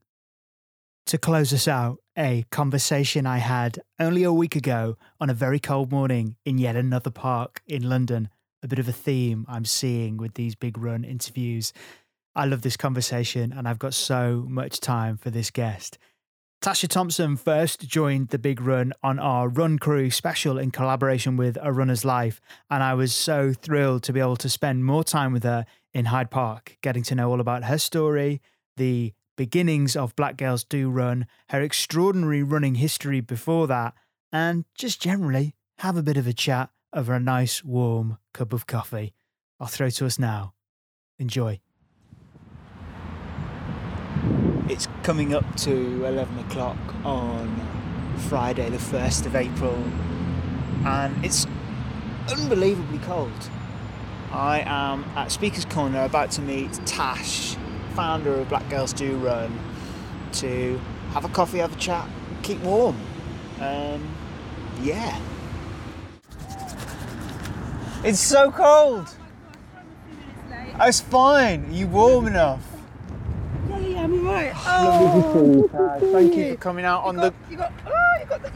To 1.07 1.19
close 1.19 1.53
us 1.53 1.67
out, 1.67 1.99
a 2.17 2.45
conversation 2.49 3.27
I 3.27 3.37
had 3.37 3.79
only 3.99 4.23
a 4.23 4.33
week 4.33 4.55
ago 4.55 4.97
on 5.19 5.29
a 5.29 5.35
very 5.35 5.59
cold 5.59 5.91
morning 5.91 6.35
in 6.45 6.57
yet 6.57 6.75
another 6.75 7.11
park 7.11 7.61
in 7.67 7.87
London. 7.87 8.29
A 8.63 8.67
bit 8.67 8.79
of 8.79 8.87
a 8.87 8.93
theme 8.93 9.45
I'm 9.47 9.65
seeing 9.65 10.17
with 10.17 10.33
these 10.33 10.55
big 10.55 10.79
run 10.79 11.03
interviews. 11.03 11.73
I 12.33 12.45
love 12.45 12.63
this 12.63 12.75
conversation 12.75 13.53
and 13.53 13.67
I've 13.67 13.77
got 13.77 13.93
so 13.93 14.45
much 14.49 14.79
time 14.79 15.17
for 15.17 15.29
this 15.29 15.51
guest. 15.51 15.99
Tasha 16.65 16.87
Thompson 16.87 17.35
first 17.35 17.87
joined 17.87 18.29
the 18.29 18.39
big 18.39 18.59
run 18.59 18.91
on 19.03 19.19
our 19.19 19.47
Run 19.47 19.77
Crew 19.77 20.09
special 20.09 20.57
in 20.57 20.71
collaboration 20.71 21.37
with 21.37 21.59
A 21.61 21.71
Runner's 21.71 22.03
Life, 22.03 22.41
and 22.71 22.81
I 22.81 22.95
was 22.95 23.13
so 23.13 23.53
thrilled 23.53 24.01
to 24.01 24.11
be 24.11 24.19
able 24.19 24.37
to 24.37 24.49
spend 24.49 24.83
more 24.83 25.03
time 25.03 25.31
with 25.31 25.43
her 25.43 25.67
in 25.93 26.05
Hyde 26.05 26.31
Park, 26.31 26.79
getting 26.81 27.03
to 27.03 27.13
know 27.13 27.29
all 27.29 27.39
about 27.39 27.65
her 27.65 27.77
story, 27.77 28.41
the 28.77 29.13
beginnings 29.37 29.95
of 29.95 30.15
Black 30.15 30.37
Girls 30.37 30.63
Do 30.63 30.89
Run, 30.89 31.27
her 31.49 31.61
extraordinary 31.61 32.41
running 32.41 32.73
history 32.73 33.21
before 33.21 33.67
that, 33.67 33.93
and 34.33 34.65
just 34.73 34.99
generally 34.99 35.53
have 35.77 35.97
a 35.97 36.01
bit 36.01 36.17
of 36.17 36.25
a 36.25 36.33
chat 36.33 36.71
over 36.91 37.13
a 37.13 37.19
nice 37.19 37.63
warm 37.63 38.17
cup 38.33 38.53
of 38.53 38.65
coffee. 38.65 39.13
I'll 39.59 39.67
throw 39.67 39.91
to 39.91 40.07
us 40.07 40.17
now. 40.17 40.55
Enjoy. 41.19 41.59
It's 44.67 44.87
coming 45.03 45.35
up 45.35 45.55
to 45.57 46.05
11 46.05 46.39
o'clock 46.39 46.77
on 47.03 47.61
Friday, 48.29 48.67
the 48.67 48.77
1st 48.77 49.27
of 49.27 49.35
April, 49.35 49.75
and 50.83 51.23
it's 51.23 51.45
unbelievably 52.31 52.97
cold. 52.99 53.49
I 54.31 54.63
am 54.65 55.03
at 55.15 55.31
Speaker's 55.31 55.65
Corner 55.65 56.03
about 56.03 56.31
to 56.31 56.41
meet 56.41 56.73
Tash, 56.87 57.55
founder 57.93 58.33
of 58.33 58.49
Black 58.49 58.67
Girls 58.71 58.91
Do 58.91 59.15
Run, 59.17 59.55
to 60.33 60.81
have 61.11 61.25
a 61.25 61.29
coffee, 61.29 61.59
have 61.59 61.75
a 61.75 61.79
chat, 61.79 62.09
keep 62.41 62.59
warm. 62.61 62.97
Um, 63.59 64.15
yeah. 64.81 65.21
It's 68.03 68.19
so 68.19 68.49
cold. 68.49 69.15
It's 70.81 71.01
fine. 71.01 71.65
Are 71.65 71.71
you 71.71 71.85
warm 71.87 72.25
enough? 72.25 72.74
Yeah, 74.05 74.41
yeah, 74.41 74.51
I'm 74.51 75.67
alright. 75.67 75.69
Oh, 75.73 76.09
Thank 76.11 76.35
you 76.35 76.51
for 76.51 76.57
coming 76.57 76.85
out 76.85 77.03
on 77.03 77.15
the. 77.15 77.33
You 77.49 77.57
got, 77.57 77.73
oh, 77.87 77.91
you 78.19 78.25
got 78.25 78.41
the. 78.43 78.51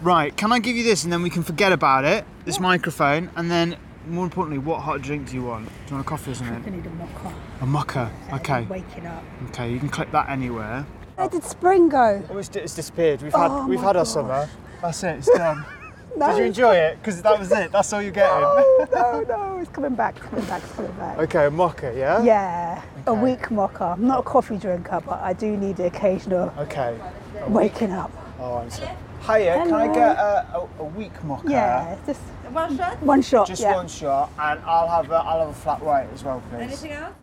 Right, 0.00 0.36
can 0.36 0.52
I 0.52 0.60
give 0.60 0.76
you 0.76 0.84
this 0.84 1.02
and 1.04 1.12
then 1.12 1.22
we 1.22 1.30
can 1.30 1.42
forget 1.42 1.72
about 1.72 2.04
it? 2.04 2.24
This 2.44 2.60
microphone, 2.60 3.30
and 3.34 3.50
then 3.50 3.76
more 4.06 4.24
importantly, 4.24 4.58
what 4.58 4.80
hot 4.80 5.02
drink 5.02 5.28
do 5.28 5.34
you 5.34 5.42
want? 5.42 5.66
Do 5.66 5.72
you 5.88 5.94
want 5.96 6.06
a 6.06 6.08
coffee 6.08 6.30
or 6.30 6.34
something? 6.34 6.54
I 6.54 6.58
something? 6.58 6.76
need 6.76 6.86
a 6.86 6.90
mocha. 6.90 7.34
A 7.60 7.66
mocha. 7.66 8.10
Okay. 8.34 8.62
Waking 8.66 9.06
up. 9.06 9.24
Okay, 9.48 9.72
you 9.72 9.78
can 9.80 9.88
clip 9.88 10.12
that 10.12 10.28
anywhere. 10.28 10.86
Where 11.16 11.28
did 11.28 11.42
spring 11.42 11.88
go? 11.88 12.24
Oh, 12.30 12.38
it's, 12.38 12.48
it's 12.54 12.76
disappeared. 12.76 13.22
We've 13.22 13.32
had 13.32 13.50
Oh 13.50 13.66
we've 13.66 13.80
my 13.80 13.86
had 13.86 13.96
our 13.96 14.04
gosh. 14.04 14.12
summer. 14.12 14.48
That's 14.80 15.02
it. 15.02 15.18
It's 15.18 15.28
done. 15.30 15.64
No. 16.18 16.30
Did 16.30 16.38
you 16.38 16.44
enjoy 16.46 16.74
it? 16.74 16.98
Because 17.00 17.22
that 17.22 17.38
was 17.38 17.52
it. 17.52 17.70
That's 17.70 17.92
all 17.92 18.02
you're 18.02 18.10
getting. 18.10 18.40
No, 18.40 18.86
no, 18.92 19.20
no, 19.28 19.58
it's 19.60 19.70
coming 19.70 19.94
back, 19.94 20.16
it's 20.16 20.26
coming 20.26 20.44
back, 20.46 20.62
it's 20.64 20.72
coming 20.72 20.92
back. 20.92 21.18
Okay, 21.18 21.46
a 21.46 21.50
mocha, 21.50 21.94
yeah. 21.96 22.22
Yeah, 22.22 22.82
a 23.06 23.14
weak 23.14 23.50
mocha. 23.52 23.94
I'm 23.96 24.06
not 24.06 24.20
a 24.20 24.22
coffee 24.22 24.56
drinker, 24.56 25.00
but 25.06 25.20
I 25.20 25.32
do 25.32 25.56
need 25.56 25.76
the 25.76 25.86
occasional 25.86 26.52
Okay. 26.58 26.98
waking 27.46 27.92
up. 27.92 28.10
Oh, 28.40 28.56
I'm 28.58 28.70
so. 28.70 28.88
Hiya, 29.26 29.54
can 29.64 29.72
I 29.72 29.86
get 29.92 30.16
a, 30.16 30.46
a, 30.54 30.68
a 30.80 30.84
weak 30.84 31.22
mocha? 31.22 31.48
Yeah, 31.48 31.96
just 32.06 32.20
one 32.50 32.76
shot. 32.76 33.02
One 33.02 33.22
shot. 33.22 33.46
Just 33.46 33.62
yeah. 33.62 33.74
one 33.74 33.88
shot, 33.88 34.30
and 34.38 34.60
I'll 34.64 34.88
have 34.88 35.10
a, 35.10 35.16
I'll 35.16 35.40
have 35.40 35.48
a 35.50 35.54
flat 35.54 35.82
white 35.82 36.08
as 36.14 36.24
well, 36.24 36.42
please. 36.50 36.62
Anything 36.62 36.92
else? 36.92 37.14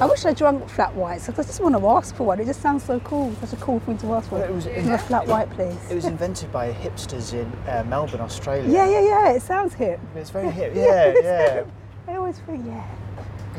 I 0.00 0.06
wish 0.06 0.24
I 0.24 0.32
drank 0.32 0.68
flat 0.68 0.94
whites 0.94 1.26
because 1.26 1.46
I 1.46 1.48
just 1.48 1.60
want 1.60 1.76
to 1.76 1.86
ask 1.88 2.14
for 2.14 2.24
one. 2.24 2.40
It 2.40 2.46
just 2.46 2.60
sounds 2.60 2.84
so 2.84 3.00
cool. 3.00 3.34
Such 3.40 3.52
a 3.52 3.56
cool 3.56 3.80
thing 3.80 3.98
to 3.98 4.14
ask 4.14 4.28
for. 4.28 4.36
Well, 4.36 4.44
it 4.44 4.52
was- 4.54 4.64
Give 4.66 4.86
a 4.88 4.98
flat 4.98 5.26
white, 5.26 5.50
please. 5.50 5.76
It 5.90 5.94
was 5.94 6.04
invented 6.04 6.50
by 6.52 6.72
hipsters 6.72 7.32
in 7.34 7.50
uh, 7.68 7.84
Melbourne, 7.88 8.20
Australia. 8.20 8.68
Yeah, 8.70 8.88
yeah, 8.88 9.00
yeah. 9.00 9.30
It 9.32 9.42
sounds 9.42 9.74
hip. 9.74 9.98
It's 10.14 10.30
very 10.30 10.50
hip. 10.50 10.72
Yeah, 10.74 11.12
Yeah, 11.14 11.22
yeah. 11.22 11.62
I 12.08 12.16
always 12.16 12.38
think, 12.40 12.64
yeah. 12.66 12.86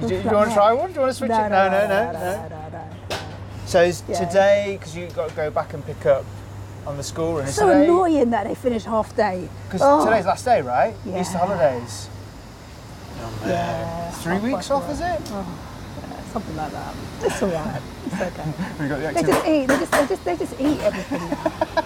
Do, 0.01 0.07
do 0.07 0.15
you 0.15 0.23
want 0.31 0.49
to 0.49 0.55
try 0.55 0.71
one? 0.73 0.87
Do 0.89 0.93
you 0.95 0.99
want 1.01 1.11
to 1.11 1.17
switch 1.17 1.29
No, 1.29 1.45
it? 1.45 1.49
no, 1.49 1.69
no, 1.69 1.87
no, 1.87 2.11
no. 2.13 2.47
no, 2.49 2.69
no. 2.69 3.17
So 3.65 3.83
is 3.83 4.01
Yeah. 4.07 4.25
today, 4.25 4.77
because 4.79 4.95
you've 4.95 5.13
got 5.15 5.29
to 5.29 5.35
go 5.35 5.51
back 5.51 5.73
and 5.73 5.85
pick 5.85 6.05
up 6.05 6.25
on 6.87 6.95
the 6.97 7.03
school 7.03 7.35
run. 7.35 7.47
is 7.47 7.55
So 7.55 7.67
today, 7.67 7.83
annoying 7.83 8.29
that 8.31 8.47
they 8.47 8.55
finish 8.55 8.85
half 8.85 9.15
day. 9.15 9.47
Because 9.67 9.81
Oh. 9.83 10.05
today's 10.05 10.25
last 10.25 10.45
day, 10.45 10.61
right? 10.61 10.95
Yeah. 11.05 11.21
Easter 11.21 11.37
holidays. 11.37 12.09
Yeah. 13.45 14.11
Three 14.11 14.39
weeks 14.39 14.71
off, 14.71 14.89
is 14.89 15.01
it? 15.01 15.21
Oh, 15.31 15.45
something 16.29 16.55
like 16.55 16.71
that. 16.71 16.95
It's 17.21 17.41
all 17.43 17.49
right. 17.49 17.81
It's 18.05 18.15
okay. 18.15 18.87
Got 18.87 18.99
the 18.99 19.21
They 19.21 19.23
just 19.23 19.47
eat. 19.47 19.65
They 19.67 19.77
just, 19.77 19.91
they 19.91 20.07
just, 20.07 20.25
they 20.25 20.37
just 20.37 20.53
eat 20.59 20.79
everything. 20.81 21.21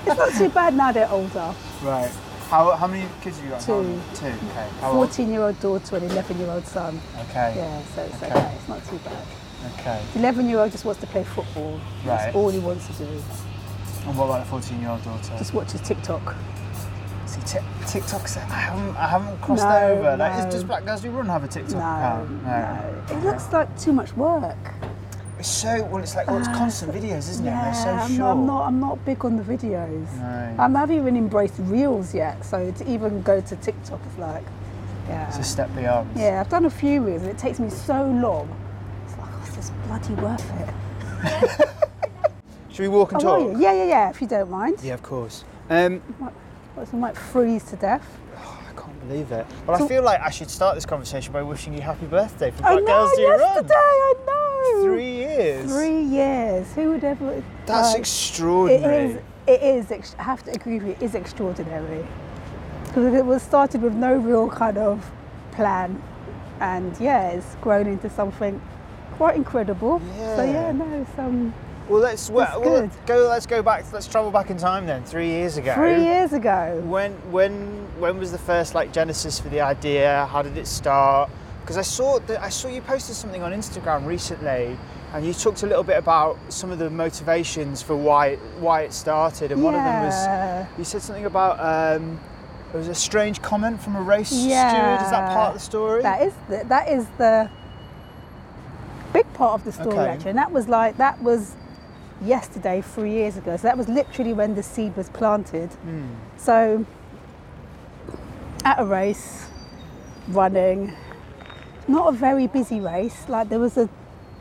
it's 0.06 0.18
not 0.18 0.34
too 0.34 0.50
bad 0.50 0.76
now 0.76 0.92
they're 0.92 1.10
older. 1.10 1.54
Right. 1.82 2.12
How, 2.50 2.72
how 2.76 2.88
many 2.88 3.08
kids 3.22 3.38
have 3.38 3.46
you 3.46 3.52
got? 3.52 3.62
Two. 3.62 4.00
Two. 4.14 4.28
Okay. 4.28 4.70
How 4.80 4.94
14 4.94 5.32
year 5.32 5.42
old 5.42 5.60
daughter 5.60 5.96
and 5.98 6.12
11 6.12 6.38
year 6.38 6.50
old 6.50 6.66
son. 6.68 7.00
Okay. 7.30 7.54
Yeah, 7.56 7.82
so 7.96 8.04
it's 8.04 8.16
okay. 8.16 8.28
Okay. 8.28 8.56
It's 8.56 8.68
not 8.68 8.86
too 8.86 8.98
bad. 8.98 9.26
Okay. 9.80 10.02
The 10.14 10.20
11 10.20 10.50
year 10.50 10.60
old 10.60 10.72
just 10.72 10.86
wants 10.86 11.02
to 11.02 11.08
play 11.08 11.24
football. 11.24 11.74
Right. 11.74 12.06
That's 12.06 12.36
all 12.36 12.50
he 12.50 12.60
wants 12.60 12.88
to 12.88 12.94
do. 12.94 13.24
And 14.06 14.18
what 14.18 14.26
about 14.26 14.44
the 14.44 14.50
14 14.52 14.80
year 14.82 14.90
old 14.90 15.04
daughter? 15.04 15.36
Just 15.38 15.54
watches 15.54 15.82
TikTok. 15.82 16.36
See, 17.34 17.42
Tik 17.42 17.64
TikTok's. 17.88 18.38
I 18.38 18.42
haven't, 18.42 18.96
I 18.96 19.08
haven't 19.08 19.42
crossed 19.42 19.64
No, 19.64 19.76
over. 19.88 20.18
Like, 20.18 20.34
no. 20.34 20.40
is, 20.48 20.54
does 20.54 20.64
Black 20.64 20.86
Girls 20.86 21.02
Do 21.02 21.10
Run 21.10 21.26
have 21.26 21.44
a 21.44 21.48
TikTok 21.48 21.74
No, 21.74 21.80
account? 21.80 22.44
no. 22.46 23.16
It 23.18 23.24
looks 23.24 23.52
like 23.52 23.80
too 23.80 23.92
much 23.92 24.16
work. 24.16 24.56
It's 25.40 25.50
so 25.50 25.84
well. 25.86 25.98
It's 26.04 26.16
like 26.16 26.28
well, 26.28 26.38
it's 26.38 26.48
Ah, 26.48 26.56
constant 26.58 26.94
videos, 26.94 27.28
isn't 27.30 27.44
yeah, 27.46 27.60
it? 27.60 27.74
They're 27.74 27.84
so 27.84 27.90
I'm, 27.90 28.08
short. 28.08 28.20
not, 28.20 28.32
I'm 28.38 28.46
not. 28.46 28.68
I'm 28.68 28.80
not 28.80 29.06
big 29.06 29.26
on 29.26 29.36
the 29.36 29.44
videos. 29.44 30.08
No. 30.20 30.56
I 30.64 30.80
haven't 30.80 30.96
even 30.96 31.18
embraced 31.18 31.56
reels 31.58 32.14
yet. 32.14 32.46
So 32.46 32.72
to 32.72 32.88
even 32.92 33.22
go 33.24 33.42
to 33.42 33.56
TikTok 33.56 34.00
is 34.12 34.18
like, 34.20 34.44
yeah. 35.08 35.28
It's 35.28 35.40
a 35.40 35.44
step 35.44 35.74
beyond. 35.76 36.10
Yeah, 36.16 36.40
I've 36.40 36.50
done 36.50 36.66
a 36.66 36.70
few 36.70 37.02
reels 37.02 37.24
and 37.24 37.32
it 37.32 37.38
takes 37.40 37.60
me 37.60 37.70
so 37.70 38.06
long. 38.06 38.48
It's 39.06 39.18
like, 39.18 39.30
oh, 39.34 39.52
just 39.56 39.74
bloody 39.88 40.14
worth 40.22 40.52
it. 40.62 41.70
Should 42.70 42.84
we 42.84 42.88
walk 42.90 43.12
and 43.12 43.24
are 43.24 43.40
talk? 43.40 43.58
Yeah, 43.60 43.74
yeah, 43.74 43.84
yeah. 43.86 44.10
If 44.12 44.22
you 44.22 44.28
don't 44.28 44.50
mind. 44.52 44.78
Yeah, 44.84 44.94
of 44.94 45.04
course. 45.04 45.44
Um, 45.70 46.02
Otherwise 46.74 46.94
I 46.94 46.98
might 46.98 47.18
freeze 47.18 47.64
to 47.66 47.76
death. 47.76 48.06
I 48.38 48.74
can't 48.80 49.08
believe 49.08 49.32
it. 49.32 49.46
Well, 49.68 49.84
I 49.84 49.88
feel 49.88 50.04
like 50.04 50.20
I 50.22 50.30
should 50.30 50.50
start 50.50 50.76
this 50.76 50.86
conversation 50.86 51.32
by 51.34 51.42
wishing 51.44 51.74
you 51.74 51.82
happy 51.82 52.06
birthday 52.06 52.52
for 52.52 52.66
I 52.66 52.74
Black 52.74 52.84
know. 52.84 52.88
Girls 52.88 53.12
Do 53.16 53.22
yesterday, 53.22 53.74
Run. 53.74 53.76
I 53.76 54.14
know. 54.26 54.84
Three 54.84 55.12
years. 55.16 55.72
Three 55.72 56.02
years. 56.02 56.74
Who 56.74 56.90
would 56.92 57.04
ever? 57.04 57.44
That's 57.66 57.92
like, 57.92 58.00
extraordinary. 58.00 58.96
It 58.96 59.10
is. 59.12 59.22
It 59.46 59.62
is. 59.62 59.92
ex- 59.92 60.16
I 60.18 60.24
have 60.24 60.44
to 60.44 60.52
agree 60.52 60.80
with 60.80 60.88
you. 60.88 60.94
It 60.94 61.02
is 61.04 61.16
extraordinary 61.16 62.08
because 62.88 63.14
it 63.14 63.26
was 63.26 63.44
started 63.44 63.82
with 63.82 63.94
no 63.94 64.16
real 64.16 64.50
kind 64.50 64.78
of 64.78 65.12
plan, 65.52 66.02
and 66.62 66.98
yeah, 67.00 67.30
it's 67.32 67.56
grown 67.56 67.88
into 67.88 68.10
something 68.10 68.62
quite 69.14 69.36
incredible. 69.36 70.02
Yeah. 70.18 70.36
So 70.38 70.44
Yeah. 70.44 70.72
no, 70.72 71.06
um. 71.18 71.54
Well, 71.90 72.00
let's 72.02 72.30
well, 72.30 72.62
well, 72.62 72.90
go. 73.06 73.28
Let's 73.28 73.46
go 73.46 73.62
back. 73.62 73.92
Let's 73.92 74.08
travel 74.08 74.32
back 74.32 74.50
in 74.50 74.58
time 74.58 74.86
then. 74.86 75.04
Three 75.04 75.28
years 75.28 75.58
ago. 75.58 75.74
Three 75.74 76.04
years 76.04 76.32
ago. 76.32 76.82
When 76.86 77.12
when 77.32 77.54
when 78.00 78.18
was 78.18 78.32
the 78.32 78.38
first 78.38 78.74
like 78.74 78.94
genesis 78.94 79.40
for 79.40 79.50
the 79.50 79.62
idea? 79.62 80.28
How 80.32 80.42
did 80.42 80.58
it 80.58 80.68
start? 80.68 81.30
Because 81.62 81.78
I 81.78 81.82
saw 81.82 82.20
that 82.20 82.42
I 82.42 82.50
saw 82.50 82.70
you 82.70 82.82
posted 82.82 83.16
something 83.16 83.44
on 83.44 83.52
Instagram 83.52 84.06
recently, 84.06 84.78
and 85.14 85.26
you 85.26 85.34
talked 85.34 85.64
a 85.64 85.68
little 85.68 85.84
bit 85.84 85.98
about 85.98 86.38
some 86.50 86.72
of 86.72 86.80
the 86.80 86.90
motivations 86.90 87.82
for 87.82 87.96
why 87.96 88.36
why 88.60 88.82
it 88.82 88.94
started, 88.94 89.52
and 89.52 89.62
one 89.62 89.76
of 89.76 89.84
them 89.84 90.04
was 90.04 90.68
you 90.78 90.86
said 90.86 91.02
something 91.02 91.26
about 91.26 91.60
um, 91.60 92.20
there 92.72 92.80
was 92.80 92.88
a 92.88 92.96
strange 92.96 93.42
comment 93.42 93.82
from 93.82 93.96
a 93.98 94.02
race 94.02 94.32
Yeah. 94.32 94.70
steward. 94.70 95.02
Is 95.02 95.12
that 95.12 95.32
part 95.34 95.50
of 95.50 95.54
the 95.54 95.60
story? 95.60 96.02
That 96.02 96.22
is 96.22 96.34
the, 96.50 96.64
that 96.68 96.88
is 96.88 97.06
the 97.18 97.50
big 99.12 99.32
part 99.34 99.54
of 99.54 99.64
the 99.64 99.72
story 99.74 99.98
Okay. 99.98 100.10
actually, 100.10 100.30
and 100.32 100.40
that 100.40 100.52
was 100.52 100.68
like 100.70 100.98
that 100.98 101.22
was 101.22 101.56
yesterday, 102.26 102.82
three 102.82 103.12
years 103.12 103.38
ago. 103.38 103.58
So 103.58 103.64
that 103.64 103.78
was 103.78 103.88
literally 103.88 104.34
when 104.34 104.56
the 104.56 104.64
seed 104.64 104.96
was 104.96 105.10
planted. 105.10 105.72
Hmm. 105.72 106.08
So 106.38 106.86
at 108.66 108.80
a 108.80 108.86
race, 108.86 109.48
running, 110.30 110.94
not 111.88 112.14
a 112.14 112.18
very 112.18 112.48
busy 112.48 112.80
race. 112.80 113.28
Like 113.28 113.50
there 113.50 113.60
was 113.60 113.78
an 113.78 113.90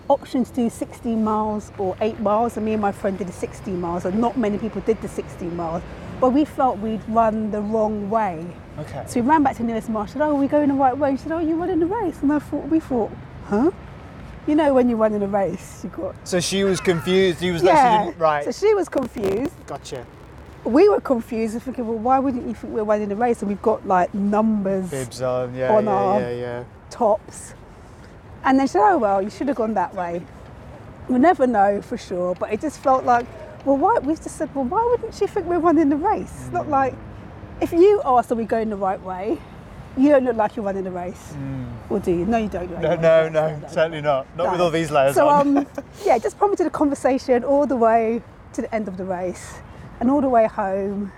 option 0.08 0.44
to 0.44 0.52
do 0.52 0.70
16 0.70 1.22
miles 1.22 1.72
or 1.78 1.96
eight 2.00 2.20
miles, 2.20 2.56
and 2.56 2.66
me 2.66 2.72
and 2.72 2.82
my 2.82 2.92
friend 2.92 3.18
did 3.18 3.28
the 3.28 3.32
16 3.32 3.80
miles, 3.80 4.04
and 4.04 4.20
not 4.20 4.36
many 4.36 4.58
people 4.58 4.80
did 4.82 5.00
the 5.02 5.08
16 5.08 5.54
miles. 5.56 5.82
But 6.20 6.30
we 6.30 6.44
felt 6.44 6.78
we'd 6.78 7.06
run 7.08 7.50
the 7.50 7.60
wrong 7.60 8.08
way. 8.08 8.46
Okay. 8.78 9.04
So 9.08 9.20
we 9.20 9.26
ran 9.26 9.42
back 9.42 9.56
to 9.56 9.64
nearest 9.64 9.88
marshal. 9.88 10.22
Oh, 10.22 10.30
are 10.30 10.34
we 10.34 10.46
going 10.46 10.68
the 10.68 10.74
right 10.74 10.96
way? 10.96 11.12
She 11.16 11.24
said, 11.24 11.32
Oh, 11.32 11.40
you're 11.40 11.56
running 11.56 11.80
the 11.80 11.86
race. 11.86 12.22
And 12.22 12.32
I 12.32 12.38
thought, 12.38 12.68
we 12.68 12.78
thought, 12.78 13.10
huh? 13.46 13.70
You 14.46 14.54
know 14.54 14.74
when 14.74 14.88
you 14.88 14.96
run 14.96 15.14
in 15.14 15.22
a 15.22 15.26
race, 15.26 15.80
you 15.84 15.90
got 15.90 16.16
So 16.26 16.40
she 16.40 16.64
was 16.64 16.80
confused. 16.80 17.40
He 17.40 17.50
was 17.50 17.62
like, 17.62 17.74
yeah. 17.74 18.04
didn't, 18.04 18.18
right. 18.18 18.44
So 18.44 18.52
she 18.52 18.74
was 18.74 18.88
confused. 18.88 19.54
Gotcha. 19.66 20.06
We 20.64 20.88
were 20.88 21.00
confused 21.00 21.54
and 21.54 21.62
thinking, 21.62 21.86
well, 21.86 21.98
why 21.98 22.18
wouldn't 22.18 22.46
you 22.46 22.54
think 22.54 22.72
we're 22.72 22.84
running 22.84 23.10
a 23.10 23.16
race 23.16 23.42
and 23.42 23.48
we've 23.48 23.62
got 23.62 23.86
like 23.86 24.14
numbers 24.14 24.90
Bibs 24.90 25.20
on. 25.20 25.54
Yeah, 25.54 25.74
on 25.74 25.84
yeah, 25.84 25.90
our 25.90 26.20
yeah, 26.32 26.64
tops? 26.90 27.54
And 28.44 28.58
then 28.58 28.66
she 28.66 28.72
said, 28.72 28.92
oh 28.92 28.98
well, 28.98 29.22
you 29.22 29.30
should 29.30 29.48
have 29.48 29.56
gone 29.56 29.74
that 29.74 29.94
way. 29.94 30.22
We 31.08 31.18
never 31.18 31.46
know 31.46 31.82
for 31.82 31.98
sure, 31.98 32.34
but 32.36 32.52
it 32.52 32.60
just 32.60 32.78
felt 32.80 33.04
like, 33.04 33.26
well, 33.64 33.76
why? 33.76 33.98
We've 33.98 34.22
just 34.22 34.36
said, 34.36 34.54
well, 34.54 34.64
why 34.64 34.84
wouldn't 34.84 35.14
she 35.14 35.26
think 35.26 35.46
we're 35.46 35.58
running 35.58 35.88
the 35.88 35.96
race? 35.96 36.32
It's 36.44 36.52
not 36.52 36.66
hmm. 36.66 36.72
like 36.72 36.94
if 37.60 37.72
you 37.72 38.02
asked, 38.04 38.32
are 38.32 38.34
we 38.34 38.44
going 38.44 38.70
the 38.70 38.76
right 38.76 39.00
way? 39.00 39.38
You 39.96 40.08
don't 40.08 40.24
look 40.24 40.36
like 40.36 40.56
you're 40.56 40.64
running 40.64 40.86
a 40.86 40.90
race, 40.90 41.34
or 41.90 42.00
do 42.00 42.10
you? 42.10 42.24
No, 42.24 42.38
you 42.38 42.48
don't. 42.48 42.70
No, 42.80 42.96
no, 42.96 43.28
no, 43.28 43.60
certainly 43.68 44.00
not. 44.00 44.26
Not 44.36 44.52
with 44.52 44.60
all 44.60 44.70
these 44.70 44.90
layers 44.90 45.14
So 45.14 45.28
on. 45.28 45.58
um, 45.58 45.66
yeah, 46.06 46.16
just 46.18 46.38
prompted 46.38 46.66
a 46.66 46.70
conversation 46.70 47.44
all 47.44 47.66
the 47.66 47.76
way 47.76 48.22
to 48.54 48.62
the 48.62 48.74
end 48.74 48.88
of 48.88 48.96
the 48.96 49.04
race, 49.04 49.58
and 50.00 50.10
all 50.10 50.22
the 50.22 50.28
way 50.30 50.46
home. 50.46 51.12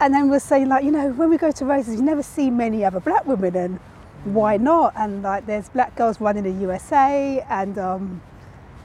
And 0.00 0.14
then 0.14 0.30
we're 0.30 0.38
saying 0.40 0.68
like, 0.70 0.84
you 0.84 0.90
know, 0.90 1.10
when 1.12 1.28
we 1.28 1.36
go 1.36 1.50
to 1.50 1.64
races, 1.66 1.96
you 1.96 2.02
never 2.02 2.22
see 2.22 2.50
many 2.50 2.82
other 2.82 3.00
black 3.00 3.26
women, 3.26 3.54
and 3.54 3.78
why 4.24 4.56
not? 4.56 4.94
And 4.96 5.22
like, 5.22 5.44
there's 5.44 5.68
black 5.68 5.94
girls 5.96 6.18
running 6.18 6.46
in 6.46 6.54
the 6.54 6.60
USA, 6.62 7.44
and 7.50 7.76
um, 7.78 8.22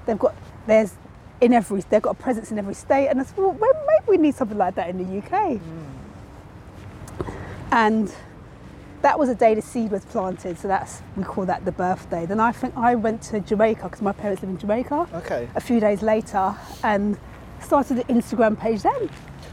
they've 0.06 0.20
got 0.20 0.36
there's 0.68 0.96
in 1.40 1.54
every 1.54 1.80
they've 1.90 2.02
got 2.02 2.12
a 2.12 2.22
presence 2.22 2.52
in 2.52 2.60
every 2.60 2.74
state, 2.74 3.08
and 3.08 3.22
I 3.22 3.24
said, 3.24 3.38
well, 3.38 3.52
well, 3.54 3.84
maybe 3.88 4.04
we 4.10 4.18
need 4.18 4.36
something 4.36 4.58
like 4.58 4.76
that 4.76 4.90
in 4.90 4.98
the 4.98 5.18
UK. 5.26 5.62
And 7.72 8.14
that 9.06 9.20
was 9.20 9.30
the 9.30 9.36
day 9.36 9.54
the 9.54 9.62
seed 9.62 9.92
was 9.92 10.04
planted, 10.06 10.58
so 10.58 10.68
that's 10.68 11.04
we 11.16 11.24
call 11.24 11.46
that 11.46 11.64
the 11.64 11.72
birthday. 11.72 12.26
Then 12.26 12.40
I 12.40 12.52
think 12.52 12.76
I 12.76 12.96
went 12.96 13.22
to 13.30 13.40
Jamaica 13.40 13.84
because 13.84 14.02
my 14.02 14.12
parents 14.12 14.42
live 14.42 14.50
in 14.50 14.58
Jamaica. 14.58 15.08
Okay. 15.14 15.48
A 15.54 15.62
few 15.62 15.80
days 15.80 16.02
later, 16.02 16.56
and 16.84 17.16
started 17.62 17.98
the 17.98 18.04
Instagram 18.06 18.60
page 18.60 18.82
then. 18.82 19.08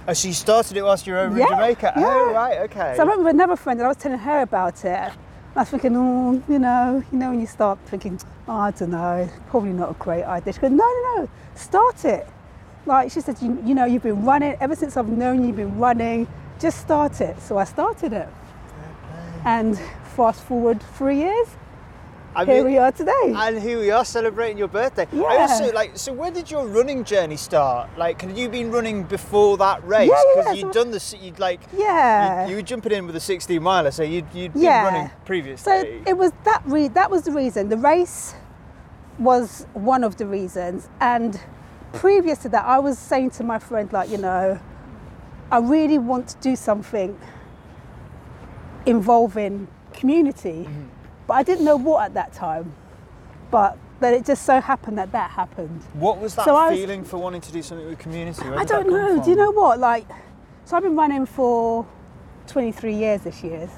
Oh, 0.09 0.15
so 0.15 0.29
you 0.29 0.35
started 0.35 0.75
it 0.79 0.83
whilst 0.83 1.07
you 1.07 1.13
were 1.13 1.19
over 1.19 1.39
Yeah, 1.39 1.45
in 1.45 1.51
Jamaica? 1.51 1.93
Oh, 1.97 2.01
yeah. 2.01 2.07
Oh, 2.07 2.33
right, 2.33 2.59
okay. 2.61 2.95
So 2.97 3.03
I 3.03 3.05
remember 3.05 3.29
another 3.29 3.57
friend, 3.57 3.79
and 3.79 3.85
I 3.85 3.89
was 3.89 3.99
telling 3.99 4.19
her 4.19 4.41
about 4.41 4.85
it. 4.87 5.13
I 5.55 5.61
was 5.61 5.69
thinking, 5.69 5.95
oh, 5.97 6.43
you 6.49 6.59
know, 6.59 7.05
you 7.13 7.19
know, 7.19 7.29
when 7.29 7.41
you 7.41 7.47
start 7.47 7.79
thinking, 7.85 8.19
oh, 8.49 8.57
I 8.57 8.71
don't 8.71 8.91
know, 8.91 9.29
probably 9.51 9.75
not 9.75 9.91
a 9.91 9.95
great 9.95 10.25
idea. 10.25 10.55
She 10.55 10.61
goes, 10.61 10.71
no, 10.71 10.77
no, 10.79 11.15
no, 11.17 11.29
start 11.55 12.07
it. 12.07 12.27
Like 12.87 13.13
she 13.13 13.21
said, 13.21 13.37
you, 13.43 13.63
you 13.67 13.75
know, 13.75 13.85
you've 13.85 14.03
been 14.03 14.25
running 14.25 14.57
ever 14.61 14.75
since 14.75 14.97
I've 14.97 15.11
known 15.11 15.43
you, 15.43 15.49
you've 15.49 15.57
been 15.57 15.79
running. 15.79 16.27
Just 16.59 16.81
start 16.81 17.21
it. 17.21 17.39
So 17.43 17.59
I 17.59 17.65
started 17.65 18.15
it, 18.15 18.29
and 19.45 19.79
fast 20.17 20.43
forward 20.43 20.83
three 20.97 21.19
years, 21.19 21.49
I 22.35 22.47
here 22.47 22.57
mean- 22.65 22.73
we 22.73 22.79
are 22.79 22.91
today. 22.93 23.35
And 23.37 23.59
here 23.61 23.79
we 23.79 23.91
are 23.91 24.05
celebrating 24.07 24.57
your 24.57 24.69
birthday. 24.69 25.07
I 25.13 25.17
Yeah. 25.17 25.23
also, 25.43 25.71
like, 25.73 25.93
so 25.99 26.13
when 26.15 26.33
did 26.33 26.51
your 26.51 26.67
running 26.67 27.05
journey 27.05 27.37
start? 27.37 27.91
Like, 27.99 28.23
had 28.23 28.37
you 28.39 28.49
been 28.49 28.71
running 28.71 29.03
before 29.03 29.59
that 29.59 29.87
race? 29.87 30.09
Yeah, 30.09 30.15
yeah, 30.17 30.33
Because 30.37 30.47
so- 30.61 30.67
you'd 30.67 30.73
done 30.73 30.91
the, 30.93 31.17
you'd 31.21 31.39
like, 31.39 31.61
Yeah. 31.77 32.45
you, 32.45 32.51
you 32.51 32.57
were 32.57 32.63
jumping 32.63 32.93
in 32.93 33.07
with 33.07 33.17
a 33.17 33.21
16 33.21 33.63
miler, 33.63 33.91
so 33.91 34.03
you'd, 34.03 34.25
you'd 34.33 34.53
Yeah. 34.55 34.85
been 34.85 34.95
running 34.95 35.11
previously. 35.27 35.73
So 35.73 36.11
it 36.11 36.17
was 36.17 36.33
that 36.45 36.63
re- 36.65 36.89
that 36.89 37.11
was 37.11 37.23
the 37.25 37.33
reason. 37.33 37.69
The 37.69 37.77
race 37.77 38.35
was 39.19 39.67
one 39.75 40.03
of 40.03 40.17
the 40.17 40.27
reasons, 40.27 40.89
and 41.01 41.39
previous 41.93 42.39
to 42.39 42.49
that, 42.49 42.65
I 42.65 42.79
was 42.79 42.99
saying 42.99 43.31
to 43.33 43.45
my 43.45 43.59
friend, 43.59 43.93
like, 43.93 44.09
you 44.09 44.17
know, 44.17 44.59
I 45.51 45.59
really 45.59 45.99
want 45.99 46.29
to 46.29 46.37
do 46.41 46.57
something 46.57 47.19
involving 48.87 49.69
community, 49.93 50.67
mm-hmm. 50.67 50.85
but 51.27 51.35
I 51.35 51.43
didn't 51.43 51.65
know 51.65 51.77
what 51.77 52.05
at 52.05 52.15
that 52.15 52.33
time. 52.33 52.75
But 53.51 53.77
that 54.01 54.15
it 54.15 54.25
just 54.25 54.45
so 54.45 54.61
happened 54.61 54.99
that 54.99 55.13
that 55.13 55.31
happened. 55.31 55.83
what 55.95 56.19
was 56.19 56.35
that 56.35 56.45
So 56.45 56.57
I 56.57 56.71
was- 56.71 56.79
feeling 56.79 57.05
for 57.05 57.19
wanting 57.19 57.41
to 57.43 57.53
do 57.53 57.63
something 57.63 57.87
with 57.87 57.99
community? 57.99 58.43
Where 58.43 58.59
I 58.59 58.65
don't 58.65 58.89
know. 58.89 59.17
from? 59.17 59.25
Do 59.25 59.31
you 59.31 59.37
know 59.37 59.53
what? 59.53 59.79
Like, 59.79 60.07
so 60.65 60.77
I've 60.77 60.83
been 60.83 60.97
running 60.97 61.27
for 61.27 61.87
23 62.47 62.95
years 62.95 63.23
this 63.23 63.43
year, 63.43 63.69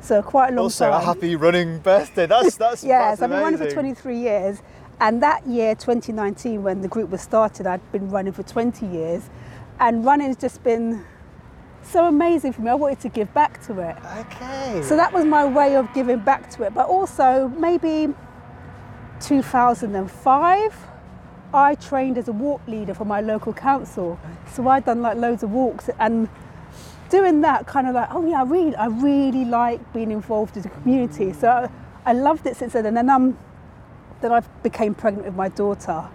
so 0.00 0.22
quite 0.22 0.46
a 0.46 0.48
long 0.48 0.56
time. 0.56 0.64
Also, 0.64 0.92
a 0.92 1.00
happy 1.00 1.36
running 1.36 1.78
birthday. 1.80 2.26
That's 2.26 2.56
that's 2.62 2.82
yeah, 2.82 3.10
that's 3.10 3.20
so 3.20 3.24
I've 3.24 3.30
been 3.30 3.40
running 3.40 3.58
for 3.58 3.70
23 3.70 4.18
years. 4.18 4.62
And 5.00 5.22
that 5.22 5.46
year, 5.46 5.76
2019, 5.76 6.62
when 6.62 6.80
the 6.80 6.88
group 6.88 7.10
was 7.10 7.20
started, 7.20 7.66
I'd 7.68 7.92
been 7.92 8.10
running 8.10 8.32
for 8.32 8.42
20 8.42 8.84
years. 8.86 9.30
And 9.78 10.04
running's 10.04 10.36
just 10.36 10.64
been 10.64 11.04
so 11.90 12.06
amazing 12.06 12.52
for 12.52 12.62
me. 12.62 12.70
I 12.70 12.74
wanted 12.74 13.00
to 13.00 13.08
give 13.08 13.32
back 13.34 13.64
to 13.66 13.80
it. 13.80 13.96
Okay. 14.18 14.82
So 14.82 14.96
that 14.96 15.12
was 15.12 15.24
my 15.24 15.44
way 15.44 15.76
of 15.76 15.92
giving 15.94 16.18
back 16.18 16.50
to 16.50 16.64
it. 16.64 16.74
But 16.74 16.86
also, 16.86 17.48
maybe 17.58 18.14
2005, 19.20 20.76
I 21.54 21.74
trained 21.76 22.18
as 22.18 22.28
a 22.28 22.32
walk 22.32 22.60
leader 22.66 22.94
for 22.94 23.04
my 23.04 23.20
local 23.20 23.52
council. 23.52 24.18
So 24.52 24.68
I'd 24.68 24.84
done 24.84 25.02
like 25.02 25.16
loads 25.16 25.42
of 25.42 25.50
walks 25.50 25.88
and 25.98 26.28
doing 27.08 27.40
that 27.40 27.66
kind 27.66 27.88
of 27.88 27.94
like, 27.94 28.08
oh 28.12 28.26
yeah, 28.26 28.40
I 28.40 28.44
really, 28.44 28.76
I 28.76 28.86
really 28.86 29.44
like 29.44 29.92
being 29.92 30.10
involved 30.10 30.56
in 30.56 30.62
the 30.62 30.68
community. 30.68 31.32
So 31.32 31.48
I, 31.48 31.70
I 32.04 32.12
loved 32.12 32.46
it 32.46 32.56
since 32.56 32.74
then. 32.74 32.86
And 32.86 32.96
then 32.96 33.08
um, 33.08 33.38
then 34.20 34.32
I 34.32 34.40
became 34.62 34.94
pregnant 34.94 35.26
with 35.26 35.36
my 35.36 35.48
daughter. 35.48 36.08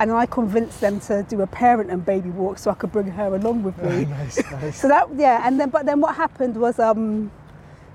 And 0.00 0.12
I 0.12 0.26
convinced 0.26 0.80
them 0.80 1.00
to 1.00 1.24
do 1.24 1.40
a 1.42 1.46
parent 1.46 1.90
and 1.90 2.04
baby 2.04 2.30
walk 2.30 2.58
so 2.58 2.70
I 2.70 2.74
could 2.74 2.92
bring 2.92 3.08
her 3.08 3.34
along 3.34 3.64
with 3.64 3.76
me. 3.82 4.04
nice, 4.10 4.40
nice. 4.52 4.80
So 4.80 4.88
that 4.88 5.08
yeah, 5.16 5.42
and 5.44 5.58
then 5.58 5.70
but 5.70 5.86
then 5.86 6.00
what 6.00 6.14
happened 6.14 6.56
was 6.56 6.78
um 6.78 7.30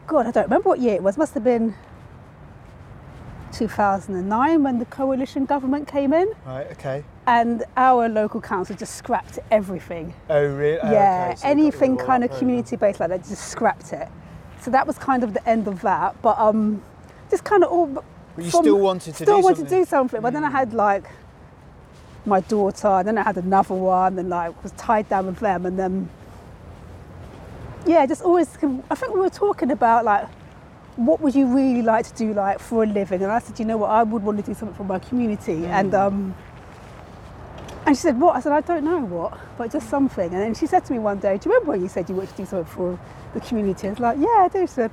God, 0.08 0.28
I 0.28 0.32
don't 0.32 0.44
remember 0.44 0.68
what 0.70 0.80
year 0.80 0.96
it 0.96 1.04
was. 1.04 1.18
Must 1.18 1.34
have 1.34 1.46
been 1.46 1.76
2009 3.54 4.64
when 4.64 4.80
the 4.80 4.86
coalition 4.86 5.46
government 5.46 5.88
came 5.88 6.12
in, 6.12 6.34
Right, 6.46 6.68
okay. 6.72 7.04
and 7.28 7.64
our 7.78 8.10
local 8.10 8.42
council 8.42 8.76
just 8.76 8.96
scrapped 8.96 9.40
everything. 9.52 10.14
Oh, 10.30 10.44
really? 10.44 10.80
Oh, 10.80 10.92
yeah, 10.92 11.28
okay, 11.30 11.36
so 11.40 11.48
anything 11.48 11.96
kind 11.98 12.24
of 12.24 12.32
community 12.38 12.76
based 12.76 13.00
like 13.00 13.10
that, 13.10 13.24
just 13.24 13.48
scrapped 13.50 13.94
it. 13.94 14.08
So 14.60 14.72
that 14.72 14.88
was 14.88 14.98
kind 14.98 15.24
of 15.24 15.34
the 15.34 15.48
end 15.48 15.68
of 15.68 15.82
that. 15.82 16.20
But 16.22 16.38
um, 16.40 16.82
just 17.30 17.44
kind 17.44 17.64
of 17.64 17.72
all. 17.72 17.88
But 17.88 18.04
you 18.38 18.50
still 18.50 18.80
wanted 18.80 19.14
to 19.16 19.24
still 19.24 19.38
do 19.38 19.44
wanted 19.44 19.58
something. 19.58 19.80
to 19.80 19.86
do 19.86 19.90
something. 19.90 20.22
But 20.22 20.34
then 20.34 20.44
I 20.44 20.50
had 20.50 20.74
like 20.74 21.04
my 22.26 22.40
daughter, 22.42 22.88
and 22.88 23.08
then 23.08 23.18
I 23.18 23.24
had 23.24 23.38
another 23.38 23.76
one, 23.76 24.18
and 24.20 24.30
like 24.30 24.62
was 24.64 24.72
tied 24.74 25.10
down 25.10 25.28
with 25.28 25.40
them, 25.40 25.66
and 25.66 25.78
then 25.78 26.10
yeah, 27.86 28.06
just 28.06 28.22
always. 28.22 28.58
I 28.90 28.96
think 28.96 29.14
we 29.14 29.20
were 29.20 29.30
talking 29.30 29.72
about 29.72 30.06
like 30.06 30.28
what 30.96 31.22
would 31.22 31.34
you 31.36 31.48
really 31.48 31.82
like 31.82 32.06
to 32.08 32.14
do 32.14 32.34
like 32.34 32.60
for 32.60 32.84
a 32.84 32.88
living, 32.88 33.22
and 33.24 33.32
I 33.32 33.40
said, 33.40 33.60
you 33.60 33.66
know 33.66 33.78
what, 33.78 33.90
I 33.90 34.04
would 34.04 34.24
want 34.24 34.38
to 34.38 34.44
do 34.44 34.54
something 34.54 34.76
for 34.78 34.84
my 34.86 35.00
community, 35.00 35.66
and 35.66 35.94
um. 35.94 36.36
And 37.86 37.98
she 37.98 38.02
said, 38.02 38.20
What? 38.20 38.36
I 38.36 38.40
said, 38.40 38.54
I 38.54 38.62
don't 38.62 38.86
know 38.86 39.00
what, 39.00 39.38
but 39.58 39.72
just 39.72 39.90
something. 39.90 40.32
And 40.34 40.42
then 40.42 40.54
she 40.56 40.68
said 40.68 40.86
to 40.86 40.94
me 40.94 41.00
one 41.00 41.20
day, 41.20 41.38
Do 41.38 41.50
you 41.50 41.54
remember 41.54 41.72
when 41.74 41.82
you 41.82 41.90
said 41.90 42.08
you 42.08 42.16
wanted 42.16 42.30
to 42.32 42.38
do 42.38 42.46
something 42.46 42.74
for 42.74 42.98
the 43.34 43.42
community? 43.42 43.88
I 43.88 43.90
was 43.92 44.00
like, 44.00 44.18
Yeah, 44.20 44.28
I 44.28 44.48
do. 44.48 44.62
She 44.62 44.68
said, 44.68 44.92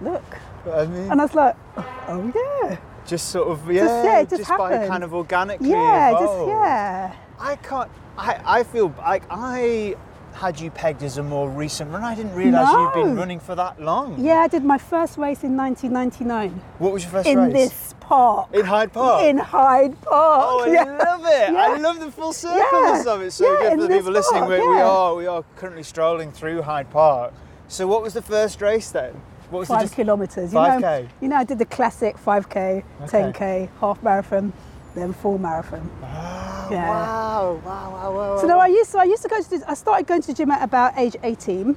Look. 0.00 0.24
I 0.72 0.86
mean, 0.86 1.10
And 1.10 1.20
I 1.20 1.24
was 1.24 1.34
like, 1.34 1.54
Oh, 1.76 2.32
yeah. 2.34 2.76
Just 3.06 3.28
sort 3.30 3.48
of 3.48 3.70
yeah, 3.70 3.84
Just- 3.84 4.04
yeah, 4.04 4.20
it 4.20 4.28
just 4.30 4.48
by 4.48 4.86
kind 4.88 5.04
of 5.04 5.14
organically. 5.14 5.70
Yeah, 5.70 6.12
just, 6.12 6.48
yeah. 6.48 7.14
I 7.38 7.56
can't. 7.56 7.90
I, 8.16 8.40
I 8.44 8.62
feel 8.62 8.94
like 8.98 9.24
I 9.30 9.96
had 10.34 10.58
you 10.58 10.70
pegged 10.70 11.02
as 11.02 11.18
a 11.18 11.22
more 11.22 11.48
recent 11.48 11.90
runner. 11.92 12.06
I 12.06 12.14
didn't 12.14 12.34
realise 12.34 12.68
you'd 12.70 12.92
been 13.04 13.16
running 13.16 13.38
for 13.40 13.54
that 13.54 13.80
long. 13.80 14.18
Yeah, 14.24 14.38
I 14.40 14.48
did 14.48 14.64
my 14.64 14.78
first 14.78 15.16
race 15.18 15.44
in 15.44 15.56
1999 15.56 16.60
What 16.78 16.92
was 16.92 17.02
your 17.04 17.12
first 17.12 17.28
in 17.28 17.38
race? 17.38 17.46
In 17.48 17.52
this 17.52 17.94
park. 18.00 18.48
In 18.52 18.64
Hyde 18.64 18.92
Park. 18.92 19.24
In 19.24 19.38
Hyde 19.38 20.00
Park. 20.02 20.46
Oh, 20.50 20.64
I 20.66 20.72
yeah. 20.72 20.84
love 20.84 21.22
it! 21.24 21.54
I 21.54 21.76
love 21.78 22.00
the 22.00 22.10
full 22.10 22.32
circleness 22.32 23.04
Yeah. 23.06 23.12
of 23.14 23.22
it. 23.22 23.30
So 23.32 23.44
Yeah, 23.62 23.70
good 23.70 23.80
for 23.82 23.86
the 23.88 23.96
people 23.96 24.12
listening. 24.12 24.40
park, 24.44 24.60
we, 24.60 24.68
we 24.68 24.80
are 24.80 25.14
we 25.14 25.26
are 25.26 25.44
currently 25.56 25.82
strolling 25.84 26.32
through 26.32 26.62
Hyde 26.62 26.90
Park. 26.90 27.32
So, 27.66 27.86
what 27.86 28.02
was 28.02 28.12
the 28.14 28.22
first 28.22 28.60
race 28.60 28.90
then? 28.90 29.20
What 29.54 29.68
Five 29.68 29.90
the 29.90 29.96
kilometres. 29.96 30.52
You 30.52 30.58
know, 30.60 30.80
5K? 30.80 31.08
you 31.20 31.28
know, 31.28 31.36
I 31.36 31.44
did 31.44 31.58
the 31.58 31.64
classic 31.66 32.16
5k, 32.16 32.82
Okay. 33.04 33.32
10k, 33.32 33.68
half 33.80 34.02
marathon, 34.02 34.52
then 34.94 35.12
full 35.12 35.38
marathon. 35.38 35.88
yeah. 36.02 36.88
Wow! 36.90 37.60
Wow! 37.64 37.90
Wow! 37.92 38.14
Wow! 38.16 38.38
So 38.40 38.46
no, 38.46 38.58
I 38.58 38.66
used 38.66 38.90
to 38.92 38.98
I 38.98 39.04
used 39.04 39.22
to 39.22 39.28
go 39.28 39.40
to 39.40 39.50
the, 39.50 39.64
I 39.70 39.74
started 39.74 40.06
going 40.06 40.22
to 40.22 40.28
the 40.28 40.34
gym 40.34 40.50
at 40.50 40.62
about 40.62 40.94
age 40.98 41.16
18, 41.22 41.76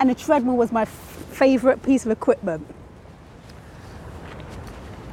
and 0.00 0.10
the 0.10 0.14
treadmill 0.14 0.56
was 0.56 0.70
my 0.72 0.82
f- 0.82 0.88
favourite 1.30 1.82
piece 1.82 2.04
of 2.06 2.10
equipment. 2.12 2.66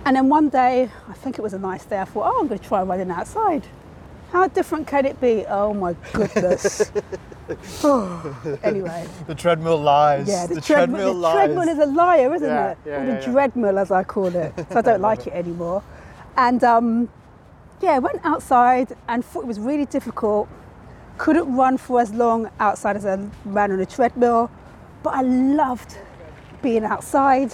And 0.06 0.16
then 0.16 0.30
one 0.30 0.50
day, 0.50 0.90
I 1.10 1.14
think 1.14 1.40
it 1.40 1.42
was 1.42 1.54
a 1.54 1.60
nice 1.60 1.84
day, 1.86 2.00
I 2.00 2.06
thought, 2.06 2.32
oh, 2.32 2.40
I'm 2.42 2.48
going 2.48 2.60
to 2.60 2.68
try 2.68 2.84
running 2.84 3.10
outside. 3.10 3.66
How 4.32 4.48
different 4.48 4.86
can 4.88 5.06
it 5.06 5.20
be? 5.20 5.46
Oh 5.48 5.74
my 5.74 5.96
goodness. 6.14 6.92
anyway, 8.64 9.08
the 9.28 9.36
treadmill 9.36 9.78
lies. 9.78 10.28
yeah, 10.28 10.48
the, 10.48 10.56
the 10.56 10.62
treadmill, 10.62 10.98
treadmill 10.98 11.14
the 11.14 11.20
lies. 11.20 11.34
treadmill 11.36 11.70
is 11.70 11.78
a 11.80 11.86
liar, 11.86 12.34
isn't 12.36 12.48
Yeah, 12.48 12.72
it? 12.72 12.78
yeah, 12.86 13.02
or 13.02 13.06
yeah, 13.06 13.20
the 13.20 13.26
dreadmill, 13.28 13.80
as 13.82 13.92
I 13.92 14.04
call 14.04 14.36
it. 14.36 14.54
So 14.72 14.80
I 14.80 14.82
don't 14.82 15.02
like 15.02 15.28
it 15.28 15.34
anymore. 15.34 15.84
And 16.38 16.64
um, 16.64 17.10
yeah, 17.82 17.98
went 18.00 18.20
outside 18.24 18.96
and 19.08 19.24
thought 19.24 19.44
it 19.44 19.48
was 19.48 19.60
really 19.60 19.86
difficult. 19.86 20.48
Couldn't 21.18 21.56
run 21.56 21.78
for 21.78 22.02
as 22.02 22.14
long 22.14 22.50
outside 22.60 22.96
as 22.98 23.06
I 23.06 23.20
ran 23.46 23.72
on 23.72 23.80
a 23.80 23.86
treadmill, 23.86 24.50
but 25.04 25.14
I 25.14 25.22
loved 25.22 25.98
being 26.62 26.84
outside. 26.84 27.54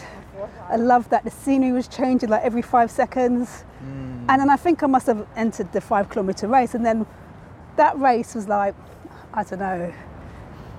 I 0.69 0.77
loved 0.77 1.09
that 1.11 1.23
the 1.23 1.29
scenery 1.29 1.71
was 1.73 1.87
changing 1.87 2.29
like 2.29 2.43
every 2.43 2.61
five 2.63 2.89
seconds. 2.89 3.63
Mm. 3.83 4.25
And 4.29 4.41
then 4.41 4.49
I 4.49 4.55
think 4.55 4.81
I 4.81 4.87
must 4.87 5.05
have 5.07 5.27
entered 5.35 5.71
the 5.73 5.81
five 5.81 6.09
kilometer 6.09 6.47
race. 6.47 6.73
And 6.73 6.83
then 6.85 7.05
that 7.75 7.99
race 7.99 8.33
was 8.33 8.47
like, 8.47 8.73
I 9.33 9.43
don't 9.43 9.59
know, 9.59 9.93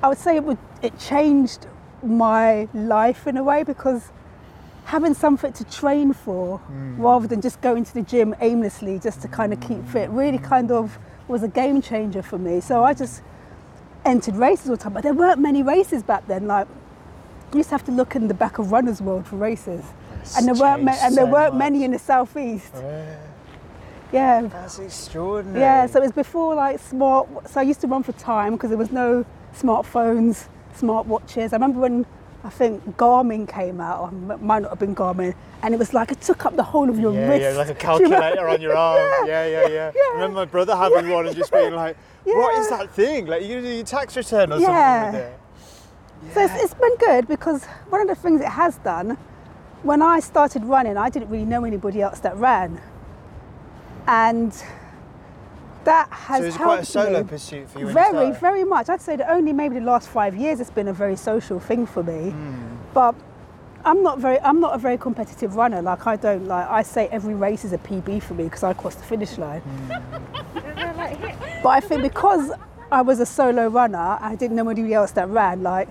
I 0.03 0.09
would 0.09 0.19
say 0.19 0.37
it, 0.37 0.45
would, 0.45 0.59
it 0.83 0.99
changed 0.99 1.67
my 2.03 2.69
life 2.75 3.27
in 3.27 3.37
a 3.37 3.43
way 3.43 3.63
because 3.63 4.11
having 4.85 5.15
something 5.15 5.53
to 5.53 5.65
train 5.65 6.13
for 6.13 6.59
hmm. 6.59 7.01
rather 7.01 7.27
than 7.29 7.41
just 7.41 7.61
going 7.61 7.85
to 7.85 7.95
the 7.95 8.03
gym 8.03 8.35
aimlessly 8.41 8.99
just 8.99 9.23
to 9.23 9.29
kind 9.29 9.53
of 9.53 9.61
keep 9.61 9.79
hmm. 9.79 9.87
fit 9.87 10.11
really 10.11 10.39
kind 10.39 10.71
of 10.71 10.99
was 11.29 11.43
a 11.43 11.49
game 11.49 11.81
changer 11.81 12.23
for 12.23 12.39
me. 12.39 12.61
So 12.61 12.85
I 12.85 12.95
just 12.95 13.23
entered 14.05 14.37
races 14.37 14.69
all 14.69 14.77
the 14.77 14.83
time, 14.83 14.93
but 14.93 15.03
there 15.03 15.15
weren't 15.15 15.41
many 15.41 15.63
races 15.63 16.03
back 16.03 16.27
then. 16.27 16.47
Like 16.47 16.67
you 17.53 17.59
used 17.59 17.71
to 17.71 17.75
have 17.75 17.85
to 17.87 17.93
look 17.93 18.17
in 18.17 18.29
the 18.29 18.35
back 18.35 18.59
of 18.59 18.73
Runner's 18.73 19.01
World 19.01 19.27
for 19.27 19.37
races, 19.37 19.85
and 20.37 20.47
there 20.47 20.55
weren't 20.55 20.83
ma- 20.83 20.97
and 21.01 21.17
there 21.17 21.27
so 21.27 21.31
weren't 21.31 21.55
much. 21.55 21.59
many 21.59 21.85
in 21.85 21.93
the 21.93 21.99
southeast. 21.99 22.73
Oh, 22.75 22.81
yeah, 22.81 23.17
Yeah, 24.13 24.43
that's 24.43 24.79
extraordinary. 24.79 25.61
yeah. 25.61 25.87
So 25.87 25.99
it 25.99 26.03
was 26.03 26.13
before 26.13 26.55
like 26.55 26.79
smart. 26.79 27.29
So 27.51 27.61
I 27.61 27.63
used 27.63 27.81
to 27.81 27.87
run 27.87 28.03
for 28.03 28.13
time 28.13 28.53
because 28.53 28.69
there 28.71 28.79
was 28.79 28.93
no 28.93 29.25
smartphones, 29.57 30.47
smart 30.75 31.07
watches. 31.07 31.53
I 31.53 31.57
remember 31.57 31.81
when 31.81 32.05
I 32.45 32.51
think 32.51 32.97
Garmin 32.97 33.49
came 33.49 33.81
out, 33.81 34.01
or 34.03 34.33
it 34.35 34.43
might 34.43 34.61
not 34.63 34.71
have 34.71 34.79
been 34.79 34.95
Garmin, 34.95 35.35
and 35.63 35.73
it 35.73 35.79
was 35.79 35.95
like 35.95 36.11
it 36.13 36.21
took 36.21 36.45
up 36.45 36.57
the 36.57 36.63
whole 36.63 36.91
of 36.91 36.99
your 36.99 37.13
yeah, 37.15 37.29
wrist. 37.29 37.43
yeah, 37.43 37.51
like 37.57 37.69
a 37.69 37.75
Do 37.99 38.03
you 38.03 38.09
calculator 38.11 38.49
on 38.49 38.61
your 38.61 38.77
arm. 38.77 38.99
Yeah, 39.27 39.47
yeah, 39.47 39.69
yeah. 39.69 39.91
I 39.95 40.11
remember 40.15 40.37
my 40.41 40.45
brother 40.45 40.75
having 40.77 41.09
one 41.09 41.27
and 41.27 41.37
just 41.37 41.53
being 41.53 41.73
like, 41.75 41.97
"What 42.25 42.59
is 42.59 42.69
that 42.71 42.91
thing? 42.91 43.27
Like 43.27 43.43
you're 43.43 43.51
going 43.61 43.63
to 43.63 43.69
do 43.71 43.75
your 43.77 43.85
tax 43.85 44.17
return 44.17 44.53
or 44.53 44.59
Yeah. 44.59 44.67
something 44.67 45.21
with 45.21 45.29
it?" 45.29 46.35
So 46.35 46.41
it's, 46.45 46.65
it's 46.65 46.75
been 46.75 46.97
good 46.97 47.27
because 47.29 47.65
one 47.89 48.01
of 48.01 48.09
the 48.09 48.15
things 48.15 48.41
it 48.41 48.49
has 48.49 48.77
done, 48.79 49.17
when 49.83 50.03
I 50.03 50.21
started 50.21 50.65
running, 50.65 50.97
I 50.97 51.09
didn't 51.09 51.31
really 51.31 51.45
know 51.45 51.65
anybody 51.65 52.01
else 52.03 52.21
that 52.21 52.37
ran, 52.37 52.81
and 54.07 54.53
that 55.85 56.09
has 56.11 56.39
So 56.39 56.43
it 56.43 56.47
was 56.47 56.57
helped 56.57 56.69
quite 56.69 56.83
a 56.83 56.85
solo 56.85 57.23
me 57.23 57.29
pursuit 57.29 57.69
for 57.69 57.81
you. 57.81 57.87
very, 57.89 58.33
very 58.33 58.65
much. 58.65 58.89
I'd 58.89 59.01
say 59.01 59.17
that 59.17 59.31
only 59.31 59.53
maybe 59.53 59.77
the 59.77 59.85
last 59.85 60.09
five 60.09 60.37
years 60.37 60.61
it's 60.61 60.71
been 60.71 60.89
a 60.89 60.93
very 60.93 61.17
social 61.17 61.61
thing 61.61 61.87
for 61.87 62.03
me. 62.03 62.31
Hmm. 62.31 62.77
But 62.95 63.15
I'm 63.85 64.03
not 64.03 64.19
very, 64.19 64.39
I'm 64.41 64.61
not 64.61 64.75
a 64.75 64.79
very 64.79 64.99
competitive 64.99 65.57
runner. 65.57 65.83
Like 65.83 66.07
I 66.07 66.17
don't 66.17 66.47
like. 66.47 66.69
I 66.69 66.83
say 66.83 67.09
every 67.09 67.35
race 67.35 67.65
is 67.65 67.73
a 67.73 67.79
PB 67.79 68.23
for 68.23 68.35
me 68.35 68.45
because 68.45 68.63
I 68.63 68.73
cross 68.73 68.95
the 68.95 69.05
finish 69.05 69.39
line. 69.39 69.61
Hmm. 69.61 69.89
But 71.63 71.69
I 71.69 71.81
think 71.81 72.03
because 72.03 72.53
I 72.91 73.03
was 73.03 73.21
a 73.21 73.27
solo 73.27 73.69
runner, 73.69 74.19
I 74.21 74.37
didn't 74.37 74.57
know 74.57 74.69
anybody 74.69 74.95
else 74.95 75.13
that 75.13 75.29
ran. 75.29 75.63
Like 75.63 75.89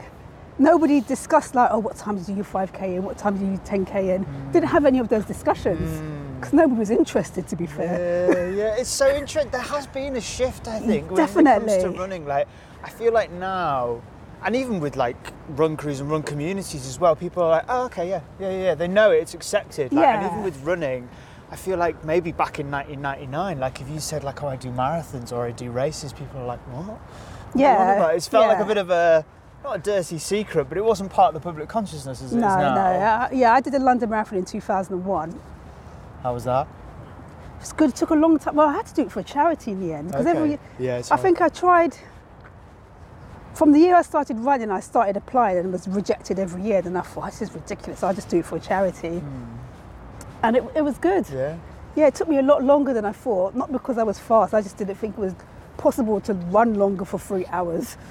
nobody 0.59 1.01
discussed 1.01 1.55
like, 1.55 1.69
oh, 1.71 1.79
what 1.79 1.97
time 1.97 2.21
do 2.21 2.33
you 2.33 2.43
5k 2.43 2.97
in? 2.97 3.03
What 3.03 3.17
time 3.17 3.37
do 3.37 3.45
you 3.45 3.57
10k 3.59 4.15
in? 4.15 4.23
Hmm. 4.23 4.51
Didn't 4.51 4.69
have 4.69 4.85
any 4.85 4.99
of 4.99 5.09
those 5.09 5.25
discussions 5.25 5.99
hmm. 5.99 6.30
Because 6.41 6.53
nobody 6.53 6.79
was 6.79 6.89
interested. 6.89 7.47
To 7.47 7.55
be 7.55 7.65
fair. 7.67 8.51
Yeah, 8.51 8.55
yeah, 8.55 8.75
it's 8.75 8.89
so 8.89 9.13
interesting. 9.15 9.51
There 9.51 9.61
has 9.61 9.87
been 9.87 10.15
a 10.15 10.21
shift, 10.21 10.67
I 10.67 10.79
think, 10.79 11.09
when 11.11 11.21
it 11.21 11.33
comes 11.33 11.77
to 11.77 11.89
running. 11.91 12.25
Like, 12.25 12.47
I 12.83 12.89
feel 12.89 13.13
like 13.13 13.31
now, 13.31 14.01
and 14.43 14.55
even 14.55 14.79
with 14.79 14.95
like 14.95 15.33
run 15.49 15.77
crews 15.77 15.99
and 15.99 16.09
run 16.09 16.23
communities 16.23 16.85
as 16.87 16.99
well, 16.99 17.15
people 17.15 17.43
are 17.43 17.49
like, 17.49 17.65
oh, 17.69 17.85
okay, 17.85 18.09
yeah, 18.09 18.21
yeah, 18.39 18.51
yeah. 18.51 18.75
They 18.75 18.87
know 18.87 19.11
it, 19.11 19.19
it's 19.19 19.33
accepted. 19.33 19.93
Like, 19.93 20.05
And 20.05 20.25
even 20.25 20.43
with 20.43 20.61
running, 20.63 21.07
I 21.51 21.55
feel 21.55 21.77
like 21.77 22.03
maybe 22.03 22.31
back 22.31 22.59
in 22.59 22.71
1999, 22.71 23.59
like 23.59 23.81
if 23.81 23.89
you 23.89 23.99
said 23.99 24.23
like, 24.23 24.41
oh, 24.41 24.47
I 24.47 24.55
do 24.55 24.69
marathons 24.71 25.31
or 25.31 25.45
I 25.45 25.51
do 25.51 25.69
races, 25.69 26.13
people 26.13 26.39
are 26.39 26.45
like, 26.45 26.59
what? 26.73 26.85
What 26.85 26.95
are 27.55 27.59
you 27.59 27.65
on 27.65 27.97
Yeah? 27.99 28.07
It's 28.11 28.27
felt 28.27 28.47
like 28.47 28.59
a 28.59 28.65
bit 28.65 28.77
of 28.77 28.89
a 28.89 29.25
not 29.63 29.75
a 29.75 29.79
dirty 29.79 30.17
secret, 30.17 30.65
but 30.69 30.77
it 30.77 30.83
wasn't 30.83 31.11
part 31.11 31.35
of 31.35 31.41
the 31.41 31.43
public 31.47 31.69
consciousness 31.69 32.21
as 32.21 32.33
it 32.33 32.37
is 32.37 32.41
No, 32.41 32.47
now. 32.47 32.73
no. 32.73 32.81
Uh, 32.81 33.29
yeah, 33.31 33.53
I 33.53 33.61
did 33.61 33.75
a 33.75 33.79
London 33.79 34.09
Marathon 34.09 34.39
in 34.39 34.45
2001. 34.45 35.39
How 36.23 36.33
was 36.33 36.43
that? 36.45 36.67
It's 37.59 37.73
good. 37.73 37.89
It 37.89 37.95
took 37.95 38.09
a 38.09 38.15
long 38.15 38.39
time. 38.39 38.55
Well, 38.55 38.67
I 38.67 38.73
had 38.73 38.85
to 38.87 38.93
do 38.93 39.01
it 39.03 39.11
for 39.11 39.19
a 39.19 39.23
charity 39.23 39.71
in 39.71 39.79
the 39.79 39.93
end 39.93 40.07
because 40.11 40.25
Okay. 40.25 40.37
every 40.37 40.59
Yeah, 40.79 40.97
I 40.97 41.01
hard. 41.09 41.19
think 41.21 41.41
I 41.41 41.49
tried. 41.49 41.95
From 43.53 43.71
the 43.73 43.79
year 43.79 43.95
I 43.95 44.01
started 44.01 44.39
running, 44.39 44.71
I 44.71 44.79
started 44.79 45.17
applying 45.17 45.57
and 45.57 45.71
was 45.71 45.87
rejected 45.87 46.39
every 46.39 46.61
year. 46.63 46.81
Then 46.81 46.95
I 46.95 47.01
thought, 47.01 47.25
this 47.31 47.41
is 47.41 47.53
ridiculous. 47.53 48.01
I'll 48.01 48.13
just 48.13 48.29
do 48.29 48.39
it 48.39 48.45
for 48.45 48.55
a 48.55 48.59
charity. 48.59 49.19
Hmm. 49.19 49.43
And 50.43 50.55
it, 50.57 50.63
it 50.75 50.81
was 50.81 50.97
good. 50.97 51.25
Yeah. 51.29 51.57
Yeah, 51.95 52.07
it 52.07 52.15
took 52.15 52.29
me 52.29 52.37
a 52.37 52.41
lot 52.41 52.63
longer 52.63 52.93
than 52.93 53.05
I 53.05 53.11
thought. 53.11 53.53
Not 53.53 53.71
because 53.71 53.97
I 53.97 54.03
was 54.03 54.17
fast, 54.17 54.53
I 54.53 54.61
just 54.61 54.77
didn't 54.77 54.95
think 54.95 55.17
it 55.17 55.21
was 55.21 55.35
possible 55.77 56.19
to 56.21 56.33
run 56.33 56.75
longer 56.75 57.05
for 57.05 57.19
three 57.19 57.45
hours. 57.47 57.97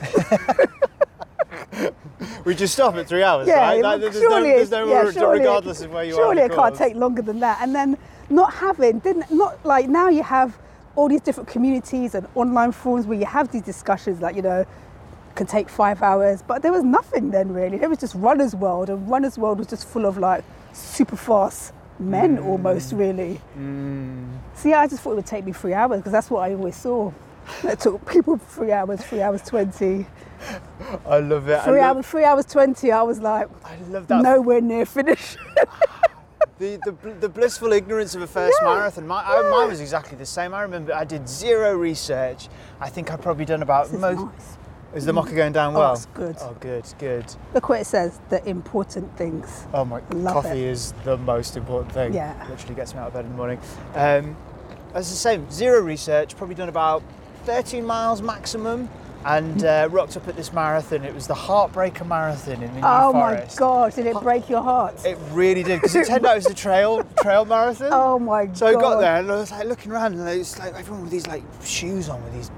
We 2.44 2.54
just 2.54 2.74
stop 2.74 2.94
at 2.96 3.06
three 3.08 3.22
hours, 3.22 3.48
yeah, 3.48 3.60
right? 3.60 3.82
Like, 3.82 4.00
there's 4.00 4.14
surely, 4.18 4.48
no, 4.50 4.56
there's 4.56 4.70
no 4.70 4.86
yeah, 4.86 5.10
surely 5.10 5.38
regardless 5.40 5.80
of 5.82 5.92
where 5.92 6.04
you 6.04 6.12
surely 6.14 6.42
are. 6.42 6.46
it 6.46 6.52
can't 6.52 6.74
take 6.74 6.94
longer 6.94 7.22
than 7.22 7.40
that. 7.40 7.58
And 7.60 7.74
then 7.74 7.96
not 8.28 8.52
having, 8.54 8.98
didn't 9.00 9.30
not 9.30 9.64
like 9.64 9.88
now 9.88 10.08
you 10.08 10.22
have 10.22 10.58
all 10.96 11.08
these 11.08 11.20
different 11.20 11.48
communities 11.48 12.14
and 12.14 12.26
online 12.34 12.72
forums 12.72 13.06
where 13.06 13.18
you 13.18 13.24
have 13.26 13.50
these 13.52 13.62
discussions 13.62 14.20
like 14.20 14.36
you 14.36 14.42
know 14.42 14.66
can 15.34 15.46
take 15.46 15.68
five 15.68 16.02
hours, 16.02 16.42
but 16.42 16.60
there 16.62 16.72
was 16.72 16.82
nothing 16.82 17.30
then 17.30 17.52
really. 17.52 17.78
There 17.78 17.88
was 17.88 17.98
just 17.98 18.14
Runner's 18.14 18.54
World, 18.54 18.90
and 18.90 19.08
Runner's 19.08 19.38
World 19.38 19.58
was 19.58 19.66
just 19.68 19.86
full 19.86 20.04
of 20.06 20.18
like 20.18 20.44
super 20.72 21.16
fast 21.16 21.72
men 21.98 22.38
Mm. 22.38 22.46
almost 22.46 22.92
really. 22.92 23.40
So 24.54 24.68
yeah, 24.68 24.80
I 24.80 24.86
just 24.88 25.02
thought 25.02 25.12
it 25.12 25.16
would 25.16 25.26
take 25.26 25.44
me 25.44 25.52
three 25.52 25.74
hours 25.74 25.98
because 25.98 26.12
that's 26.12 26.30
what 26.30 26.40
I 26.40 26.54
always 26.54 26.76
saw. 26.76 27.12
It 27.64 27.80
took 27.80 28.06
people 28.10 28.36
three 28.38 28.72
hours, 28.72 29.00
three 29.02 29.22
hours 29.22 29.42
twenty. 29.42 30.06
I 31.06 31.18
love 31.18 31.48
it. 31.48 31.62
Three 31.62 31.80
love, 31.80 31.96
hours, 31.96 32.06
three 32.06 32.24
hours 32.24 32.46
twenty. 32.46 32.90
I 32.92 33.02
was 33.02 33.20
like, 33.20 33.48
I 33.64 33.76
love 33.90 34.06
that. 34.08 34.22
nowhere 34.22 34.60
near 34.60 34.86
finish. 34.86 35.36
The, 36.58 36.76
the, 36.84 37.10
the 37.20 37.28
blissful 37.30 37.72
ignorance 37.72 38.14
of 38.14 38.20
a 38.20 38.26
first 38.26 38.54
Yeah, 38.60 38.68
marathon. 38.74 39.06
My, 39.06 39.22
I, 39.24 39.50
mine 39.50 39.68
was 39.68 39.80
exactly 39.80 40.18
the 40.18 40.26
same. 40.26 40.52
I 40.52 40.60
remember 40.60 40.92
I 40.94 41.04
did 41.04 41.26
zero 41.26 41.72
research. 41.74 42.50
I 42.78 42.90
think 42.90 43.10
I've 43.10 43.22
probably 43.22 43.46
done 43.46 43.62
about 43.62 43.90
most. 43.94 44.20
nice. 44.20 44.58
Is 44.94 45.06
the 45.06 45.12
mocha 45.14 45.34
going 45.34 45.54
down 45.54 45.74
Oh, 45.74 45.78
well? 45.78 45.94
it's 45.94 46.04
good. 46.06 46.36
Oh, 46.40 46.54
good, 46.60 46.84
good. 46.98 47.24
Look 47.54 47.70
what 47.70 47.80
it 47.80 47.86
says, 47.86 48.20
the 48.28 48.46
important 48.46 49.16
things. 49.16 49.66
Oh 49.72 49.86
my, 49.86 50.02
Love 50.10 50.34
coffee 50.34 50.50
it. 50.64 50.68
is 50.68 50.92
the 51.04 51.16
most 51.16 51.56
important 51.56 51.92
thing. 51.94 52.12
Yeah. 52.12 52.46
Literally 52.50 52.74
gets 52.74 52.92
me 52.92 53.00
out 53.00 53.06
of 53.06 53.14
bed 53.14 53.24
in 53.24 53.30
the 53.30 53.36
morning. 53.38 53.58
Um, 53.94 54.36
as 54.92 55.08
the 55.08 55.16
same, 55.16 55.50
zero 55.50 55.80
research, 55.80 56.36
probably 56.36 56.56
done 56.56 56.68
about 56.68 57.02
13 57.44 57.86
miles 57.86 58.20
maximum 58.20 58.90
and 59.24 59.64
uh, 59.64 59.88
rocked 59.90 60.16
up 60.16 60.26
at 60.28 60.36
this 60.36 60.52
marathon. 60.52 61.04
It 61.04 61.14
was 61.14 61.26
the 61.26 61.34
Heartbreaker 61.34 62.06
Marathon 62.06 62.62
in 62.62 62.74
the 62.74 62.80
New 62.80 62.86
Oh 62.86 63.12
my 63.12 63.46
God, 63.56 63.94
did 63.94 64.06
it 64.06 64.16
break 64.20 64.48
your 64.48 64.62
heart? 64.62 65.04
It 65.04 65.18
really 65.32 65.62
did 65.62 65.80
because 65.80 65.94
it 65.94 66.06
turned 66.06 66.24
out 66.24 66.32
it 66.32 66.36
was 66.36 66.46
the 66.46 66.54
trail 66.54 67.04
trail 67.22 67.44
marathon. 67.44 67.90
Oh 67.92 68.18
my 68.18 68.46
god. 68.46 68.56
So 68.56 68.66
I 68.66 68.72
got 68.72 69.00
there 69.00 69.16
and 69.16 69.30
I 69.30 69.36
was 69.36 69.50
like 69.50 69.66
looking 69.66 69.92
around 69.92 70.14
and 70.14 70.28
it's 70.28 70.58
like 70.58 70.74
everyone 70.74 71.02
with 71.02 71.10
these 71.10 71.26
like 71.26 71.44
shoes 71.62 72.08
on 72.08 72.22
with 72.24 72.32
these 72.32 72.50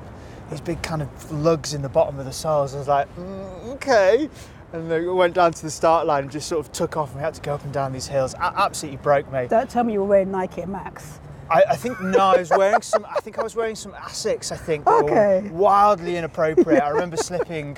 these 0.51 0.61
big 0.61 0.83
kind 0.83 1.03
of 1.03 1.33
lugs 1.33 1.75
in 1.75 1.83
the 1.83 1.89
bottom 1.89 2.19
of 2.19 2.27
the 2.27 2.33
soles. 2.33 2.75
I 2.75 2.79
was 2.79 2.89
like, 2.89 3.17
mm, 3.17 3.75
okay. 3.75 4.29
And 4.73 4.91
then 4.91 5.03
we 5.03 5.13
went 5.13 5.35
down 5.35 5.53
to 5.53 5.63
the 5.63 5.71
start 5.71 6.07
line 6.07 6.25
and 6.25 6.33
just 6.33 6.49
sort 6.49 6.65
of 6.65 6.73
took 6.73 6.97
off 6.97 7.09
and 7.11 7.17
we 7.17 7.23
had 7.23 7.35
to 7.35 7.41
go 7.43 7.55
up 7.55 7.65
and 7.65 7.73
down 7.73 7.93
these 7.93 8.07
hills. 8.07 8.35
A- 8.35 8.55
absolutely 8.59 8.99
broke 8.99 9.31
me. 9.33 9.47
Don't 9.49 9.69
tell 9.69 9.85
me 9.85 9.95
you 9.95 10.01
were 10.01 10.07
wearing 10.07 10.31
Nike 10.31 10.65
Max. 10.65 11.21
I, 11.53 11.65
I 11.71 11.77
think 11.77 12.01
no, 12.01 12.19
I 12.19 12.39
was 12.39 12.51
wearing 12.51 12.81
some. 12.83 13.05
I 13.09 13.21
think 13.21 13.39
I 13.39 13.43
was 13.43 13.55
wearing 13.55 13.77
some 13.77 13.93
Asics. 13.93 14.51
I 14.53 14.57
think 14.57 14.87
Okay. 14.87 15.49
wildly 15.53 16.17
inappropriate. 16.17 16.83
I 16.83 16.89
remember 16.89 17.17
slipping 17.19 17.77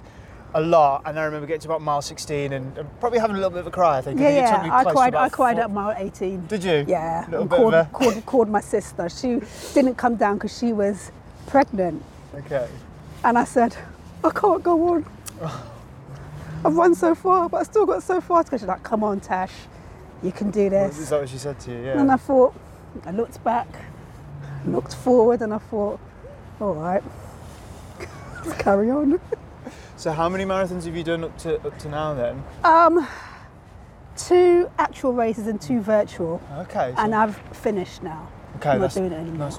a 0.55 0.61
lot, 0.61 1.03
and 1.07 1.19
I 1.19 1.25
remember 1.25 1.47
getting 1.49 1.63
to 1.63 1.69
about 1.69 1.83
mile 1.83 2.01
16 2.01 2.53
and, 2.53 2.79
and 2.79 3.01
probably 3.01 3.19
having 3.19 3.35
a 3.35 3.39
little 3.39 3.51
bit 3.51 3.61
of 3.61 3.67
a 3.67 3.73
cry. 3.73 3.99
I 3.99 4.03
think. 4.03 4.21
Yeah, 4.21 4.27
I 4.29 4.33
think 4.61 4.67
yeah. 4.67 4.77
I 4.77 4.85
cried. 4.85 5.15
I 5.17 5.29
cried 5.29 5.57
four- 5.57 5.65
at 5.65 5.71
mile 5.73 5.95
18. 5.99 6.47
Did 6.47 6.63
you? 6.63 6.85
Yeah, 6.87 7.25
Little 7.29 7.41
and 7.43 7.51
bit 7.51 7.57
called, 7.57 7.75
a- 7.75 7.89
called, 7.93 8.27
called 8.27 8.49
my 8.49 8.61
sister. 8.61 9.09
She 9.09 9.41
didn't 9.75 9.97
come 9.97 10.15
down 10.15 10.37
because 10.37 10.57
she 10.57 10.73
was 10.73 11.11
pregnant, 11.49 12.01
Okay. 12.35 12.69
and 13.25 13.37
I 13.37 13.45
said, 13.45 13.77
I 14.23 14.31
can't 14.31 14.63
go 14.63 14.95
on. 14.95 15.05
I've 16.65 16.77
run 16.77 16.95
so 16.95 17.15
far, 17.15 17.49
but 17.49 17.59
I 17.59 17.63
still 17.65 17.85
got 17.87 18.03
so 18.05 18.21
far. 18.21 18.45
Because 18.45 18.61
she's 18.61 18.69
like, 18.69 18.83
come 18.85 19.03
on, 19.03 19.19
Tash, 19.21 19.53
you 20.23 20.31
can 20.33 20.51
do 20.51 20.71
this. 20.71 20.99
Is 20.99 21.09
that 21.11 21.21
what 21.21 21.29
she 21.29 21.39
said 21.39 21.59
to 21.61 21.73
you? 21.73 21.85
Yeah. 21.87 22.01
And 22.01 22.11
I 22.13 22.17
thought, 22.17 22.55
I 23.05 23.11
looked 23.11 23.43
back, 23.45 23.69
looked 24.67 24.95
forward, 24.95 25.43
and 25.43 25.53
I 25.53 25.59
thought, 25.59 26.01
all 26.61 26.75
right, 26.75 27.03
let's 28.45 28.53
carry 28.63 28.91
on. 28.91 29.21
So 29.97 30.11
how 30.13 30.29
many 30.29 30.45
marathons 30.45 30.85
have 30.85 30.97
you 30.97 31.05
done 31.05 31.23
up 31.25 31.39
to 31.39 31.55
up 31.67 31.79
to 31.79 31.89
now 31.89 32.13
then? 32.15 32.43
Um, 32.65 33.07
two 34.17 34.69
actual 34.77 35.13
races 35.15 35.47
and 35.47 35.61
two 35.61 35.81
virtual, 35.81 36.43
Okay. 36.59 36.93
So, 36.97 37.03
and 37.03 37.15
I've 37.15 37.37
finished 37.53 38.03
now. 38.03 38.29
okay, 38.57 38.71
I'm 38.71 38.81
not 38.81 38.93
doing 38.93 39.13
it 39.13 39.17
anymore. 39.17 39.51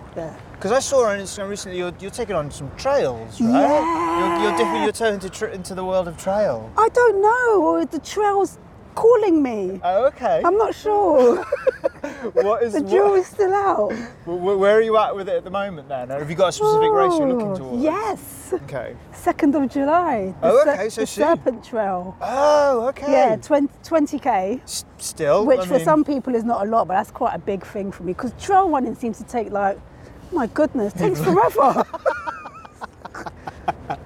because 0.53 0.71
I 0.73 0.79
saw 0.79 1.05
on 1.07 1.19
Instagram 1.19 1.49
recently 1.49 1.77
you're, 1.79 1.93
you're 1.99 2.11
taking 2.11 2.35
on 2.35 2.51
some 2.51 2.69
trails, 2.75 3.39
right? 3.41 3.49
Yeah. 3.49 4.39
You're, 4.41 4.49
you're 4.49 4.57
dipping 4.57 4.83
your 4.83 4.91
toe 4.91 5.13
into 5.13 5.51
into 5.53 5.73
the 5.73 5.85
world 5.85 6.07
of 6.07 6.17
trail. 6.17 6.69
I 6.77 6.89
don't 6.89 7.21
know, 7.21 7.63
or 7.63 7.85
the 7.85 7.99
trail's 7.99 8.59
calling 8.93 9.41
me. 9.41 9.79
Oh, 9.83 10.05
okay. 10.07 10.41
I'm 10.45 10.57
not 10.57 10.75
sure. 10.75 11.43
what 12.33 12.63
is 12.63 12.73
the 12.73 12.81
what- 12.81 12.91
jury's 12.91 13.27
still 13.27 13.53
out. 13.53 13.91
Wh- 13.93 14.25
wh- 14.25 14.59
Where 14.59 14.77
are 14.77 14.81
you 14.81 14.97
at 14.97 15.15
with 15.15 15.29
it 15.29 15.35
at 15.35 15.43
the 15.43 15.49
moment 15.51 15.87
then? 15.89 16.09
Have 16.09 16.29
you 16.29 16.35
got 16.35 16.49
a 16.49 16.51
specific 16.51 16.91
race 16.91 17.13
you're 17.17 17.29
looking 17.29 17.51
Oh, 17.51 17.55
towards? 17.55 17.83
Yes, 17.83 18.53
Okay. 18.53 18.95
2nd 19.13 19.55
of 19.55 19.69
July. 19.71 20.33
Oh, 20.43 20.61
okay, 20.67 20.89
so 20.89 21.01
the 21.01 21.07
soon. 21.07 21.25
Serpent 21.25 21.63
Trail. 21.63 22.15
Oh, 22.21 22.87
okay. 22.89 23.11
Yeah, 23.11 23.35
20, 23.37 23.69
20k, 23.83 24.61
S- 24.63 24.85
Still. 24.97 25.45
which 25.45 25.61
I 25.61 25.65
for 25.65 25.73
mean, 25.75 25.85
some 25.85 26.03
people 26.03 26.35
is 26.35 26.43
not 26.43 26.65
a 26.65 26.69
lot, 26.69 26.87
but 26.87 26.93
that's 26.95 27.11
quite 27.11 27.33
a 27.33 27.39
big 27.39 27.65
thing 27.65 27.91
for 27.91 28.03
me 28.03 28.13
because 28.13 28.33
trail 28.39 28.69
running 28.69 28.95
seems 28.95 29.17
to 29.17 29.23
take 29.23 29.51
like, 29.51 29.79
my 30.31 30.47
goodness, 30.47 30.93
takes 31.03 31.19
forever. 31.21 31.83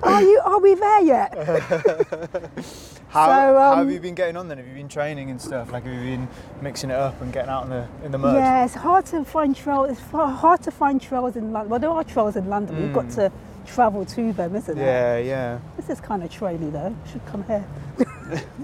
are 0.04 0.22
you? 0.22 0.40
Are 0.46 0.60
we 0.60 0.76
there 0.76 1.02
yet? 1.02 1.34
How, 3.10 3.26
so, 3.26 3.32
how 3.58 3.72
um, 3.74 3.78
have 3.80 3.92
you 3.92 4.00
been 4.00 4.14
getting 4.14 4.38
on 4.38 4.48
then? 4.48 4.60
Have 4.60 4.68
you 4.68 4.74
been 4.76 4.88
training 4.88 5.32
and 5.32 5.42
stuff? 5.42 5.72
Like, 5.72 5.84
have 5.84 5.94
you 5.94 6.00
been 6.00 6.28
mixing 6.62 6.92
it 6.92 6.96
up 6.96 7.20
and 7.22 7.34
getting 7.34 7.50
out 7.50 7.64
in 7.64 7.70
the 7.72 7.88
in 8.04 8.12
the 8.12 8.20
mud? 8.20 8.36
Yeah, 8.36 8.66
it's 8.66 8.76
hard 8.76 9.08
to 9.08 9.26
find 9.26 9.56
trails. 9.56 9.90
It's 9.92 10.02
hard 10.12 10.62
to 10.64 10.72
find 10.72 11.02
trails 11.02 11.36
in 11.36 11.52
London. 11.52 11.70
Well, 11.72 11.80
there 11.80 11.90
are 11.90 12.04
trails 12.04 12.36
in 12.36 12.48
London. 12.50 12.76
but 12.76 12.82
You've 12.84 12.94
got 12.94 13.10
to 13.22 13.32
travel 13.66 14.06
to 14.06 14.34
them, 14.34 14.56
isn't 14.56 14.78
it? 14.78 14.82
Mm. 14.82 14.86
Yeah, 14.86 15.18
yeah. 15.18 15.60
This 15.76 15.90
is 15.90 16.00
kind 16.00 16.24
of 16.24 16.30
traily 16.30 16.72
though. 16.72 16.96
Should 17.12 17.26
come 17.26 17.44
here. 17.46 17.66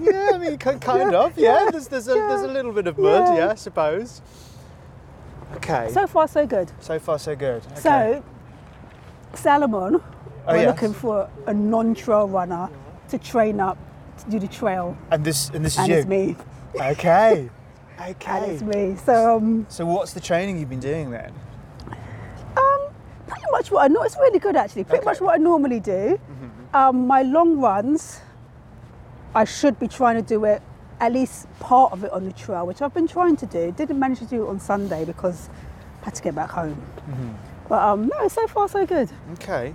Yeah, 0.00 0.30
I 0.32 0.38
mean, 0.38 0.58
ki- 0.58 0.78
kind 0.80 1.12
of. 1.12 1.36
Yeah, 1.36 1.68
there's 1.72 1.88
there's 1.88 2.06
a 2.06 2.14
there's 2.14 2.42
a 2.42 2.46
little 2.48 2.72
bit 2.72 2.86
of 2.86 2.96
mud. 2.98 3.34
Yeah. 3.34 3.46
Yeah, 3.46 3.50
I 3.50 3.54
suppose. 3.56 4.22
Okay. 5.56 5.90
So 5.92 6.06
far, 6.06 6.28
so 6.28 6.46
good. 6.46 6.70
So 6.78 7.00
far, 7.00 7.18
so 7.18 7.34
good. 7.34 7.64
Okay. 7.72 7.80
So, 7.80 8.24
Salomon, 9.34 9.96
Oh, 9.96 10.02
we're 10.52 10.58
yes. 10.58 10.66
looking 10.68 10.94
for 10.94 11.28
a 11.46 11.52
non-trail 11.54 12.28
runner 12.28 12.68
to 13.08 13.18
train 13.18 13.58
up 13.58 13.76
to 14.24 14.30
do 14.30 14.38
the 14.38 14.48
trail, 14.48 14.96
and 15.10 15.24
this 15.24 15.50
and 15.50 15.64
this 15.64 15.74
is 15.74 15.78
and 15.80 15.88
you. 15.88 15.94
it's 15.96 16.06
me. 16.06 16.36
Okay. 16.74 16.90
okay. 16.90 17.50
And 17.98 18.10
Okay. 18.16 18.50
it's 18.52 18.62
me. 18.62 18.94
So, 19.06 19.36
um, 19.38 19.64
So 19.70 19.86
what's 19.86 20.12
the 20.12 20.20
training 20.20 20.58
you've 20.58 20.68
been 20.68 20.80
doing 20.80 21.10
then? 21.10 21.32
um, 22.56 22.80
pretty 23.26 23.46
much 23.50 23.70
what 23.70 23.84
I 23.84 23.88
know. 23.88 24.02
It's 24.02 24.16
really 24.18 24.38
good 24.38 24.54
actually. 24.54 24.84
Pretty 24.84 25.02
much 25.06 25.18
what 25.22 25.32
I 25.34 25.38
normally 25.38 25.80
do. 25.80 26.20
Mm-hmm. 26.20 26.76
Um, 26.76 27.06
my 27.06 27.22
long 27.22 27.58
runs, 27.58 28.20
I 29.34 29.44
should 29.44 29.78
be 29.78 29.88
trying 29.88 30.16
to 30.16 30.22
do 30.22 30.44
it 30.44 30.60
at 31.00 31.12
least 31.14 31.46
part 31.58 31.92
of 31.92 32.04
it 32.04 32.10
on 32.12 32.24
the 32.24 32.32
trail, 32.32 32.66
which 32.66 32.82
I've 32.82 32.92
been 32.92 33.08
trying 33.08 33.36
to 33.36 33.46
do. 33.46 33.72
Didn't 33.72 33.98
manage 33.98 34.18
to 34.18 34.26
do 34.26 34.46
it 34.46 34.48
on 34.50 34.60
Sunday 34.60 35.06
because 35.06 35.48
I 36.02 36.04
had 36.06 36.14
to 36.16 36.22
get 36.22 36.34
back 36.34 36.50
home. 36.50 36.74
Mm-hmm. 37.08 37.32
But 37.68 37.82
um, 37.82 38.08
no, 38.08 38.28
so 38.28 38.46
far 38.46 38.68
so 38.68 38.84
good. 38.84 39.10
Okay. 39.34 39.74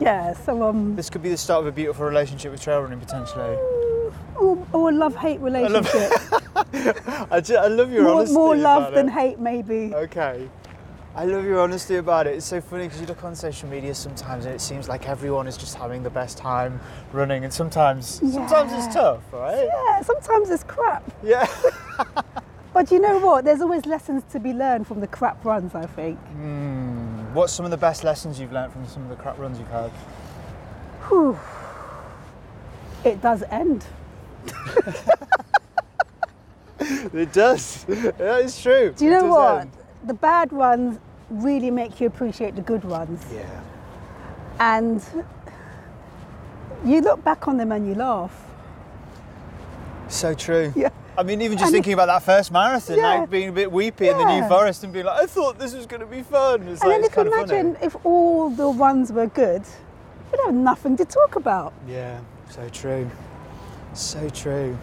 Yeah. 0.00 0.32
So 0.34 0.62
um, 0.62 0.96
This 0.96 1.10
could 1.10 1.22
be 1.22 1.30
the 1.30 1.36
start 1.36 1.60
of 1.62 1.66
a 1.66 1.72
beautiful 1.72 2.04
relationship 2.06 2.52
with 2.52 2.62
trail 2.62 2.80
running 2.80 3.00
potentially. 3.00 3.56
or, 4.36 4.66
or 4.72 4.90
a 4.90 4.92
love-hate 4.92 5.40
relationship. 5.48 6.12
I, 7.30 7.40
ju- 7.40 7.56
I 7.56 7.68
love 7.68 7.90
your 7.92 8.02
more, 8.04 8.14
honesty. 8.16 8.34
more 8.34 8.56
love 8.56 8.82
about 8.82 8.94
than 8.94 9.08
it. 9.08 9.12
hate, 9.12 9.38
maybe. 9.38 9.94
Okay. 9.94 10.48
I 11.14 11.24
love 11.24 11.44
your 11.46 11.60
honesty 11.60 11.96
about 11.96 12.26
it. 12.26 12.34
It's 12.36 12.44
so 12.44 12.60
funny 12.60 12.84
because 12.84 13.00
you 13.00 13.06
look 13.06 13.24
on 13.24 13.34
social 13.34 13.70
media 13.70 13.94
sometimes 13.94 14.44
and 14.44 14.54
it 14.54 14.60
seems 14.60 14.86
like 14.86 15.08
everyone 15.08 15.46
is 15.46 15.56
just 15.56 15.74
having 15.74 16.02
the 16.02 16.10
best 16.10 16.36
time 16.36 16.78
running, 17.12 17.42
and 17.44 17.50
sometimes 17.50 18.06
sometimes 18.34 18.70
it's 18.74 18.94
tough, 18.94 19.22
right? 19.32 19.64
Yeah, 19.66 20.02
sometimes 20.02 20.50
it's 20.50 20.64
crap. 20.64 21.02
Yeah. 21.22 21.46
But 22.74 22.90
you 22.90 22.98
know 23.00 23.18
what? 23.20 23.46
There's 23.46 23.62
always 23.62 23.86
lessons 23.86 24.22
to 24.32 24.38
be 24.38 24.52
learned 24.52 24.86
from 24.86 25.00
the 25.00 25.06
crap 25.06 25.42
runs, 25.46 25.74
I 25.74 25.86
think. 25.86 26.18
Hmm. 26.18 27.15
What's 27.36 27.52
some 27.52 27.66
of 27.66 27.70
the 27.70 27.76
best 27.76 28.02
lessons 28.02 28.40
you've 28.40 28.50
learned 28.50 28.72
from 28.72 28.88
some 28.88 29.02
of 29.02 29.10
the 29.10 29.16
crap 29.16 29.38
runs 29.38 29.58
you've 29.58 29.68
had? 29.68 29.90
Whew. 31.08 31.38
It 33.04 33.20
does 33.20 33.42
end. 33.50 33.84
It 37.12 37.32
does. 37.32 37.84
that 37.84 38.40
is 38.42 38.60
true. 38.60 38.94
Do 38.96 39.04
you 39.04 39.10
know 39.10 39.26
what? 39.26 39.60
end. 39.60 39.70
The 40.04 40.14
bad 40.14 40.50
ones 40.52 40.98
really 41.30 41.70
make 41.70 42.00
you 42.00 42.06
appreciate 42.06 42.56
the 42.56 42.62
good 42.62 42.84
ones. 42.84 43.24
Yeah. 43.32 43.62
And 44.60 45.02
you 46.84 47.00
look 47.00 47.22
back 47.22 47.48
on 47.48 47.56
them 47.58 47.72
and 47.72 47.86
you 47.86 47.94
laugh. 47.94 48.32
So 50.08 50.32
true. 50.32 50.72
Yeah. 50.76 50.90
I 51.18 51.22
mean, 51.22 51.40
even 51.40 51.56
just 51.56 51.68
And- 51.68 51.72
thinking 51.74 51.92
about 51.94 52.06
that 52.06 52.22
first 52.22 52.52
marathon, 52.52 52.98
Yeah. 52.98 53.20
like 53.20 53.30
being 53.30 53.48
a 53.48 53.52
bit 53.52 53.72
weepy 53.72 54.08
in 54.08 54.18
the 54.18 54.24
New 54.24 54.46
Forest 54.48 54.84
and 54.84 54.92
being 54.92 55.06
like, 55.06 55.22
I 55.22 55.26
thought 55.26 55.58
this 55.58 55.74
was 55.74 55.86
going 55.86 56.00
to 56.00 56.06
be 56.06 56.22
fun. 56.22 56.68
It's 56.68 56.82
and 56.82 56.90
like, 56.90 56.98
then 57.00 57.04
it's 57.04 57.16
if 57.16 57.24
you 57.26 57.32
imagine 57.32 57.74
funny. 57.74 57.86
if 57.86 57.96
all 58.04 58.50
the 58.50 58.66
runs 58.66 59.12
were 59.12 59.26
good, 59.26 59.62
we'd 60.30 60.40
have 60.44 60.54
nothing 60.54 60.96
to 60.98 61.04
talk 61.04 61.36
about. 61.36 61.72
Yeah, 61.88 62.18
so 62.50 62.68
true. 62.70 63.10
So 63.94 64.28
true. 64.28 64.76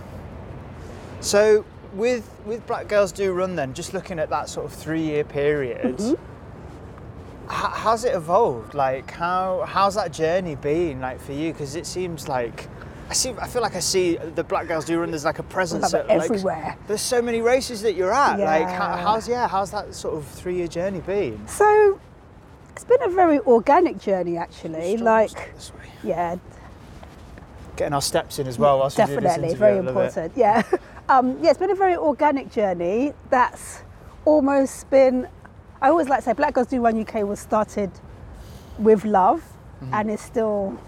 So 1.19 1.65
with 1.93 2.27
with 2.45 2.65
Black 2.65 2.87
Girls 2.87 3.11
Do 3.11 3.31
Run 3.33 3.55
then, 3.55 3.73
just 3.75 3.93
looking 3.93 4.17
at 4.19 4.29
that 4.31 4.49
sort 4.49 4.65
of 4.65 4.73
three 4.73 5.01
year 5.03 5.23
period, 5.23 5.97
Mm-hmm. 5.97 6.13
h- 6.13 7.73
how's 7.83 8.03
it 8.05 8.15
evolved? 8.15 8.73
Like 8.73 9.11
how 9.11 9.65
how's 9.67 9.93
that 9.95 10.11
journey 10.11 10.55
been 10.55 10.99
like 11.01 11.21
for 11.21 11.33
you? 11.33 11.51
Because 11.53 11.75
it 11.75 11.85
seems 11.85 12.27
like 12.27 12.67
I 13.13 13.15
see 13.15 13.29
I 13.39 13.45
feel 13.47 13.61
like 13.61 13.75
I 13.75 13.79
see 13.79 14.15
the 14.15 14.43
Black 14.43 14.67
Girls 14.67 14.85
Do 14.85 14.99
Run. 14.99 15.11
There's 15.11 15.23
like 15.23 15.37
a 15.37 15.43
presence 15.43 15.93
at, 15.93 16.07
like, 16.07 16.31
everywhere. 16.31 16.75
there's 16.87 16.99
so 16.99 17.21
many 17.21 17.41
races 17.41 17.83
that 17.83 17.93
you're 17.93 18.11
at. 18.11 18.39
Like 18.39 18.67
how, 18.67 18.95
Yeah. 18.95 19.03
how's 19.03 19.27
yeah 19.27 19.47
how's 19.47 19.69
that 19.69 19.93
sort 19.93 20.15
of 20.15 20.25
three 20.25 20.55
year 20.55 20.67
journey 20.67 20.99
been? 20.99 21.47
So 21.47 21.99
it's 22.71 22.83
been 22.85 23.03
a 23.03 23.09
very 23.09 23.39
organic 23.41 23.99
journey 23.99 24.35
actually. 24.37 24.97
Like 24.97 25.53
yeah, 26.03 26.37
Getting 27.75 27.93
our 27.93 28.01
steps 28.01 28.39
in 28.39 28.47
as 28.47 28.57
well. 28.57 28.79
whilst 28.79 28.97
we 28.97 29.05
do 29.05 29.11
definitely 29.13 29.49
interview, 29.49 29.57
very 29.59 29.77
important. 29.77 30.33
Yeah, 30.35 30.63
um, 31.09 31.37
yeah, 31.43 31.51
it's 31.51 31.59
been 31.59 31.69
a 31.69 31.75
very 31.75 31.95
organic 31.95 32.51
journey. 32.51 33.13
That's 33.29 33.83
almost 34.25 34.89
been. 34.89 35.27
I 35.83 35.89
always 35.89 36.09
like 36.09 36.19
to 36.21 36.25
say, 36.25 36.33
Black 36.33 36.53
Girls 36.55 36.67
Do 36.67 36.81
Run 36.81 36.99
UK 36.99 37.23
was 37.27 37.39
started 37.39 37.91
with 38.79 39.05
love, 39.05 39.43
Mm-hmm. 39.83 39.93
and 39.93 40.09
is 40.11 40.21
still 40.21 40.79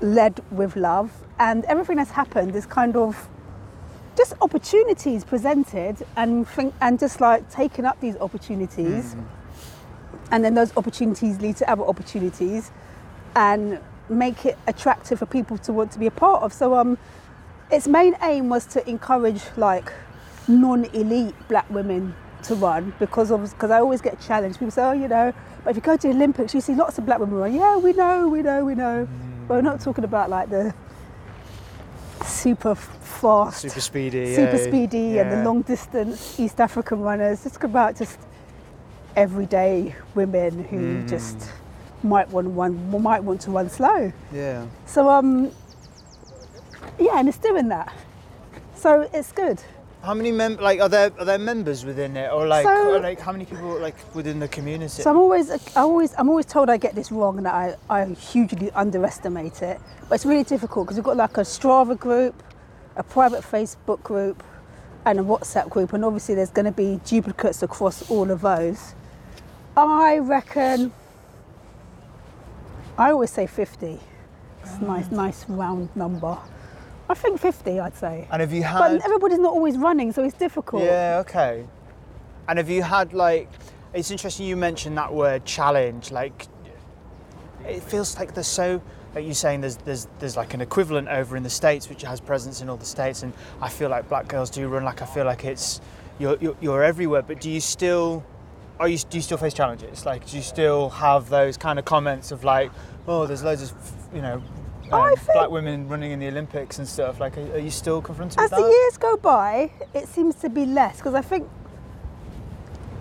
led 0.00 0.40
with 0.50 0.74
love, 0.76 1.10
and 1.38 1.64
everything 1.66 1.96
that's 1.96 2.10
happened 2.10 2.54
is 2.54 2.66
kind 2.66 2.96
of 2.96 3.28
just 4.16 4.34
opportunities 4.40 5.24
presented, 5.24 6.04
and 6.16 6.48
think, 6.48 6.74
and 6.80 6.98
just 6.98 7.20
like 7.20 7.48
taking 7.50 7.84
up 7.84 8.00
these 8.00 8.16
opportunities, 8.16 9.14
and 10.30 10.44
then 10.44 10.54
those 10.54 10.76
opportunities 10.76 11.40
lead 11.40 11.56
to 11.56 11.70
other 11.70 11.84
opportunities, 11.84 12.70
and 13.36 13.78
make 14.08 14.44
it 14.46 14.58
attractive 14.66 15.18
for 15.18 15.26
people 15.26 15.58
to 15.58 15.72
want 15.72 15.92
to 15.92 15.98
be 15.98 16.06
a 16.06 16.10
part 16.10 16.42
of. 16.42 16.52
So 16.52 16.74
um, 16.74 16.98
its 17.70 17.86
main 17.86 18.16
aim 18.22 18.48
was 18.48 18.66
to 18.66 18.88
encourage 18.88 19.42
like 19.56 19.92
non-elite 20.48 21.34
black 21.48 21.68
women 21.70 22.14
to 22.42 22.54
run 22.54 22.94
because 22.98 23.30
of 23.30 23.50
because 23.50 23.70
I 23.70 23.78
always 23.80 24.00
get 24.00 24.20
challenged. 24.20 24.58
People 24.58 24.70
say, 24.72 24.82
oh, 24.82 24.92
you 24.92 25.08
know, 25.08 25.32
but 25.62 25.70
if 25.70 25.76
you 25.76 25.82
go 25.82 25.96
to 25.96 26.08
the 26.08 26.14
Olympics, 26.14 26.54
you 26.54 26.60
see 26.60 26.74
lots 26.74 26.98
of 26.98 27.06
black 27.06 27.18
women 27.18 27.36
run. 27.36 27.54
Yeah, 27.54 27.76
we 27.76 27.92
know, 27.92 28.28
we 28.28 28.42
know, 28.42 28.64
we 28.64 28.74
know. 28.74 29.06
But 29.46 29.54
we're 29.54 29.60
not 29.62 29.80
talking 29.80 30.04
about 30.04 30.30
like 30.30 30.50
the 30.50 30.74
super 32.24 32.74
fast, 32.74 33.60
Super 33.62 33.80
speedy. 33.80 34.34
super 34.34 34.56
yeah, 34.56 34.66
speedy, 34.68 35.18
and 35.18 35.32
the 35.32 35.42
long 35.44 35.62
distance 35.62 36.38
East 36.38 36.60
African 36.60 37.00
runners. 37.00 37.44
It's 37.46 37.56
about 37.62 37.96
just 37.96 38.18
everyday 39.16 39.94
women 40.14 40.64
who 40.64 40.76
Mm. 40.76 41.08
just 41.08 41.50
might 42.02 42.28
want 42.30 42.48
one 42.48 42.90
might 43.02 43.22
want 43.24 43.40
to 43.42 43.50
run 43.50 43.68
slow. 43.68 44.12
Yeah. 44.32 44.64
So 44.86 45.08
um, 45.08 45.50
yeah, 46.98 47.18
and 47.18 47.28
it's 47.28 47.38
doing 47.38 47.68
that. 47.68 47.92
So 48.74 49.08
it's 49.12 49.32
good. 49.32 49.60
How 50.02 50.14
many 50.14 50.30
mem- 50.30 50.56
like 50.56 50.80
are 50.80 50.88
there 50.88 51.10
are 51.18 51.24
there 51.24 51.38
members 51.38 51.84
within 51.84 52.16
it 52.16 52.30
or 52.32 52.46
like 52.46 52.64
So- 52.64 52.94
or, 52.94 53.00
like 53.00 53.18
how 53.20 53.32
many 53.32 53.44
people 53.44 53.78
like 53.80 53.96
within 54.14 54.38
the 54.38 54.48
community? 54.48 55.02
So 55.02 55.10
I'm 55.10 55.16
always, 55.18 55.50
I 55.50 55.80
always, 55.82 56.14
I'm 56.16 56.28
always 56.28 56.46
told 56.46 56.70
I 56.70 56.76
get 56.76 56.94
this 56.94 57.10
wrong 57.10 57.36
and 57.38 57.46
that 57.46 57.54
I, 57.54 57.76
I 57.90 58.04
hugely 58.06 58.70
underestimate 58.72 59.60
it. 59.62 59.80
But 60.08 60.14
it's 60.16 60.24
really 60.26 60.44
difficult 60.44 60.86
because 60.86 60.96
we've 60.96 61.04
got 61.04 61.16
like 61.16 61.36
a 61.36 61.40
Strava 61.42 61.98
group, 61.98 62.42
a 62.96 63.02
private 63.02 63.42
Facebook 63.42 64.02
group, 64.04 64.42
and 65.04 65.18
a 65.18 65.22
WhatsApp 65.22 65.68
group, 65.70 65.92
and 65.92 66.04
obviously 66.04 66.34
there's 66.34 66.50
going 66.50 66.66
to 66.66 66.72
be 66.72 67.00
duplicates 67.04 67.62
across 67.62 68.08
all 68.10 68.30
of 68.30 68.40
those. 68.40 68.94
I 69.76 70.18
reckon. 70.18 70.92
I 72.96 73.10
always 73.12 73.30
say 73.30 73.46
50. 73.46 74.00
It's 74.62 74.74
a 74.76 74.84
nice, 74.84 75.10
nice 75.10 75.48
round 75.48 75.88
number. 75.96 76.36
I 77.08 77.14
think 77.14 77.40
50, 77.40 77.80
I'd 77.80 77.96
say. 77.96 78.28
and 78.30 78.40
have 78.40 78.52
you 78.52 78.62
had. 78.62 78.78
But 78.78 79.04
everybody's 79.04 79.38
not 79.38 79.52
always 79.52 79.76
running, 79.78 80.12
so 80.12 80.22
it's 80.22 80.36
difficult. 80.36 80.82
Yeah, 80.82 81.18
okay. 81.20 81.66
And 82.48 82.58
have 82.58 82.68
you 82.70 82.82
had 82.82 83.12
like 83.12 83.48
it's 83.94 84.10
interesting 84.10 84.46
you 84.46 84.56
mentioned 84.56 84.96
that 84.98 85.12
word 85.12 85.44
challenge 85.44 86.10
like 86.10 86.46
it 87.66 87.82
feels 87.82 88.16
like 88.18 88.34
there's 88.34 88.46
so 88.46 88.80
like 89.14 89.24
you 89.24 89.34
saying 89.34 89.60
there's 89.60 89.76
there's 89.78 90.08
there's 90.18 90.36
like 90.36 90.54
an 90.54 90.60
equivalent 90.60 91.08
over 91.08 91.36
in 91.36 91.42
the 91.42 91.50
states 91.50 91.88
which 91.88 92.02
has 92.02 92.20
presence 92.20 92.60
in 92.60 92.68
all 92.68 92.76
the 92.76 92.84
states 92.84 93.22
and 93.22 93.32
I 93.60 93.68
feel 93.68 93.88
like 93.88 94.08
black 94.08 94.28
girls 94.28 94.50
do 94.50 94.66
run 94.68 94.84
like 94.84 95.02
I 95.02 95.06
feel 95.06 95.24
like 95.24 95.44
it's 95.44 95.80
you're 96.18 96.36
you're, 96.40 96.56
you're 96.60 96.82
everywhere 96.82 97.22
but 97.22 97.40
do 97.40 97.50
you 97.50 97.60
still 97.60 98.24
are 98.78 98.88
you 98.88 98.98
do 98.98 99.18
you 99.18 99.22
still 99.22 99.38
face 99.38 99.54
challenges 99.54 100.04
like 100.04 100.26
do 100.26 100.36
you 100.36 100.42
still 100.42 100.90
have 100.90 101.28
those 101.28 101.56
kind 101.56 101.78
of 101.78 101.84
comments 101.84 102.30
of 102.30 102.44
like 102.44 102.70
oh 103.06 103.26
there's 103.26 103.42
loads 103.42 103.62
of 103.62 103.72
you 104.14 104.22
know 104.22 104.42
um, 104.92 105.14
think- 105.16 105.32
black 105.34 105.50
women 105.50 105.88
running 105.88 106.12
in 106.12 106.18
the 106.18 106.28
Olympics 106.28 106.78
and 106.78 106.86
stuff 106.88 107.20
like 107.20 107.36
are, 107.36 107.54
are 107.54 107.58
you 107.58 107.70
still 107.70 108.00
confronted 108.02 108.38
As 108.40 108.50
the 108.50 108.60
years 108.60 108.96
go 108.98 109.16
by, 109.16 109.70
it 109.94 110.08
seems 110.08 110.34
to 110.36 110.48
be 110.48 110.64
less 110.66 110.96
because 110.98 111.14
I 111.14 111.22
think 111.22 111.48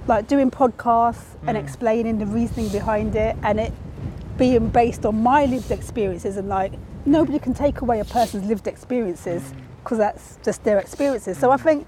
like 0.08 0.28
doing 0.28 0.50
podcasts 0.52 1.36
and 1.46 1.58
Mm. 1.58 1.64
explaining 1.64 2.18
the 2.20 2.26
reasoning 2.26 2.70
behind 2.70 3.16
it 3.16 3.36
and 3.44 3.60
it 3.60 3.74
being 4.38 4.70
based 4.70 5.06
on 5.06 5.22
my 5.22 5.46
lived 5.46 5.72
experiences 5.72 6.38
and 6.38 6.48
like 6.48 6.74
nobody 7.06 7.40
can 7.40 7.54
take 7.54 7.82
away 7.82 8.00
a 8.00 8.06
person's 8.06 8.46
lived 8.48 8.68
experiences 8.68 9.42
Mm. 9.44 9.56
because 9.84 9.98
that's 9.98 10.38
just 10.44 10.64
their 10.64 10.78
experiences. 10.78 11.38
So 11.38 11.52
I 11.52 11.58
think 11.58 11.86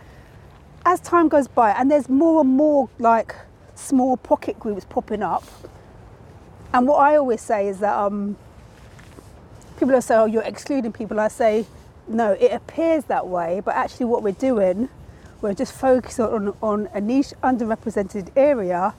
as 0.85 0.99
time 1.01 1.27
goes 1.29 1.47
by 1.47 1.71
and 1.71 1.89
there's 1.91 2.09
more 2.09 2.41
and 2.41 2.49
more 2.49 2.89
like 2.99 3.35
small 3.75 4.17
pocket 4.17 4.59
groups 4.59 4.85
popping 4.89 5.21
up 5.23 5.43
and 6.73 6.87
what 6.87 6.97
I 6.97 7.15
always 7.15 7.41
say 7.41 7.67
is 7.67 7.79
that 7.79 7.95
um, 7.95 8.35
people 9.79 9.93
will 9.93 10.01
say, 10.01 10.15
oh, 10.15 10.25
you're 10.25 10.43
excluding 10.43 10.91
people. 10.91 11.19
I 11.19 11.29
say, 11.29 11.65
no, 12.07 12.33
it 12.33 12.51
appears 12.51 13.05
that 13.05 13.27
way, 13.27 13.61
but 13.63 13.75
actually 13.75 14.07
what 14.07 14.23
we're 14.23 14.31
doing, 14.33 14.89
we're 15.41 15.53
just 15.53 15.73
focusing 15.73 16.25
on, 16.25 16.53
on 16.61 16.89
a 16.93 16.99
niche 16.99 17.33
underrepresented 17.41 18.29
area 18.35 18.93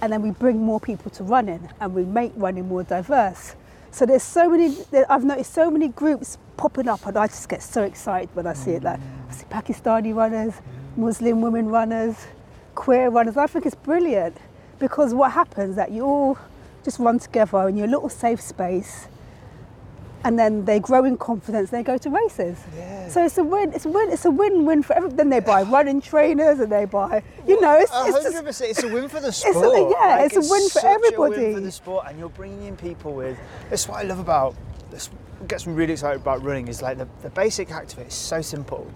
and 0.00 0.12
then 0.12 0.22
we 0.22 0.30
bring 0.30 0.58
more 0.58 0.80
people 0.80 1.10
to 1.12 1.22
running 1.22 1.68
and 1.80 1.94
we 1.94 2.04
make 2.04 2.32
running 2.36 2.68
more 2.68 2.82
diverse. 2.82 3.54
So 3.90 4.06
there's 4.06 4.22
so 4.22 4.48
many, 4.48 4.74
I've 5.08 5.24
noticed 5.24 5.52
so 5.52 5.70
many 5.70 5.88
groups 5.88 6.38
popping 6.56 6.88
up 6.88 7.06
and 7.06 7.16
I 7.16 7.26
just 7.26 7.48
get 7.48 7.62
so 7.62 7.82
excited 7.82 8.30
when 8.34 8.46
I 8.46 8.54
see 8.54 8.72
it. 8.72 8.82
Like 8.82 8.98
I 9.28 9.32
see 9.32 9.44
Pakistani 9.44 10.14
runners, 10.14 10.54
Muslim 10.96 11.42
women 11.42 11.68
runners, 11.68 12.16
queer 12.74 13.10
runners. 13.10 13.36
I 13.36 13.46
think 13.46 13.66
it's 13.66 13.74
brilliant 13.74 14.38
because 14.78 15.12
what 15.12 15.32
happens 15.32 15.76
that 15.76 15.92
you 15.92 16.04
all 16.04 16.38
just 16.82 16.98
run 16.98 17.18
together 17.18 17.68
in 17.68 17.76
your 17.76 17.86
little 17.86 18.08
safe 18.08 18.40
space 18.40 19.06
and 20.24 20.38
then 20.38 20.64
they 20.64 20.78
grow 20.80 21.04
in 21.04 21.16
confidence 21.16 21.70
and 21.72 21.78
they 21.80 21.82
go 21.82 21.98
to 21.98 22.10
races. 22.10 22.58
Yeah. 22.76 23.08
So 23.08 23.24
it's 23.24 23.38
a 23.38 23.44
win. 23.44 23.72
It's 23.72 23.84
a 23.84 23.88
win. 23.90 24.10
It's 24.10 24.24
a 24.24 24.30
win-win 24.30 24.82
for 24.82 24.94
everyone. 24.94 25.16
Then 25.16 25.30
they 25.30 25.40
buy 25.40 25.62
running 25.62 26.00
trainers 26.00 26.60
and 26.60 26.70
they 26.70 26.84
buy, 26.84 27.22
you 27.46 27.60
know, 27.60 27.76
it's, 27.78 27.92
A 27.92 28.04
it's 28.06 28.22
just. 28.48 28.60
It's 28.62 28.82
a 28.82 28.88
win 28.88 29.08
for 29.08 29.20
the 29.20 29.28
a- 29.28 29.32
sport. 29.32 29.56
yeah, 29.90 30.16
Like, 30.16 30.32
it's 30.32 30.36
a 30.36 30.50
win 30.50 30.68
for 30.68 30.80
such 30.80 30.84
A 30.84 30.86
win 30.88 31.04
everybody. 31.04 31.54
for 31.54 31.60
the 31.60 31.72
sport, 31.72 32.06
and 32.08 32.18
you're 32.18 32.28
bringing 32.28 32.62
in 32.64 32.76
people 32.76 33.12
with. 33.12 33.36
That's 33.70 33.88
what 33.88 33.98
I 33.98 34.02
love 34.02 34.18
about. 34.18 34.54
This 34.90 35.08
what 35.38 35.48
gets 35.48 35.66
me 35.66 35.72
really 35.74 35.92
excited 35.94 36.20
about 36.20 36.42
running 36.44 36.68
is 36.68 36.82
like 36.82 36.98
the, 36.98 37.08
the 37.22 37.30
basic 37.30 37.70
act 37.72 37.94
of 37.94 37.98
it 37.98 38.06
is 38.08 38.14
so 38.14 38.40
simple. 38.42 38.88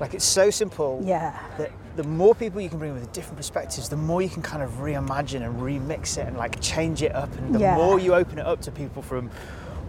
Like 0.00 0.14
it's 0.14 0.24
so 0.24 0.50
simple. 0.50 1.00
Yeah. 1.04 1.38
That 1.58 1.70
the 1.96 2.02
more 2.04 2.34
people 2.34 2.60
you 2.60 2.68
can 2.68 2.78
bring 2.78 2.92
with 2.92 3.10
different 3.12 3.36
perspectives, 3.38 3.88
the 3.88 3.96
more 3.96 4.20
you 4.20 4.28
can 4.28 4.42
kind 4.42 4.62
of 4.62 4.70
reimagine 4.72 5.42
and 5.46 5.58
remix 5.60 6.18
it 6.18 6.26
and 6.26 6.36
like 6.36 6.60
change 6.60 7.02
it 7.02 7.14
up, 7.14 7.32
and 7.38 7.54
the 7.54 7.60
Yeah. 7.60 7.76
more 7.76 7.98
you 7.98 8.14
open 8.14 8.38
it 8.38 8.44
up 8.44 8.60
to 8.62 8.70
people 8.72 9.00
from 9.00 9.30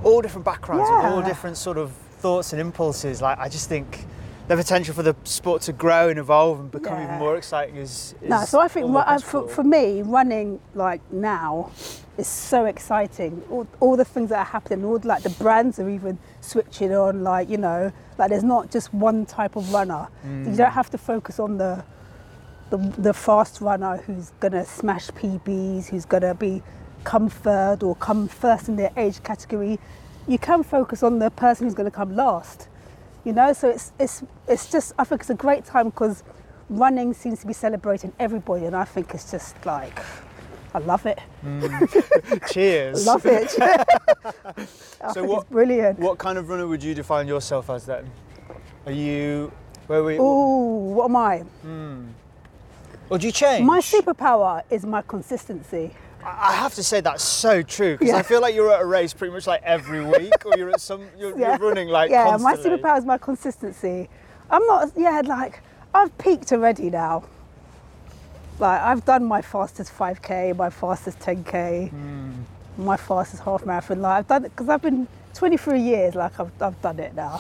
all 0.03 0.21
different 0.21 0.45
backgrounds 0.45 0.89
and 0.89 1.13
all 1.13 1.21
different 1.21 1.57
sort 1.57 1.77
of 1.77 1.91
thoughts 2.19 2.53
and 2.53 2.61
impulses. 2.61 3.21
Like 3.21 3.39
I 3.39 3.49
just 3.49 3.69
think. 3.69 4.05
The 4.47 4.55
potential 4.55 4.95
for 4.95 5.03
the 5.03 5.13
sport 5.25 5.61
to 5.63 5.73
grow 5.73 6.07
and 6.07 6.17
evolve 6.17 6.61
and 6.61 6.71
become 6.71 7.03
even 7.03 7.19
more 7.19 7.35
exciting 7.35 7.75
is, 7.75 8.15
is 8.21 8.29
No, 8.29 8.45
so 8.45 8.61
I 8.61 8.69
think 8.69 8.89
for, 9.21 9.45
for 9.45 9.61
me, 9.61 10.01
running 10.03 10.61
like 10.73 11.01
now 11.11 11.69
is 12.17 12.27
so 12.27 12.63
exciting. 12.63 13.43
All, 13.49 13.67
all 13.81 13.97
the 13.97 14.05
things 14.05 14.29
that 14.29 14.39
are 14.39 14.45
happening, 14.45 14.85
all 14.85 15.01
like 15.03 15.23
the 15.23 15.31
brands 15.31 15.79
are 15.79 15.89
even 15.89 16.17
switching 16.39 16.93
on. 16.93 17.23
Like 17.23 17.49
you 17.49 17.57
know, 17.57 17.91
like 18.17 18.29
there's 18.29 18.45
not 18.45 18.71
just 18.71 18.93
one 18.93 19.25
type 19.25 19.57
of 19.57 19.73
runner. 19.73 20.07
You 20.23 20.55
don't 20.55 20.69
mm. 20.69 20.71
have 20.71 20.89
to 20.91 20.97
focus 20.97 21.41
on 21.41 21.57
the 21.57 21.83
the, 22.69 22.77
the 22.97 23.13
fast 23.13 23.61
runner 23.61 23.97
who's 23.97 24.31
gonna 24.39 24.65
smash 24.65 25.07
PBs, 25.09 25.87
who's 25.87 26.05
gonna 26.05 26.35
be 26.35 26.61
come 27.03 27.29
third 27.29 27.83
or 27.83 27.95
come 27.95 28.27
first 28.27 28.67
in 28.69 28.75
their 28.75 28.91
age 28.97 29.23
category. 29.23 29.79
You 30.27 30.37
can 30.37 30.63
focus 30.63 31.03
on 31.03 31.19
the 31.19 31.29
person 31.31 31.65
who's 31.65 31.73
gonna 31.73 31.91
come 31.91 32.15
last. 32.15 32.67
You 33.23 33.33
know, 33.33 33.53
so 33.53 33.69
it's 33.69 33.91
it's 33.99 34.23
it's 34.47 34.71
just 34.71 34.93
I 34.97 35.03
think 35.03 35.21
it's 35.21 35.29
a 35.29 35.35
great 35.35 35.65
time 35.65 35.89
because 35.89 36.23
running 36.69 37.13
seems 37.13 37.39
to 37.41 37.47
be 37.47 37.53
celebrating 37.53 38.13
everybody, 38.19 38.65
and 38.65 38.75
I 38.75 38.83
think 38.85 39.13
it's 39.13 39.29
just 39.31 39.55
like 39.65 39.99
I 40.73 40.79
love 40.79 41.05
it. 41.05 41.19
Mm. 41.45 42.47
Cheers. 42.51 43.05
Love 43.05 43.25
it. 43.25 43.55
So 45.13 45.23
what- 45.23 45.41
it's 45.43 45.49
brilliant. 45.51 45.99
What 45.99 46.17
kind 46.17 46.37
of 46.37 46.49
runner 46.49 46.67
would 46.67 46.83
you 46.83 46.93
define 46.93 47.27
yourself 47.27 47.69
as 47.69 47.85
then? 47.85 48.09
Are 48.85 48.91
you 48.91 49.51
where 49.87 50.03
we? 50.03 50.17
Ooh, 50.17 50.93
what 50.95 51.05
am 51.05 51.15
I? 51.15 51.39
Hmm. 51.39 52.07
Or 53.09 53.17
do 53.17 53.27
you 53.27 53.31
change? 53.31 53.65
My 53.65 53.79
superpower 53.79 54.63
is 54.69 54.85
my 54.85 55.01
consistency. 55.01 55.93
I 56.27 56.53
have 56.53 56.73
to 56.75 56.83
say 56.83 56.99
that's 56.99 57.23
so 57.23 57.61
true 57.61 57.93
because 57.93 58.09
Yeah. 58.09 58.17
I 58.17 58.21
feel 58.23 58.41
like 58.41 58.53
you're 58.53 58.71
at 58.71 58.81
a 58.81 58.85
race 58.85 59.13
pretty 59.13 59.33
much 59.33 59.47
like 59.47 59.63
every 59.63 60.03
week, 60.05 60.33
or 60.45 60.57
you're 60.57 60.69
at 60.69 60.81
some 60.81 61.07
you're, 61.17 61.37
Yeah. 61.37 61.57
you're 61.57 61.67
running 61.69 61.87
like 61.87 62.11
yeah, 62.11 62.25
constantly. 62.25 62.69
my 62.71 62.77
superpower 62.77 62.97
is 62.97 63.05
my 63.05 63.17
consistency. 63.17 64.09
I'm 64.51 64.65
not, 64.65 64.91
yeah, 64.97 65.21
like 65.25 65.61
I've 65.93 66.15
peaked 66.17 66.51
already 66.51 66.89
now. 66.89 67.23
Like 68.59 68.81
I've 68.81 69.05
done 69.05 69.23
my 69.25 69.41
fastest 69.41 69.91
5k, 69.97 70.55
my 70.57 70.69
fastest 70.69 71.19
10k, 71.19 71.89
Hmm. 71.91 72.31
my 72.77 72.97
fastest 72.97 73.43
half 73.43 73.65
marathon. 73.65 74.01
Like 74.01 74.19
I've 74.19 74.27
done 74.27 74.45
it 74.45 74.49
because 74.49 74.67
I've 74.69 74.81
been 74.81 75.07
23 75.33 75.79
years. 75.79 76.15
Like 76.15 76.39
I've, 76.39 76.51
I've 76.61 76.81
done 76.81 76.99
it 76.99 77.15
now. 77.15 77.39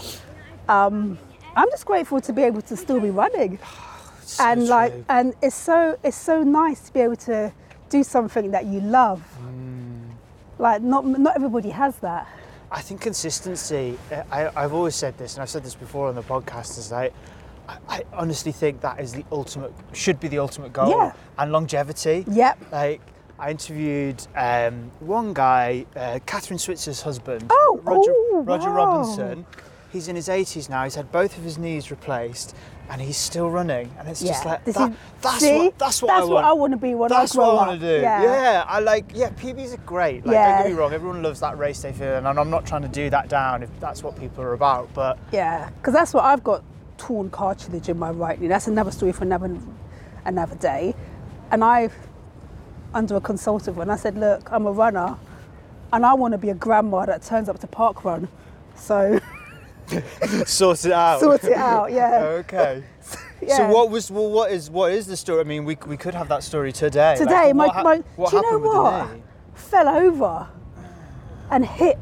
Um, 0.69 1.17
I'm 1.55 1.69
just 1.71 1.85
grateful 1.85 2.21
to 2.21 2.31
be 2.33 2.43
able 2.43 2.61
to 2.61 2.77
still 2.77 2.99
be 2.99 3.09
running, 3.09 3.59
So 4.21 4.43
and 4.43 4.67
like, 4.67 4.93
and 5.09 5.33
it's 5.41 5.55
so 5.55 5.97
it's 6.03 6.17
so 6.17 6.43
nice 6.43 6.81
to 6.87 6.93
be 6.93 6.99
able 7.01 7.15
to 7.15 7.51
do 7.89 8.03
something 8.03 8.51
that 8.51 8.65
you 8.65 8.79
love. 8.81 9.21
Hmm. 9.21 10.11
Like 10.59 10.81
not 10.81 11.05
not 11.05 11.35
everybody 11.35 11.69
has 11.69 11.97
that. 11.97 12.27
I 12.71 12.81
think 12.81 12.99
consistency. 13.01 13.97
uh, 14.11 14.23
I, 14.31 14.49
I've 14.63 14.73
always 14.73 14.95
said 14.95 15.17
this, 15.17 15.35
and 15.35 15.41
I've 15.43 15.49
said 15.49 15.63
this 15.63 15.75
before 15.75 16.07
on 16.09 16.15
the 16.15 16.21
podcast. 16.23 16.77
Is 16.77 16.91
like, 16.91 17.13
I, 17.69 17.77
I 17.87 18.03
honestly 18.13 18.51
think 18.51 18.81
that 18.81 18.99
is 18.99 19.13
the 19.13 19.23
ultimate, 19.31 19.71
should 19.93 20.19
be 20.19 20.27
the 20.27 20.39
ultimate 20.39 20.73
goal, 20.73 20.89
Yeah. 20.89 21.13
and 21.37 21.51
longevity. 21.53 22.25
Yep. 22.29 22.57
Like, 22.73 22.99
I 23.39 23.51
interviewed 23.51 24.25
um, 24.35 24.91
one 24.99 25.33
guy, 25.33 25.85
uh, 25.95 26.19
Kathrine 26.25 26.59
Switzer's 26.59 27.01
husband, 27.01 27.45
Oh, 27.51 27.79
Roger, 27.83 28.11
oh, 28.13 28.43
Roger 28.45 28.69
wow. 28.69 28.75
Robinson. 28.97 29.45
He's 29.93 30.09
in 30.09 30.17
his 30.17 30.27
80s 30.27 30.69
now. 30.69 30.83
He's 30.83 30.95
had 30.95 31.09
both 31.11 31.37
of 31.37 31.43
his 31.45 31.57
knees 31.57 31.89
replaced, 31.89 32.53
and 32.89 33.01
he's 33.01 33.17
still 33.17 33.49
running. 33.49 33.91
And 33.99 34.07
it's 34.07 34.21
just 34.21 34.45
like 34.45 34.63
that, 34.65 34.69
is- 34.91 34.97
that's 35.21 35.39
see, 35.39 35.57
what 35.57 35.77
that's 35.79 36.01
what 36.01 36.07
that's 36.09 36.21
I 36.21 36.25
what 36.25 36.33
want. 36.35 36.45
I 36.45 36.53
want 36.53 36.71
to 36.71 36.77
be 36.77 36.95
when 36.95 37.09
That's 37.09 37.33
I 37.33 37.37
grow 37.37 37.53
what 37.55 37.63
I 37.63 37.67
want 37.67 37.81
to 37.81 37.97
do. 37.97 38.01
Yeah. 38.01 38.65
I 38.67 38.79
like. 38.79 39.11
Yeah, 39.13 39.29
PBs 39.29 39.73
are 39.73 39.77
great. 39.85 40.25
Like, 40.25 40.33
Yeah. 40.33 40.57
don't 40.57 40.67
get 40.67 40.73
me 40.73 40.79
wrong. 40.79 40.93
Everyone 40.93 41.21
loves 41.23 41.39
that 41.41 41.57
race 41.57 41.81
day 41.81 41.91
feeling, 41.91 42.25
and 42.25 42.39
I'm 42.39 42.49
not 42.49 42.65
trying 42.65 42.83
to 42.83 42.87
do 42.87 43.09
that 43.09 43.29
down 43.29 43.63
if 43.63 43.69
that's 43.79 44.03
what 44.03 44.17
people 44.17 44.43
are 44.43 44.53
about. 44.53 44.89
But 44.93 45.17
Yeah, 45.31 45.69
because 45.77 45.93
that's 45.93 46.13
what 46.13 46.23
I've 46.25 46.43
got 46.43 46.63
torn 46.97 47.29
cartilage 47.29 47.89
in 47.89 47.99
my 47.99 48.09
right 48.11 48.39
knee. 48.39 48.47
That's 48.47 48.67
another 48.67 48.91
story 48.91 49.11
for 49.11 49.23
another 49.23 49.57
another 50.25 50.55
day. 50.55 50.95
And 51.51 51.63
I, 51.63 51.89
under 52.93 53.15
a 53.15 53.21
consultant, 53.21 53.77
one, 53.77 53.89
I 53.89 53.95
said, 53.95 54.17
look, 54.17 54.51
I'm 54.51 54.65
a 54.65 54.71
runner, 54.71 55.17
and 55.93 56.05
I 56.05 56.13
want 56.13 56.33
to 56.33 56.37
be 56.37 56.49
a 56.49 56.53
grandma 56.55 57.05
that 57.05 57.21
turns 57.23 57.47
up 57.49 57.59
to 57.59 57.67
park 57.67 58.03
run. 58.03 58.27
So 58.75 59.19
sort 60.45 60.85
it 60.85 60.91
out. 60.91 61.19
sort 61.19 61.43
it 61.43 61.53
out. 61.53 61.91
Yeah. 61.91 62.19
okay. 62.39 62.83
yeah. 63.41 63.57
So 63.57 63.69
what 63.69 63.89
was 63.89 64.11
well? 64.11 64.29
What 64.29 64.51
is 64.51 64.69
what 64.69 64.91
is 64.91 65.07
the 65.07 65.17
story? 65.17 65.41
I 65.41 65.43
mean, 65.43 65.65
we, 65.65 65.77
we 65.87 65.97
could 65.97 66.13
have 66.13 66.27
that 66.29 66.43
story 66.43 66.71
today. 66.71 67.11
Like, 67.11 67.19
Today, 67.19 67.53
my, 67.53 67.67
what, 67.67 67.75
hap- 67.75 67.85
my 67.85 67.97
do 67.97 68.35
you 68.35 68.51
know 68.51 68.59
what? 68.59 69.09
Fell 69.55 69.87
over 69.89 70.47
and 71.49 71.65
hit 71.65 71.97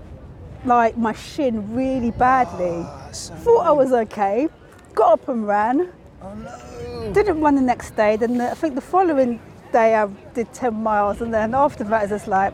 like 0.65 0.97
my 0.97 1.13
shin 1.13 1.75
really 1.75 2.11
badly. 2.11 2.83
Ah, 2.85 3.09
Thought 3.11 3.65
I 3.65 3.71
was 3.71 3.93
okay. 3.93 4.49
Got 4.93 5.13
up 5.13 5.27
and 5.29 5.47
ran. 5.47 5.91
Oh 6.21 6.33
no. 6.33 7.11
Didn't 7.13 7.39
run 7.39 7.55
the 7.55 7.61
next 7.61 7.95
day. 7.95 8.15
Then 8.15 8.37
the, 8.37 8.51
I 8.51 8.55
think 8.55 8.75
the 8.75 8.81
following 8.81 9.39
day 9.71 9.95
I 9.95 10.07
did 10.33 10.51
10 10.53 10.73
miles, 10.73 11.21
and 11.21 11.33
then 11.33 11.53
after 11.53 11.83
that 11.83 12.03
it's 12.03 12.11
just 12.11 12.27
like, 12.27 12.53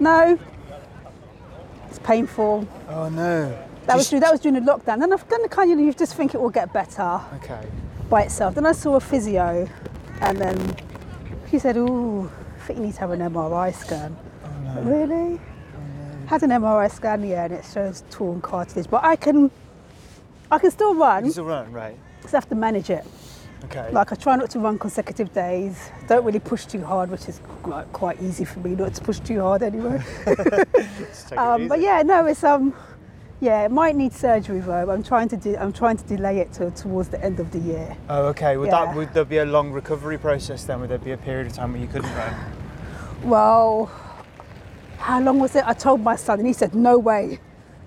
no, 0.00 0.38
it's 1.88 1.98
painful. 2.00 2.68
Oh 2.88 3.08
no. 3.08 3.56
That 3.86 3.96
was 3.96 4.10
that 4.10 4.30
was 4.32 4.40
during 4.40 4.64
the 4.64 4.72
lockdown. 4.72 5.00
Then 5.00 5.12
I've 5.12 5.28
done 5.28 5.46
kind 5.48 5.70
of 5.72 5.78
you 5.78 5.92
just 5.92 6.14
think 6.14 6.34
it 6.34 6.40
will 6.40 6.50
get 6.50 6.72
better 6.72 7.20
Okay. 7.36 7.66
by 8.08 8.22
itself. 8.22 8.54
Then 8.54 8.66
I 8.66 8.72
saw 8.72 8.96
a 8.96 9.00
physio, 9.00 9.68
and 10.20 10.38
then 10.38 10.76
she 11.50 11.58
said, 11.58 11.76
"Ooh, 11.76 12.30
I 12.56 12.66
think 12.66 12.78
you 12.78 12.86
need 12.86 12.94
to 12.94 13.00
have 13.00 13.10
an 13.10 13.20
MRI 13.20 13.72
scan." 13.74 14.16
Really? 14.82 15.38
Had 16.26 16.42
an 16.42 16.50
MRI 16.50 16.90
scan, 16.90 17.22
yeah, 17.22 17.44
and 17.44 17.52
it 17.52 17.64
shows 17.72 18.02
torn 18.10 18.40
cartilage. 18.40 18.88
But 18.88 19.04
I 19.04 19.14
can, 19.16 19.50
I 20.50 20.58
can 20.58 20.70
still 20.70 20.94
run. 20.94 21.26
You 21.26 21.30
still 21.32 21.44
run, 21.44 21.70
right? 21.70 21.96
Just 22.22 22.32
have 22.32 22.48
to 22.48 22.54
manage 22.54 22.88
it. 22.88 23.04
Okay. 23.64 23.90
Like 23.92 24.12
I 24.12 24.16
try 24.16 24.36
not 24.36 24.50
to 24.50 24.58
run 24.58 24.78
consecutive 24.78 25.32
days. 25.34 25.90
Don't 26.08 26.24
really 26.24 26.40
push 26.40 26.64
too 26.64 26.82
hard, 26.82 27.10
which 27.10 27.28
is 27.28 27.40
like 27.66 27.90
quite 27.92 28.20
easy 28.22 28.44
for 28.44 28.60
me 28.60 28.74
not 28.74 28.94
to 28.94 29.02
push 29.02 29.20
too 29.20 29.40
hard 29.40 29.62
anyway. 29.62 30.02
Just 30.24 31.28
take 31.28 31.32
it 31.32 31.38
um, 31.38 31.68
but 31.68 31.80
yeah, 31.80 32.02
no, 32.02 32.26
it's 32.26 32.44
um, 32.44 32.74
yeah, 33.44 33.64
it 33.66 33.70
might 33.70 33.94
need 33.94 34.14
surgery 34.14 34.60
though. 34.60 34.90
I'm 34.90 35.02
trying 35.02 35.28
to 35.28 35.36
do. 35.36 35.54
I'm 35.56 35.72
trying 35.72 35.98
to 35.98 36.04
delay 36.04 36.38
it 36.38 36.50
to, 36.54 36.70
towards 36.70 37.10
the 37.10 37.22
end 37.22 37.38
of 37.40 37.50
the 37.52 37.58
year. 37.58 37.94
Oh, 38.08 38.22
okay. 38.28 38.56
Would 38.56 38.68
Yeah. 38.70 38.86
that 38.86 38.96
would 38.96 39.12
there 39.12 39.26
be 39.26 39.38
a 39.38 39.44
long 39.44 39.70
recovery 39.70 40.16
process 40.16 40.64
then? 40.64 40.80
Would 40.80 40.88
there 40.88 40.98
be 40.98 41.12
a 41.12 41.18
period 41.18 41.46
of 41.46 41.52
time 41.52 41.72
where 41.72 41.82
you 41.82 41.86
couldn't 41.86 42.14
run? 42.16 42.34
Well, 43.22 43.90
how 44.98 45.20
long 45.20 45.38
was 45.40 45.54
it? 45.56 45.64
I 45.66 45.74
told 45.74 46.00
my 46.00 46.16
son, 46.16 46.38
and 46.38 46.46
he 46.46 46.54
said, 46.54 46.74
"No 46.74 46.96
way, 46.96 47.38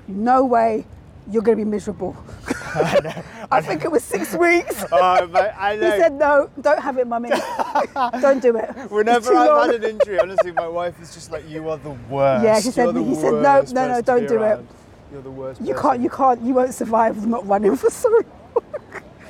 no 0.07 0.45
way, 0.45 0.85
you're 1.31 1.41
going 1.41 1.57
to 1.57 1.65
be 1.65 1.69
miserable." 1.69 2.15
I 2.75 2.99
know. 3.03 3.23
I 3.51 3.59
think 3.61 3.83
it 3.83 3.91
was 3.91 4.03
six 4.03 4.35
weeks. 4.35 4.85
Oh, 4.91 5.25
mate, 5.27 5.51
I 5.57 5.73
He 5.75 5.81
said, 5.81 6.13
no, 6.13 6.49
don't 6.61 6.81
have 6.81 6.97
it, 6.99 7.07
mummy. 7.07 7.29
don't 8.21 8.41
do 8.41 8.57
it. 8.57 8.69
Whenever 8.91 9.33
I've 9.35 9.47
long." 9.47 9.71
had 9.71 9.83
an 9.83 9.89
injury, 9.89 10.19
honestly, 10.19 10.51
my 10.51 10.67
wife 10.67 11.01
is 11.01 11.15
just 11.15 11.31
like, 11.31 11.49
"You 11.49 11.67
are 11.69 11.77
the 11.77 11.95
worst." 12.13 12.43
Yeah, 12.45 12.59
she 12.59 12.69
said- 12.69 12.95
he 12.95 13.15
said, 13.15 13.33
"No, 13.33 13.65
no, 13.71 13.87
no, 13.87 14.01
don't 14.01 14.27
do 14.27 14.43
it." 14.43 14.59
Around. 15.07 15.13
You're 15.13 15.21
the 15.21 15.31
worst. 15.31 15.61
You 15.61 15.73
person." 15.73 15.81
can't, 15.81 16.01
you 16.01 16.09
can't, 16.09 16.41
you 16.41 16.53
won't 16.53 16.73
survive 16.73 17.25
not 17.27 17.47
running 17.47 17.75
for 17.75 17.89
so 17.89 18.09
long. 18.09 18.23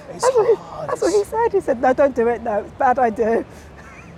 It's 0.09 0.23
That's 0.23 0.35
what, 0.35 0.47
he, 0.47 0.87
that's 0.87 1.01
what 1.01 1.13
he 1.13 1.23
said. 1.25 1.51
He 1.51 1.59
said, 1.59 1.81
no, 1.81 1.93
don't 1.93 2.15
do 2.15 2.27
it. 2.29 2.41
No, 2.41 2.59
it's 2.59 2.71
a 2.71 2.75
bad 2.75 2.97
idea. 2.97 3.45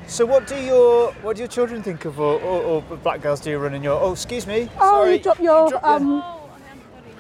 So, 0.07 0.25
what 0.25 0.47
do 0.47 0.55
your 0.55 1.11
what 1.21 1.35
do 1.35 1.41
your 1.41 1.47
children 1.47 1.83
think 1.83 2.05
of 2.05 2.19
or, 2.19 2.39
or, 2.41 2.61
or 2.89 2.97
black 2.97 3.21
girls 3.21 3.39
do 3.39 3.57
running 3.57 3.83
your? 3.83 3.99
Oh, 3.99 4.11
excuse 4.11 4.47
me. 4.47 4.69
Oh, 4.79 5.03
Sorry. 5.03 5.17
you 5.17 5.23
dropped 5.23 5.39
your, 5.41 5.69
dropped 5.69 5.85
um, 5.85 6.23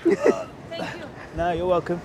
No, 1.35 1.51
you're 1.51 1.67
welcome. 1.67 2.01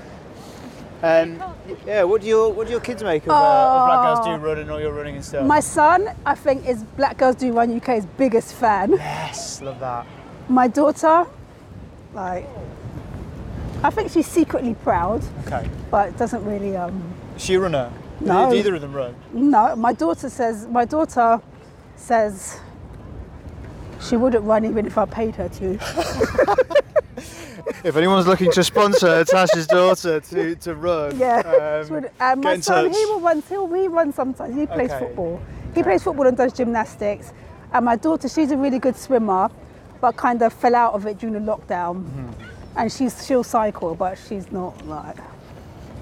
Um, 1.02 1.42
yeah, 1.86 2.02
what 2.02 2.22
do 2.22 2.26
your 2.26 2.52
what 2.52 2.66
do 2.66 2.70
your 2.72 2.80
kids 2.80 3.02
make 3.02 3.24
of, 3.24 3.30
uh, 3.30 3.34
of 3.34 3.86
black 3.88 4.02
girls 4.04 4.26
do 4.26 4.46
running 4.46 4.70
or 4.70 4.80
you're 4.80 4.92
running 4.92 5.16
and 5.16 5.24
stuff? 5.24 5.46
my 5.46 5.60
son, 5.60 6.08
I 6.24 6.34
think, 6.34 6.66
is 6.66 6.82
Black 6.96 7.18
Girls 7.18 7.36
Do 7.36 7.52
Run 7.52 7.76
UK's 7.76 8.06
biggest 8.16 8.54
fan. 8.54 8.92
yes, 8.92 9.60
love 9.60 9.80
that. 9.80 10.06
My 10.48 10.66
daughter, 10.66 11.26
like, 12.14 12.46
I 13.82 13.90
think 13.90 14.10
she's 14.10 14.26
secretly 14.26 14.74
proud, 14.74 15.22
Okay. 15.46 15.68
but 15.90 16.16
doesn't 16.16 16.44
really, 16.44 16.76
um, 16.76 17.02
she 17.36 17.54
a 17.54 17.60
runner? 17.60 17.90
No. 18.20 18.50
Do 18.50 18.56
either 18.56 18.74
of 18.74 18.80
them 18.80 18.92
run? 18.94 19.14
no. 19.32 19.74
My 19.76 19.92
daughter 19.92 20.30
says, 20.30 20.66
my 20.68 20.84
daughter 20.84 21.40
says 21.96 22.60
she 24.00 24.16
wouldn't 24.16 24.44
run 24.44 24.64
even 24.64 24.86
if 24.86 24.96
I 24.96 25.04
paid 25.04 25.34
her 25.36 25.48
to. 25.48 25.78
If 27.82 27.96
anyone's 27.96 28.26
looking 28.26 28.50
to 28.52 28.64
sponsor 28.64 29.24
Tasha's 29.24 29.66
daughter 29.66 30.18
to, 30.20 30.54
to 30.56 30.74
run, 30.74 31.18
Yeah. 31.18 31.82
um, 31.84 31.90
would- 31.94 32.10
and 32.18 32.42
my 32.42 32.58
son, 32.60 32.86
touch. 32.88 32.96
he 32.96 33.04
will 33.06 33.20
run. 33.20 33.42
He'll 33.48 33.72
he 33.74 33.88
runs 33.88 34.14
sometimes. 34.14 34.54
He 34.54 34.66
plays 34.66 34.90
Okay. 34.90 35.00
football. 35.06 35.40
He 35.74 35.82
plays 35.82 36.02
football 36.02 36.26
and 36.26 36.36
does 36.36 36.52
gymnastics. 36.54 37.32
And 37.74 37.84
my 37.84 37.96
daughter, 37.96 38.26
she's 38.28 38.52
a 38.52 38.56
really 38.56 38.78
good 38.78 38.96
swimmer, 38.96 39.50
but 40.04 40.16
kind 40.18 40.42
of 40.42 40.52
fell 40.52 40.74
out 40.74 40.92
of 40.92 41.06
it 41.06 41.16
during 41.16 41.32
the 41.32 41.52
lockdown. 41.52 42.04
Mm-hmm. 42.04 42.30
And 42.76 42.92
she's 42.92 43.26
she'll 43.26 43.42
cycle, 43.42 43.94
but 43.94 44.18
she's 44.18 44.52
not 44.52 44.86
like. 44.86 45.16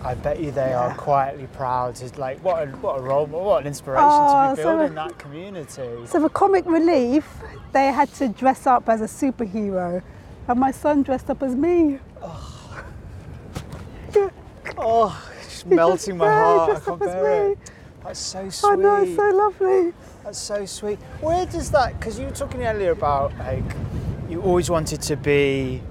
I 0.02 0.14
bet 0.14 0.40
you 0.40 0.50
they 0.50 0.72
are 0.72 0.92
quietly 0.96 1.46
proud. 1.52 1.90
It's 2.02 2.18
like 2.18 2.42
what 2.42 2.66
a 2.66 2.66
what 2.84 2.98
a 2.98 3.00
role, 3.02 3.26
what 3.26 3.60
an 3.60 3.68
inspiration 3.68 4.08
Oh, 4.10 4.50
to 4.50 4.56
be 4.56 4.62
so- 4.62 4.76
building 4.76 4.94
that 4.96 5.16
community. 5.18 6.06
So 6.06 6.18
for 6.20 6.28
comic 6.28 6.66
relief, 6.66 7.24
they 7.72 7.92
had 7.92 8.12
to 8.14 8.26
dress 8.26 8.66
up 8.66 8.88
as 8.88 9.00
a 9.02 9.10
superhero, 9.20 10.02
and 10.48 10.58
my 10.58 10.72
son 10.72 11.04
dressed 11.04 11.30
up 11.30 11.40
as 11.44 11.54
me. 11.54 12.00
Oh, 14.78 15.22
it's 15.38 15.48
just 15.48 15.68
He 15.68 15.74
melting 15.76 16.16
my 16.16 16.24
yeah, 16.24 16.34
he 16.40 16.72
heart. 16.72 16.76
I 16.76 16.80
can't 16.84 16.98
bear 16.98 17.46
me. 17.46 17.52
it. 17.52 17.58
That's 18.02 18.18
so 18.18 18.50
sweet. 18.50 18.70
I 18.72 18.74
know, 18.74 19.02
it's 19.02 19.14
so 19.14 19.28
lovely. 19.30 19.92
That's 20.24 20.38
so 20.38 20.64
sweet. 20.66 20.98
Where 21.20 21.46
does 21.46 21.70
that? 21.72 21.98
Because 21.98 22.18
you 22.18 22.26
were 22.26 22.32
talking 22.32 22.64
earlier 22.64 22.92
about 22.92 23.36
like 23.38 23.64
you 24.28 24.40
always 24.42 24.70
wanted 24.70 25.02
to 25.02 25.16
be, 25.16 25.82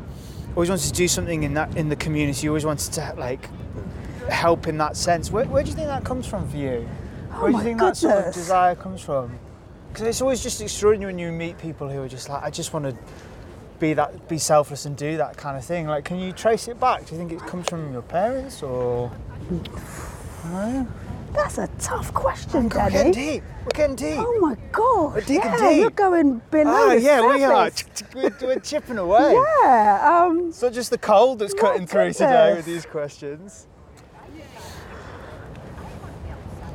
always 0.56 0.70
wanted 0.70 0.88
to 0.88 0.94
do 0.94 1.08
something 1.08 1.44
in 1.44 1.54
that 1.56 1.76
in 1.76 1.90
the 1.90 1.96
community. 1.96 2.46
You 2.46 2.52
always 2.52 2.66
wanted 2.66 2.94
to 2.94 3.14
like 3.18 3.50
help 4.30 4.68
in 4.68 4.78
that 4.78 4.96
sense. 4.96 5.32
Where, 5.32 5.46
where 5.46 5.64
do 5.64 5.70
you 5.70 5.76
think 5.76 5.88
that 5.88 6.04
comes 6.04 6.26
from 6.26 6.48
for 6.50 6.58
you? 6.58 6.88
Oh 7.34 7.44
Where 7.44 7.52
do 7.52 7.58
you 7.58 7.64
think 7.64 7.80
that 7.80 7.98
sort 7.98 8.28
of 8.28 8.34
desire 8.34 8.76
comes 8.76 9.02
from? 9.02 9.38
Because 9.92 10.08
it's 10.08 10.22
always 10.22 10.42
just 10.42 10.62
extraordinary 10.62 11.12
when 11.12 11.20
you 11.20 11.32
meet 11.32 11.58
people 11.58 11.90
who 11.90 12.02
are 12.02 12.08
just 12.08 12.30
like, 12.30 12.44
I 12.44 12.50
just 12.50 12.72
want 12.72 12.86
to 12.86 12.98
be 13.80 13.94
that, 13.94 14.30
be 14.30 14.38
selfless 14.38 14.86
and 14.86 14.96
do 14.96 15.18
that 15.18 15.36
kind 15.36 15.58
of 15.58 15.66
thing. 15.66 15.88
Like, 15.88 16.06
can 16.06 16.18
you 16.18 16.32
trace 16.32 16.70
it 16.70 16.80
back? 16.80 17.06
Do 17.06 17.14
you 17.14 17.20
think 17.20 17.34
it 17.34 17.40
comes 17.40 17.68
from 17.68 17.92
your 17.92 18.04
parents 18.04 18.64
or? 18.64 19.10
Hmm. 19.10 20.54
No. 20.54 20.88
That's 21.34 21.58
a 21.58 21.68
tough 21.80 22.14
question, 22.14 22.64
We're 22.70 22.90
getting 22.90 23.12
deep. 23.14 23.44
We're 23.64 23.70
getting 23.74 23.96
deep. 23.96 24.18
Oh 24.20 24.40
my 24.40 24.56
god! 24.72 25.14
We're 25.16 25.22
digging 25.22 25.38
yeah, 25.38 25.70
deep. 25.70 25.80
you're 25.80 25.90
going 25.92 26.42
below 26.52 26.72
Oh 26.74 26.90
the 26.96 27.02
yeah, 27.02 27.22
we 27.22 27.44
are. 27.44 27.70
surface. 27.72 28.42
We're, 28.42 28.60
chipping 28.60 28.98
away. 28.98 29.34
Yeah. 29.34 30.26
Um, 30.26 30.50
It's 30.50 30.62
not 30.62 30.74
just 30.74 30.90
the 30.90 30.98
cold 30.98 31.40
that's 31.40 31.54
cutting 31.54 31.88
through 31.88 32.14
today 32.14 32.54
with 32.56 32.66
these 32.66 32.86
questions. 32.86 33.68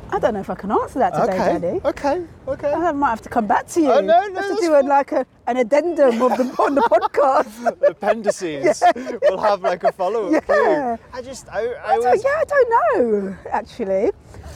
I 0.09 0.19
don't 0.19 0.33
know 0.35 0.39
if 0.39 0.49
I 0.49 0.55
can 0.55 0.71
answer 0.71 0.99
that 0.99 1.09
today, 1.13 1.33
okay. 1.33 1.59
Daddy. 1.59 1.81
Okay. 1.83 2.25
Okay. 2.47 2.71
I 2.71 2.91
might 2.93 3.09
have 3.09 3.21
to 3.23 3.29
come 3.29 3.45
back 3.45 3.67
to 3.67 3.81
you. 3.81 3.91
Oh, 3.91 3.99
no, 3.99 4.25
no, 4.27 4.39
I 4.39 4.41
have 4.47 4.55
to 4.55 4.61
do 4.61 4.73
a, 4.73 4.81
like 4.81 5.11
a, 5.11 5.25
an 5.47 5.57
addendum 5.57 6.21
of 6.21 6.37
the, 6.37 6.43
on 6.63 6.75
the 6.75 6.81
podcast. 6.81 7.77
Appendices. 7.89 8.81
We'll 9.21 9.37
have 9.37 9.61
like 9.61 9.83
a 9.83 9.91
follow-up. 9.91 10.31
Yeah. 10.31 10.39
clue. 10.39 10.97
I 11.13 11.21
just, 11.21 11.49
I, 11.49 11.67
I, 11.73 11.93
I 11.95 11.99
don't, 11.99 12.23
yeah, 12.23 12.29
I 12.39 12.43
don't 12.45 12.69
know. 12.71 13.37
Actually, 13.51 14.11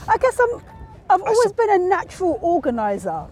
I 0.08 0.18
guess 0.18 0.40
I'm. 0.40 0.62
I've 1.10 1.22
always 1.22 1.52
been 1.52 1.70
a 1.70 1.78
natural 1.78 2.40
organizer. 2.42 3.26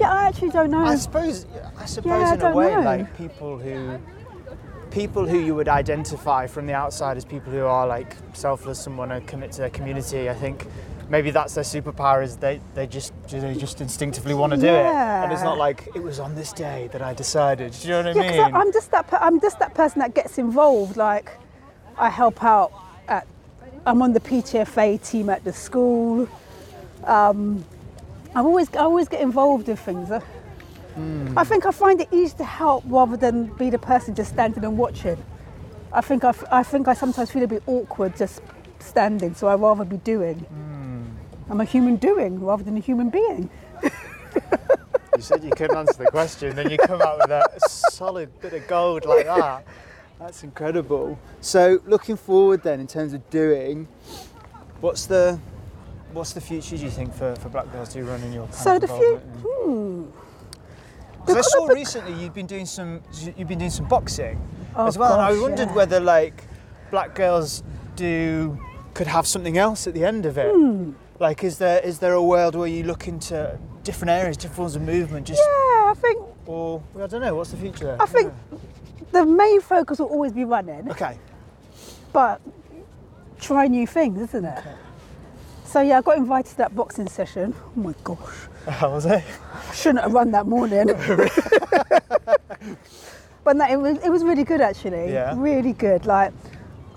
Yeah, 0.00 0.12
I 0.12 0.24
actually 0.28 0.50
don't 0.50 0.70
know. 0.70 0.78
Hmm. 0.78 0.84
I 0.86 0.96
suppose, 0.96 1.46
I 1.76 1.84
suppose 1.86 2.06
Yeah, 2.10 2.30
I 2.30 2.34
in 2.34 2.42
a 2.42 2.54
way, 2.56 2.74
know. 2.74 2.80
like 2.82 3.16
people 3.16 3.58
who, 3.58 3.98
people 4.90 5.26
who 5.26 5.38
you 5.40 5.54
would 5.56 5.68
identify 5.68 6.46
from 6.46 6.66
the 6.66 6.74
outside 6.74 7.16
as 7.16 7.24
people 7.24 7.52
who 7.52 7.64
are 7.64 7.86
like 7.86 8.16
selfless 8.32 8.86
and 8.86 8.96
want 8.96 9.10
to 9.10 9.20
commit 9.22 9.52
to 9.52 9.58
their 9.58 9.70
community. 9.70 10.30
I 10.30 10.34
think 10.34 10.66
maybe 11.08 11.30
that's 11.32 11.54
their 11.54 11.64
superpower 11.64 12.22
is 12.22 12.36
they, 12.36 12.60
they 12.74 12.86
just 12.86 13.12
they 13.28 13.54
just 13.54 13.80
instinctively 13.80 14.34
want 14.34 14.52
to 14.52 14.58
do 14.58 14.66
it, 14.68 14.84
and 14.86 15.32
it's 15.32 15.42
not 15.42 15.58
like 15.58 15.88
it 15.96 16.02
was 16.02 16.20
on 16.20 16.34
this 16.36 16.52
day 16.52 16.88
that 16.92 17.02
I 17.02 17.12
decided. 17.14 17.72
Do 17.72 17.88
you 17.88 17.94
know 18.02 18.12
what 18.12 18.16
Yeah, 18.16 18.22
I 18.22 18.26
'cause 18.28 18.36
mean? 18.46 18.54
I, 18.54 18.60
I'm 18.60 18.72
just 18.72 18.90
that. 18.92 19.06
I'm 19.12 19.40
just 19.40 19.58
that 19.58 19.74
person 19.74 19.98
that 20.00 20.14
gets 20.14 20.38
involved. 20.38 20.96
Like, 20.96 21.30
I 21.96 22.08
help 22.08 22.42
out 22.44 22.72
at. 23.08 23.26
I'm 23.86 24.02
on 24.02 24.12
the 24.12 24.20
PTFA 24.20 25.02
team 25.08 25.30
at 25.30 25.44
the 25.44 25.52
school. 25.52 26.28
Um, 27.04 27.64
I 28.34 28.40
always, 28.40 28.74
I 28.74 28.80
always 28.80 29.08
get 29.08 29.20
involved 29.20 29.68
in 29.68 29.76
things. 29.76 30.08
Hmm. 30.08 31.38
I 31.38 31.44
think 31.44 31.64
I 31.64 31.70
find 31.70 32.00
it 32.00 32.08
easy 32.12 32.36
to 32.38 32.44
help 32.44 32.84
rather 32.86 33.16
than 33.16 33.46
be 33.56 33.70
the 33.70 33.78
person 33.78 34.14
just 34.14 34.32
standing 34.32 34.64
and 34.64 34.76
watching. 34.76 35.16
I 35.92 36.00
think 36.00 36.24
I, 36.24 36.30
f- 36.30 36.44
I 36.50 36.62
think 36.62 36.88
I 36.88 36.94
sometimes 36.94 37.30
feel 37.30 37.42
a 37.44 37.46
bit 37.48 37.62
awkward 37.66 38.16
just 38.16 38.42
standing, 38.80 39.34
so 39.34 39.48
I'd 39.48 39.60
rather 39.60 39.84
be 39.84 39.96
doing. 39.98 40.40
Hmm. 40.40 41.04
I'm 41.50 41.60
a 41.60 41.64
human 41.64 41.96
doing 41.96 42.40
rather 42.40 42.62
than 42.62 42.76
a 42.76 42.80
human 42.80 43.10
being. 43.10 43.48
You 45.18 45.22
said 45.22 45.42
you 45.42 45.50
couldn't 45.50 45.76
answer 45.76 46.04
the 46.04 46.10
question, 46.12 46.54
then 46.54 46.70
you 46.70 46.78
come 46.78 47.02
out 47.02 47.18
with 47.18 47.30
a 47.30 47.44
solid 47.68 48.40
bit 48.40 48.52
of 48.52 48.68
gold 48.68 49.04
like 49.04 49.26
that. 49.26 49.64
That's 50.18 50.42
incredible. 50.42 51.18
So, 51.40 51.80
looking 51.86 52.16
forward 52.16 52.62
then, 52.62 52.80
in 52.80 52.86
terms 52.86 53.12
of 53.12 53.28
doing, 53.30 53.86
what's 54.80 55.06
the 55.06 55.38
what's 56.12 56.32
the 56.32 56.40
future? 56.40 56.76
Do 56.76 56.82
you 56.84 56.90
think 56.90 57.14
for, 57.14 57.36
for 57.36 57.48
Black 57.48 57.70
Girls 57.72 57.92
Do 57.92 58.02
Run 58.04 58.20
in 58.22 58.32
your 58.32 58.46
kind 58.46 58.54
So 58.54 58.78
the 58.78 58.88
future 58.88 59.18
hmm. 59.18 60.04
Because 61.20 61.36
I 61.36 61.40
saw 61.42 61.66
recently 61.66 62.14
you've 62.14 62.34
been 62.34 62.46
doing 62.46 62.66
some 62.66 63.02
you've 63.36 63.48
been 63.48 63.58
doing 63.58 63.70
some 63.70 63.86
boxing 63.86 64.40
Oh, 64.74 64.86
as 64.86 64.96
well, 64.96 65.12
and 65.12 65.20
I 65.20 65.38
wondered 65.40 65.68
yeah. 65.68 65.74
whether 65.74 66.00
like 66.00 66.44
Black 66.90 67.14
Girls 67.14 67.62
do 67.96 68.58
could 68.94 69.06
have 69.06 69.26
something 69.26 69.58
else 69.58 69.86
at 69.86 69.94
the 69.94 70.04
end 70.04 70.26
of 70.26 70.38
it. 70.38 70.52
Hmm. 70.54 70.92
Like, 71.20 71.44
is 71.44 71.58
there 71.58 71.80
is 71.80 71.98
there 71.98 72.14
a 72.14 72.22
world 72.22 72.54
where 72.54 72.68
you 72.68 72.84
look 72.84 73.08
into 73.08 73.58
different 73.82 74.10
areas, 74.10 74.36
different 74.36 74.56
forms 74.56 74.76
of 74.76 74.82
movement, 74.82 75.26
just 75.26 75.40
Yeah, 75.40 75.90
I 75.90 75.94
think 75.96 76.22
or 76.46 76.82
I 76.96 77.06
don't 77.06 77.20
know, 77.20 77.34
what's 77.34 77.50
the 77.50 77.56
future 77.56 77.84
there? 77.84 78.02
I 78.02 78.06
think 78.06 78.32
the 79.12 79.24
main 79.24 79.60
focus 79.60 79.98
will 79.98 80.06
always 80.08 80.32
be 80.32 80.44
running, 80.44 80.90
Okay. 80.90 81.18
but 82.12 82.40
try 83.40 83.66
new 83.66 83.86
things, 83.86 84.20
isn't 84.20 84.44
it? 84.44 84.58
Okay. 84.58 84.74
So 85.64 85.80
yeah, 85.82 85.98
I 85.98 86.02
got 86.02 86.16
invited 86.16 86.50
to 86.50 86.56
that 86.58 86.74
boxing 86.74 87.08
session. 87.08 87.54
Oh 87.76 87.80
my 87.80 87.94
gosh, 88.04 88.18
How 88.68 88.90
was 88.90 89.04
it? 89.06 89.22
I 89.68 89.74
shouldn't 89.74 90.02
have 90.02 90.12
run 90.12 90.30
that 90.32 90.46
morning. 90.46 90.86
but 93.44 93.56
no, 93.56 93.66
it 93.66 93.76
was 93.76 93.98
it 93.98 94.10
was 94.10 94.24
really 94.24 94.44
good 94.44 94.60
actually. 94.60 95.12
Yeah. 95.12 95.34
Really 95.36 95.72
good. 95.72 96.06
Like 96.06 96.32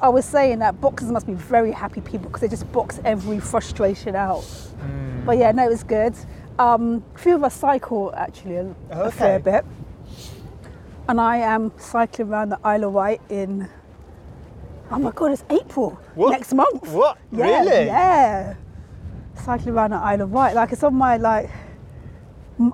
I 0.02 0.10
was 0.10 0.26
saying 0.26 0.60
that 0.60 0.80
boxers 0.82 1.12
must 1.12 1.28
be 1.28 1.34
very 1.34 1.72
happy 1.72 2.02
people 2.02 2.28
because 2.28 2.42
they 2.42 2.48
just 2.48 2.70
box 2.72 3.00
every 3.06 3.40
frustration 3.40 4.16
out. 4.16 4.42
Hmm. 4.42 5.26
But 5.26 5.38
yeah, 5.38 5.52
no, 5.52 5.66
it 5.66 5.70
was 5.70 5.84
good. 5.84 6.16
Um, 6.58 7.04
a 7.16 7.18
few 7.18 7.36
of 7.36 7.44
us 7.44 7.54
cycle 7.56 8.14
actually 8.16 8.56
a, 8.56 8.76
Oh, 8.92 9.04
a 9.04 9.12
fair 9.12 9.40
bit. 9.40 9.66
And 11.12 11.20
I 11.20 11.40
am 11.40 11.74
cycling 11.78 12.30
around 12.30 12.50
the 12.52 12.60
Isle 12.64 12.86
of 12.86 12.94
Wight 12.94 13.20
in, 13.28 13.68
oh 14.90 14.98
my 14.98 15.12
God, 15.12 15.34
it's 15.34 15.44
April 15.50 16.00
What? 16.16 16.32
next 16.32 16.54
month. 16.54 16.88
What? 16.88 17.18
Yeah, 17.34 17.48
Really? 17.64 17.86
Yeah. 17.88 18.54
Cycling 19.36 19.76
around 19.76 19.90
the 19.90 19.98
Isle 19.98 20.22
of 20.22 20.32
Wight. 20.32 20.56
Like 20.56 20.72
it's 20.72 20.84
on 20.84 20.94
my, 20.96 21.18
like, 21.18 21.50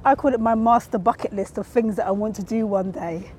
I 0.05 0.13
call 0.13 0.35
it 0.35 0.39
my 0.39 0.53
master 0.53 0.99
bucket 0.99 1.33
list 1.33 1.57
of 1.57 1.65
things 1.65 1.95
that 1.95 2.05
I 2.05 2.11
want 2.11 2.35
to 2.35 2.43
do 2.43 2.67
one 2.67 2.91
day. 2.91 3.31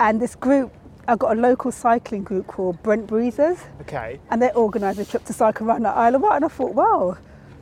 And 0.00 0.20
this 0.20 0.34
group, 0.34 0.72
I've 1.06 1.20
got 1.20 1.38
a 1.38 1.40
local 1.40 1.70
cycling 1.70 2.24
group 2.24 2.48
called 2.48 2.82
Brent 2.82 3.06
Breezers 3.06 3.58
Okay. 3.82 4.18
and 4.30 4.42
they 4.42 4.50
organised 4.50 4.98
a 4.98 5.04
trip 5.04 5.24
to 5.26 5.32
cycle 5.32 5.68
around 5.68 5.84
the 5.84 5.90
Isle 5.90 6.16
of 6.16 6.22
Wight. 6.22 6.34
And 6.34 6.44
I 6.44 6.48
thought, 6.48 6.74
wow, 6.74 7.16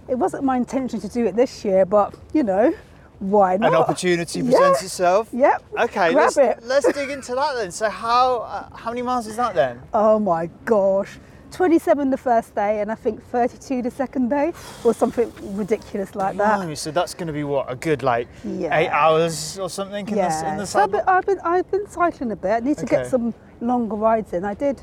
it 0.08 0.14
wasn't 0.14 0.42
my 0.44 0.56
intention 0.56 1.00
to 1.00 1.08
do 1.10 1.26
it 1.26 1.36
this 1.36 1.66
year, 1.66 1.84
but 1.84 2.14
you 2.32 2.42
know, 2.42 2.72
Why 3.18 3.56
not? 3.56 3.68
An 3.70 3.74
opportunity 3.76 4.40
Yeah. 4.40 4.44
presents 4.50 4.82
itself. 4.82 5.28
Yep. 5.32 5.62
Okay, 5.80 6.12
Grab 6.12 6.14
let's, 6.14 6.36
it. 6.36 6.58
let's 6.64 6.92
dig 6.92 7.10
into 7.10 7.34
that 7.34 7.54
then. 7.56 7.70
So 7.72 7.88
how 7.90 8.38
uh, 8.38 8.76
how 8.76 8.90
many 8.90 9.02
miles 9.02 9.26
is 9.26 9.36
that 9.36 9.54
then? 9.54 9.80
Oh 9.92 10.18
my 10.18 10.48
gosh. 10.64 11.18
27 11.50 12.10
the 12.10 12.16
first 12.18 12.54
day 12.54 12.80
and 12.80 12.92
I 12.92 12.94
think 12.94 13.24
32 13.32 13.80
the 13.80 13.90
second 13.90 14.28
day 14.28 14.52
or 14.84 14.92
something 14.92 15.32
ridiculous 15.56 16.14
like 16.14 16.36
that. 16.36 16.58
Blimey, 16.58 16.74
so 16.76 16.90
that's 16.90 17.14
going 17.14 17.26
to 17.26 17.32
be 17.32 17.42
what 17.42 17.72
a 17.72 17.74
good 17.74 18.02
like 18.02 18.28
Yeah. 18.44 18.76
eight 18.78 18.90
hours 18.90 19.58
or 19.58 19.70
something 19.70 20.06
in 20.06 20.14
the, 20.14 20.20
in 20.20 20.26
Yeah. 20.30 20.56
the 20.58 20.66
So 20.66 20.80
I've 20.80 20.90
been, 20.92 21.02
I've 21.08 21.24
been 21.26 21.40
I've 21.40 21.70
been 21.70 21.86
cycling 21.88 22.32
a 22.32 22.36
bit. 22.36 22.50
I 22.50 22.60
need 22.60 22.76
to 22.78 22.84
Okay. 22.84 22.96
get 22.96 23.06
some 23.06 23.32
longer 23.62 23.96
rides 23.96 24.32
in. 24.34 24.44
I 24.44 24.54
did 24.54 24.80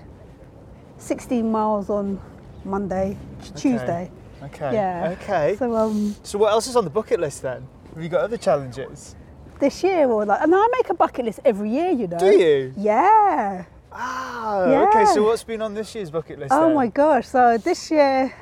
16 0.97 1.49
miles 1.51 1.89
on 1.89 2.19
Monday, 2.63 3.15
Tuesday. 3.55 4.11
Okay. 4.43 4.73
Yeah. 4.73 5.15
Okay. 5.21 5.55
So 5.57 5.75
um 5.75 6.15
So 6.23 6.37
what 6.39 6.51
else 6.51 6.67
is 6.67 6.75
on 6.75 6.83
the 6.83 6.89
bucket 6.89 7.19
list 7.19 7.41
then? 7.43 7.67
Have 7.95 8.03
you 8.03 8.09
got 8.09 8.21
other 8.21 8.37
challenges? 8.37 9.15
this 9.59 9.83
year 9.83 10.07
or 10.09 10.25
like 10.25 10.41
and 10.41 10.53
I 10.53 10.67
make 10.71 10.89
a 10.89 10.93
bucket 10.93 11.25
list 11.25 11.39
every 11.45 11.69
year, 11.69 11.89
you 11.89 12.07
know. 12.07 12.19
Do 12.19 12.27
you? 12.27 12.73
Yeah. 12.77 13.65
Ah, 13.91 14.63
okay. 14.65 15.05
So 15.05 15.23
what's 15.23 15.43
been 15.43 15.61
on 15.61 15.73
this 15.73 15.95
year's 15.95 16.11
bucket 16.11 16.39
list? 16.39 16.51
Oh 16.53 16.67
then? 16.67 16.75
my 16.75 16.87
gosh. 16.87 17.27
So 17.27 17.57
this 17.57 17.89
year 17.89 18.33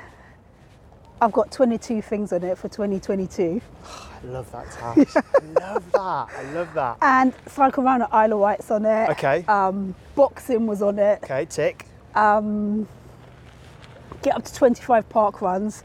I've 1.20 1.32
got 1.32 1.52
22 1.52 2.02
things 2.02 2.32
on 2.32 2.42
it 2.42 2.58
for 2.58 2.68
2022. 2.68 3.60
I 3.84 4.26
love 4.26 4.50
that 4.52 4.70
task. 4.72 5.16
I 5.16 5.44
love 5.60 5.92
that. 5.92 6.00
I 6.00 6.52
love 6.52 6.74
that. 6.74 6.98
And 7.00 7.32
cycle 7.46 7.84
around 7.84 8.02
at 8.02 8.12
Isle 8.12 8.32
of 8.32 8.38
Wight's 8.40 8.70
on 8.70 8.84
it. 8.84 9.10
Okay. 9.10 9.44
Um, 9.46 9.94
boxing 10.16 10.66
was 10.66 10.82
on 10.82 10.98
it. 10.98 11.20
Okay, 11.22 11.44
tick. 11.44 11.86
Um, 12.14 12.88
get 14.22 14.34
up 14.34 14.44
to 14.44 14.54
25 14.54 15.08
park 15.08 15.40
runs. 15.40 15.84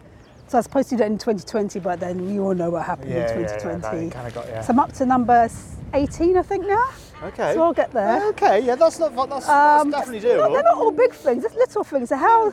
So 0.50 0.58
I 0.58 0.60
was 0.60 0.66
supposed 0.66 0.90
to 0.90 0.96
do 0.96 1.00
that 1.00 1.08
in 1.12 1.18
2020, 1.20 1.80
but 1.80 2.00
then 2.00 2.28
you 2.34 2.44
all 2.44 2.56
know 2.56 2.72
what 2.72 2.84
happened 2.84 3.12
Yeah, 3.12 3.32
in 3.32 3.42
yeah, 3.42 3.52
yeah, 3.52 3.58
2020. 3.60 4.10
kind 4.10 4.28
of 4.28 4.34
got 4.34 4.48
yeah. 4.48 4.62
So 4.62 4.74
I'm 4.74 4.80
up 4.80 4.92
to 4.94 5.06
number 5.06 5.48
18, 5.94 6.38
I 6.38 6.42
think 6.42 6.66
now. 6.68 6.90
Okay. 7.22 7.54
So 7.54 7.62
I'll 7.62 7.74
get 7.74 7.92
there. 7.92 8.28
Okay, 8.30 8.60
yeah, 8.62 8.74
that's 8.74 8.98
not 8.98 9.16
that's, 9.30 9.48
Um, 9.48 9.92
that's 9.92 10.08
definitely 10.08 10.28
doable. 10.28 10.54
they're 10.54 10.64
not 10.64 10.78
all 10.78 10.92
big 10.92 11.14
things, 11.14 11.46
it's 11.46 11.54
little 11.54 11.84
things. 11.84 12.10
So 12.10 12.18
how 12.18 12.52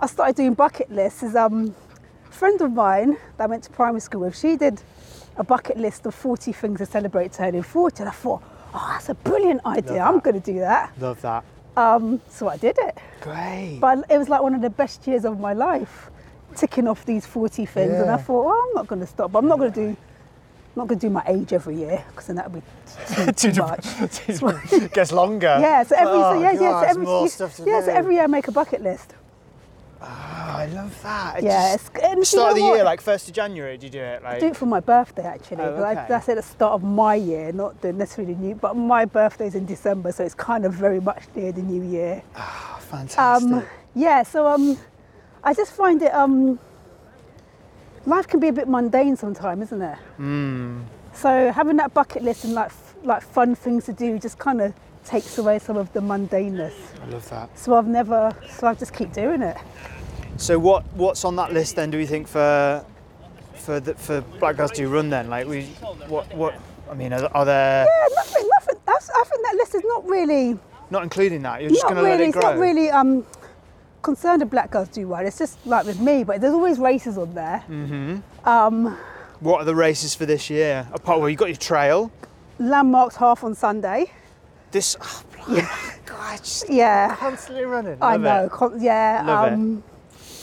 I 0.00 0.06
started 0.06 0.36
doing 0.36 0.54
bucket 0.54 0.88
lists 0.92 1.24
is 1.24 1.34
um, 1.34 1.74
a 2.28 2.32
friend 2.32 2.60
of 2.60 2.72
mine 2.72 3.16
that 3.38 3.44
I 3.44 3.46
went 3.46 3.64
to 3.64 3.70
primary 3.70 4.00
school 4.00 4.20
with, 4.20 4.38
she 4.38 4.56
did 4.56 4.80
a 5.36 5.42
bucket 5.42 5.78
list 5.78 6.06
of 6.06 6.14
40 6.14 6.52
things 6.52 6.78
to 6.78 6.86
celebrate 6.86 7.32
turning 7.32 7.62
40. 7.64 8.02
And 8.04 8.08
I 8.08 8.12
thought, 8.12 8.40
oh, 8.72 8.88
that's 8.92 9.08
a 9.08 9.14
brilliant 9.14 9.66
idea. 9.66 10.00
I'm 10.00 10.20
going 10.20 10.40
to 10.40 10.52
do 10.52 10.60
that. 10.60 10.92
Love 11.00 11.20
that. 11.22 11.42
Um, 11.76 12.20
so 12.30 12.46
I 12.48 12.56
did 12.56 12.78
it. 12.78 12.98
Great. 13.20 13.78
But 13.80 14.04
it 14.10 14.16
was 14.16 14.28
like 14.28 14.42
one 14.42 14.54
of 14.54 14.62
the 14.62 14.70
best 14.70 15.06
years 15.08 15.24
of 15.24 15.40
my 15.40 15.52
life, 15.52 16.10
ticking 16.56 16.88
off 16.88 17.04
these 17.04 17.26
40 17.26 17.66
things. 17.66 17.92
And 17.94 18.10
I 18.10 18.16
thought, 18.16 18.44
well, 18.46 18.60
I'm 18.68 18.74
not 18.74 18.86
going 18.86 19.00
to 19.00 19.06
stop. 19.06 19.32
But 19.32 19.38
I'm 19.40 19.48
not 19.48 19.58
going 19.58 19.72
to 19.72 19.80
do. 19.88 19.96
not 20.74 20.88
going 20.88 20.98
to 20.98 21.06
do 21.06 21.10
my 21.10 21.22
age 21.26 21.52
every 21.52 21.76
year 21.76 22.04
because 22.10 22.26
then 22.26 22.36
that 22.36 22.50
would 22.50 22.62
be 22.62 23.32
too, 23.32 23.52
too 23.52 23.60
much. 24.42 24.72
it 24.72 24.92
gets 24.92 25.12
longer. 25.12 25.56
Yeah, 25.60 25.82
so 25.84 25.94
every 25.96 26.12
oh, 26.14 26.34
so 26.34 26.40
yeah, 26.40 26.52
yeah, 26.52 26.80
so 26.82 26.86
every 26.88 27.04
more 27.04 27.28
stuff 27.28 27.56
to 27.56 27.64
yeah, 27.64 27.80
do. 27.80 27.86
so 27.86 27.92
every 27.92 28.14
year 28.16 28.24
I 28.24 28.26
make 28.26 28.48
a 28.48 28.52
bucket 28.52 28.82
list. 28.82 29.14
Oh, 30.02 30.06
I 30.06 30.66
love 30.66 30.94
that. 31.02 31.38
It 31.38 31.44
Yeah, 31.44 31.72
just- 31.74 31.88
it's- 31.96 32.04
and 32.10 32.18
you 32.18 32.24
start 32.24 32.50
of 32.50 32.56
the 32.56 32.62
year, 32.62 32.84
like 32.84 33.00
first 33.00 33.28
of 33.28 33.34
January. 33.34 33.78
Do 33.78 33.86
you 33.86 33.90
do 33.90 33.98
it? 34.00 34.22
Like 34.22 34.36
I 34.36 34.40
do 34.40 34.46
it 34.48 34.56
for 34.56 34.66
my 34.66 34.80
birthday 34.80 35.24
actually. 35.24 35.62
Oh, 35.64 35.74
but 35.76 35.82
I- 35.84 35.92
okay. 35.92 36.06
that's 36.08 36.28
at 36.28 36.36
the 36.36 36.42
start 36.42 36.74
of 36.74 36.82
my 36.82 37.14
year, 37.14 37.50
not 37.52 37.80
the 37.80 37.92
necessarily 37.94 38.34
new. 38.34 38.54
But 38.54 38.76
my 38.76 39.06
birthday's 39.06 39.54
in 39.54 39.64
December, 39.64 40.12
so 40.12 40.22
it's 40.24 40.34
kind 40.34 40.66
of 40.66 40.74
very 40.74 41.00
much 41.00 41.22
near 41.34 41.50
the 41.52 41.62
new 41.62 41.82
year. 41.82 42.22
oh, 42.36 42.78
fantastic. 42.80 43.50
Um, 43.52 43.64
yeah, 43.94 44.22
so 44.22 44.46
um, 44.46 44.76
I 45.46 45.54
just 45.54 45.72
find 45.72 46.02
it 46.02 46.12
um, 46.12 46.58
life 48.04 48.26
can 48.26 48.40
be 48.40 48.48
a 48.48 48.52
bit 48.52 48.66
mundane 48.68 49.16
sometimes, 49.16 49.62
isn't 49.66 49.80
it? 49.80 49.98
Mm. 50.18 50.82
So 51.14 51.52
having 51.52 51.76
that 51.76 51.94
bucket 51.94 52.22
list 52.24 52.44
and 52.44 52.52
like 52.54 52.72
like 53.04 53.22
fun 53.22 53.54
things 53.54 53.84
to 53.84 53.92
do 53.92 54.18
just 54.18 54.38
kind 54.38 54.60
of 54.60 54.74
takes 55.04 55.38
away 55.38 55.60
some 55.60 55.76
of 55.76 55.92
the 55.92 56.00
mundaneness. 56.00 56.74
I 57.00 57.06
love 57.10 57.30
that. 57.30 57.56
So 57.56 57.76
I've 57.76 57.86
never, 57.86 58.34
so 58.50 58.66
I 58.66 58.74
just 58.74 58.92
keep 58.92 59.12
doing 59.12 59.40
it. 59.40 59.56
So 60.36 60.58
what 60.58 60.84
what's 60.94 61.24
on 61.24 61.36
that 61.36 61.52
list 61.52 61.76
then? 61.76 61.90
Do 61.92 61.98
we 61.98 62.06
think 62.06 62.26
for 62.26 62.84
for 63.54 63.78
the, 63.78 63.94
for 63.94 64.22
Black 64.40 64.56
Girls 64.56 64.72
Do 64.72 64.88
Run 64.88 65.10
then? 65.10 65.30
Like 65.30 65.46
we 65.46 65.62
what 66.08 66.34
what? 66.34 66.60
I 66.90 66.94
mean, 66.94 67.12
are, 67.12 67.30
are 67.34 67.44
there 67.44 67.84
Yeah, 67.84 68.14
nothing, 68.16 68.48
nothing. 68.52 68.78
That's, 68.84 69.10
I 69.10 69.24
think 69.24 69.42
that 69.44 69.54
list 69.56 69.74
is 69.76 69.82
not 69.84 70.08
really, 70.08 70.56
not 70.90 71.02
including 71.02 71.42
that? 71.42 71.60
You're 71.60 71.70
just 71.70 71.82
going 71.82 71.96
to 71.96 72.02
really, 72.02 72.10
let 72.18 72.20
it 72.20 72.28
it's 72.28 72.38
grow. 72.38 72.50
not 72.50 72.58
really 72.58 72.90
um, 72.90 73.26
concerned 74.06 74.40
if 74.42 74.48
black 74.50 74.70
girls 74.70 74.88
do 74.88 75.06
well. 75.08 75.26
It's 75.26 75.38
just 75.38 75.54
like 75.66 75.84
with 75.84 76.00
me, 76.00 76.24
but 76.24 76.40
there's 76.40 76.54
always 76.54 76.78
races 76.78 77.18
on 77.18 77.34
there. 77.34 77.58
hmm 77.66 78.16
Um, 78.44 78.96
What 79.40 79.60
are 79.60 79.64
the 79.64 79.74
races 79.74 80.14
for 80.14 80.24
this 80.26 80.48
year? 80.48 80.86
Apart, 80.92 81.20
well, 81.20 81.28
you 81.28 81.36
got 81.36 81.48
your 81.48 81.62
trail. 81.72 82.10
landmarks 82.58 83.16
half 83.16 83.44
on 83.44 83.54
Sunday. 83.54 84.00
This, 84.70 84.96
oh, 85.00 85.22
blimey, 85.32 85.62
God, 86.06 86.38
just 86.38 86.68
Yeah. 86.70 87.14
constantly 87.16 87.64
running. 87.64 87.98
I 88.00 88.16
Love 88.16 88.20
know. 88.60 88.66
it. 88.68 88.82
yeah. 88.82 89.22
Love 89.26 89.48
it. 89.48 89.52
um, 89.54 89.82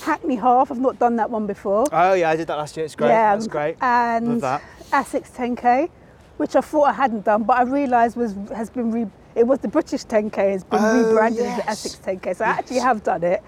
Hackney 0.02 0.36
half. 0.36 0.70
I've 0.72 0.80
not 0.88 1.00
done 1.00 1.16
that 1.16 1.30
one 1.30 1.48
before. 1.48 1.86
Oh 1.92 2.14
yeah, 2.14 2.30
I 2.30 2.36
did 2.36 2.48
that 2.48 2.58
last 2.58 2.76
year. 2.78 2.86
It's 2.86 2.96
great. 2.96 3.08
Yeah, 3.10 3.34
That's 3.36 3.48
great. 3.48 3.78
And 3.82 4.28
Love 4.28 4.42
that. 4.42 4.62
Essex 4.92 5.30
10k, 5.32 5.90
which 6.38 6.56
I 6.56 6.62
thought 6.62 6.88
I 6.90 6.94
hadn't 6.94 7.24
done, 7.26 7.44
but 7.44 7.56
I 7.58 7.64
realised 7.64 8.16
was 8.18 8.36
has 8.54 8.70
been 8.70 8.92
re- 8.92 9.12
it 9.36 9.46
was 9.48 9.60
the 9.60 9.68
British 9.68 10.04
10k 10.06 10.38
it's 10.56 10.64
been 10.64 10.80
Oh, 10.82 11.08
rebranded 11.10 11.46
as 11.46 11.58
the. 11.58 11.70
Essex 11.70 11.96
10k. 12.06 12.36
So 12.38 12.46
I 12.46 12.50
actually 12.50 12.80
have 12.80 13.04
done 13.04 13.24
it. 13.24 13.42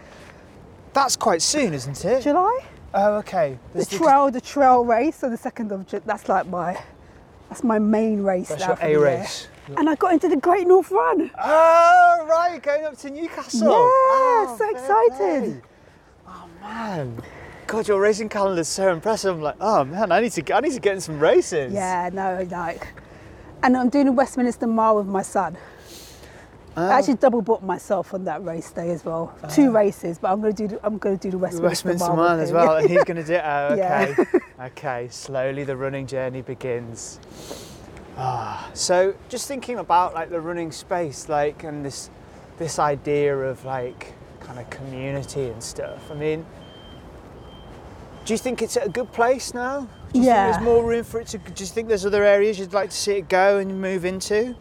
That's 0.93 1.15
quite 1.15 1.41
soon, 1.41 1.73
isn't 1.73 2.03
it? 2.05 2.21
July. 2.23 2.59
Oh, 2.93 3.15
okay. 3.15 3.59
The 3.73 3.85
trail, 3.85 4.31
the 4.31 4.39
trail 4.39 4.85
race, 4.85 5.17
so 5.17 5.29
the 5.29 5.35
second 5.37 5.71
of 5.71 5.85
Ju- 5.87 6.01
that's 6.05 6.29
like 6.29 6.47
my 6.47 6.77
that's 7.49 7.63
my 7.63 7.77
main 7.77 8.23
race 8.23 8.49
That's 8.49 8.61
now. 8.61 8.77
your 8.87 8.99
A 9.01 9.03
race. 9.17 9.47
And 9.77 9.89
I 9.89 9.95
got 9.95 10.13
into 10.13 10.27
the 10.29 10.37
Great 10.37 10.65
North 10.67 10.91
Run. 10.91 11.29
Oh, 11.43 12.25
right, 12.29 12.61
going 12.61 12.85
up 12.85 12.97
to 12.99 13.09
Newcastle. 13.09 13.67
Yeah, 13.67 13.73
Oh, 13.77 14.55
so 14.57 14.69
excited. 14.69 15.43
play. 15.61 15.61
Oh 16.27 16.47
man, 16.61 17.21
God, 17.67 17.87
your 17.87 17.99
racing 17.99 18.29
calendar 18.29 18.61
is 18.61 18.67
so 18.67 18.91
impressive. 18.93 19.35
I'm 19.35 19.41
like, 19.41 19.55
oh 19.59 19.83
man, 19.83 20.11
I 20.11 20.21
need 20.21 20.31
to, 20.33 20.41
get- 20.41 20.55
I 20.57 20.59
need 20.61 20.73
to 20.73 20.79
get 20.79 20.93
in 20.95 21.01
some 21.01 21.19
races. 21.19 21.73
Yeah, 21.73 22.09
no, 22.13 22.47
like, 22.49 22.87
and 23.63 23.75
I'm 23.75 23.89
doing 23.89 24.07
a 24.07 24.11
Westminster 24.11 24.67
Mile 24.67 24.95
with 24.97 25.07
my 25.07 25.21
son. 25.21 25.57
Oh. 26.77 26.85
I 26.89 26.97
actually 26.99 27.15
double 27.15 27.41
booked 27.41 27.63
myself 27.63 28.13
on 28.13 28.25
that 28.25 28.43
race 28.43 28.69
day 28.71 28.89
as 28.91 29.05
well. 29.05 29.33
Two 29.53 29.71
races, 29.71 30.17
but 30.19 30.31
I'm 30.31 30.41
going 30.41 30.53
to 30.53 30.67
do 30.67 30.75
the, 30.75 30.85
I'm 30.85 30.97
going 30.97 31.17
to 31.17 31.21
do 31.27 31.31
the 31.31 31.37
Westminster, 31.37 31.87
Westminster 31.89 32.13
Mile 32.13 32.39
as 32.39 32.51
well, 32.51 32.75
and 32.75 32.89
he's 32.89 33.03
going 33.05 33.17
to 33.17 33.23
do 33.23 33.33
it. 33.33 33.41
Oh, 33.45 33.75
Yeah. 33.75 34.13
okay, 34.17 34.39
okay. 34.61 35.07
Slowly, 35.09 35.63
the 35.63 35.77
running 35.77 36.05
journey 36.05 36.41
begins. 36.41 37.19
Ah, 38.17 38.69
so 38.73 39.13
just 39.29 39.47
thinking 39.47 39.77
about 39.79 40.13
like 40.13 40.29
the 40.29 40.39
running 40.41 40.71
space, 40.71 41.29
like, 41.29 41.63
and 41.63 41.85
this, 41.85 42.09
this 42.57 42.77
idea 42.79 43.37
of 43.37 43.63
like 43.65 44.13
kind 44.41 44.59
of 44.59 44.69
community 44.69 45.49
and 45.49 45.61
stuff. 45.63 46.11
I 46.11 46.15
mean, 46.15 46.45
do 48.25 48.33
you 48.33 48.37
think 48.37 48.61
it's 48.61 48.75
at 48.75 48.85
a 48.85 48.89
good 48.89 49.11
place 49.13 49.53
now? 49.53 49.87
Do 50.13 50.19
you 50.19 50.25
Yeah. 50.25 50.51
think 50.51 50.55
there's 50.55 50.65
more 50.65 50.83
room 50.85 51.03
for 51.03 51.19
it 51.21 51.27
to? 51.27 51.37
Do 51.37 51.63
you 51.63 51.67
think 51.69 51.87
there's 51.87 52.05
other 52.05 52.23
areas 52.23 52.57
you'd 52.59 52.73
like 52.73 52.89
to 52.89 52.95
see 52.95 53.13
it 53.13 53.29
go 53.29 53.59
and 53.59 53.81
move 53.81 54.03
into? 54.05 54.55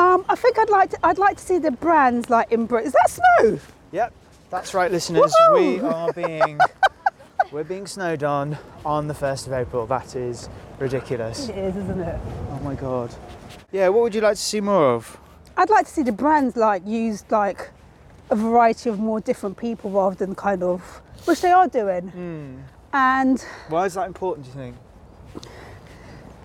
Um, 0.00 0.24
I 0.30 0.34
think 0.34 0.58
I'd 0.58 0.70
like 0.70 0.90
to 0.90 0.98
I'd 1.02 1.18
like 1.18 1.36
to 1.36 1.44
see 1.44 1.58
the 1.58 1.70
brands 1.70 2.30
like 2.30 2.50
in 2.50 2.64
Britain. 2.64 2.86
Is 2.88 2.94
that 2.94 3.10
snow? 3.10 3.58
Yep, 3.92 4.14
that's 4.48 4.72
right, 4.72 4.90
listeners. 4.90 5.34
We 5.52 5.78
are 5.96 6.10
being 6.14 6.58
we're 7.52 7.64
being 7.64 7.86
snowed 7.86 8.22
on 8.24 8.56
on 8.82 9.08
the 9.08 9.14
first 9.14 9.46
of 9.46 9.52
April. 9.52 9.84
That 9.86 10.16
is 10.16 10.48
ridiculous. 10.78 11.50
It 11.50 11.58
is, 11.58 11.76
isn't 11.76 12.00
it? 12.00 12.18
Oh 12.50 12.60
my 12.64 12.74
god. 12.76 13.14
Yeah, 13.72 13.88
what 13.88 14.02
would 14.04 14.14
you 14.14 14.22
like 14.22 14.36
to 14.36 14.40
see 14.40 14.62
more 14.62 14.94
of? 14.94 15.18
I'd 15.58 15.68
like 15.68 15.84
to 15.84 15.92
see 15.92 16.02
the 16.02 16.12
brands 16.12 16.56
like 16.56 16.86
used 16.86 17.30
like 17.30 17.70
a 18.30 18.36
variety 18.36 18.88
of 18.88 18.98
more 18.98 19.20
different 19.20 19.58
people 19.58 19.90
rather 19.90 20.14
than 20.14 20.34
kind 20.34 20.62
of 20.62 20.80
which 21.26 21.42
they 21.42 21.50
are 21.52 21.68
doing. 21.68 22.08
Hmm. 22.08 22.56
And 22.94 23.44
Why 23.68 23.84
is 23.84 23.94
that 23.94 24.06
important? 24.06 24.46
Do 24.46 24.58
you 24.58 24.64
think? 24.64 24.76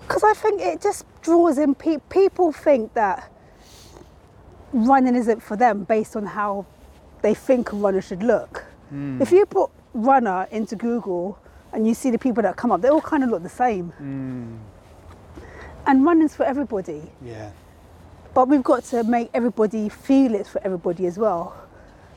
because 0.06 0.22
I 0.22 0.34
think 0.34 0.60
it 0.60 0.80
just 0.80 1.04
draws 1.22 1.58
in 1.58 1.74
pe- 1.74 1.98
people 2.10 2.52
think 2.52 2.94
that 2.94 3.28
running 4.76 5.16
isn't 5.16 5.42
for 5.42 5.56
them 5.56 5.84
based 5.84 6.16
on 6.16 6.26
how 6.26 6.66
they 7.22 7.34
think 7.34 7.72
a 7.72 7.76
runner 7.76 8.00
should 8.00 8.22
look. 8.22 8.64
Hmm. 8.90 9.20
If 9.20 9.32
you 9.32 9.46
put 9.46 9.70
runner 9.94 10.46
into 10.50 10.76
Google 10.76 11.38
and 11.72 11.86
you 11.86 11.94
see 11.94 12.10
the 12.10 12.18
people 12.18 12.42
that 12.42 12.56
come 12.56 12.70
up, 12.70 12.82
they 12.82 12.88
all 12.88 13.00
kind 13.00 13.24
of 13.24 13.30
look 13.30 13.42
the 13.42 13.48
same. 13.48 13.90
Hmm. 13.90 14.56
And 15.86 16.04
running's 16.04 16.36
for 16.36 16.44
everybody. 16.44 17.10
Yeah. 17.22 17.50
But 18.34 18.48
we've 18.48 18.62
got 18.62 18.84
to 18.84 19.02
make 19.04 19.30
everybody 19.32 19.88
feel 19.88 20.34
it's 20.34 20.48
for 20.48 20.60
everybody 20.62 21.06
as 21.06 21.16
well. 21.18 21.56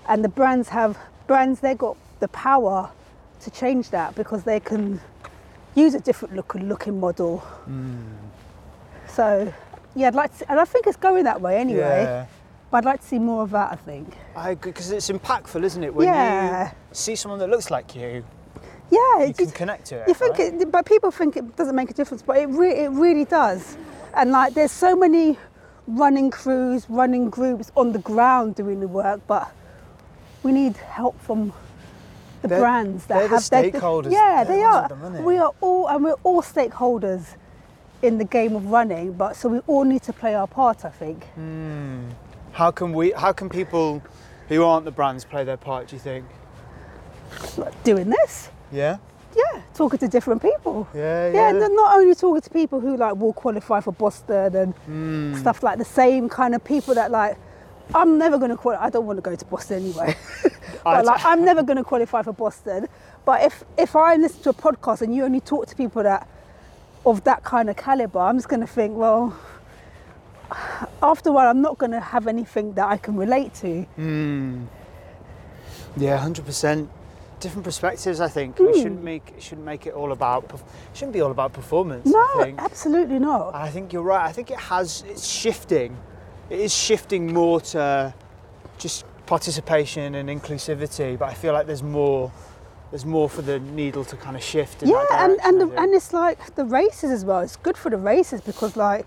And 0.07 0.23
the 0.23 0.29
brands 0.29 0.69
have 0.69 0.97
brands 1.27 1.59
they've 1.61 1.77
got 1.77 1.95
the 2.19 2.27
power 2.29 2.91
to 3.41 3.51
change 3.51 3.91
that 3.91 4.15
because 4.15 4.43
they 4.43 4.59
can 4.59 4.99
use 5.75 5.93
a 5.93 5.99
different 5.99 6.35
look 6.35 6.55
looking 6.55 6.99
model. 6.99 7.37
Hmm. 7.37 8.01
So 9.07 9.53
yeah, 9.95 10.07
I'd 10.07 10.15
like 10.15 10.37
to, 10.39 10.51
and 10.51 10.59
I 10.59 10.65
think 10.65 10.87
it's 10.87 10.97
going 10.97 11.23
that 11.23 11.39
way 11.39 11.57
anyway. 11.57 12.03
Yeah. 12.03 12.25
But 12.71 12.77
I'd 12.79 12.85
like 12.85 13.01
to 13.01 13.07
see 13.07 13.19
more 13.19 13.43
of 13.43 13.51
that. 13.51 13.71
I 13.71 13.75
think. 13.75 14.15
I 14.35 14.55
because 14.55 14.91
it's 14.91 15.09
impactful, 15.09 15.63
isn't 15.63 15.83
it? 15.83 15.93
When 15.93 16.07
Yeah. 16.07 16.67
you 16.69 16.75
see 16.91 17.15
someone 17.15 17.39
that 17.39 17.49
looks 17.49 17.71
like 17.71 17.95
you, 17.95 18.23
Yeah, 18.91 19.23
you 19.25 19.33
can 19.33 19.51
connect 19.51 19.85
to 19.87 19.95
it. 20.01 20.07
You 20.07 20.13
think 20.13 20.37
right? 20.37 20.53
it, 20.61 20.71
but 20.71 20.85
people 20.85 21.11
think 21.11 21.37
it 21.37 21.55
doesn't 21.55 21.75
make 21.75 21.89
a 21.91 21.93
difference, 21.93 22.21
but 22.23 22.37
it, 22.37 22.47
re- 22.47 22.75
it 22.85 22.89
really 22.91 23.25
does. 23.25 23.77
And 24.15 24.31
like, 24.31 24.53
there's 24.55 24.71
so 24.71 24.95
many 24.95 25.37
running 25.87 26.29
crews, 26.31 26.85
running 26.89 27.29
groups 27.29 27.71
on 27.75 27.91
the 27.91 27.99
ground 27.99 28.55
doing 28.55 28.79
the 28.79 28.87
work, 28.87 29.21
but 29.27 29.51
we 30.43 30.51
need 30.51 30.75
help 30.77 31.19
from 31.21 31.53
the 32.41 32.47
They're- 32.47 32.59
brands 32.59 33.05
that 33.07 33.19
they're 33.19 33.27
the 33.27 33.35
have 33.35 33.49
their- 33.49 33.63
stakeholders. 33.71 34.11
Yeah, 34.11 34.43
they 34.43 34.63
are. 34.63 34.81
with 34.83 34.89
the 34.89 34.95
money. 34.95 35.21
We 35.21 35.37
are 35.37 35.51
all, 35.61 35.87
and 35.87 36.03
we're 36.03 36.15
all 36.23 36.41
stakeholders 36.41 37.35
in 38.01 38.17
the 38.17 38.25
game 38.25 38.55
of 38.55 38.71
running. 38.71 39.13
But 39.13 39.35
so 39.35 39.49
we 39.49 39.59
all 39.67 39.83
need 39.83 40.01
to 40.03 40.13
play 40.13 40.33
our 40.35 40.47
part. 40.47 40.85
I 40.85 40.89
think. 40.89 41.25
Hmm. 41.35 42.09
How 42.59 42.71
can 42.71 42.91
we? 42.91 43.11
How 43.11 43.31
can 43.31 43.47
people 43.47 44.03
who 44.49 44.65
aren't 44.65 44.83
the 44.83 44.91
brands 44.91 45.23
play 45.23 45.45
their 45.45 45.55
part? 45.55 45.87
Do 45.87 45.95
you 45.95 45.99
think? 46.01 46.25
Doing 47.85 48.09
this. 48.09 48.49
Yeah. 48.69 48.97
Yeah, 49.33 49.61
talking 49.73 49.97
to 49.99 50.09
different 50.09 50.41
people. 50.41 50.85
Yeah. 50.93 51.27
Yeah, 51.29 51.33
Yeah. 51.51 51.65
and 51.65 51.75
not 51.75 51.95
only 51.97 52.13
talking 52.15 52.41
to 52.41 52.49
people 52.49 52.81
who 52.81 52.97
like 52.97 53.15
will 53.15 53.31
qualify 53.31 53.79
for 53.79 53.93
Boston 53.93 54.55
and 54.57 54.73
Hmm. 54.85 55.35
stuff 55.35 55.63
like 55.63 55.77
the 55.77 55.85
same 55.85 56.27
kind 56.27 56.53
of 56.53 56.61
people 56.65 56.93
that 56.95 57.11
like 57.11 57.37
I'm 57.95 58.17
never 58.17 58.37
going 58.37 58.51
to 58.51 58.57
qualify. 58.57 58.83
I 58.87 58.89
don't 58.89 59.05
want 59.05 59.17
to 59.17 59.21
go 59.29 59.35
to 59.37 59.45
Boston 59.45 59.77
anyway. 59.85 60.17
but 60.83 61.05
like 61.05 61.23
I'm 61.23 61.45
never 61.45 61.63
going 61.63 61.77
to 61.77 61.83
qualify 61.85 62.23
for 62.23 62.33
Boston. 62.33 62.89
But 63.23 63.41
if 63.43 63.63
if 63.77 63.95
I 63.95 64.17
listen 64.17 64.41
to 64.43 64.49
a 64.49 64.53
podcast 64.53 65.01
and 65.01 65.15
you 65.15 65.23
only 65.23 65.39
talk 65.39 65.67
to 65.67 65.75
people 65.77 66.03
that 66.03 66.27
of 67.05 67.23
that 67.23 67.41
kind 67.45 67.69
of 67.69 67.77
caliber, 67.77 68.19
I'm 68.19 68.35
just 68.37 68.49
going 68.49 68.59
to 68.59 68.67
think, 68.67 68.97
well, 68.97 69.33
after 71.01 71.29
a 71.29 71.33
while, 71.33 71.47
I'm 71.49 71.61
not 71.61 71.77
going 71.77 71.91
to 71.91 71.99
have 71.99 72.27
anything 72.27 72.73
that 72.73 72.87
I 72.87 72.97
can 72.97 73.15
relate 73.15 73.53
to. 73.55 73.85
Mm. 73.97 74.65
Yeah, 75.97 76.17
hundred 76.17 76.45
percent. 76.45 76.89
Different 77.39 77.63
perspectives. 77.63 78.19
I 78.19 78.27
think 78.27 78.59
we 78.59 78.67
Hmm. 78.67 78.73
shouldn't 78.81 79.03
make 79.03 79.33
it 79.37 79.41
shouldn't 79.41 79.65
make 79.65 79.85
it 79.87 79.93
all 79.93 80.11
about. 80.11 80.51
Shouldn't 80.93 81.13
be 81.13 81.21
all 81.21 81.31
about 81.31 81.53
performance. 81.53 82.07
I 82.07 82.11
No, 82.11 82.43
think. 82.43 82.59
absolutely 82.61 83.19
not. 83.19 83.55
I 83.55 83.69
think 83.69 83.93
you're 83.93 84.03
right. 84.03 84.25
I 84.27 84.31
think 84.33 84.51
it 84.51 84.59
has. 84.59 85.03
It's 85.07 85.25
shifting. 85.25 85.95
It 86.49 86.59
is 86.59 86.73
shifting 86.73 87.33
more 87.33 87.61
to 87.73 88.13
just 88.77 89.05
participation 89.25 90.15
and 90.15 90.27
inclusivity. 90.29 91.17
But 91.17 91.29
I 91.29 91.33
feel 91.33 91.53
like 91.53 91.65
there's 91.65 91.83
more. 91.83 92.31
There's 92.91 93.05
more 93.05 93.29
for 93.29 93.43
the 93.43 93.59
needle 93.59 94.03
to 94.05 94.15
kind 94.17 94.35
of 94.35 94.43
shift. 94.43 94.81
In 94.83 94.89
yeah, 94.89 95.05
and 95.11 95.39
and 95.43 95.61
the, 95.61 95.67
and 95.79 95.93
it's 95.93 96.11
like 96.11 96.55
the 96.55 96.65
races 96.65 97.11
as 97.11 97.23
well. 97.23 97.39
It's 97.39 97.55
good 97.55 97.77
for 97.77 97.89
the 97.91 97.97
races 97.97 98.41
because 98.41 98.75
like, 98.75 99.05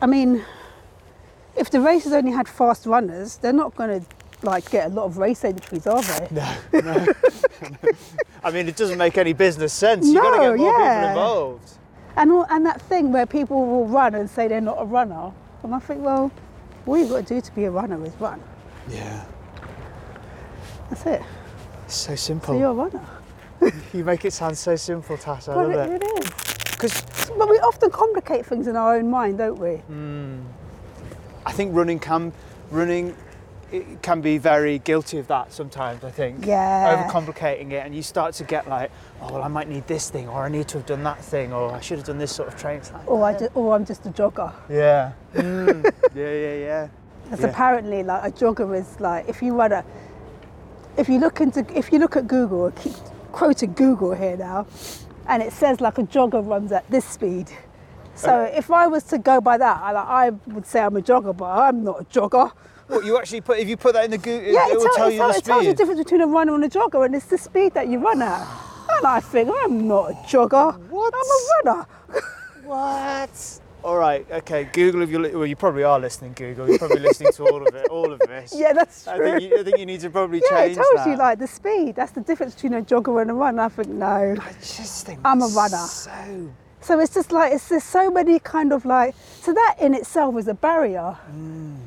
I 0.00 0.06
mean, 0.06 0.44
if 1.56 1.70
the 1.70 1.80
races 1.80 2.12
only 2.12 2.32
had 2.32 2.48
fast 2.48 2.86
runners, 2.86 3.38
they're 3.38 3.52
not 3.52 3.74
going 3.76 4.00
to 4.00 4.06
like 4.42 4.70
get 4.70 4.86
a 4.86 4.94
lot 4.94 5.04
of 5.04 5.16
race 5.16 5.44
entries, 5.44 5.86
are 5.86 6.02
they? 6.02 6.28
No, 6.30 6.54
no. 6.80 7.06
I 8.44 8.50
mean, 8.50 8.68
it 8.68 8.76
doesn't 8.76 8.98
make 8.98 9.16
any 9.18 9.32
business 9.32 9.72
sense. 9.72 10.06
No, 10.06 10.12
You've 10.12 10.22
got 10.22 10.30
to 10.30 10.38
get 10.50 10.56
more 10.58 10.78
yeah. 10.80 10.98
people 11.00 11.08
involved. 11.08 11.70
And 12.16 12.32
all, 12.32 12.46
and 12.50 12.64
that 12.66 12.80
thing 12.82 13.12
where 13.12 13.26
people 13.26 13.66
will 13.66 13.86
run 13.86 14.14
and 14.14 14.28
say 14.28 14.48
they're 14.48 14.60
not 14.60 14.76
a 14.80 14.84
runner, 14.84 15.32
and 15.62 15.74
I 15.74 15.78
think, 15.78 16.02
well, 16.04 16.30
all 16.86 16.96
you've 16.98 17.10
got 17.10 17.26
to 17.26 17.34
do 17.34 17.40
to 17.40 17.52
be 17.54 17.64
a 17.64 17.70
runner 17.70 18.02
is 18.06 18.14
run. 18.20 18.40
Yeah, 18.88 19.24
That's 20.88 21.04
it. 21.06 21.22
it's 21.84 21.94
so 21.96 22.10
So 22.12 22.16
simple. 22.16 22.58
you're 22.58 22.70
a 22.70 22.74
runner. 22.74 23.04
You 23.92 24.04
make 24.04 24.24
it 24.26 24.32
sound 24.32 24.56
so 24.56 24.76
simple, 24.76 25.16
Tass. 25.16 25.48
I 25.48 25.54
But 25.54 25.68
love 25.70 25.90
it, 25.90 25.94
it. 25.94 26.02
it 26.02 26.24
is. 26.24 26.30
Because 26.72 27.02
But 27.38 27.48
we 27.50 27.58
often 27.58 27.90
complicate 27.90 28.46
things 28.46 28.66
in 28.66 28.76
our 28.76 28.96
own 28.96 29.10
mind, 29.10 29.38
don't 29.38 29.58
we? 29.58 29.80
I 31.44 31.52
think 31.52 31.74
running 31.74 31.98
can 31.98 32.32
running 32.70 33.14
it 33.72 34.00
can 34.02 34.20
be 34.20 34.38
very 34.38 34.78
guilty 34.78 35.18
of 35.18 35.26
that 35.26 35.52
sometimes. 35.52 36.04
I 36.04 36.10
think 36.10 36.46
Yeah. 36.46 36.86
overcomplicating 36.86 37.72
it, 37.72 37.84
and 37.84 37.94
you 37.94 38.02
start 38.02 38.34
to 38.34 38.44
get 38.44 38.68
like, 38.68 38.90
oh 39.20 39.32
well, 39.32 39.42
I 39.42 39.48
might 39.48 39.68
need 39.68 39.86
this 39.88 40.08
thing, 40.08 40.28
or 40.28 40.44
I 40.44 40.48
need 40.48 40.68
to 40.68 40.78
have 40.78 40.86
done 40.86 41.02
that 41.02 41.18
thing, 41.24 41.52
or 41.52 41.72
I 41.72 41.80
should 41.80 41.98
have 41.98 42.06
done 42.06 42.18
this 42.18 42.32
sort 42.32 42.48
of 42.48 42.56
training. 42.56 42.82
Like, 42.92 43.08
Or 43.10 43.24
I 43.24 43.34
or 43.54 43.74
I'm 43.74 43.84
just 43.84 44.06
a 44.06 44.10
jogger. 44.10 44.52
yeah, 44.68 45.12
Mm. 45.34 45.82
yeah, 46.14 46.32
yeah, 46.32 46.54
yeah. 46.54 46.88
Because 47.24 47.40
Yeah. 47.40 47.46
apparently, 47.50 48.02
like 48.04 48.24
a 48.24 48.30
jogger 48.30 48.72
is 48.78 49.00
like 49.00 49.28
if 49.28 49.42
you 49.42 49.54
run 49.54 49.72
a, 49.72 49.84
if 50.96 51.08
you 51.08 51.18
look 51.18 51.40
into 51.40 51.66
if 51.76 51.92
you 51.92 51.98
look 51.98 52.16
at 52.16 52.28
Google, 52.28 52.66
I 52.66 52.70
keep 52.80 52.94
quoting 53.32 53.72
Google 53.72 54.14
here 54.14 54.36
now, 54.36 54.66
and 55.28 55.42
it 55.42 55.52
says 55.52 55.80
like 55.80 55.98
a 55.98 56.02
jogger 56.02 56.46
runs 56.46 56.72
at 56.72 56.88
this 56.90 57.04
speed. 57.04 57.50
So 58.14 58.42
if 58.44 58.70
I 58.70 58.86
was 58.86 59.04
to 59.04 59.18
go 59.18 59.40
by 59.40 59.58
that, 59.58 59.76
I, 59.82 59.92
like, 59.92 60.06
I 60.06 60.30
would 60.54 60.66
say 60.66 60.80
I'm 60.80 60.96
a 60.96 61.02
jogger, 61.02 61.36
but 61.36 61.44
I'm 61.46 61.84
not 61.84 62.00
a 62.00 62.04
jogger. 62.04 62.50
What 62.86 63.04
you 63.04 63.18
actually 63.18 63.40
put 63.42 63.58
if 63.58 63.68
you 63.68 63.76
put 63.76 63.94
that 63.94 64.04
in 64.06 64.12
the 64.12 64.18
Google, 64.18 64.52
yeah, 64.52 64.68
it, 64.68 64.72
it, 64.72 64.76
will 64.78 64.84
tell- 64.84 64.94
tell 64.94 65.10
you 65.10 65.18
tell- 65.18 65.32
the 65.32 65.38
it 65.38 65.44
tells 65.44 65.64
you 65.64 65.70
the 65.72 65.76
difference 65.76 66.00
between 66.00 66.20
a 66.22 66.26
runner 66.26 66.54
and 66.54 66.64
a 66.64 66.68
jogger, 66.68 67.04
and 67.04 67.14
it's 67.14 67.26
the 67.26 67.36
speed 67.38 67.74
that 67.74 67.88
you 67.88 67.98
run 67.98 68.22
at. 68.22 68.46
And 68.98 69.06
I 69.06 69.20
think 69.20 69.50
I'm 69.64 69.86
not 69.88 70.12
a 70.12 70.14
jogger. 70.14 70.78
What? 70.88 71.12
I'm 71.14 71.70
a 71.70 71.70
runner. 71.72 71.86
What? 72.64 73.60
All 73.86 73.98
right, 73.98 74.26
okay. 74.32 74.64
Google, 74.72 75.02
if 75.02 75.10
you're 75.10 75.22
well, 75.38 75.46
you 75.46 75.54
probably 75.54 75.84
are 75.84 76.00
listening. 76.00 76.32
Google, 76.32 76.68
you're 76.68 76.76
probably 76.76 76.98
listening 76.98 77.30
to 77.34 77.44
all 77.44 77.64
of 77.64 77.72
it, 77.72 77.86
all 77.86 78.12
of 78.12 78.18
this. 78.18 78.52
Yeah, 78.58 78.72
that's 78.72 79.06
I 79.06 79.16
true. 79.16 79.38
think 79.38 79.42
you, 79.42 79.60
I 79.60 79.62
think 79.62 79.78
you 79.78 79.86
need 79.86 80.00
to 80.00 80.10
probably 80.10 80.42
yeah, 80.50 80.58
it 80.58 80.66
change 80.66 80.76
tells 80.78 80.94
that. 80.96 81.08
you 81.08 81.16
like 81.16 81.38
the 81.38 81.46
speed. 81.46 81.94
That's 81.94 82.10
the 82.10 82.20
difference 82.22 82.56
between 82.56 82.74
a 82.74 82.82
jogger 82.82 83.22
and 83.22 83.30
a 83.30 83.34
runner. 83.34 83.62
I 83.62 83.68
think 83.68 83.86
no. 83.90 84.34
I 84.40 84.52
just 84.54 85.06
think 85.06 85.20
I'm 85.24 85.40
a 85.40 85.46
runner. 85.46 85.76
So 85.76 86.50
So 86.80 86.98
it's 86.98 87.14
just 87.14 87.30
like 87.30 87.52
it's 87.52 87.68
just 87.68 87.88
so 87.90 88.10
many 88.10 88.40
kind 88.40 88.72
of 88.72 88.84
like 88.84 89.14
so 89.40 89.52
that 89.52 89.76
in 89.80 89.94
itself 89.94 90.36
is 90.36 90.48
a 90.48 90.54
barrier. 90.54 91.16
Mm. 91.30 91.78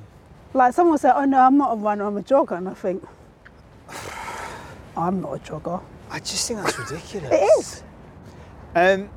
Like 0.54 0.74
someone 0.74 1.00
said, 1.00 1.16
"Oh 1.18 1.26
no, 1.26 1.42
I'm 1.42 1.58
not 1.58 1.74
a 1.74 1.76
runner. 1.76 2.06
I'm 2.06 2.16
a 2.16 2.24
jogger," 2.24 2.58
and 2.60 2.70
I 2.70 2.76
think 2.76 3.06
I'm 4.96 5.20
not 5.20 5.34
a 5.36 5.40
jogger. 5.40 5.82
I 6.10 6.20
just 6.20 6.48
think 6.48 6.62
that's 6.62 6.80
ridiculous. 6.80 7.30
It 7.30 7.44
is. 7.60 7.84
Um, 8.74 9.10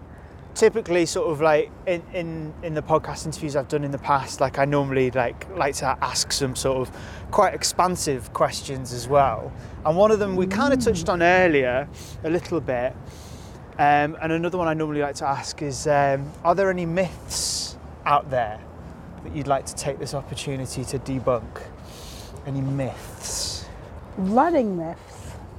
typically, 0.55 1.07
sort 1.07 1.31
of 1.31 1.41
like 1.41 1.71
in, 1.87 2.03
in 2.13 2.55
in 2.63 2.75
the 2.75 2.83
podcast 2.83 3.27
interviews 3.27 3.57
I've 3.57 3.69
done 3.69 3.85
in 3.85 3.91
the 3.91 3.99
past, 3.99 4.41
like 4.41 4.59
I 4.59 4.65
normally 4.65 5.11
like 5.11 5.49
like 5.57 5.75
to 5.77 5.97
ask 6.01 6.33
some 6.33 6.55
sort 6.57 6.89
of 6.89 6.97
quite 7.31 7.55
expansive 7.55 8.33
questions 8.33 8.93
as 8.93 9.09
well. 9.09 9.53
And 9.85 9.97
one 9.97 10.11
of 10.11 10.19
them 10.19 10.37
we 10.37 10.47
kind 10.47 10.73
of 10.73 10.81
touched 10.81 11.09
on 11.09 11.23
earlier 11.23 11.89
a 12.25 12.31
little 12.31 12.61
bit. 12.61 12.95
Um, 13.79 14.17
and 14.21 14.33
another 14.33 14.59
one 14.59 14.69
I 14.69 14.75
normally 14.75 15.01
like 15.01 15.17
to 15.17 15.27
ask 15.27 15.63
is: 15.63 15.87
um, 15.87 16.31
Are 16.45 16.55
there 16.55 16.71
any 16.71 16.87
myths 16.87 17.77
out 18.05 18.31
there 18.31 18.61
that 19.25 19.35
you'd 19.35 19.47
like 19.47 19.67
to 19.67 19.75
take 19.75 19.99
this 19.99 20.15
opportunity 20.15 20.85
to 20.85 20.99
debunk? 20.99 21.63
Any 22.47 22.61
myths? 22.61 23.67
Running 24.19 24.77
myths. 24.77 25.12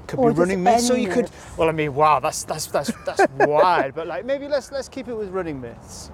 Could 0.08 0.20
Or 0.20 0.32
be 0.34 0.40
running 0.40 0.64
myths, 0.64 0.90
or 0.90 0.98
you 0.98 1.10
could. 1.10 1.30
Well, 1.58 1.70
I 1.70 1.72
mean, 1.72 1.94
wow, 1.96 2.20
that's 2.20 2.44
that's 2.44 2.68
that's 2.68 2.92
that's 3.06 3.26
wild. 3.38 3.96
But 3.96 4.08
like, 4.08 4.26
maybe 4.26 4.48
let's 4.48 4.72
let's 4.72 4.90
keep 4.90 5.08
it 5.08 5.16
with 5.16 5.30
running 5.30 5.62
myths. 5.62 6.10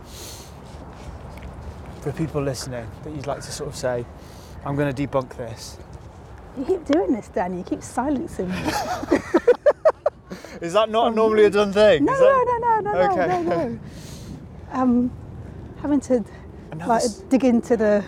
For 2.02 2.12
people 2.14 2.42
listening, 2.42 2.88
that 3.04 3.14
you'd 3.14 3.28
like 3.28 3.42
to 3.42 3.52
sort 3.52 3.70
of 3.70 3.76
say, 3.76 4.06
I'm 4.66 4.76
going 4.76 4.94
to 4.94 5.08
debunk 5.08 5.36
this. 5.36 5.78
You 6.58 6.66
keep 6.66 6.86
doing 6.86 7.14
this, 7.14 7.28
Danny. 7.30 7.58
You 7.58 7.64
keep 7.64 7.84
silencing 7.84 8.50
me. 8.50 8.58
Is 10.62 10.74
that 10.74 10.90
not 10.90 11.16
normally 11.16 11.46
a 11.46 11.50
done 11.50 11.72
thing? 11.74 12.06
no, 12.06 12.14
Is 12.14 12.20
no, 12.20 12.44
no, 12.60 12.80
no, 12.80 12.82
no, 12.82 13.12
Okay. 13.12 13.28
no, 13.28 13.42
no. 13.44 13.80
Um, 14.72 15.12
having 15.82 16.00
to 16.02 16.24
And 16.72 16.86
like 16.86 17.04
dig 17.30 17.44
into 17.46 17.76
the 17.78 18.04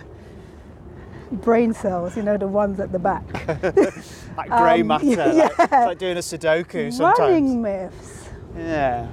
brain 1.30 1.72
cells, 1.74 2.16
you 2.16 2.22
know, 2.22 2.36
the 2.36 2.48
ones 2.48 2.80
at 2.80 2.92
the 2.92 2.98
back. 2.98 3.24
that 4.36 4.48
grey 4.48 4.80
um, 4.80 4.86
matter. 4.88 5.06
like- 5.06 5.16
yeah. 5.34 5.48
it's 5.58 5.70
like 5.70 5.98
doing 5.98 6.16
a 6.16 6.20
Sudoku 6.20 6.92
sometimes. 6.92 7.18
Running 7.18 7.62
myths. 7.62 8.28
Yeah. 8.56 9.08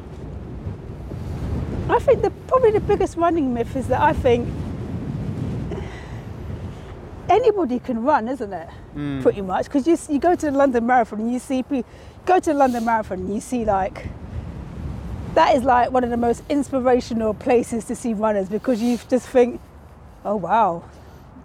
I 1.89 1.99
think 1.99 2.21
the 2.21 2.29
probably 2.47 2.71
the 2.71 2.79
biggest 2.81 3.17
running 3.17 3.53
myth 3.53 3.75
is 3.75 3.87
that 3.87 4.01
I 4.01 4.13
think 4.13 4.47
anybody 7.29 7.79
can 7.79 8.03
run, 8.03 8.27
isn't 8.27 8.53
it? 8.53 8.69
Mm. 8.95 9.21
Pretty 9.21 9.41
much, 9.41 9.65
because 9.65 9.87
you 9.87 9.97
you 10.13 10.19
go 10.19 10.35
to 10.35 10.45
the 10.47 10.51
London 10.51 10.85
Marathon 10.85 11.19
and 11.21 11.31
you 11.33 11.39
see 11.39 11.63
pe- 11.63 11.83
go 12.25 12.39
to 12.39 12.51
the 12.51 12.57
London 12.57 12.85
Marathon 12.85 13.19
and 13.19 13.33
you 13.33 13.39
see 13.41 13.65
like 13.65 14.07
that 15.35 15.55
is 15.55 15.63
like 15.63 15.91
one 15.91 16.03
of 16.03 16.09
the 16.09 16.17
most 16.17 16.43
inspirational 16.49 17.33
places 17.33 17.85
to 17.85 17.95
see 17.95 18.13
runners 18.13 18.49
because 18.49 18.81
you 18.81 18.97
just 19.09 19.27
think, 19.27 19.61
oh 20.25 20.35
wow, 20.35 20.83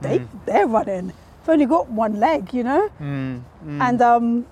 they 0.00 0.18
Mm. 0.20 0.28
they're 0.46 0.66
running. 0.66 1.12
They've 1.44 1.52
only 1.52 1.66
got 1.66 1.90
one 1.90 2.18
leg, 2.20 2.54
you 2.54 2.64
know. 2.64 2.90
Mm. 2.98 3.42
Mm. 3.66 3.80
And 3.82 4.02
um, 4.02 4.46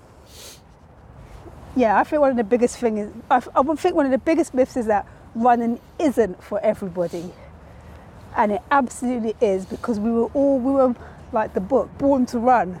yeah, 1.75 1.99
I 1.99 2.03
think 2.03 2.21
one 2.21 2.29
of 2.29 2.37
the 2.37 2.43
biggest 2.43 2.77
things, 2.77 3.11
I, 3.31 3.37
I 3.55 3.75
think 3.75 3.95
one 3.95 4.05
of 4.05 4.11
the 4.11 4.19
biggest 4.19 4.53
myths 4.53 4.77
is 4.77 4.85
that 4.85 5.07
running 5.33 5.79
isn't 5.97 6.43
for 6.43 6.59
everybody, 6.59 7.33
and 8.37 8.51
it 8.51 8.61
absolutely 8.69 9.35
is 9.41 9.65
because 9.65 9.99
we 9.99 10.11
were 10.11 10.27
all 10.35 10.59
we 10.59 10.71
were 10.71 10.93
like 11.31 11.55
the 11.55 11.61
book 11.61 11.89
born 11.97 12.27
to 12.27 12.37
run. 12.37 12.79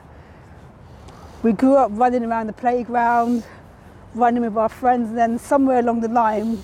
We 1.41 1.51
grew 1.51 1.75
up 1.75 1.89
running 1.91 2.23
around 2.23 2.47
the 2.47 2.53
playground, 2.53 3.43
running 4.13 4.43
with 4.43 4.55
our 4.55 4.69
friends, 4.69 5.09
and 5.09 5.17
then 5.17 5.39
somewhere 5.39 5.79
along 5.79 6.01
the 6.01 6.07
line, 6.07 6.63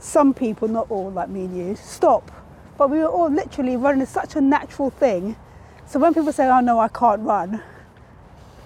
some 0.00 0.34
people, 0.34 0.66
not 0.66 0.90
all 0.90 1.12
like 1.12 1.28
me 1.28 1.44
and 1.44 1.56
you, 1.56 1.76
stop. 1.76 2.32
But 2.76 2.90
we 2.90 2.98
were 2.98 3.06
all 3.06 3.30
literally 3.30 3.76
running 3.76 4.04
such 4.04 4.34
a 4.34 4.40
natural 4.40 4.90
thing. 4.90 5.36
So 5.92 5.98
when 5.98 6.14
people 6.14 6.32
say, 6.32 6.48
"Oh 6.48 6.60
no, 6.60 6.78
I 6.78 6.88
can't 6.88 7.20
run," 7.20 7.60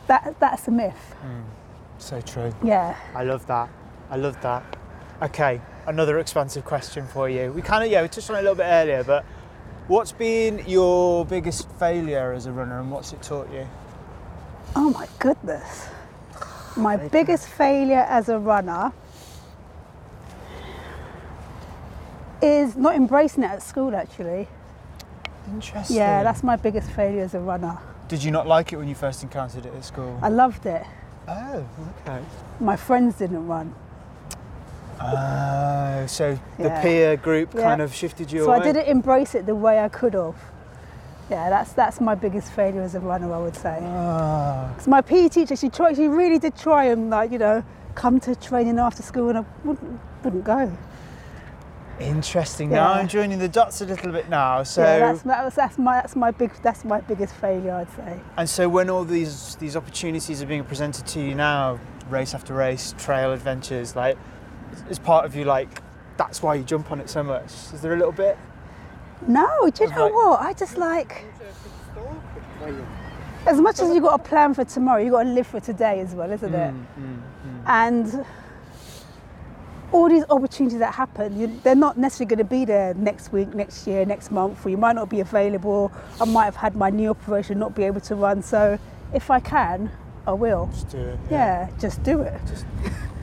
that 0.07 0.36
that's 0.39 0.69
a 0.69 0.70
myth. 0.70 1.16
Mm, 1.24 1.43
so 1.98 2.20
true. 2.20 2.55
Yeah. 2.62 2.94
I 3.16 3.24
love 3.24 3.44
that. 3.48 3.69
I 4.11 4.16
love 4.16 4.40
that. 4.43 4.62
Okay, 5.20 5.61
another 5.89 6.20
expansive 6.20 6.65
question 6.65 7.05
for 7.09 7.28
you. 7.28 7.51
We 7.51 7.62
kind 7.62 7.82
of 7.82 7.90
yeah, 7.90 8.03
we 8.03 8.09
touched 8.09 8.31
on 8.31 8.36
it 8.36 8.39
a 8.39 8.43
little 8.43 8.55
bit 8.55 8.69
earlier, 8.69 9.03
but 9.03 9.24
what's 9.89 10.12
been 10.12 10.62
your 10.69 11.27
biggest 11.27 11.69
failure 11.81 12.32
as 12.32 12.47
a 12.47 12.53
runner, 12.53 12.78
and 12.78 12.93
what's 12.93 13.12
it 13.12 13.23
taught 13.23 13.51
you? 13.53 13.66
Oh 14.77 14.90
my 14.90 15.09
goodness. 15.19 15.89
My 16.77 16.97
biggest 16.97 17.48
failure 17.48 18.07
as 18.09 18.28
a 18.28 18.39
runner 18.39 18.93
is 22.40 22.77
not 22.77 22.94
embracing 22.94 23.43
it 23.43 23.51
at 23.51 23.65
school 23.65 23.97
actually. 23.97 24.47
Interesting. 25.48 25.97
Yeah, 25.97 26.23
that's 26.23 26.43
my 26.43 26.56
biggest 26.56 26.90
failure 26.90 27.23
as 27.23 27.35
a 27.35 27.40
runner. 27.40 27.78
Did 28.09 28.23
you 28.23 28.31
not 28.31 28.47
like 28.47 28.73
it 28.73 28.77
when 28.77 28.89
you 28.89 28.94
first 28.94 29.23
encountered 29.23 29.66
it 29.66 29.74
at 29.74 29.85
school? 29.85 30.18
I 30.23 30.28
loved 30.28 30.66
it. 30.66 30.85
Oh, 31.28 31.64
okay. 32.06 32.20
My 32.60 32.77
friends 32.77 33.16
didn't 33.16 33.47
run. 33.47 33.74
Oh, 35.01 36.05
so 36.06 36.39
the 36.59 36.64
Yeah. 36.68 36.82
peer 36.82 37.16
group 37.16 37.52
Yeah. 37.55 37.62
kind 37.62 37.82
of 37.82 37.93
shifted 37.94 38.32
you 38.32 38.40
away. 38.44 38.47
So 38.47 38.52
away. 38.52 38.68
I 38.68 38.73
didn't 38.73 38.89
embrace 38.89 39.35
it 39.35 39.44
the 39.47 39.55
way 39.55 39.81
I 39.82 39.89
could 39.89 40.14
have. 40.14 40.36
Yeah, 41.28 41.51
that's 41.51 41.73
that's 41.73 42.01
my 42.01 42.14
biggest 42.14 42.51
failure 42.52 42.82
as 42.82 42.94
a 42.94 43.01
runner, 43.01 43.32
I 43.35 43.39
would 43.39 43.56
say. 43.56 43.78
Ah, 43.85 44.68
Because 44.70 44.86
my 44.89 45.01
PE 45.01 45.28
teacher, 45.28 45.56
she 45.56 45.68
tried, 45.68 45.97
she 45.97 46.06
really 46.09 46.39
did 46.39 46.56
try 46.56 46.85
and 46.85 47.10
like 47.10 47.31
you 47.32 47.39
know 47.39 47.62
come 47.94 48.20
to 48.20 48.36
training 48.36 48.78
after 48.78 49.02
school, 49.02 49.28
and 49.28 49.39
I 49.39 49.44
wouldn't 49.64 50.01
wouldn't 50.23 50.44
go. 50.44 50.70
Interesting. 52.01 52.70
Now 52.70 52.93
I'm 52.93 53.09
joining 53.09 53.39
the 53.39 53.48
dots 53.48 53.81
a 53.81 53.86
little 53.86 54.12
bit 54.12 54.28
now. 54.28 54.62
So 54.62 54.82
yeah, 54.82 54.98
that's, 54.98 55.23
that's 55.23 55.56
that's 55.56 55.78
my 55.78 55.94
that's 55.97 56.16
my 56.16 56.31
big 56.31 56.52
that's 56.62 56.85
my 56.85 57.01
biggest 57.01 57.35
failure, 57.35 57.73
I'd 57.74 57.90
say. 57.97 58.20
and 58.36 58.48
so 58.48 58.68
when 58.68 58.90
all 58.90 59.05
these 59.05 59.56
these 59.56 59.77
opportunities 59.77 60.43
are 60.43 60.47
being 60.47 60.64
presented 60.64 61.06
to 61.09 61.20
you 61.20 61.35
now, 61.35 61.78
race 62.09 62.35
after 62.35 62.55
race, 62.55 62.94
trail 62.98 63.32
adventures, 63.32 63.97
like 63.97 64.18
is 64.90 64.98
part 64.98 65.24
of 65.24 65.35
you 65.35 65.44
like 65.44 65.82
that's 66.16 66.43
why 66.43 66.55
you 66.55 66.64
jump 66.64 66.90
on 66.90 67.01
it 67.01 67.09
so 67.10 67.23
much? 67.23 67.51
Is 67.73 67.81
there 67.81 67.93
a 67.93 67.97
little 67.97 68.12
bit? 68.12 68.39
No, 69.27 69.70
do 69.73 69.85
you 69.85 69.90
know 69.90 70.05
like- 70.05 70.14
what? 70.14 70.40
I 70.40 70.52
just 70.52 70.77
like 70.77 71.24
as 73.47 73.60
much 73.60 73.78
as 73.81 73.94
you've 73.94 74.02
got 74.02 74.20
a 74.20 74.23
plan 74.23 74.55
for 74.55 74.64
tomorrow, 74.64 75.01
you've 75.01 75.12
got 75.12 75.23
to 75.23 75.28
live 75.28 75.47
for 75.47 75.60
today 75.60 76.01
as 76.01 76.14
well, 76.14 76.31
isn't 76.32 76.52
it? 76.52 76.74
Mm, 76.74 77.20
And 77.66 78.27
all 79.93 80.09
these 80.09 80.25
opportunities 80.29 80.79
that 80.79 80.95
happen, 80.95 81.39
you, 81.39 81.61
they're 81.63 81.75
not 81.75 81.97
necessarily 81.97 82.29
going 82.29 82.39
to 82.39 82.51
be 82.51 82.65
there 82.65 82.95
next 82.95 83.33
week, 83.33 83.55
next 83.55 83.87
year, 83.87 84.05
next 84.05 84.31
month, 84.31 84.65
or 84.67 84.71
you 84.71 84.77
might 84.77 84.95
not 84.95 85.09
be 85.09 85.21
available. 85.21 85.93
I 86.21 86.25
might 86.25 86.45
have 86.45 86.57
had 86.57 86.77
my 86.77 86.91
knee 86.91 87.09
operation, 87.09 87.59
not 87.59 87.75
be 87.75 87.85
able 87.85 88.01
to 88.03 88.15
run. 88.15 88.43
So 88.43 88.79
if 89.13 89.31
I 89.31 89.41
can, 89.41 89.91
I 90.27 90.33
will. 90.33 90.69
Just 90.73 90.89
do 90.91 90.99
it. 90.99 91.19
Yeah, 91.31 91.69
just 91.81 92.03
do 92.03 92.21
it. 92.21 92.41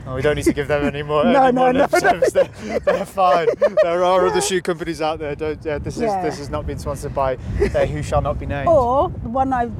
Oh, 0.06 0.14
we 0.16 0.22
don't 0.22 0.36
need 0.36 0.44
to 0.44 0.52
give 0.52 0.68
them 0.68 0.84
any 0.84 1.02
more. 1.02 1.24
No, 1.32 1.44
any 1.44 1.54
no, 1.54 1.62
more 1.62 1.72
no, 1.72 1.80
lip 1.80 1.92
no. 1.92 2.20
They're, 2.30 2.78
they're 2.80 3.06
fine. 3.06 3.48
There 3.82 4.04
are 4.04 4.26
other 4.26 4.40
shoe 4.40 4.60
companies 4.60 5.00
out 5.00 5.18
there. 5.18 5.34
Don't. 5.34 5.62
Yeah, 5.64 5.78
this 5.78 5.96
Yeah. 5.96 6.18
is 6.18 6.24
this 6.24 6.38
has 6.38 6.50
not 6.50 6.66
been 6.66 6.78
sponsored 6.78 7.14
by 7.14 7.34
uh, 7.34 7.86
who 7.86 8.02
shall 8.02 8.20
not 8.20 8.38
be 8.38 8.46
named. 8.46 8.68
Or 8.68 9.08
the 9.08 9.28
one 9.30 9.52
I 9.52 9.70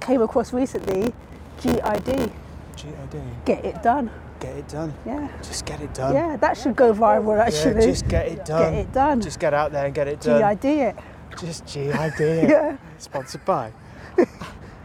came 0.00 0.20
across 0.20 0.52
recently, 0.52 1.14
GID, 1.62 2.30
GID. 2.76 3.22
get 3.46 3.64
it 3.64 3.82
done. 3.82 4.10
Get 4.42 4.56
it 4.56 4.68
done. 4.68 4.92
Yeah. 5.06 5.28
Just 5.40 5.64
get 5.64 5.80
it 5.80 5.94
done. 5.94 6.14
Yeah, 6.14 6.36
that 6.36 6.56
should 6.56 6.74
go 6.74 6.92
viral 6.92 7.36
Yeah, 7.36 7.44
actually. 7.44 7.86
just 7.86 8.08
get 8.08 8.26
it 8.26 8.44
done. 8.44 8.72
Get 8.72 8.80
it 8.80 8.92
done. 8.92 9.20
Just 9.20 9.38
get 9.38 9.54
out 9.54 9.70
there 9.70 9.86
and 9.86 9.94
get 9.94 10.08
it 10.08 10.20
done. 10.20 10.56
GID 10.56 10.64
it. 10.64 10.96
Just 11.38 11.64
GID 11.66 12.20
it. 12.20 12.50
Yeah. 12.50 12.76
Sponsored 12.98 13.44
by. 13.44 13.72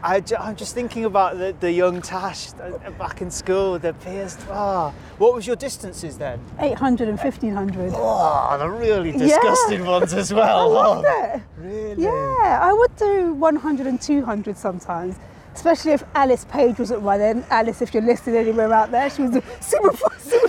I, 0.00 0.22
am 0.38 0.54
just 0.54 0.76
thinking 0.76 1.06
about 1.06 1.38
the, 1.38 1.56
the 1.58 1.72
young 1.72 2.00
Tash 2.00 2.52
uh, 2.54 2.90
back 2.92 3.20
in 3.20 3.32
school, 3.32 3.80
the 3.80 3.94
peers. 3.94 4.36
Ah, 4.48 4.92
what 5.18 5.34
was 5.34 5.44
your 5.44 5.56
distances 5.56 6.16
then? 6.16 6.40
800 6.60 7.08
and 7.08 7.18
1500. 7.18 7.92
Oh, 7.96 8.56
the 8.58 8.68
really 8.70 9.10
Yeah. 9.10 9.18
disgusting 9.18 9.84
ones 9.84 10.12
as 10.14 10.32
well. 10.32 10.72
I 10.72 10.82
loved 10.82 11.06
Oh, 11.08 11.34
it. 11.34 11.42
Really? 11.56 12.04
Yeah, 12.04 12.60
I 12.62 12.72
would 12.72 12.94
do 12.94 13.32
100 13.34 13.88
and 13.88 14.00
200 14.00 14.56
sometimes, 14.56 15.16
especially 15.58 15.90
if 15.90 16.04
Alice 16.14 16.44
Page 16.44 16.78
wasn't 16.78 17.02
running. 17.02 17.44
Alice, 17.50 17.82
if 17.82 17.92
you're 17.92 18.02
listening 18.02 18.36
anywhere 18.36 18.72
out 18.72 18.92
there, 18.92 19.10
she 19.10 19.22
was 19.22 19.42
super 19.60 19.92
fast. 19.92 20.34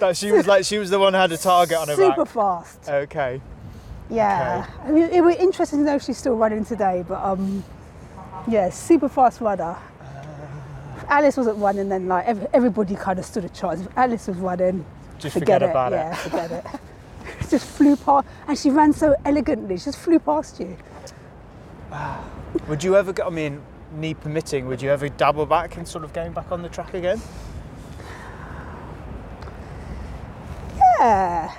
That 0.00 0.16
she 0.16 0.32
was 0.32 0.46
like 0.48 0.64
she 0.64 0.78
was 0.78 0.90
the 0.90 0.98
one 0.98 1.12
who 1.12 1.20
had 1.20 1.30
a 1.30 1.36
target 1.38 1.76
on 1.78 1.86
her 1.86 1.94
super 1.94 2.24
back. 2.24 2.34
fast. 2.34 2.88
Okay. 2.88 3.40
Yeah. 4.10 4.66
I 4.84 4.90
mean, 4.90 5.04
it 5.04 5.20
would 5.22 5.36
be 5.36 5.40
interesting 5.42 5.78
to 5.80 5.84
know 5.84 5.94
if 5.94 6.02
she's 6.02 6.18
still 6.18 6.34
running 6.34 6.64
today, 6.64 7.04
but 7.06 7.22
um, 7.22 7.62
yeah, 8.48 8.70
super 8.70 9.08
fast 9.08 9.40
runner. 9.40 9.76
If 10.96 11.04
Alice 11.08 11.36
wasn't 11.36 11.58
running, 11.58 11.88
then 11.90 12.08
like 12.08 12.26
ev- 12.26 12.48
everybody 12.52 12.96
kind 12.96 13.20
of 13.20 13.24
stood 13.24 13.44
a 13.44 13.48
chance. 13.50 13.82
If 13.82 13.96
Alice 13.96 14.26
was 14.26 14.36
running, 14.38 14.84
Just 15.20 15.34
forget, 15.34 15.60
forget 15.60 15.62
it. 15.62 15.70
about 15.70 15.92
it. 15.92 15.96
yeah, 15.96 16.14
forget 16.14 16.50
it. 16.50 16.66
just 17.50 17.66
flew 17.66 17.94
past, 17.94 18.26
and 18.48 18.58
she 18.58 18.70
ran 18.70 18.92
so 18.92 19.14
elegantly. 19.24 19.78
She 19.78 19.84
just 19.84 19.98
flew 19.98 20.18
past 20.18 20.58
you. 20.58 20.76
Would 22.68 22.82
you 22.82 22.96
ever 22.96 23.12
go? 23.12 23.26
I 23.26 23.30
mean, 23.30 23.62
knee 23.94 24.14
permitting, 24.14 24.66
would 24.66 24.80
you 24.82 24.90
ever 24.90 25.08
dabble 25.08 25.46
back 25.46 25.76
in 25.76 25.86
sort 25.86 26.04
of 26.04 26.12
going 26.12 26.32
back 26.32 26.50
on 26.50 26.62
the 26.62 26.68
track 26.68 26.94
again? 26.94 27.20
Yeah. 31.00 31.52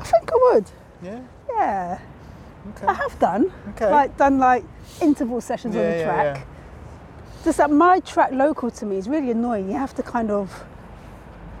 I 0.00 0.04
think 0.04 0.30
I 0.32 0.36
would. 0.52 0.66
Yeah. 1.02 1.20
Yeah. 1.50 1.98
Okay. 2.76 2.86
I 2.86 2.94
have 2.94 3.18
done. 3.18 3.52
Okay. 3.70 3.90
Like 3.90 4.16
done 4.16 4.38
like 4.38 4.64
interval 5.00 5.40
sessions 5.40 5.76
on 5.76 5.82
Yeah, 5.82 5.90
the 5.90 5.96
yeah, 5.98 6.04
track. 6.04 6.36
yeah. 6.36 6.42
Just 7.44 7.58
that 7.58 7.70
my 7.70 8.00
track 8.00 8.32
local 8.32 8.70
to 8.70 8.86
me 8.86 8.96
is 8.96 9.08
really 9.08 9.30
annoying. 9.30 9.68
You 9.70 9.76
have 9.76 9.94
to 9.96 10.02
kind 10.02 10.30
of 10.30 10.64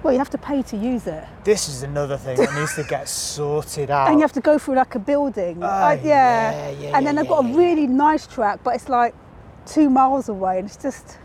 well, 0.04 0.12
you 0.12 0.18
have 0.18 0.30
to 0.30 0.38
pay 0.38 0.62
to 0.62 0.76
use 0.76 1.06
it. 1.06 1.24
This 1.44 1.66
is 1.68 1.82
another 1.82 2.18
thing 2.18 2.36
that 2.36 2.54
needs 2.54 2.74
to 2.76 2.84
get 2.88 3.08
sorted 3.08 3.90
out. 3.90 4.08
And 4.08 4.16
you 4.18 4.20
have 4.20 4.32
to 4.34 4.40
go 4.40 4.58
through 4.58 4.74
like 4.76 4.94
a 4.94 4.98
building. 4.98 5.56
Oh, 5.56 5.66
Like, 5.66 6.04
yeah. 6.04 6.68
yeah, 6.68 6.70
yeah, 6.78 6.96
and 6.96 7.06
then 7.06 7.14
yeah, 7.14 7.22
I've 7.22 7.28
got 7.28 7.44
yeah, 7.46 7.54
a 7.54 7.56
really 7.56 7.86
nice 7.86 8.26
track, 8.26 8.60
but 8.62 8.74
it's 8.74 8.90
like 8.90 9.14
two 9.66 9.88
miles 9.88 10.28
away 10.28 10.58
and 10.58 10.66
it's 10.68 10.76
just 10.76 11.18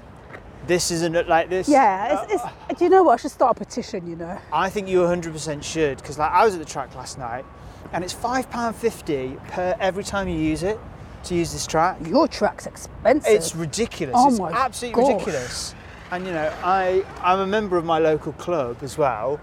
this 0.65 0.91
isn't 0.91 1.27
like 1.27 1.49
this. 1.49 1.67
yeah, 1.67 2.23
it's, 2.23 2.33
it's 2.33 2.43
uh, 2.43 2.51
do 2.77 2.85
you 2.85 2.89
know 2.89 3.03
what? 3.03 3.13
I 3.13 3.17
should 3.17 3.31
start 3.31 3.57
a 3.57 3.59
petition, 3.65 4.07
you 4.09 4.15
know. 4.15 4.39
I 4.53 4.69
think 4.69 4.87
you 4.87 4.99
100% 4.99 5.61
should 5.63 5.97
because 5.97 6.17
like 6.17 6.31
I 6.31 6.45
was 6.45 6.53
at 6.53 6.59
the 6.59 6.65
track 6.65 6.95
last 6.95 7.17
night, 7.17 7.43
and 7.91 8.03
it's 8.03 8.13
five 8.13 8.49
pound 8.49 8.75
fifty 8.75 9.35
per 9.47 9.75
every 9.79 10.03
time 10.03 10.29
you 10.29 10.37
use 10.37 10.63
it 10.63 10.79
to 11.23 11.35
use 11.35 11.51
this 11.51 11.65
track. 11.65 11.97
Your 12.05 12.27
track's 12.27 12.65
expensive. 12.67 13.33
It's 13.33 13.55
ridiculous. 13.55 14.15
Oh 14.17 14.29
it's 14.29 14.39
my 14.39 14.51
absolutely 14.51 15.01
gosh. 15.01 15.11
ridiculous. 15.11 15.75
And 16.11 16.25
you 16.25 16.31
know, 16.31 16.51
I 16.63 17.05
I'm 17.21 17.39
a 17.39 17.47
member 17.47 17.77
of 17.77 17.85
my 17.85 17.99
local 17.99 18.33
club 18.33 18.77
as 18.81 18.97
well, 18.97 19.39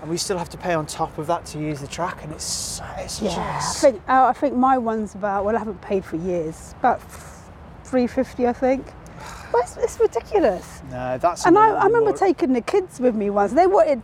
and 0.00 0.10
we 0.10 0.16
still 0.16 0.36
have 0.38 0.48
to 0.50 0.56
pay 0.58 0.74
on 0.74 0.86
top 0.86 1.16
of 1.18 1.26
that 1.28 1.46
to 1.46 1.58
use 1.60 1.80
the 1.80 1.86
track, 1.86 2.22
and 2.24 2.32
it's 2.32 2.80
it's 2.98 3.22
Yeah, 3.22 3.60
I 3.62 3.72
think 3.74 4.02
uh, 4.08 4.24
I 4.26 4.32
think 4.32 4.56
my 4.56 4.78
one's 4.78 5.14
about 5.14 5.44
well, 5.44 5.54
I 5.54 5.58
haven't 5.60 5.80
paid 5.80 6.04
for 6.04 6.16
years, 6.16 6.74
about 6.80 7.00
three 7.84 8.06
fifty, 8.06 8.46
I 8.46 8.52
think. 8.52 8.84
But 9.50 9.62
it's, 9.62 9.76
it's 9.78 9.98
ridiculous. 9.98 10.82
no, 10.90 11.16
that's. 11.16 11.46
And 11.46 11.56
I, 11.58 11.68
I 11.70 11.84
remember 11.86 12.10
more- 12.10 12.18
taking 12.18 12.52
the 12.52 12.60
kids 12.60 13.00
with 13.00 13.14
me 13.14 13.30
once. 13.30 13.52
They 13.54 13.66
wanted 13.66 14.02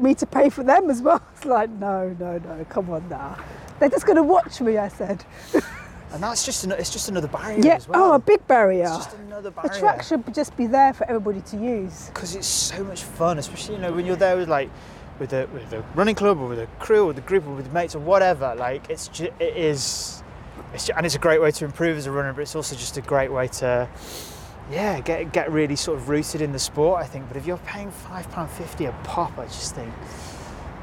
me 0.00 0.14
to 0.14 0.26
pay 0.26 0.48
for 0.50 0.62
them 0.62 0.88
as 0.88 1.02
well. 1.02 1.20
It's 1.34 1.44
like, 1.44 1.68
no, 1.70 2.14
no, 2.20 2.38
no, 2.38 2.64
come 2.68 2.88
on 2.90 3.08
now. 3.08 3.36
They're 3.80 3.88
just 3.88 4.06
going 4.06 4.16
to 4.16 4.22
watch 4.22 4.60
me. 4.60 4.78
I 4.78 4.86
said. 4.88 5.24
and 6.14 6.22
that's 6.22 6.44
just 6.46 6.64
an, 6.64 6.72
it's 6.72 6.90
just 6.90 7.08
another 7.10 7.28
barrier 7.28 7.58
Yeah. 7.62 7.74
as 7.74 7.86
well. 7.88 8.12
Oh, 8.12 8.14
a 8.14 8.18
big 8.18 8.46
barrier. 8.46 8.84
It's 8.84 8.96
just 9.04 9.16
another 9.18 9.50
The 9.50 9.60
barrier. 9.60 9.78
track 9.80 10.02
should 10.02 10.32
just 10.34 10.56
be 10.56 10.66
there 10.66 10.92
for 10.94 11.06
everybody 11.08 11.40
to 11.42 11.56
use. 11.58 12.06
because 12.14 12.34
it's 12.34 12.46
so 12.46 12.82
much 12.84 13.02
fun, 13.02 13.38
especially 13.38 13.74
you 13.76 13.80
know 13.82 13.92
when 13.92 14.06
you're 14.06 14.16
there 14.16 14.36
with 14.36 14.48
like 14.48 14.70
with 15.18 15.30
the 15.30 15.48
with 15.52 15.68
the 15.70 15.82
running 15.94 16.14
club 16.14 16.38
or 16.40 16.48
with 16.48 16.58
a 16.60 16.66
crew 16.78 17.04
or 17.06 17.12
the 17.12 17.20
group 17.20 17.46
or 17.46 17.54
with 17.54 17.72
mates 17.72 17.94
or 17.94 17.98
whatever. 18.00 18.54
Like 18.56 18.88
it's 18.88 19.08
ju- 19.08 19.32
it 19.38 19.56
is, 19.56 20.22
it's 20.72 20.86
ju- 20.86 20.92
and 20.96 21.04
it's 21.06 21.14
a 21.14 21.18
great 21.20 21.40
way 21.40 21.50
to 21.50 21.64
improve 21.64 21.96
as 21.98 22.06
a 22.06 22.10
runner, 22.12 22.32
but 22.32 22.42
it's 22.42 22.56
also 22.56 22.74
just 22.76 22.96
a 22.96 23.00
great 23.02 23.30
way 23.32 23.48
to 23.60 23.88
yeah 24.70 24.98
get 25.00 25.30
get 25.32 25.52
really 25.52 25.76
sort 25.76 25.98
of 25.98 26.08
rooted 26.08 26.40
in 26.40 26.52
the 26.52 26.58
sport. 26.58 27.02
I 27.02 27.06
think. 27.06 27.28
But 27.28 27.36
if 27.36 27.46
you're 27.46 27.58
paying 27.58 27.90
five 27.90 28.30
pound 28.30 28.50
fifty 28.50 28.86
a 28.86 28.92
pop, 29.04 29.36
I 29.38 29.44
just 29.44 29.74
think 29.74 29.92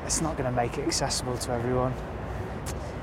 it's 0.05 0.21
not 0.21 0.37
going 0.37 0.49
to 0.49 0.55
make 0.55 0.77
it 0.77 0.85
accessible 0.87 1.37
to 1.37 1.51
everyone. 1.51 1.93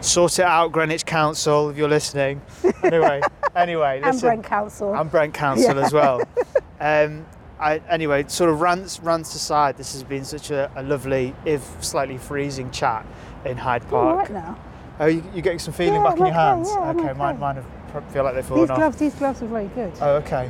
Sort 0.00 0.38
it 0.38 0.44
out, 0.44 0.70
Greenwich 0.72 1.04
Council, 1.04 1.70
if 1.70 1.76
you're 1.76 1.88
listening. 1.88 2.40
Anyway, 2.84 3.20
anyway, 3.56 3.96
And 3.96 4.06
listen. 4.14 4.28
Brent 4.28 4.44
Council. 4.44 4.94
I'm 4.94 5.08
Brent 5.08 5.34
Council 5.34 5.74
Yeah. 5.76 5.82
as 5.84 5.92
well. 5.92 6.22
Um, 6.80 7.26
I, 7.58 7.78
anyway, 7.90 8.24
sort 8.28 8.50
of 8.50 8.60
rants 8.60 9.00
rants 9.00 9.34
aside, 9.34 9.76
this 9.76 9.94
has 9.94 10.04
been 10.04 10.24
such 10.24 10.52
a, 10.52 10.70
a 10.76 10.82
lovely, 10.84 11.34
if 11.44 11.60
slightly 11.82 12.16
freezing 12.18 12.70
chat 12.70 13.04
in 13.44 13.56
Hyde 13.56 13.82
Park. 13.90 14.16
right 14.16 14.30
now. 14.30 14.56
Oh, 15.00 15.06
you, 15.06 15.24
you're 15.32 15.42
getting 15.42 15.58
some 15.58 15.74
feeling 15.74 15.94
Yeah, 15.94 16.02
back 16.04 16.12
I'm 16.12 16.18
in 16.18 16.26
your 16.26 16.34
okay, 16.34 16.38
hands? 16.40 16.68
yeah, 16.70 16.78
I'm 16.82 17.00
okay, 17.00 17.12
mine, 17.14 17.30
okay. 17.34 17.40
mine 17.40 17.56
have, 17.56 18.12
feel 18.12 18.22
like 18.22 18.34
they've 18.34 18.44
These 18.44 18.48
fallen 18.48 18.70
off. 18.70 18.76
gloves, 18.76 18.96
these 18.98 19.14
gloves 19.16 19.42
are 19.42 19.46
very 19.48 19.66
good. 19.74 19.92
Oh, 20.00 20.14
okay, 20.18 20.48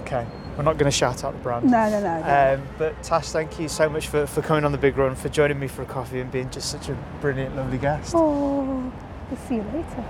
okay. 0.00 0.26
We're 0.56 0.64
not 0.64 0.74
going 0.78 0.90
to 0.90 0.96
shout 0.96 1.24
out 1.24 1.32
the 1.32 1.38
brand. 1.38 1.64
No, 1.70 1.88
no, 1.90 2.00
no. 2.00 2.20
no. 2.20 2.54
Um, 2.54 2.68
but 2.76 3.02
Tash, 3.02 3.28
thank 3.30 3.58
you 3.58 3.68
so 3.68 3.88
much 3.88 4.08
for, 4.08 4.26
for 4.26 4.42
coming 4.42 4.64
on 4.64 4.72
the 4.72 4.78
big 4.78 4.96
run, 4.98 5.14
for 5.14 5.28
joining 5.30 5.58
me 5.58 5.68
for 5.68 5.82
a 5.82 5.86
coffee 5.86 6.20
and 6.20 6.30
being 6.30 6.50
just 6.50 6.70
such 6.70 6.88
a 6.88 6.94
brilliant, 7.20 7.56
lovely 7.56 7.78
guest. 7.78 8.14
oh, 8.16 8.92
we'll 9.30 9.40
see 9.48 9.56
you 9.56 9.62
later. 9.72 10.04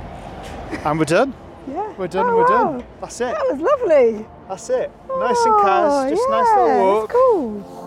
And 0.85 0.99
we're 0.99 1.05
done. 1.05 1.35
Yeah. 1.69 1.93
We're 1.97 2.09
done. 2.09 2.27
Oh, 2.27 2.37
we're 2.37 2.43
wow. 2.51 2.73
done. 2.79 2.85
That's 3.01 3.21
it. 3.21 3.33
That 3.35 3.47
was 3.51 3.61
lovely. 3.61 4.27
That's 4.49 4.71
it. 4.71 4.91
Nice 5.09 5.45
and 5.45 5.55
Oh, 5.55 5.63
casual, 5.63 6.11
just 6.17 6.29
a 6.29 6.31
nice 6.31 6.47
yeah, 6.49 6.63
little 6.65 7.05
it's 7.05 7.13
walk. 7.13 7.13
cool. 7.13 7.80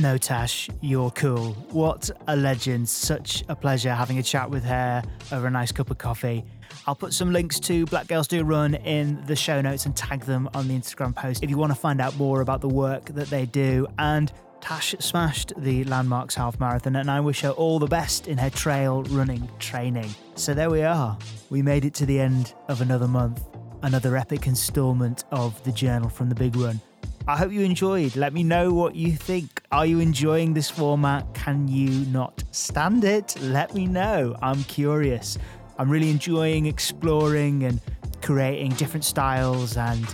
No, 0.00 0.16
Tash, 0.16 0.70
you're 0.80 1.10
cool. 1.10 1.52
What 1.72 2.10
a 2.26 2.34
legend. 2.34 2.88
Such 2.88 3.44
a 3.50 3.54
pleasure 3.54 3.92
having 3.92 4.18
a 4.18 4.22
chat 4.22 4.48
with 4.48 4.64
her 4.64 5.02
over 5.30 5.46
a 5.46 5.50
nice 5.50 5.72
cup 5.72 5.90
of 5.90 5.98
coffee. 5.98 6.42
I'll 6.86 6.94
put 6.94 7.12
some 7.12 7.34
links 7.34 7.60
to 7.60 7.84
Black 7.84 8.08
Girls 8.08 8.26
Do 8.26 8.42
Run 8.42 8.76
in 8.76 9.22
the 9.26 9.36
show 9.36 9.60
notes 9.60 9.84
and 9.84 9.94
tag 9.94 10.24
them 10.24 10.48
on 10.54 10.68
the 10.68 10.74
Instagram 10.74 11.14
post 11.14 11.42
if 11.42 11.50
you 11.50 11.58
want 11.58 11.70
to 11.72 11.78
find 11.78 12.00
out 12.00 12.16
more 12.16 12.40
about 12.40 12.62
the 12.62 12.68
work 12.68 13.10
that 13.10 13.28
they 13.28 13.44
do. 13.44 13.86
And 13.98 14.32
Tash 14.62 14.94
smashed 15.00 15.52
the 15.58 15.84
Landmarks 15.84 16.34
Half 16.34 16.58
Marathon, 16.58 16.96
and 16.96 17.10
I 17.10 17.20
wish 17.20 17.42
her 17.42 17.50
all 17.50 17.78
the 17.78 17.86
best 17.86 18.26
in 18.26 18.38
her 18.38 18.48
trail 18.48 19.02
running 19.02 19.50
training. 19.58 20.08
So 20.34 20.54
there 20.54 20.70
we 20.70 20.82
are. 20.82 21.18
We 21.50 21.60
made 21.60 21.84
it 21.84 21.92
to 21.94 22.06
the 22.06 22.20
end 22.20 22.54
of 22.68 22.80
another 22.80 23.06
month, 23.06 23.42
another 23.82 24.16
epic 24.16 24.46
installment 24.46 25.24
of 25.30 25.62
the 25.64 25.72
Journal 25.72 26.08
from 26.08 26.30
the 26.30 26.34
Big 26.34 26.56
Run. 26.56 26.80
I 27.26 27.36
hope 27.36 27.52
you 27.52 27.60
enjoyed. 27.60 28.16
Let 28.16 28.32
me 28.32 28.42
know 28.42 28.72
what 28.72 28.96
you 28.96 29.12
think. 29.12 29.62
Are 29.70 29.84
you 29.84 30.00
enjoying 30.00 30.54
this 30.54 30.70
format? 30.70 31.32
Can 31.34 31.68
you 31.68 32.06
not 32.06 32.42
stand 32.50 33.04
it? 33.04 33.36
Let 33.40 33.74
me 33.74 33.86
know. 33.86 34.36
I'm 34.42 34.64
curious. 34.64 35.38
I'm 35.78 35.90
really 35.90 36.10
enjoying 36.10 36.66
exploring 36.66 37.64
and 37.64 37.80
creating 38.22 38.72
different 38.72 39.04
styles 39.04 39.76
and 39.76 40.04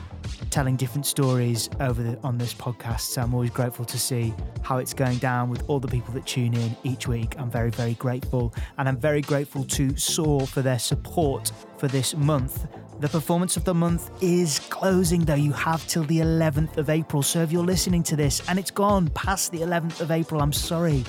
telling 0.50 0.76
different 0.76 1.06
stories 1.06 1.70
over 1.80 2.02
the, 2.02 2.18
on 2.22 2.38
this 2.38 2.52
podcast. 2.52 3.00
So 3.00 3.22
I'm 3.22 3.34
always 3.34 3.50
grateful 3.50 3.84
to 3.84 3.98
see 3.98 4.34
how 4.62 4.78
it's 4.78 4.94
going 4.94 5.18
down 5.18 5.48
with 5.48 5.62
all 5.68 5.78
the 5.78 5.88
people 5.88 6.12
that 6.14 6.26
tune 6.26 6.54
in 6.54 6.76
each 6.82 7.06
week. 7.06 7.34
I'm 7.38 7.50
very, 7.50 7.70
very 7.70 7.94
grateful. 7.94 8.52
And 8.78 8.88
I'm 8.88 8.96
very 8.96 9.20
grateful 9.20 9.64
to 9.64 9.96
SOAR 9.96 10.46
for 10.46 10.62
their 10.62 10.78
support 10.78 11.52
for 11.78 11.88
this 11.88 12.16
month. 12.16 12.66
The 12.98 13.08
performance 13.10 13.58
of 13.58 13.64
the 13.64 13.74
month 13.74 14.10
is 14.22 14.58
closing, 14.70 15.26
though. 15.26 15.34
You 15.34 15.52
have 15.52 15.86
till 15.86 16.04
the 16.04 16.20
11th 16.20 16.78
of 16.78 16.88
April. 16.88 17.22
So 17.22 17.42
if 17.42 17.52
you're 17.52 17.62
listening 17.62 18.02
to 18.04 18.16
this 18.16 18.40
and 18.48 18.58
it's 18.58 18.70
gone 18.70 19.08
past 19.08 19.52
the 19.52 19.58
11th 19.58 20.00
of 20.00 20.10
April, 20.10 20.40
I'm 20.40 20.52
sorry. 20.52 21.04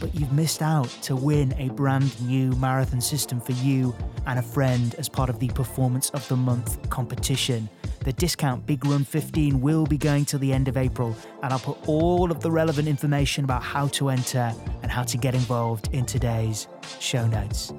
But 0.00 0.14
you've 0.14 0.32
missed 0.32 0.60
out 0.60 0.90
to 1.02 1.16
win 1.16 1.54
a 1.54 1.70
brand 1.70 2.20
new 2.28 2.52
marathon 2.56 3.00
system 3.00 3.40
for 3.40 3.52
you 3.52 3.96
and 4.26 4.38
a 4.38 4.42
friend 4.42 4.94
as 4.98 5.08
part 5.08 5.30
of 5.30 5.38
the 5.38 5.48
Performance 5.48 6.10
of 6.10 6.28
the 6.28 6.36
Month 6.36 6.90
competition. 6.90 7.70
The 8.00 8.12
discount 8.12 8.66
Big 8.66 8.84
Run 8.84 9.02
15 9.02 9.62
will 9.62 9.86
be 9.86 9.96
going 9.96 10.26
till 10.26 10.40
the 10.40 10.52
end 10.52 10.68
of 10.68 10.76
April, 10.76 11.16
and 11.42 11.54
I'll 11.54 11.58
put 11.58 11.78
all 11.88 12.30
of 12.30 12.40
the 12.40 12.50
relevant 12.50 12.86
information 12.86 13.44
about 13.44 13.62
how 13.62 13.88
to 13.88 14.10
enter 14.10 14.52
and 14.82 14.92
how 14.92 15.04
to 15.04 15.16
get 15.16 15.34
involved 15.34 15.88
in 15.92 16.04
today's 16.04 16.68
show 17.00 17.26
notes. 17.26 17.72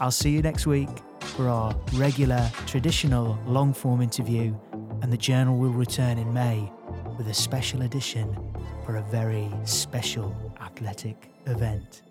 I'll 0.00 0.12
see 0.12 0.30
you 0.30 0.42
next 0.42 0.64
week 0.68 0.88
for 1.24 1.48
our 1.48 1.74
regular, 1.94 2.50
traditional 2.66 3.38
long 3.46 3.72
form 3.72 4.00
interview, 4.00 4.54
and 5.02 5.12
the 5.12 5.16
journal 5.16 5.56
will 5.56 5.70
return 5.70 6.18
in 6.18 6.32
May 6.32 6.70
with 7.18 7.28
a 7.28 7.34
special 7.34 7.82
edition 7.82 8.36
for 8.84 8.96
a 8.96 9.02
very 9.02 9.50
special 9.64 10.34
athletic 10.60 11.30
event 11.46 12.02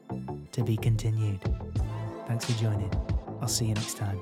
to 0.51 0.63
be 0.63 0.77
continued. 0.77 1.39
Thanks 2.27 2.45
for 2.45 2.59
joining. 2.61 2.91
I'll 3.41 3.47
see 3.47 3.65
you 3.65 3.73
next 3.73 3.97
time. 3.97 4.21